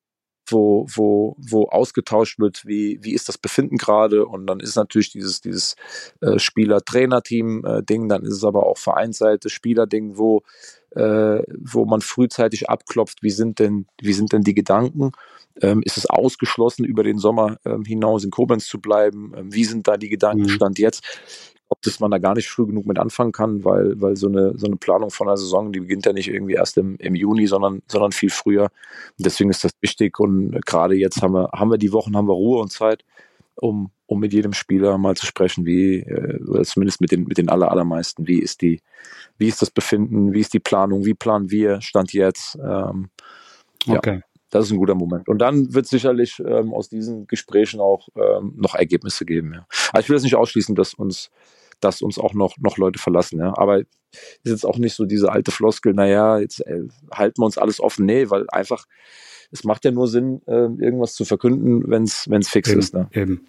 Wo, 0.49 0.87
wo, 0.95 1.35
wo 1.39 1.65
ausgetauscht 1.65 2.39
wird, 2.39 2.65
wie, 2.67 3.01
wie 3.03 3.15
ist 3.15 3.29
das 3.29 3.37
Befinden 3.37 3.79
gerade 3.79 4.27
und 4.27 4.47
dann 4.47 4.61
ist 4.61 4.77
natürlich 4.77 5.11
dieses, 5.11 5.41
dieses 5.41 5.75
äh, 6.21 6.39
Spieler-Trainer-Team-Ding, 6.39 8.05
äh, 8.05 8.09
dann 8.09 8.23
ist 8.23 8.35
es 8.35 8.45
aber 8.45 8.65
auch 8.65 8.79
Vereinsseite, 8.79 9.51
Spieler-Ding, 9.51 10.19
wo, 10.19 10.43
äh, 10.95 11.43
wo 11.59 11.85
man 11.85 12.01
frühzeitig 12.01 12.71
abklopft, 12.71 13.25
wie 13.25 13.31
sind 13.31 13.59
denn, 13.59 13.87
wie 14.01 14.13
sind 14.13 14.33
denn 14.33 14.43
die 14.43 14.55
Gedanken? 14.55 15.11
Ähm, 15.63 15.83
ist 15.85 15.97
es 15.97 16.09
ausgeschlossen, 16.09 16.85
über 16.85 17.03
den 17.03 17.19
Sommer 17.19 17.59
ähm, 17.65 17.85
hinaus 17.85 18.23
in 18.23 18.31
Koblenz 18.31 18.67
zu 18.67 18.81
bleiben? 18.81 19.33
Ähm, 19.37 19.53
wie 19.53 19.65
sind 19.65 19.89
da 19.89 19.97
die 19.97 20.11
Gedanken 20.11 20.45
mhm. 20.45 20.49
Stand 20.51 20.79
jetzt? 20.79 21.03
Ob 21.87 21.93
das 21.93 22.01
man 22.01 22.11
da 22.11 22.19
gar 22.19 22.35
nicht 22.35 22.49
früh 22.49 22.67
genug 22.67 22.87
mit 22.87 22.99
anfangen 22.99 23.33
kann, 23.33 23.65
weil, 23.65 24.01
weil 24.01 24.17
so 24.17 24.29
eine, 24.29 24.59
so 24.59 24.67
eine 24.67 24.77
Planung 24.77 25.11
von 25.11 25.29
einer 25.29 25.37
Saison, 25.37 25.73
die 25.73 25.81
beginnt 25.81 26.07
ja 26.07 26.13
nicht 26.13 26.29
irgendwie 26.29 26.55
erst 26.55 26.77
im, 26.79 26.97
im 26.97 27.15
Juni, 27.15 27.47
sondern, 27.47 27.83
sondern 27.87 28.13
viel 28.13 28.31
früher. 28.31 28.69
deswegen 29.19 29.51
ist 29.51 29.65
das 29.65 29.73
wichtig 29.81 30.19
und 30.19 30.61
gerade 30.67 30.95
jetzt 30.95 31.23
haben 31.23 31.35
wir, 31.35 31.51
haben 31.53 31.71
wir 31.71 31.79
die 31.79 31.93
Wochen, 31.93 32.17
haben 32.17 32.29
wir 32.29 32.35
Ruhe 32.35 32.61
und 32.61 32.73
Zeit, 32.73 33.05
um, 33.55 33.91
um 34.07 34.21
mit 34.21 34.33
jedem 34.33 34.53
Spieler 34.53 34.99
mal 34.99 35.17
zu 35.17 35.27
sprechen, 35.27 35.65
wie, 35.65 36.01
äh, 36.01 36.43
oder 36.47 36.65
zumindest 36.65 37.01
mit 37.01 37.13
den, 37.13 37.25
mit 37.25 37.39
den 37.39 37.49
aller, 37.49 37.71
allermeisten, 37.71 38.27
wie 38.27 38.41
ist 38.41 38.63
die, 38.63 38.81
wie 39.39 39.49
ist 39.49 39.63
das 39.63 39.71
Befinden, 39.71 40.33
wie 40.33 40.41
ist 40.41 40.55
die 40.55 40.61
Planung, 40.61 41.05
wie 41.05 41.15
planen 41.15 41.51
wir, 41.51 41.81
Stand 41.81 42.13
jetzt, 42.13 42.59
ähm, 42.63 43.11
ja. 43.85 43.99
Okay. 43.99 44.23
Das 44.51 44.67
ist 44.67 44.73
ein 44.73 44.79
guter 44.79 44.95
Moment. 44.95 45.29
Und 45.29 45.39
dann 45.39 45.75
wird 45.75 45.87
sicherlich 45.87 46.39
ähm, 46.39 46.73
aus 46.73 46.89
diesen 46.89 47.27
Gesprächen 47.27 47.81
auch 47.81 48.09
ähm, 48.17 48.55
noch 48.57 48.75
Ergebnisse 48.75 49.25
geben. 49.25 49.55
Ja. 49.55 49.67
Aber 49.91 50.01
ich 50.01 50.09
will 50.09 50.17
das 50.17 50.23
nicht 50.23 50.37
ausschließen, 50.37 50.75
dass 50.75 50.95
uns, 50.95 51.31
dass 51.81 52.03
uns 52.03 52.19
auch 52.19 52.35
noch, 52.35 52.57
noch 52.59 52.79
Leute 52.79 52.99
verlassen. 52.99 53.41
Ja. 53.41 53.57
Aber 53.57 53.81
ist 53.81 53.89
jetzt 54.45 54.67
auch 54.67 54.79
nicht 54.79 54.95
so 54.95 55.05
diese 55.05 55.31
alte 55.31 55.51
Floskel, 55.51 55.95
naja, 55.95 56.39
jetzt 56.39 56.61
äh, 56.67 56.85
halten 57.13 57.41
wir 57.41 57.47
uns 57.47 57.59
alles 57.59 57.81
offen. 57.81 58.07
Nee, 58.07 58.31
weil 58.31 58.47
einfach, 58.51 58.87
es 59.51 59.65
macht 59.65 59.85
ja 59.85 59.91
nur 59.91 60.09
Sinn, 60.09 60.43
äh, 60.47 60.53
irgendwas 60.53 61.15
zu 61.15 61.25
verkünden, 61.25 61.85
wenn 61.89 62.03
es 62.05 62.49
fix 62.49 62.71
eben, 62.71 62.79
ist. 62.79 62.95
Ne? 62.95 63.09
Eben. 63.13 63.49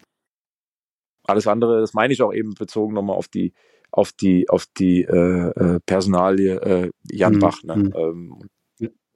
Alles 1.24 1.48
andere, 1.48 1.82
das 1.82 1.94
meine 1.94 2.14
ich 2.14 2.22
auch 2.22 2.34
eben 2.34 2.54
bezogen 2.54 2.94
nochmal 2.94 3.18
auf 3.18 3.28
die, 3.28 3.54
auf 3.92 4.12
die, 4.12 4.50
auf 4.50 4.66
die 4.78 5.02
äh, 5.04 5.50
äh 5.50 5.80
Personalie 5.86 6.56
äh, 6.56 6.90
Jan 7.10 7.36
mhm. 7.36 7.40
Bach. 7.40 7.64
Ne? 7.64 7.76
Mhm. 7.76 7.94
Ähm, 7.96 8.50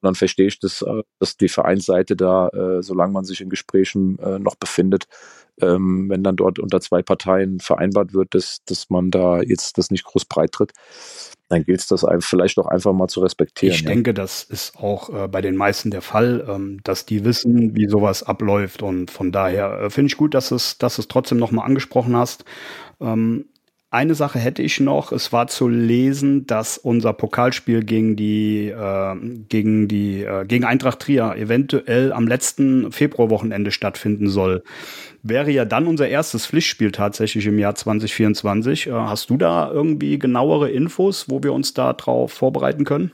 und 0.01 0.07
dann 0.07 0.15
verstehe 0.15 0.47
ich 0.47 0.59
das, 0.59 0.81
äh, 0.81 1.03
dass 1.19 1.37
die 1.37 1.49
Vereinsseite 1.49 2.15
da, 2.15 2.49
äh, 2.49 2.81
solange 2.81 3.13
man 3.13 3.23
sich 3.23 3.41
in 3.41 3.49
Gesprächen 3.49 4.17
äh, 4.19 4.39
noch 4.39 4.55
befindet, 4.55 5.05
ähm, 5.61 6.09
wenn 6.09 6.23
dann 6.23 6.35
dort 6.35 6.57
unter 6.57 6.81
zwei 6.81 7.03
Parteien 7.03 7.59
vereinbart 7.59 8.13
wird, 8.13 8.33
dass, 8.33 8.63
dass 8.65 8.89
man 8.89 9.11
da 9.11 9.41
jetzt 9.41 9.77
das 9.77 9.91
nicht 9.91 10.05
groß 10.05 10.25
breit 10.25 10.53
tritt, 10.53 10.71
dann 11.49 11.63
gilt 11.63 11.81
es 11.81 11.87
das 11.87 12.05
vielleicht 12.21 12.57
auch 12.57 12.65
einfach 12.65 12.93
mal 12.93 13.09
zu 13.09 13.19
respektieren. 13.19 13.75
Ich 13.75 13.81
ja. 13.81 13.89
denke, 13.89 14.13
das 14.13 14.43
ist 14.43 14.77
auch 14.77 15.09
äh, 15.09 15.27
bei 15.27 15.41
den 15.41 15.55
meisten 15.55 15.91
der 15.91 16.01
Fall, 16.01 16.45
ähm, 16.47 16.79
dass 16.83 17.05
die 17.05 17.23
wissen, 17.23 17.75
wie 17.75 17.87
sowas 17.87 18.23
abläuft 18.23 18.81
und 18.81 19.11
von 19.11 19.31
daher 19.31 19.81
äh, 19.81 19.89
finde 19.89 20.07
ich 20.07 20.17
gut, 20.17 20.33
dass 20.33 20.49
es, 20.51 20.77
dass 20.77 20.97
es 20.97 21.07
trotzdem 21.07 21.37
nochmal 21.37 21.65
angesprochen 21.65 22.15
hast. 22.15 22.45
Ähm, 22.99 23.45
eine 23.91 24.15
Sache 24.15 24.39
hätte 24.39 24.61
ich 24.61 24.79
noch. 24.79 25.11
Es 25.11 25.33
war 25.33 25.47
zu 25.47 25.67
lesen, 25.67 26.47
dass 26.47 26.77
unser 26.77 27.11
Pokalspiel 27.11 27.83
gegen 27.83 28.15
die 28.15 28.69
äh, 28.69 29.15
gegen 29.49 29.89
die 29.89 30.23
äh, 30.23 30.45
gegen 30.45 30.63
Eintracht 30.63 30.99
Trier 30.99 31.35
eventuell 31.35 32.13
am 32.13 32.25
letzten 32.25 32.93
Februarwochenende 32.93 33.71
stattfinden 33.71 34.29
soll. 34.29 34.63
Wäre 35.23 35.51
ja 35.51 35.65
dann 35.65 35.87
unser 35.87 36.07
erstes 36.07 36.47
Pflichtspiel 36.47 36.93
tatsächlich 36.93 37.45
im 37.45 37.59
Jahr 37.59 37.75
2024. 37.75 38.87
Äh, 38.87 38.91
hast 38.93 39.29
du 39.29 39.35
da 39.35 39.69
irgendwie 39.69 40.17
genauere 40.17 40.69
Infos, 40.69 41.29
wo 41.29 41.43
wir 41.43 41.51
uns 41.51 41.73
da 41.73 41.91
drauf 41.91 42.31
vorbereiten 42.31 42.85
können? 42.85 43.11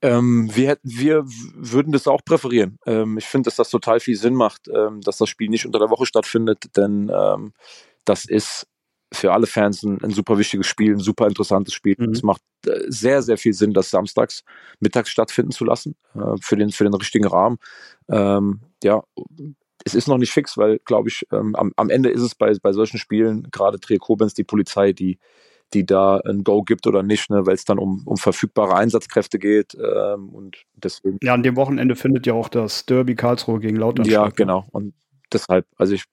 Ähm, 0.00 0.48
wir, 0.54 0.78
wir 0.82 1.24
würden 1.26 1.92
das 1.92 2.08
auch 2.08 2.24
präferieren. 2.24 2.78
Ähm, 2.86 3.18
ich 3.18 3.26
finde, 3.26 3.48
dass 3.48 3.56
das 3.56 3.68
total 3.68 4.00
viel 4.00 4.16
Sinn 4.16 4.34
macht, 4.34 4.62
ähm, 4.74 5.02
dass 5.02 5.18
das 5.18 5.28
Spiel 5.28 5.50
nicht 5.50 5.66
unter 5.66 5.78
der 5.78 5.90
Woche 5.90 6.06
stattfindet, 6.06 6.74
denn 6.78 7.12
ähm, 7.14 7.52
das 8.06 8.24
ist 8.24 8.66
für 9.12 9.32
alle 9.32 9.46
Fans 9.46 9.82
ein, 9.82 10.02
ein, 10.02 10.10
super 10.10 10.38
wichtiges 10.38 10.66
Spiel, 10.66 10.92
ein 10.92 11.00
super 11.00 11.26
interessantes 11.26 11.74
Spiel. 11.74 11.96
Mhm. 11.98 12.12
Es 12.12 12.22
macht 12.22 12.42
äh, 12.66 12.80
sehr, 12.88 13.22
sehr 13.22 13.38
viel 13.38 13.52
Sinn, 13.52 13.72
das 13.72 13.90
samstags 13.90 14.44
mittags 14.78 15.10
stattfinden 15.10 15.50
zu 15.50 15.64
lassen, 15.64 15.96
äh, 16.14 16.36
für, 16.40 16.56
den, 16.56 16.70
für 16.70 16.84
den 16.84 16.94
richtigen 16.94 17.26
Rahmen. 17.26 17.58
Ähm, 18.08 18.60
ja, 18.82 19.02
es 19.84 19.94
ist 19.94 20.08
noch 20.08 20.18
nicht 20.18 20.32
fix, 20.32 20.56
weil, 20.56 20.78
glaube 20.84 21.08
ich, 21.08 21.26
ähm, 21.32 21.54
am, 21.56 21.72
am 21.76 21.90
Ende 21.90 22.10
ist 22.10 22.22
es 22.22 22.34
bei, 22.34 22.54
bei 22.62 22.72
solchen 22.72 22.98
Spielen, 22.98 23.48
gerade 23.50 23.80
Trier 23.80 23.98
Koblenz, 23.98 24.34
die 24.34 24.44
Polizei, 24.44 24.92
die, 24.92 25.18
die 25.72 25.86
da 25.86 26.18
ein 26.18 26.44
Go 26.44 26.62
gibt 26.62 26.86
oder 26.86 27.02
nicht, 27.02 27.30
ne, 27.30 27.46
weil 27.46 27.54
es 27.54 27.64
dann 27.64 27.78
um, 27.78 28.02
um 28.04 28.16
verfügbare 28.16 28.74
Einsatzkräfte 28.76 29.38
geht. 29.38 29.74
Ähm, 29.74 30.28
und 30.28 30.64
deswegen. 30.74 31.18
Ja, 31.22 31.34
an 31.34 31.42
dem 31.42 31.56
Wochenende 31.56 31.96
findet 31.96 32.26
ja 32.26 32.34
auch 32.34 32.48
das 32.48 32.86
Derby 32.86 33.14
Karlsruhe 33.14 33.60
gegen 33.60 33.76
Lautern 33.76 34.04
statt. 34.04 34.12
Ja, 34.12 34.28
genau. 34.28 34.66
Und 34.70 34.94
deshalb, 35.32 35.66
also 35.76 35.94
ich 35.94 36.04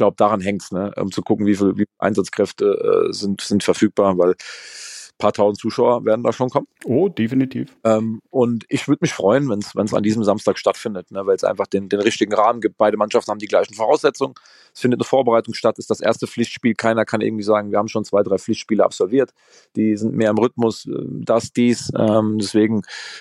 glaube, 0.00 0.16
daran 0.16 0.40
hängt 0.40 0.62
es, 0.62 0.72
ne? 0.72 0.92
um 0.96 1.12
zu 1.12 1.20
gucken, 1.20 1.46
wie 1.46 1.54
viele 1.54 1.74
Einsatzkräfte 1.98 3.08
äh, 3.08 3.12
sind, 3.12 3.42
sind 3.42 3.62
verfügbar, 3.62 4.16
weil 4.16 4.30
ein 4.30 5.18
paar 5.18 5.34
tausend 5.34 5.60
Zuschauer 5.60 6.06
werden 6.06 6.22
da 6.24 6.32
schon 6.32 6.48
kommen. 6.48 6.66
Oh, 6.86 7.10
definitiv. 7.10 7.76
Ähm, 7.84 8.22
und 8.30 8.64
ich 8.70 8.88
würde 8.88 9.00
mich 9.02 9.12
freuen, 9.12 9.50
wenn 9.50 9.58
es 9.58 9.94
an 9.94 10.02
diesem 10.02 10.24
Samstag 10.24 10.56
stattfindet, 10.56 11.10
ne? 11.10 11.26
weil 11.26 11.36
es 11.36 11.44
einfach 11.44 11.66
den, 11.66 11.90
den 11.90 12.00
richtigen 12.00 12.32
Rahmen 12.32 12.62
gibt. 12.62 12.78
Beide 12.78 12.96
Mannschaften 12.96 13.30
haben 13.30 13.40
die 13.40 13.46
gleichen 13.46 13.74
Voraussetzungen. 13.74 14.32
Es 14.72 14.80
findet 14.80 15.00
eine 15.00 15.04
Vorbereitung 15.04 15.52
statt, 15.52 15.78
ist 15.78 15.90
das 15.90 16.00
erste 16.00 16.26
Pflichtspiel. 16.26 16.74
Keiner 16.74 17.04
kann 17.04 17.20
irgendwie 17.20 17.44
sagen, 17.44 17.70
wir 17.70 17.76
haben 17.76 17.88
schon 17.88 18.04
zwei, 18.06 18.22
drei 18.22 18.38
Pflichtspiele 18.38 18.82
absolviert. 18.82 19.32
Die 19.76 19.98
sind 19.98 20.14
mehr 20.14 20.30
im 20.30 20.38
Rhythmus, 20.38 20.86
äh, 20.86 20.92
das, 21.20 21.52
dies. 21.52 21.92
Ähm, 21.94 22.38
deswegen 22.38 22.80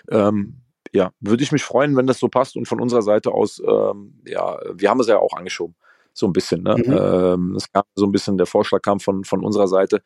ähm, 0.09 0.61
ja, 0.93 1.11
würde 1.19 1.43
ich 1.43 1.51
mich 1.51 1.63
freuen, 1.63 1.97
wenn 1.97 2.07
das 2.07 2.19
so 2.19 2.29
passt. 2.29 2.55
Und 2.55 2.69
von 2.69 2.79
unserer 2.79 3.01
Seite 3.01 3.31
aus, 3.31 3.61
ähm, 3.67 4.21
ja, 4.25 4.57
wir 4.73 4.89
haben 4.89 5.01
es 5.01 5.07
ja 5.07 5.17
auch 5.17 5.33
angeschoben 5.33 5.75
so 6.19 6.27
ein 6.27 6.33
bisschen. 6.33 6.63
Ne? 6.63 6.75
Mhm. 6.77 6.91
Ähm, 6.91 7.55
es 7.55 7.71
kam 7.71 7.83
so 7.95 8.05
ein 8.05 8.11
bisschen, 8.11 8.37
der 8.37 8.45
Vorschlag 8.45 8.81
kam 8.81 8.99
von, 8.99 9.23
von 9.23 9.43
unserer 9.43 9.67
Seite, 9.67 10.01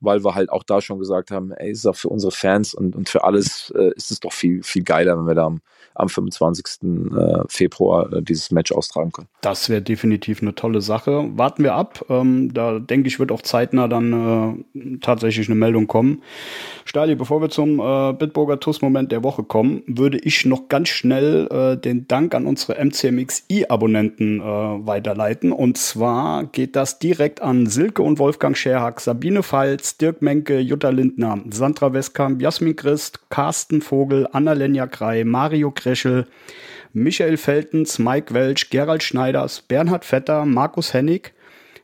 weil 0.00 0.24
wir 0.24 0.34
halt 0.34 0.50
auch 0.50 0.62
da 0.62 0.80
schon 0.80 0.98
gesagt 0.98 1.30
haben, 1.30 1.52
ey, 1.52 1.70
ist 1.70 1.86
auch 1.86 1.96
für 1.96 2.08
unsere 2.08 2.32
Fans 2.32 2.74
und, 2.74 2.96
und 2.96 3.08
für 3.08 3.24
alles 3.24 3.72
äh, 3.76 3.92
ist 3.94 4.10
es 4.10 4.20
doch 4.20 4.32
viel, 4.32 4.62
viel 4.62 4.82
geiler, 4.82 5.18
wenn 5.18 5.26
wir 5.26 5.34
da 5.34 5.46
am, 5.46 5.60
am 5.94 6.08
25. 6.08 6.82
Äh, 6.82 7.42
Februar 7.48 8.12
äh, 8.12 8.22
dieses 8.22 8.50
Match 8.50 8.72
austragen 8.72 9.12
können. 9.12 9.28
Das 9.42 9.68
wäre 9.68 9.82
definitiv 9.82 10.40
eine 10.40 10.54
tolle 10.54 10.80
Sache. 10.80 11.28
Warten 11.36 11.62
wir 11.62 11.74
ab. 11.74 12.04
Ähm, 12.08 12.52
da 12.54 12.78
denke 12.78 13.08
ich, 13.08 13.18
wird 13.18 13.30
auch 13.30 13.42
zeitnah 13.42 13.88
dann 13.88 14.64
äh, 14.74 14.98
tatsächlich 15.00 15.48
eine 15.48 15.56
Meldung 15.56 15.86
kommen. 15.86 16.22
Stali, 16.84 17.14
bevor 17.14 17.40
wir 17.40 17.50
zum 17.50 17.76
Bitburger 18.18 18.58
TUS-Moment 18.58 19.12
der 19.12 19.22
Woche 19.22 19.44
kommen, 19.44 19.82
würde 19.86 20.18
ich 20.18 20.44
noch 20.44 20.68
ganz 20.68 20.88
schnell 20.88 21.76
den 21.76 22.08
Dank 22.08 22.34
an 22.34 22.46
unsere 22.46 22.84
MCMXI-Abonnenten 22.84 24.40
weiterleiten. 24.40 25.52
Und 25.52 25.78
zwar 25.78 26.44
geht 26.44 26.74
das 26.74 26.98
direkt 26.98 27.42
an 27.42 27.66
Silke 27.66 28.02
und 28.02 28.18
Wolfgang 28.18 28.56
Scherhack, 28.56 29.00
Sabine 29.00 29.44
Pfalz, 29.90 29.96
Dirk 29.98 30.22
Menke, 30.22 30.60
Jutta 30.60 30.90
Lindner, 30.90 31.38
Sandra 31.50 31.92
Westkamp, 31.92 32.40
Jasmin 32.40 32.76
Christ, 32.76 33.20
Carsten 33.30 33.82
Vogel, 33.82 34.28
Anna-Lenja 34.32 34.86
Krei, 34.86 35.24
Mario 35.24 35.70
Kreschel, 35.70 36.26
Michael 36.92 37.36
Feltens, 37.36 37.98
Mike 37.98 38.32
Welch, 38.34 38.70
Gerald 38.70 39.02
Schneiders, 39.02 39.62
Bernhard 39.62 40.04
Vetter, 40.04 40.44
Markus 40.44 40.94
Hennig, 40.94 41.32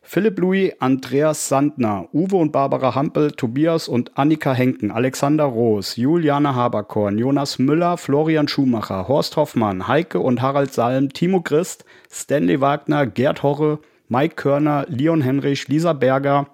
Philipp 0.03 0.39
Louis, 0.39 0.73
Andreas 0.79 1.49
Sandner, 1.49 2.09
Uwe 2.13 2.37
und 2.37 2.53
Barbara 2.53 2.95
Hampel, 2.95 3.33
Tobias 3.33 3.89
und 3.89 4.17
Annika 4.17 4.53
Henken, 4.53 4.91
Alexander 4.91 5.45
Roos, 5.45 5.97
Juliane 5.97 6.55
Haberkorn, 6.55 7.19
Jonas 7.19 7.59
Müller, 7.59 7.97
Florian 7.97 8.47
Schumacher, 8.47 9.09
Horst 9.09 9.37
Hoffmann, 9.37 9.89
Heike 9.89 10.21
und 10.21 10.43
Harald 10.43 10.73
Salm, 10.73 11.13
Timo 11.13 11.41
Christ, 11.41 11.85
Stanley 12.11 12.61
Wagner, 12.61 13.07
Gerd 13.07 13.43
Horre, 13.43 13.81
Mike 14.09 14.37
Körner, 14.37 14.87
Leon 14.89 15.23
Henrich, 15.23 15.67
Lisa 15.67 15.93
Berger, 15.93 16.47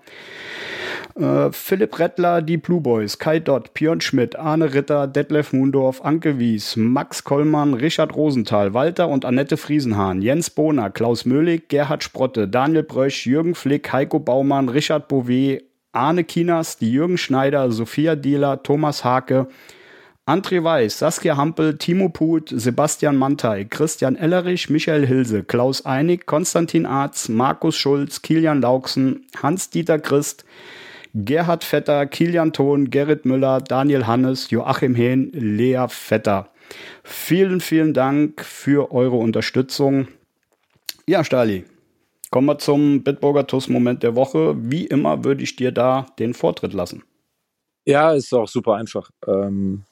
äh, 1.15 1.51
Philipp 1.53 1.99
Rettler, 1.99 2.43
die 2.43 2.57
Blue 2.57 2.81
Boys, 2.81 3.19
Kai 3.19 3.41
Dott, 3.41 3.75
Björn 3.75 4.01
Schmidt, 4.01 4.37
Arne 4.37 4.73
Ritter, 4.73 5.07
Detlef 5.07 5.53
Mundorf, 5.53 6.05
Anke 6.05 6.39
Wies, 6.39 6.77
Max 6.77 7.25
Kollmann, 7.25 7.75
Richard 7.75 8.15
Rosenthal, 8.15 8.75
Walter 8.75 9.09
und 9.09 9.25
Annette 9.25 9.57
Friesenhahn, 9.57 10.23
Jens 10.23 10.51
Bohner, 10.51 10.91
Klaus 10.91 11.25
Möhlig, 11.25 11.69
Gerhard 11.69 12.03
Sprotte, 12.03 12.49
Daniel 12.49 12.83
Brösch, 12.83 13.27
Jürgen 13.27 13.55
Flick, 13.55 13.93
Heiko 13.93 14.19
Baumann, 14.19 14.69
Richard 14.69 15.09
Bouvet, 15.09 15.65
Arne 15.93 16.25
Kinas, 16.25 16.79
die 16.79 16.91
Jürgen 16.91 17.19
Schneider, 17.19 17.71
Sophia 17.71 18.17
Dieler, 18.17 18.63
Thomas 18.63 19.05
Hake, 19.05 19.47
André 20.25 20.63
Weiß, 20.63 21.01
Saskia 21.01 21.37
Hampel, 21.37 21.77
Timo 21.79 22.09
Put, 22.09 22.49
Sebastian 22.49 23.17
Mantei, 23.17 23.65
Christian 23.65 24.15
Ellerich, 24.15 24.71
Michael 24.71 25.05
Hilse, 25.05 25.43
Klaus 25.43 25.85
Einig, 25.85 26.27
Konstantin 26.27 26.87
Arz, 26.87 27.29
Markus 27.29 27.77
Schulz, 27.77 28.23
Kilian 28.23 28.63
Lauksen, 28.63 29.27
Hans-Dieter 29.43 29.99
Christ, 29.99 30.45
Gerhard 31.15 31.65
Vetter, 31.65 32.07
Kilian 32.07 32.53
Thon, 32.53 32.91
Gerrit 32.91 33.25
Müller, 33.25 33.61
Daniel 33.61 34.07
Hannes, 34.07 34.51
Joachim 34.51 34.95
Hehn, 34.95 35.31
Lea 35.33 35.87
Vetter. 35.89 36.49
Vielen, 37.05 37.61
vielen 37.61 37.93
Dank 37.93 38.45
für 38.45 38.93
eure 38.93 39.17
Unterstützung. 39.17 40.09
Ja, 41.07 41.23
Stali, 41.25 41.65
kommen 42.31 42.47
wir 42.47 42.59
zum 42.59 43.03
Bitburger 43.03 43.47
TUS-Moment 43.47 44.03
der 44.03 44.15
Woche. 44.15 44.55
Wie 44.59 44.87
immer 44.87 45.25
würde 45.25 45.43
ich 45.43 45.57
dir 45.57 45.73
da 45.73 46.07
den 46.19 46.33
Vortritt 46.33 46.73
lassen. 46.73 47.03
Ja, 47.85 48.13
ist 48.13 48.33
auch 48.33 48.49
super 48.49 48.77
einfach. 48.77 49.11
Ähm, 49.27 49.83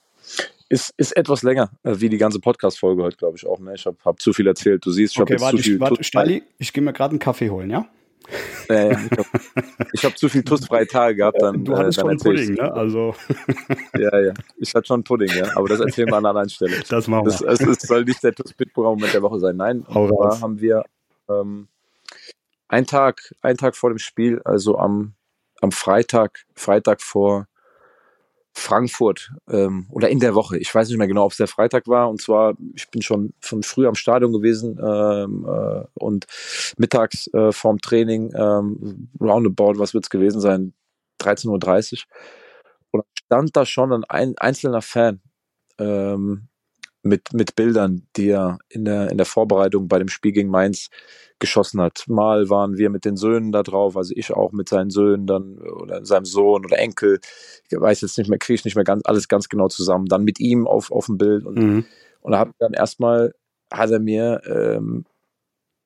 ist, 0.69 0.95
ist 0.97 1.17
etwas 1.17 1.43
länger, 1.43 1.71
äh, 1.83 1.97
wie 1.99 2.09
die 2.09 2.17
ganze 2.17 2.39
Podcast-Folge 2.39 3.03
heute, 3.03 3.17
glaube 3.17 3.37
ich 3.37 3.45
auch. 3.45 3.59
Ne? 3.59 3.75
Ich 3.75 3.85
habe 3.85 3.97
hab 4.05 4.23
zu 4.23 4.33
viel 4.33 4.47
erzählt. 4.47 4.87
Du 4.87 4.93
siehst, 4.93 5.17
ich 5.17 5.21
okay, 5.21 5.37
habe 5.39 5.57
zu 5.57 5.63
viel. 5.63 5.81
Warte, 5.81 6.03
Stali, 6.05 6.45
ich 6.59 6.73
gehe 6.73 6.83
mir 6.83 6.93
gerade 6.93 7.11
einen 7.11 7.19
Kaffee 7.19 7.51
holen, 7.51 7.71
ja? 7.71 7.87
Äh, 8.69 8.93
ich 9.93 10.05
habe 10.05 10.13
hab 10.13 10.19
zu 10.19 10.29
viel 10.29 10.45
tustfreie 10.45 10.87
Tage 10.87 11.17
gehabt. 11.17 11.41
Dann, 11.41 11.65
du 11.65 11.77
hattest 11.77 11.99
äh, 11.99 12.03
dann 12.03 12.19
schon 12.19 12.33
Pudding, 12.33 12.55
ne? 12.55 12.73
Also. 12.73 13.15
ja, 13.99 14.21
ja. 14.21 14.33
Ich 14.59 14.75
hatte 14.75 14.87
schon 14.87 15.03
Pudding, 15.03 15.31
ja. 15.35 15.57
Aber 15.57 15.69
das 15.69 15.81
erzählen 15.81 16.09
wir 16.09 16.17
an 16.17 16.25
einer 16.25 16.31
anderen 16.31 16.51
Stelle. 16.51 16.77
Das 16.89 17.09
machen 17.09 17.27
wir. 17.27 17.47
Das, 17.47 17.61
es, 17.61 17.81
soll 17.83 18.05
nicht 18.05 18.23
der 18.23 18.35
TUS-Bitburger-Moment 18.35 19.13
der 19.13 19.23
Woche 19.23 19.41
sein. 19.41 19.57
Nein, 19.57 19.85
da 19.89 20.41
haben 20.41 20.61
wir 20.61 20.85
ähm, 21.29 21.69
einen 22.69 22.87
Tag, 22.87 23.35
einen 23.43 23.59
Tag 23.59 23.77
vor 23.77 23.91
dem 23.91 23.99
Spiel, 23.99 24.41
also 24.45 24.79
am, 24.79 25.15
am 25.61 25.73
Freitag, 25.73 26.45
Freitag 26.55 27.03
vor 27.03 27.47
Frankfurt 28.53 29.33
ähm, 29.49 29.87
oder 29.91 30.09
in 30.09 30.21
der 30.21 30.35
Woche. 30.35 30.59
Ich 30.59 30.75
weiß 30.75 30.89
nicht 30.89 30.99
mehr 30.99 31.07
genau, 31.07 31.25
ob 31.25 31.33
es 31.33 31.39
der 31.39 31.47
Freitag 31.47 31.87
war. 31.87 32.11
Und 32.11 32.21
zwar, 32.21 32.55
ich 32.75 32.91
bin 32.91 33.03
schon 33.03 33.33
von 33.41 33.63
früh 33.63 33.87
am 33.87 33.95
Stadion 33.95 34.33
gewesen 34.33 34.79
ähm, 34.83 35.47
äh, 35.49 35.85
und 35.95 36.27
mittags 36.77 37.29
äh, 37.33 37.53
vorm 37.53 37.81
Training, 37.81 38.33
ähm, 38.35 39.11
roundabout, 39.21 39.79
was 39.79 39.95
wird 39.95 40.05
es 40.05 40.11
gewesen 40.11 40.41
sein? 40.41 40.75
13.30 41.21 41.93
Uhr. 41.93 41.99
Und 42.93 43.05
stand 43.25 43.57
da 43.57 43.65
schon 43.65 44.05
ein 44.05 44.37
einzelner 44.37 44.83
Fan 44.83 45.21
ähm, 45.79 46.49
mit, 47.03 47.33
mit 47.33 47.57
Bildern, 47.57 48.07
die 48.17 48.29
er 48.29 48.59
in 48.69 48.85
der, 48.85 49.11
in 49.11 49.17
der 49.17 49.27
Vorbereitung 49.27 49.89
bei 49.89 49.99
dem 49.99 50.09
Spiel 50.09 50.33
gegen 50.33 50.51
Mainz 50.51 50.89
geschossen 51.39 51.81
hat. 51.81 52.05
Mal 52.07 52.51
waren 52.51 52.77
wir 52.77 52.91
mit 52.91 53.05
den 53.05 53.17
Söhnen 53.17 53.51
da 53.51 53.63
drauf, 53.63 53.97
also 53.97 54.13
ich 54.15 54.33
auch 54.33 54.53
mit 54.53 54.69
seinen 54.69 54.91
Söhnen 54.91 55.27
dann 55.27 55.59
oder 55.59 56.05
seinem 56.05 56.27
Sohn 56.27 56.65
oder 56.65 56.79
Enkel. 56.79 57.19
Ich 57.69 57.81
weiß 57.81 58.03
jetzt 58.03 58.19
nicht 58.19 58.29
mehr, 58.29 58.39
kriege 58.39 58.57
ich 58.57 58.65
nicht 58.65 58.75
mehr 58.75 58.85
ganz, 58.85 59.03
alles 59.05 59.29
ganz 59.29 59.49
genau 59.49 59.69
zusammen. 59.69 60.07
Dann 60.07 60.25
mit 60.25 60.39
ihm 60.39 60.67
auf, 60.67 60.91
auf 60.93 61.07
dem 61.07 61.17
Bild 61.17 61.47
und, 61.47 61.59
mhm. 61.59 61.87
und 62.21 62.37
hat 62.37 62.51
dann 62.59 62.75
erstmal, 62.75 63.35
hat 63.73 63.91
er 63.91 64.01
mir, 64.01 64.43
ähm, 64.45 65.07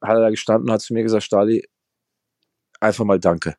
hat 0.02 0.16
er 0.16 0.20
da 0.20 0.30
gestanden 0.30 0.68
und 0.68 0.74
hat 0.74 0.82
zu 0.82 0.92
mir 0.92 1.04
gesagt, 1.04 1.22
Stali, 1.22 1.66
einfach 2.80 3.04
mal 3.04 3.20
danke. 3.20 3.54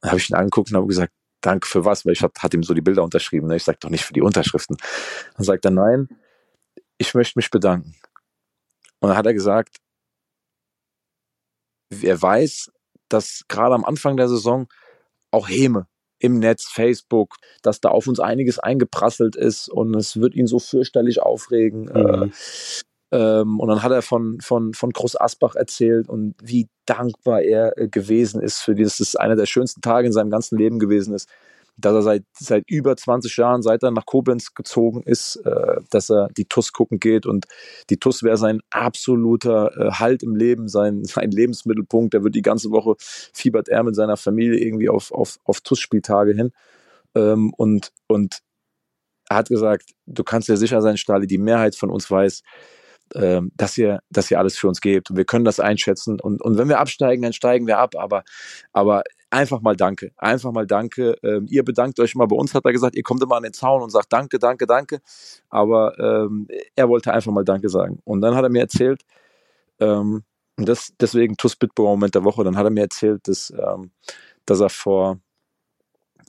Dann 0.00 0.12
habe 0.12 0.20
ich 0.20 0.30
ihn 0.30 0.36
angeguckt 0.36 0.70
und 0.70 0.76
habe 0.76 0.86
gesagt, 0.86 1.12
danke 1.40 1.66
für 1.66 1.84
was? 1.84 2.06
Weil 2.06 2.12
ich 2.12 2.22
hat 2.22 2.54
ihm 2.54 2.62
so 2.62 2.74
die 2.74 2.80
Bilder 2.80 3.02
unterschrieben. 3.02 3.48
Ne? 3.48 3.56
Ich 3.56 3.64
sage 3.64 3.78
doch 3.80 3.90
nicht 3.90 4.04
für 4.04 4.12
die 4.12 4.22
Unterschriften. 4.22 4.76
Dann 5.36 5.44
sagt 5.44 5.64
er, 5.64 5.72
nein, 5.72 6.08
ich 7.00 7.14
möchte 7.14 7.38
mich 7.38 7.50
bedanken. 7.50 7.94
Und 9.00 9.08
dann 9.08 9.16
hat 9.16 9.26
er 9.26 9.32
gesagt, 9.32 9.78
er 12.02 12.20
weiß, 12.20 12.70
dass 13.08 13.44
gerade 13.48 13.74
am 13.74 13.84
Anfang 13.84 14.16
der 14.18 14.28
Saison 14.28 14.68
auch 15.30 15.48
Häme 15.48 15.86
im 16.18 16.38
Netz, 16.38 16.68
Facebook, 16.68 17.36
dass 17.62 17.80
da 17.80 17.88
auf 17.88 18.06
uns 18.06 18.20
einiges 18.20 18.58
eingeprasselt 18.58 19.34
ist 19.34 19.68
und 19.68 19.96
es 19.96 20.20
wird 20.20 20.34
ihn 20.34 20.46
so 20.46 20.58
fürchterlich 20.58 21.22
aufregen. 21.22 21.88
Äh, 21.88 22.16
mhm. 22.26 22.32
Ähm, 23.12 23.58
und 23.58 23.68
dann 23.68 23.82
hat 23.82 23.92
er 23.92 24.02
von, 24.02 24.38
von, 24.40 24.74
von 24.74 24.90
Groß 24.90 25.18
Asbach 25.18 25.56
erzählt 25.56 26.08
und 26.08 26.34
wie 26.42 26.68
dankbar 26.84 27.40
er 27.40 27.78
äh, 27.78 27.88
gewesen 27.88 28.42
ist 28.42 28.58
für 28.58 28.74
dieses, 28.74 28.98
das 28.98 29.08
ist 29.08 29.20
einer 29.20 29.36
der 29.36 29.46
schönsten 29.46 29.80
Tage 29.80 30.06
in 30.06 30.12
seinem 30.12 30.30
ganzen 30.30 30.58
Leben 30.58 30.78
gewesen 30.78 31.14
ist, 31.14 31.28
dass 31.80 31.94
er 31.94 32.02
seit, 32.02 32.24
seit 32.38 32.64
über 32.68 32.96
20 32.96 33.36
Jahren, 33.36 33.62
seit 33.62 33.82
er 33.82 33.90
nach 33.90 34.06
Koblenz 34.06 34.54
gezogen 34.54 35.02
ist, 35.02 35.36
äh, 35.44 35.76
dass 35.90 36.10
er 36.10 36.28
die 36.36 36.44
TUS 36.44 36.72
gucken 36.72 37.00
geht 37.00 37.26
und 37.26 37.46
die 37.90 37.98
TUS 37.98 38.22
wäre 38.22 38.36
sein 38.36 38.60
absoluter 38.70 39.76
äh, 39.76 39.90
Halt 39.92 40.22
im 40.22 40.36
Leben, 40.36 40.68
sein, 40.68 41.04
sein 41.04 41.30
Lebensmittelpunkt. 41.30 42.14
Er 42.14 42.24
wird 42.24 42.34
die 42.34 42.42
ganze 42.42 42.70
Woche 42.70 42.94
fiebert 42.98 43.68
er 43.68 43.82
mit 43.82 43.96
seiner 43.96 44.16
Familie 44.16 44.58
irgendwie 44.58 44.88
auf, 44.88 45.12
auf, 45.12 45.38
auf 45.44 45.60
TUS-Spieltage 45.60 46.34
hin. 46.34 46.52
Ähm, 47.14 47.52
und, 47.56 47.92
und 48.06 48.40
er 49.28 49.36
hat 49.36 49.48
gesagt, 49.48 49.90
du 50.06 50.24
kannst 50.24 50.48
dir 50.48 50.56
sicher 50.56 50.82
sein, 50.82 50.96
Stali, 50.96 51.26
die 51.26 51.38
Mehrheit 51.38 51.76
von 51.76 51.90
uns 51.90 52.10
weiß, 52.10 52.42
ähm, 53.14 53.52
dass 53.56 53.76
ihr, 53.78 54.00
dass 54.10 54.30
ihr 54.30 54.38
alles 54.38 54.56
für 54.56 54.68
uns 54.68 54.80
gebt. 54.80 55.10
Und 55.10 55.16
wir 55.16 55.24
können 55.24 55.44
das 55.44 55.60
einschätzen. 55.60 56.20
Und, 56.20 56.42
und 56.42 56.58
wenn 56.58 56.68
wir 56.68 56.78
absteigen, 56.78 57.22
dann 57.22 57.32
steigen 57.32 57.66
wir 57.66 57.78
ab, 57.78 57.94
aber, 57.96 58.24
aber 58.72 59.02
einfach 59.30 59.60
mal 59.60 59.76
Danke, 59.76 60.12
einfach 60.16 60.52
mal 60.52 60.66
Danke. 60.66 61.16
Ähm, 61.22 61.46
ihr 61.48 61.64
bedankt 61.64 62.00
euch 62.00 62.14
mal 62.14 62.26
bei 62.26 62.36
uns, 62.36 62.54
hat 62.54 62.64
er 62.64 62.72
gesagt, 62.72 62.96
ihr 62.96 63.02
kommt 63.02 63.22
immer 63.22 63.36
an 63.36 63.42
den 63.42 63.52
Zaun 63.52 63.82
und 63.82 63.90
sagt 63.90 64.12
Danke, 64.12 64.38
Danke, 64.38 64.66
Danke, 64.66 65.00
aber 65.48 65.98
ähm, 65.98 66.48
er 66.76 66.88
wollte 66.88 67.12
einfach 67.12 67.32
mal 67.32 67.44
Danke 67.44 67.68
sagen. 67.68 68.00
Und 68.04 68.20
dann 68.20 68.34
hat 68.34 68.44
er 68.44 68.50
mir 68.50 68.60
erzählt, 68.60 69.02
ähm, 69.78 70.24
und 70.56 70.68
das, 70.68 70.92
deswegen 71.00 71.36
TUS 71.36 71.56
Bitburger 71.56 71.90
Moment 71.90 72.14
der 72.14 72.24
Woche, 72.24 72.44
dann 72.44 72.56
hat 72.56 72.64
er 72.64 72.70
mir 72.70 72.82
erzählt, 72.82 73.26
dass, 73.26 73.50
ähm, 73.50 73.92
dass 74.44 74.60
er 74.60 74.68
vor 74.68 75.18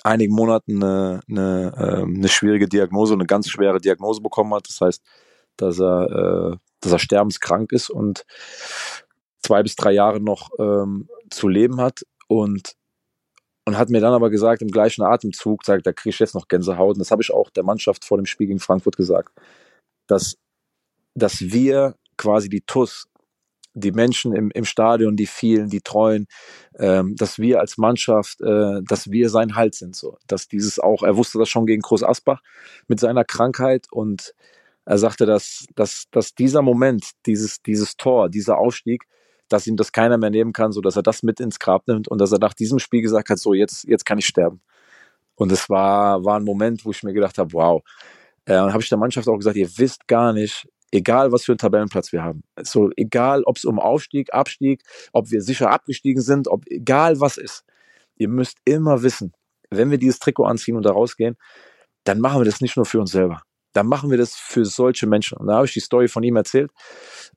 einigen 0.03 0.33
Monaten 0.33 0.83
eine, 0.83 1.19
eine, 1.29 1.73
ähm, 1.77 2.15
eine 2.15 2.27
schwierige 2.29 2.67
Diagnose, 2.67 3.13
eine 3.13 3.25
ganz 3.25 3.49
schwere 3.49 3.79
Diagnose 3.79 4.21
bekommen 4.21 4.53
hat. 4.53 4.67
Das 4.67 4.79
heißt, 4.81 5.03
dass 5.57 5.79
er 5.79 6.53
äh, 6.53 6.57
dass 6.81 6.91
er 6.91 6.99
sterbenskrank 6.99 7.71
ist 7.71 7.89
und 7.89 8.25
zwei 9.43 9.63
bis 9.63 9.75
drei 9.75 9.91
Jahre 9.91 10.19
noch 10.19 10.49
ähm, 10.59 11.09
zu 11.29 11.47
leben 11.47 11.79
hat 11.79 12.01
und 12.27 12.75
und 13.65 13.77
hat 13.77 13.89
mir 13.89 14.01
dann 14.01 14.13
aber 14.13 14.29
gesagt, 14.29 14.61
im 14.61 14.69
gleichen 14.69 15.03
Atemzug, 15.03 15.63
sagt, 15.63 15.85
da 15.85 15.93
kriege 15.93 16.09
ich 16.09 16.19
jetzt 16.19 16.33
noch 16.33 16.47
Gänsehaut. 16.47 16.95
Und 16.95 16.99
das 16.99 17.11
habe 17.11 17.21
ich 17.21 17.31
auch 17.31 17.49
der 17.51 17.63
Mannschaft 17.63 18.05
vor 18.05 18.17
dem 18.17 18.25
Spiel 18.25 18.47
gegen 18.47 18.59
Frankfurt 18.59 18.97
gesagt, 18.97 19.31
dass, 20.07 20.35
dass 21.13 21.41
wir 21.41 21.95
quasi 22.17 22.49
die 22.49 22.61
TUS, 22.61 23.07
die 23.73 23.91
Menschen 23.91 24.35
im, 24.35 24.51
im 24.51 24.65
Stadion, 24.65 25.15
die 25.15 25.27
vielen, 25.27 25.69
die 25.69 25.81
Treuen, 25.81 26.27
ähm, 26.77 27.15
dass 27.15 27.39
wir 27.39 27.59
als 27.59 27.77
Mannschaft, 27.77 28.41
äh, 28.41 28.81
dass 28.83 29.11
wir 29.11 29.29
sein 29.29 29.55
Halt 29.55 29.75
sind. 29.75 29.95
So. 29.95 30.17
Dass 30.27 30.47
dieses 30.47 30.79
auch, 30.79 31.03
er 31.03 31.15
wusste 31.15 31.37
das 31.37 31.49
schon 31.49 31.67
gegen 31.67 31.81
Groß 31.81 32.03
Asbach 32.03 32.41
mit 32.87 32.99
seiner 32.99 33.23
Krankheit 33.23 33.85
und 33.91 34.33
er 34.85 34.97
sagte, 34.97 35.25
dass, 35.25 35.65
dass, 35.75 36.05
dass 36.11 36.33
dieser 36.33 36.61
Moment, 36.61 37.11
dieses, 37.25 37.61
dieses 37.61 37.97
Tor, 37.97 38.29
dieser 38.29 38.57
Aufstieg, 38.57 39.03
dass 39.47 39.67
ihm 39.67 39.77
das 39.77 39.91
keiner 39.91 40.17
mehr 40.17 40.29
nehmen 40.29 40.53
kann, 40.53 40.71
so 40.71 40.81
dass 40.81 40.95
er 40.95 41.03
das 41.03 41.23
mit 41.23 41.39
ins 41.39 41.59
Grab 41.59 41.87
nimmt 41.87 42.07
und 42.07 42.19
dass 42.19 42.31
er 42.31 42.39
nach 42.39 42.53
diesem 42.53 42.79
Spiel 42.79 43.01
gesagt 43.01 43.29
hat, 43.29 43.39
so 43.39 43.53
jetzt, 43.53 43.83
jetzt 43.83 44.05
kann 44.05 44.17
ich 44.17 44.25
sterben. 44.25 44.61
Und 45.35 45.51
es 45.51 45.69
war, 45.69 46.23
war 46.23 46.37
ein 46.39 46.43
Moment, 46.43 46.85
wo 46.85 46.91
ich 46.91 47.03
mir 47.03 47.13
gedacht 47.13 47.37
habe, 47.37 47.53
wow. 47.53 47.83
Äh, 48.45 48.55
habe 48.55 48.81
ich 48.81 48.89
der 48.89 48.97
Mannschaft 48.97 49.27
auch 49.27 49.37
gesagt, 49.37 49.57
ihr 49.57 49.69
wisst 49.77 50.07
gar 50.07 50.33
nicht, 50.33 50.67
egal 50.91 51.31
was 51.31 51.45
für 51.45 51.51
einen 51.51 51.59
Tabellenplatz 51.59 52.11
wir 52.11 52.23
haben. 52.23 52.43
So, 52.61 52.89
egal 52.95 53.43
ob 53.43 53.57
es 53.57 53.65
um 53.65 53.79
Aufstieg, 53.79 54.33
Abstieg, 54.33 54.81
ob 55.13 55.29
wir 55.31 55.41
sicher 55.41 55.69
abgestiegen 55.69 56.21
sind, 56.21 56.47
ob 56.47 56.63
egal 56.67 57.19
was 57.19 57.37
ist. 57.37 57.63
Ihr 58.15 58.29
müsst 58.29 58.57
immer 58.65 59.03
wissen, 59.03 59.33
wenn 59.69 59.91
wir 59.91 59.97
dieses 59.97 60.19
Trikot 60.19 60.45
anziehen 60.45 60.75
und 60.75 60.85
da 60.85 60.91
rausgehen, 60.91 61.37
dann 62.03 62.19
machen 62.19 62.41
wir 62.41 62.45
das 62.45 62.61
nicht 62.61 62.77
nur 62.77 62.85
für 62.85 62.99
uns 62.99 63.11
selber 63.11 63.41
dann 63.73 63.87
machen 63.87 64.09
wir 64.09 64.17
das 64.17 64.35
für 64.35 64.65
solche 64.65 65.07
Menschen. 65.07 65.37
Und 65.37 65.47
da 65.47 65.55
habe 65.55 65.65
ich 65.65 65.73
die 65.73 65.79
Story 65.79 66.07
von 66.07 66.23
ihm 66.23 66.35
erzählt, 66.35 66.71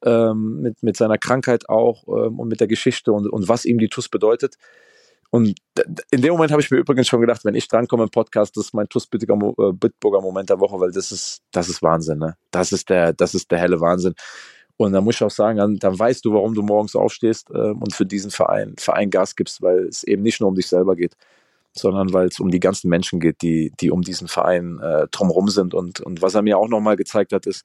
ähm, 0.05 0.61
mit, 0.61 0.83
mit 0.83 0.97
seiner 0.97 1.19
Krankheit 1.19 1.69
auch 1.69 2.05
ähm, 2.09 2.39
und 2.39 2.49
mit 2.49 2.61
der 2.61 2.69
Geschichte 2.69 3.13
und, 3.13 3.29
und 3.29 3.49
was 3.49 3.65
ihm 3.65 3.79
die 3.79 3.89
TUS 3.89 4.09
bedeutet. 4.09 4.57
Und 5.31 5.59
in 6.11 6.23
dem 6.23 6.33
Moment 6.33 6.53
habe 6.53 6.63
ich 6.63 6.71
mir 6.71 6.79
übrigens 6.79 7.09
schon 7.09 7.21
gedacht, 7.21 7.45
wenn 7.45 7.57
ich 7.57 7.67
drankomme 7.67 8.05
im 8.05 8.11
Podcast, 8.11 8.57
das 8.57 8.67
ist 8.67 8.73
mein 8.73 8.89
TUS 8.89 9.09
äh, 9.13 9.73
Bitburger 9.73 10.21
Moment 10.21 10.49
der 10.49 10.61
Woche, 10.61 10.79
weil 10.79 10.93
das 10.93 11.11
ist, 11.11 11.43
das 11.51 11.69
ist 11.69 11.83
Wahnsinn, 11.83 12.19
ne? 12.19 12.37
Das 12.53 12.71
ist 12.71 12.89
der, 12.89 13.13
das 13.13 13.35
ist 13.35 13.51
der 13.51 13.59
helle 13.59 13.81
Wahnsinn. 13.81 14.15
Und 14.77 14.93
da 14.93 15.01
muss 15.01 15.17
ich 15.17 15.23
auch 15.23 15.31
sagen, 15.31 15.59
dann, 15.59 15.77
dann 15.77 15.99
weißt 15.99 16.25
du, 16.25 16.33
warum 16.35 16.55
du 16.55 16.63
morgens 16.63 16.97
aufstehst 16.97 17.51
äh, 17.51 17.71
und 17.71 17.95
für 17.95 18.07
diesen 18.07 18.31
Verein, 18.31 18.75
Verein 18.79 19.11
Gas 19.11 19.37
gibst, 19.37 19.63
weil 19.63 19.85
es 19.89 20.03
eben 20.05 20.23
nicht 20.23 20.41
nur 20.41 20.49
um 20.49 20.55
dich 20.55 20.67
selber 20.67 20.97
geht, 20.97 21.17
sondern 21.75 22.13
weil 22.13 22.29
es 22.29 22.41
um 22.41 22.51
die 22.51 22.61
ganzen 22.61 22.89
Menschen 22.89 23.21
geht, 23.21 23.43
die, 23.43 23.73
die 23.81 23.91
um 23.91 24.03
diesen 24.03 24.29
Verein 24.29 24.79
äh, 24.81 25.09
drumherum 25.11 25.49
sind. 25.49 25.75
Und, 25.75 26.01
und 26.01 26.23
was 26.23 26.35
er 26.35 26.43
mir 26.43 26.59
auch 26.59 26.69
nochmal 26.69 26.97
gezeigt 26.97 27.33
hat, 27.33 27.47
ist, 27.47 27.65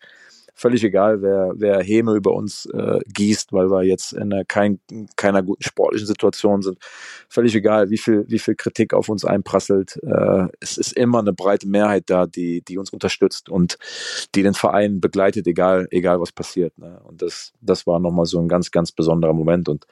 völlig 0.60 0.84
egal, 0.84 1.22
wer, 1.22 1.53
wer 1.55 1.82
Häme 1.82 2.16
über 2.16 2.34
uns 2.34 2.66
äh, 2.66 2.99
gießt, 3.07 3.53
weil 3.53 3.72
wir 3.72 3.84
jetzt 3.84 4.12
in 4.12 4.34
einer 4.34 4.43
kein, 4.43 4.80
keiner 5.16 5.41
guten 5.41 5.64
sportlichen 5.64 6.05
Situation 6.05 6.62
sind. 6.62 6.78
Völlig 7.30 7.55
egal, 7.55 7.89
wie 7.89 7.97
viel, 7.97 8.26
wie 8.28 8.39
viel 8.39 8.55
Kritik 8.55 8.93
auf 8.93 9.07
uns 9.07 9.24
einprasselt. 9.24 9.97
Äh, 10.03 10.47
es 10.60 10.78
ist 10.78 10.93
immer 10.93 11.20
eine 11.20 11.32
breite 11.32 11.68
Mehrheit 11.68 12.10
da, 12.10 12.26
die, 12.26 12.62
die 12.62 12.78
uns 12.78 12.89
unterstützt 12.89 13.47
und 13.49 13.78
die 14.36 14.43
den 14.43 14.53
Verein 14.53 14.99
begleitet, 14.99 15.47
egal, 15.47 15.88
egal 15.91 16.20
was 16.20 16.34
passiert. 16.34 16.78
Ne? 16.78 16.99
Und 17.05 17.22
das, 17.22 17.53
das 17.62 17.88
war 17.88 17.99
nochmal 17.99 18.26
so 18.26 18.39
ein 18.39 18.49
ganz, 18.49 18.70
ganz 18.70 18.91
besonderer 18.91 19.34
Moment. 19.34 19.70
Und, 19.70 19.86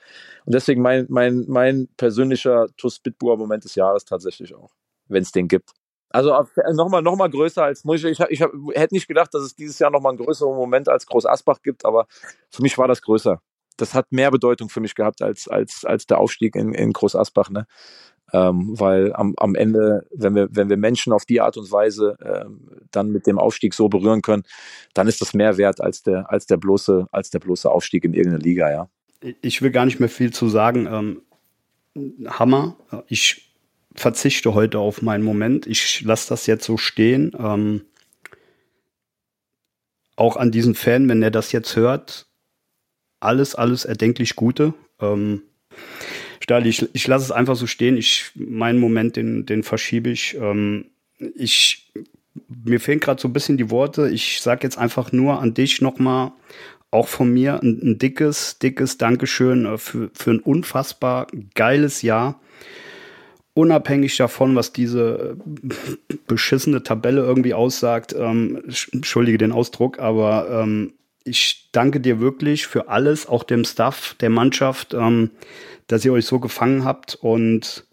und 0.45 0.53
deswegen 0.53 0.81
mein, 0.81 1.05
mein, 1.07 1.45
mein 1.47 1.87
persönlicher 1.95 2.67
TUS 2.75 2.99
Bitburger 2.99 3.37
Moment 3.37 3.63
des 3.63 3.75
Jahres 3.75 4.03
tatsächlich 4.03 4.53
auch, 4.53 4.71
wenn 5.07 5.23
es 5.23 5.31
den 5.31 5.47
gibt. 5.47 5.71
Also 6.09 6.31
äh, 6.31 6.73
nochmal 6.73 7.01
noch 7.01 7.15
mal 7.15 7.29
größer 7.29 7.63
als 7.63 7.83
muss 7.83 8.03
ich, 8.03 8.19
ich, 8.19 8.39
hätte 8.39 8.93
nicht 8.93 9.07
gedacht, 9.07 9.33
dass 9.33 9.43
es 9.43 9.55
dieses 9.55 9.77
Jahr 9.79 9.91
nochmal 9.91 10.11
einen 10.11 10.23
größeren 10.23 10.55
Moment 10.55 10.87
als 10.87 11.05
Groß 11.05 11.25
Asbach 11.25 11.61
gibt, 11.61 11.85
aber 11.85 12.07
für 12.49 12.61
mich 12.61 12.77
war 12.77 12.87
das 12.87 13.01
größer. 13.01 13.41
Das 13.75 13.93
hat 13.93 14.11
mehr 14.11 14.31
Bedeutung 14.31 14.69
für 14.69 14.79
mich 14.79 14.95
gehabt 14.95 15.21
als, 15.21 15.47
als, 15.47 15.83
als 15.85 16.07
der 16.07 16.19
Aufstieg 16.19 16.55
in, 16.55 16.73
in 16.73 16.93
Groß 16.93 17.15
Asbach, 17.15 17.49
ne? 17.49 17.67
Ähm, 18.33 18.77
weil 18.77 19.13
am, 19.13 19.35
am 19.37 19.55
Ende, 19.55 20.05
wenn 20.11 20.35
wir, 20.35 20.49
wenn 20.51 20.69
wir 20.69 20.75
Menschen 20.75 21.13
auf 21.13 21.23
die 21.23 21.39
Art 21.39 21.55
und 21.55 21.71
Weise 21.71 22.17
ähm, 22.21 22.67
dann 22.91 23.09
mit 23.09 23.25
dem 23.25 23.39
Aufstieg 23.39 23.73
so 23.73 23.87
berühren 23.87 24.21
können, 24.21 24.43
dann 24.93 25.07
ist 25.07 25.21
das 25.21 25.33
mehr 25.33 25.57
wert 25.57 25.79
als 25.79 26.03
der, 26.03 26.29
als 26.29 26.45
der 26.45 26.57
bloße, 26.57 27.07
als 27.11 27.29
der 27.29 27.39
bloße 27.39 27.71
Aufstieg 27.71 28.03
in 28.03 28.13
irgendeine 28.13 28.43
Liga, 28.43 28.69
ja. 28.69 28.89
Ich 29.41 29.61
will 29.61 29.71
gar 29.71 29.85
nicht 29.85 29.99
mehr 29.99 30.09
viel 30.09 30.33
zu 30.33 30.49
sagen. 30.49 30.87
Ähm, 30.87 31.21
Hammer. 32.27 32.75
Ich 33.07 33.46
verzichte 33.97 34.53
heute 34.53 34.79
auf 34.79 35.01
meinen 35.01 35.23
Moment. 35.23 35.67
Ich 35.67 36.01
lasse 36.01 36.29
das 36.29 36.45
jetzt 36.45 36.65
so 36.65 36.77
stehen. 36.77 37.35
Ähm, 37.37 37.81
auch 40.15 40.37
an 40.37 40.51
diesen 40.51 40.75
Fan, 40.75 41.09
wenn 41.09 41.21
er 41.21 41.31
das 41.31 41.51
jetzt 41.51 41.75
hört, 41.75 42.27
alles, 43.19 43.55
alles 43.55 43.85
erdenklich 43.85 44.35
Gute. 44.35 44.73
Ähm, 45.01 45.41
Stali, 46.39 46.69
ich, 46.69 46.87
ich 46.93 47.07
lasse 47.07 47.25
es 47.25 47.31
einfach 47.31 47.55
so 47.55 47.67
stehen. 47.67 47.97
Ich, 47.97 48.31
meinen 48.35 48.79
Moment, 48.79 49.15
den, 49.15 49.45
den 49.45 49.63
verschiebe 49.63 50.09
ich. 50.09 50.35
Ähm, 50.35 50.85
ich. 51.17 51.91
Mir 52.63 52.79
fehlen 52.79 52.99
gerade 52.99 53.19
so 53.19 53.27
ein 53.27 53.33
bisschen 53.33 53.57
die 53.57 53.71
Worte. 53.71 54.09
Ich 54.09 54.41
sage 54.41 54.61
jetzt 54.63 54.77
einfach 54.77 55.11
nur 55.11 55.41
an 55.41 55.55
dich 55.55 55.81
nochmal, 55.81 56.33
auch 56.91 57.07
von 57.07 57.33
mir, 57.33 57.61
ein, 57.61 57.79
ein 57.81 57.97
dickes, 57.97 58.59
dickes 58.59 58.97
Dankeschön 58.97 59.65
äh, 59.65 59.77
für, 59.77 60.11
für 60.13 60.31
ein 60.31 60.39
unfassbar 60.39 61.27
geiles 61.55 62.03
Jahr 62.03 62.39
unabhängig 63.57 64.15
davon, 64.17 64.55
was 64.55 64.71
diese 64.71 65.35
äh, 65.35 66.15
beschissene 66.27 66.83
Tabelle 66.83 67.21
irgendwie 67.21 67.55
aussagt, 67.55 68.15
ähm, 68.17 68.61
entschuldige 68.91 69.39
den 69.39 69.51
Ausdruck, 69.51 69.99
aber 69.99 70.47
ähm, 70.63 70.93
ich 71.23 71.69
danke 71.71 71.99
dir 71.99 72.19
wirklich 72.19 72.67
für 72.67 72.87
alles, 72.87 73.27
auch 73.27 73.43
dem 73.43 73.65
Staff, 73.65 74.15
der 74.21 74.29
Mannschaft, 74.29 74.93
ähm, 74.93 75.31
dass 75.87 76.05
ihr 76.05 76.13
euch 76.13 76.25
so 76.25 76.39
gefangen 76.39 76.85
habt. 76.85 77.15
Und 77.15 77.85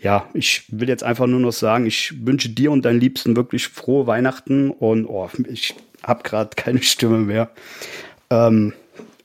ja, 0.00 0.28
ich 0.34 0.64
will 0.68 0.88
jetzt 0.88 1.02
einfach 1.02 1.26
nur 1.26 1.40
noch 1.40 1.52
sagen, 1.52 1.84
ich 1.84 2.24
wünsche 2.24 2.48
dir 2.48 2.70
und 2.70 2.84
deinen 2.84 3.00
Liebsten 3.00 3.36
wirklich 3.36 3.68
frohe 3.68 4.06
Weihnachten 4.06 4.70
und 4.70 5.04
oh, 5.06 5.28
ich 5.48 5.74
habe 6.02 6.22
gerade 6.22 6.50
keine 6.56 6.82
Stimme 6.82 7.18
mehr. 7.18 7.50
Ähm, 8.30 8.72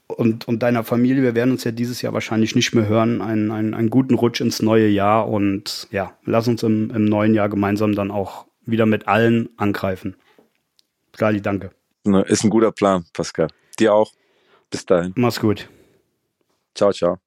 und, 0.08 0.48
und 0.48 0.60
deiner 0.64 0.84
Familie. 0.84 1.24
Wir 1.24 1.36
werden 1.36 1.52
uns 1.52 1.64
ja 1.64 1.72
dieses 1.72 2.02
Jahr 2.02 2.14
wahrscheinlich 2.14 2.56
nicht 2.56 2.74
mehr 2.74 2.88
hören. 2.88 3.22
Einen, 3.22 3.52
einen, 3.52 3.74
einen 3.74 3.90
guten 3.90 4.16
Rutsch 4.16 4.42
ins 4.42 4.62
neue 4.62 4.88
Jahr 4.88 5.28
und 5.28 5.88
ja, 5.92 6.18
lass 6.26 6.48
uns 6.48 6.64
im, 6.64 6.92
im 6.92 7.06
neuen 7.06 7.34
Jahr 7.34 7.50
gemeinsam 7.50 7.96
dann 7.96 8.12
auch 8.12 8.46
wieder 8.66 8.86
mit 8.86 9.08
allen 9.08 9.50
angreifen. 9.58 10.16
Gali, 11.18 11.42
danke. 11.42 11.72
Ist 12.26 12.44
ein 12.44 12.50
guter 12.50 12.72
Plan, 12.72 13.06
Pascal. 13.14 13.48
Dir 13.80 13.94
auch. 13.94 14.12
Bis 14.70 14.86
dahin. 14.86 15.14
Mach's 15.16 15.40
gut. 15.40 15.70
Ciao, 16.76 16.92
ciao. 16.92 17.20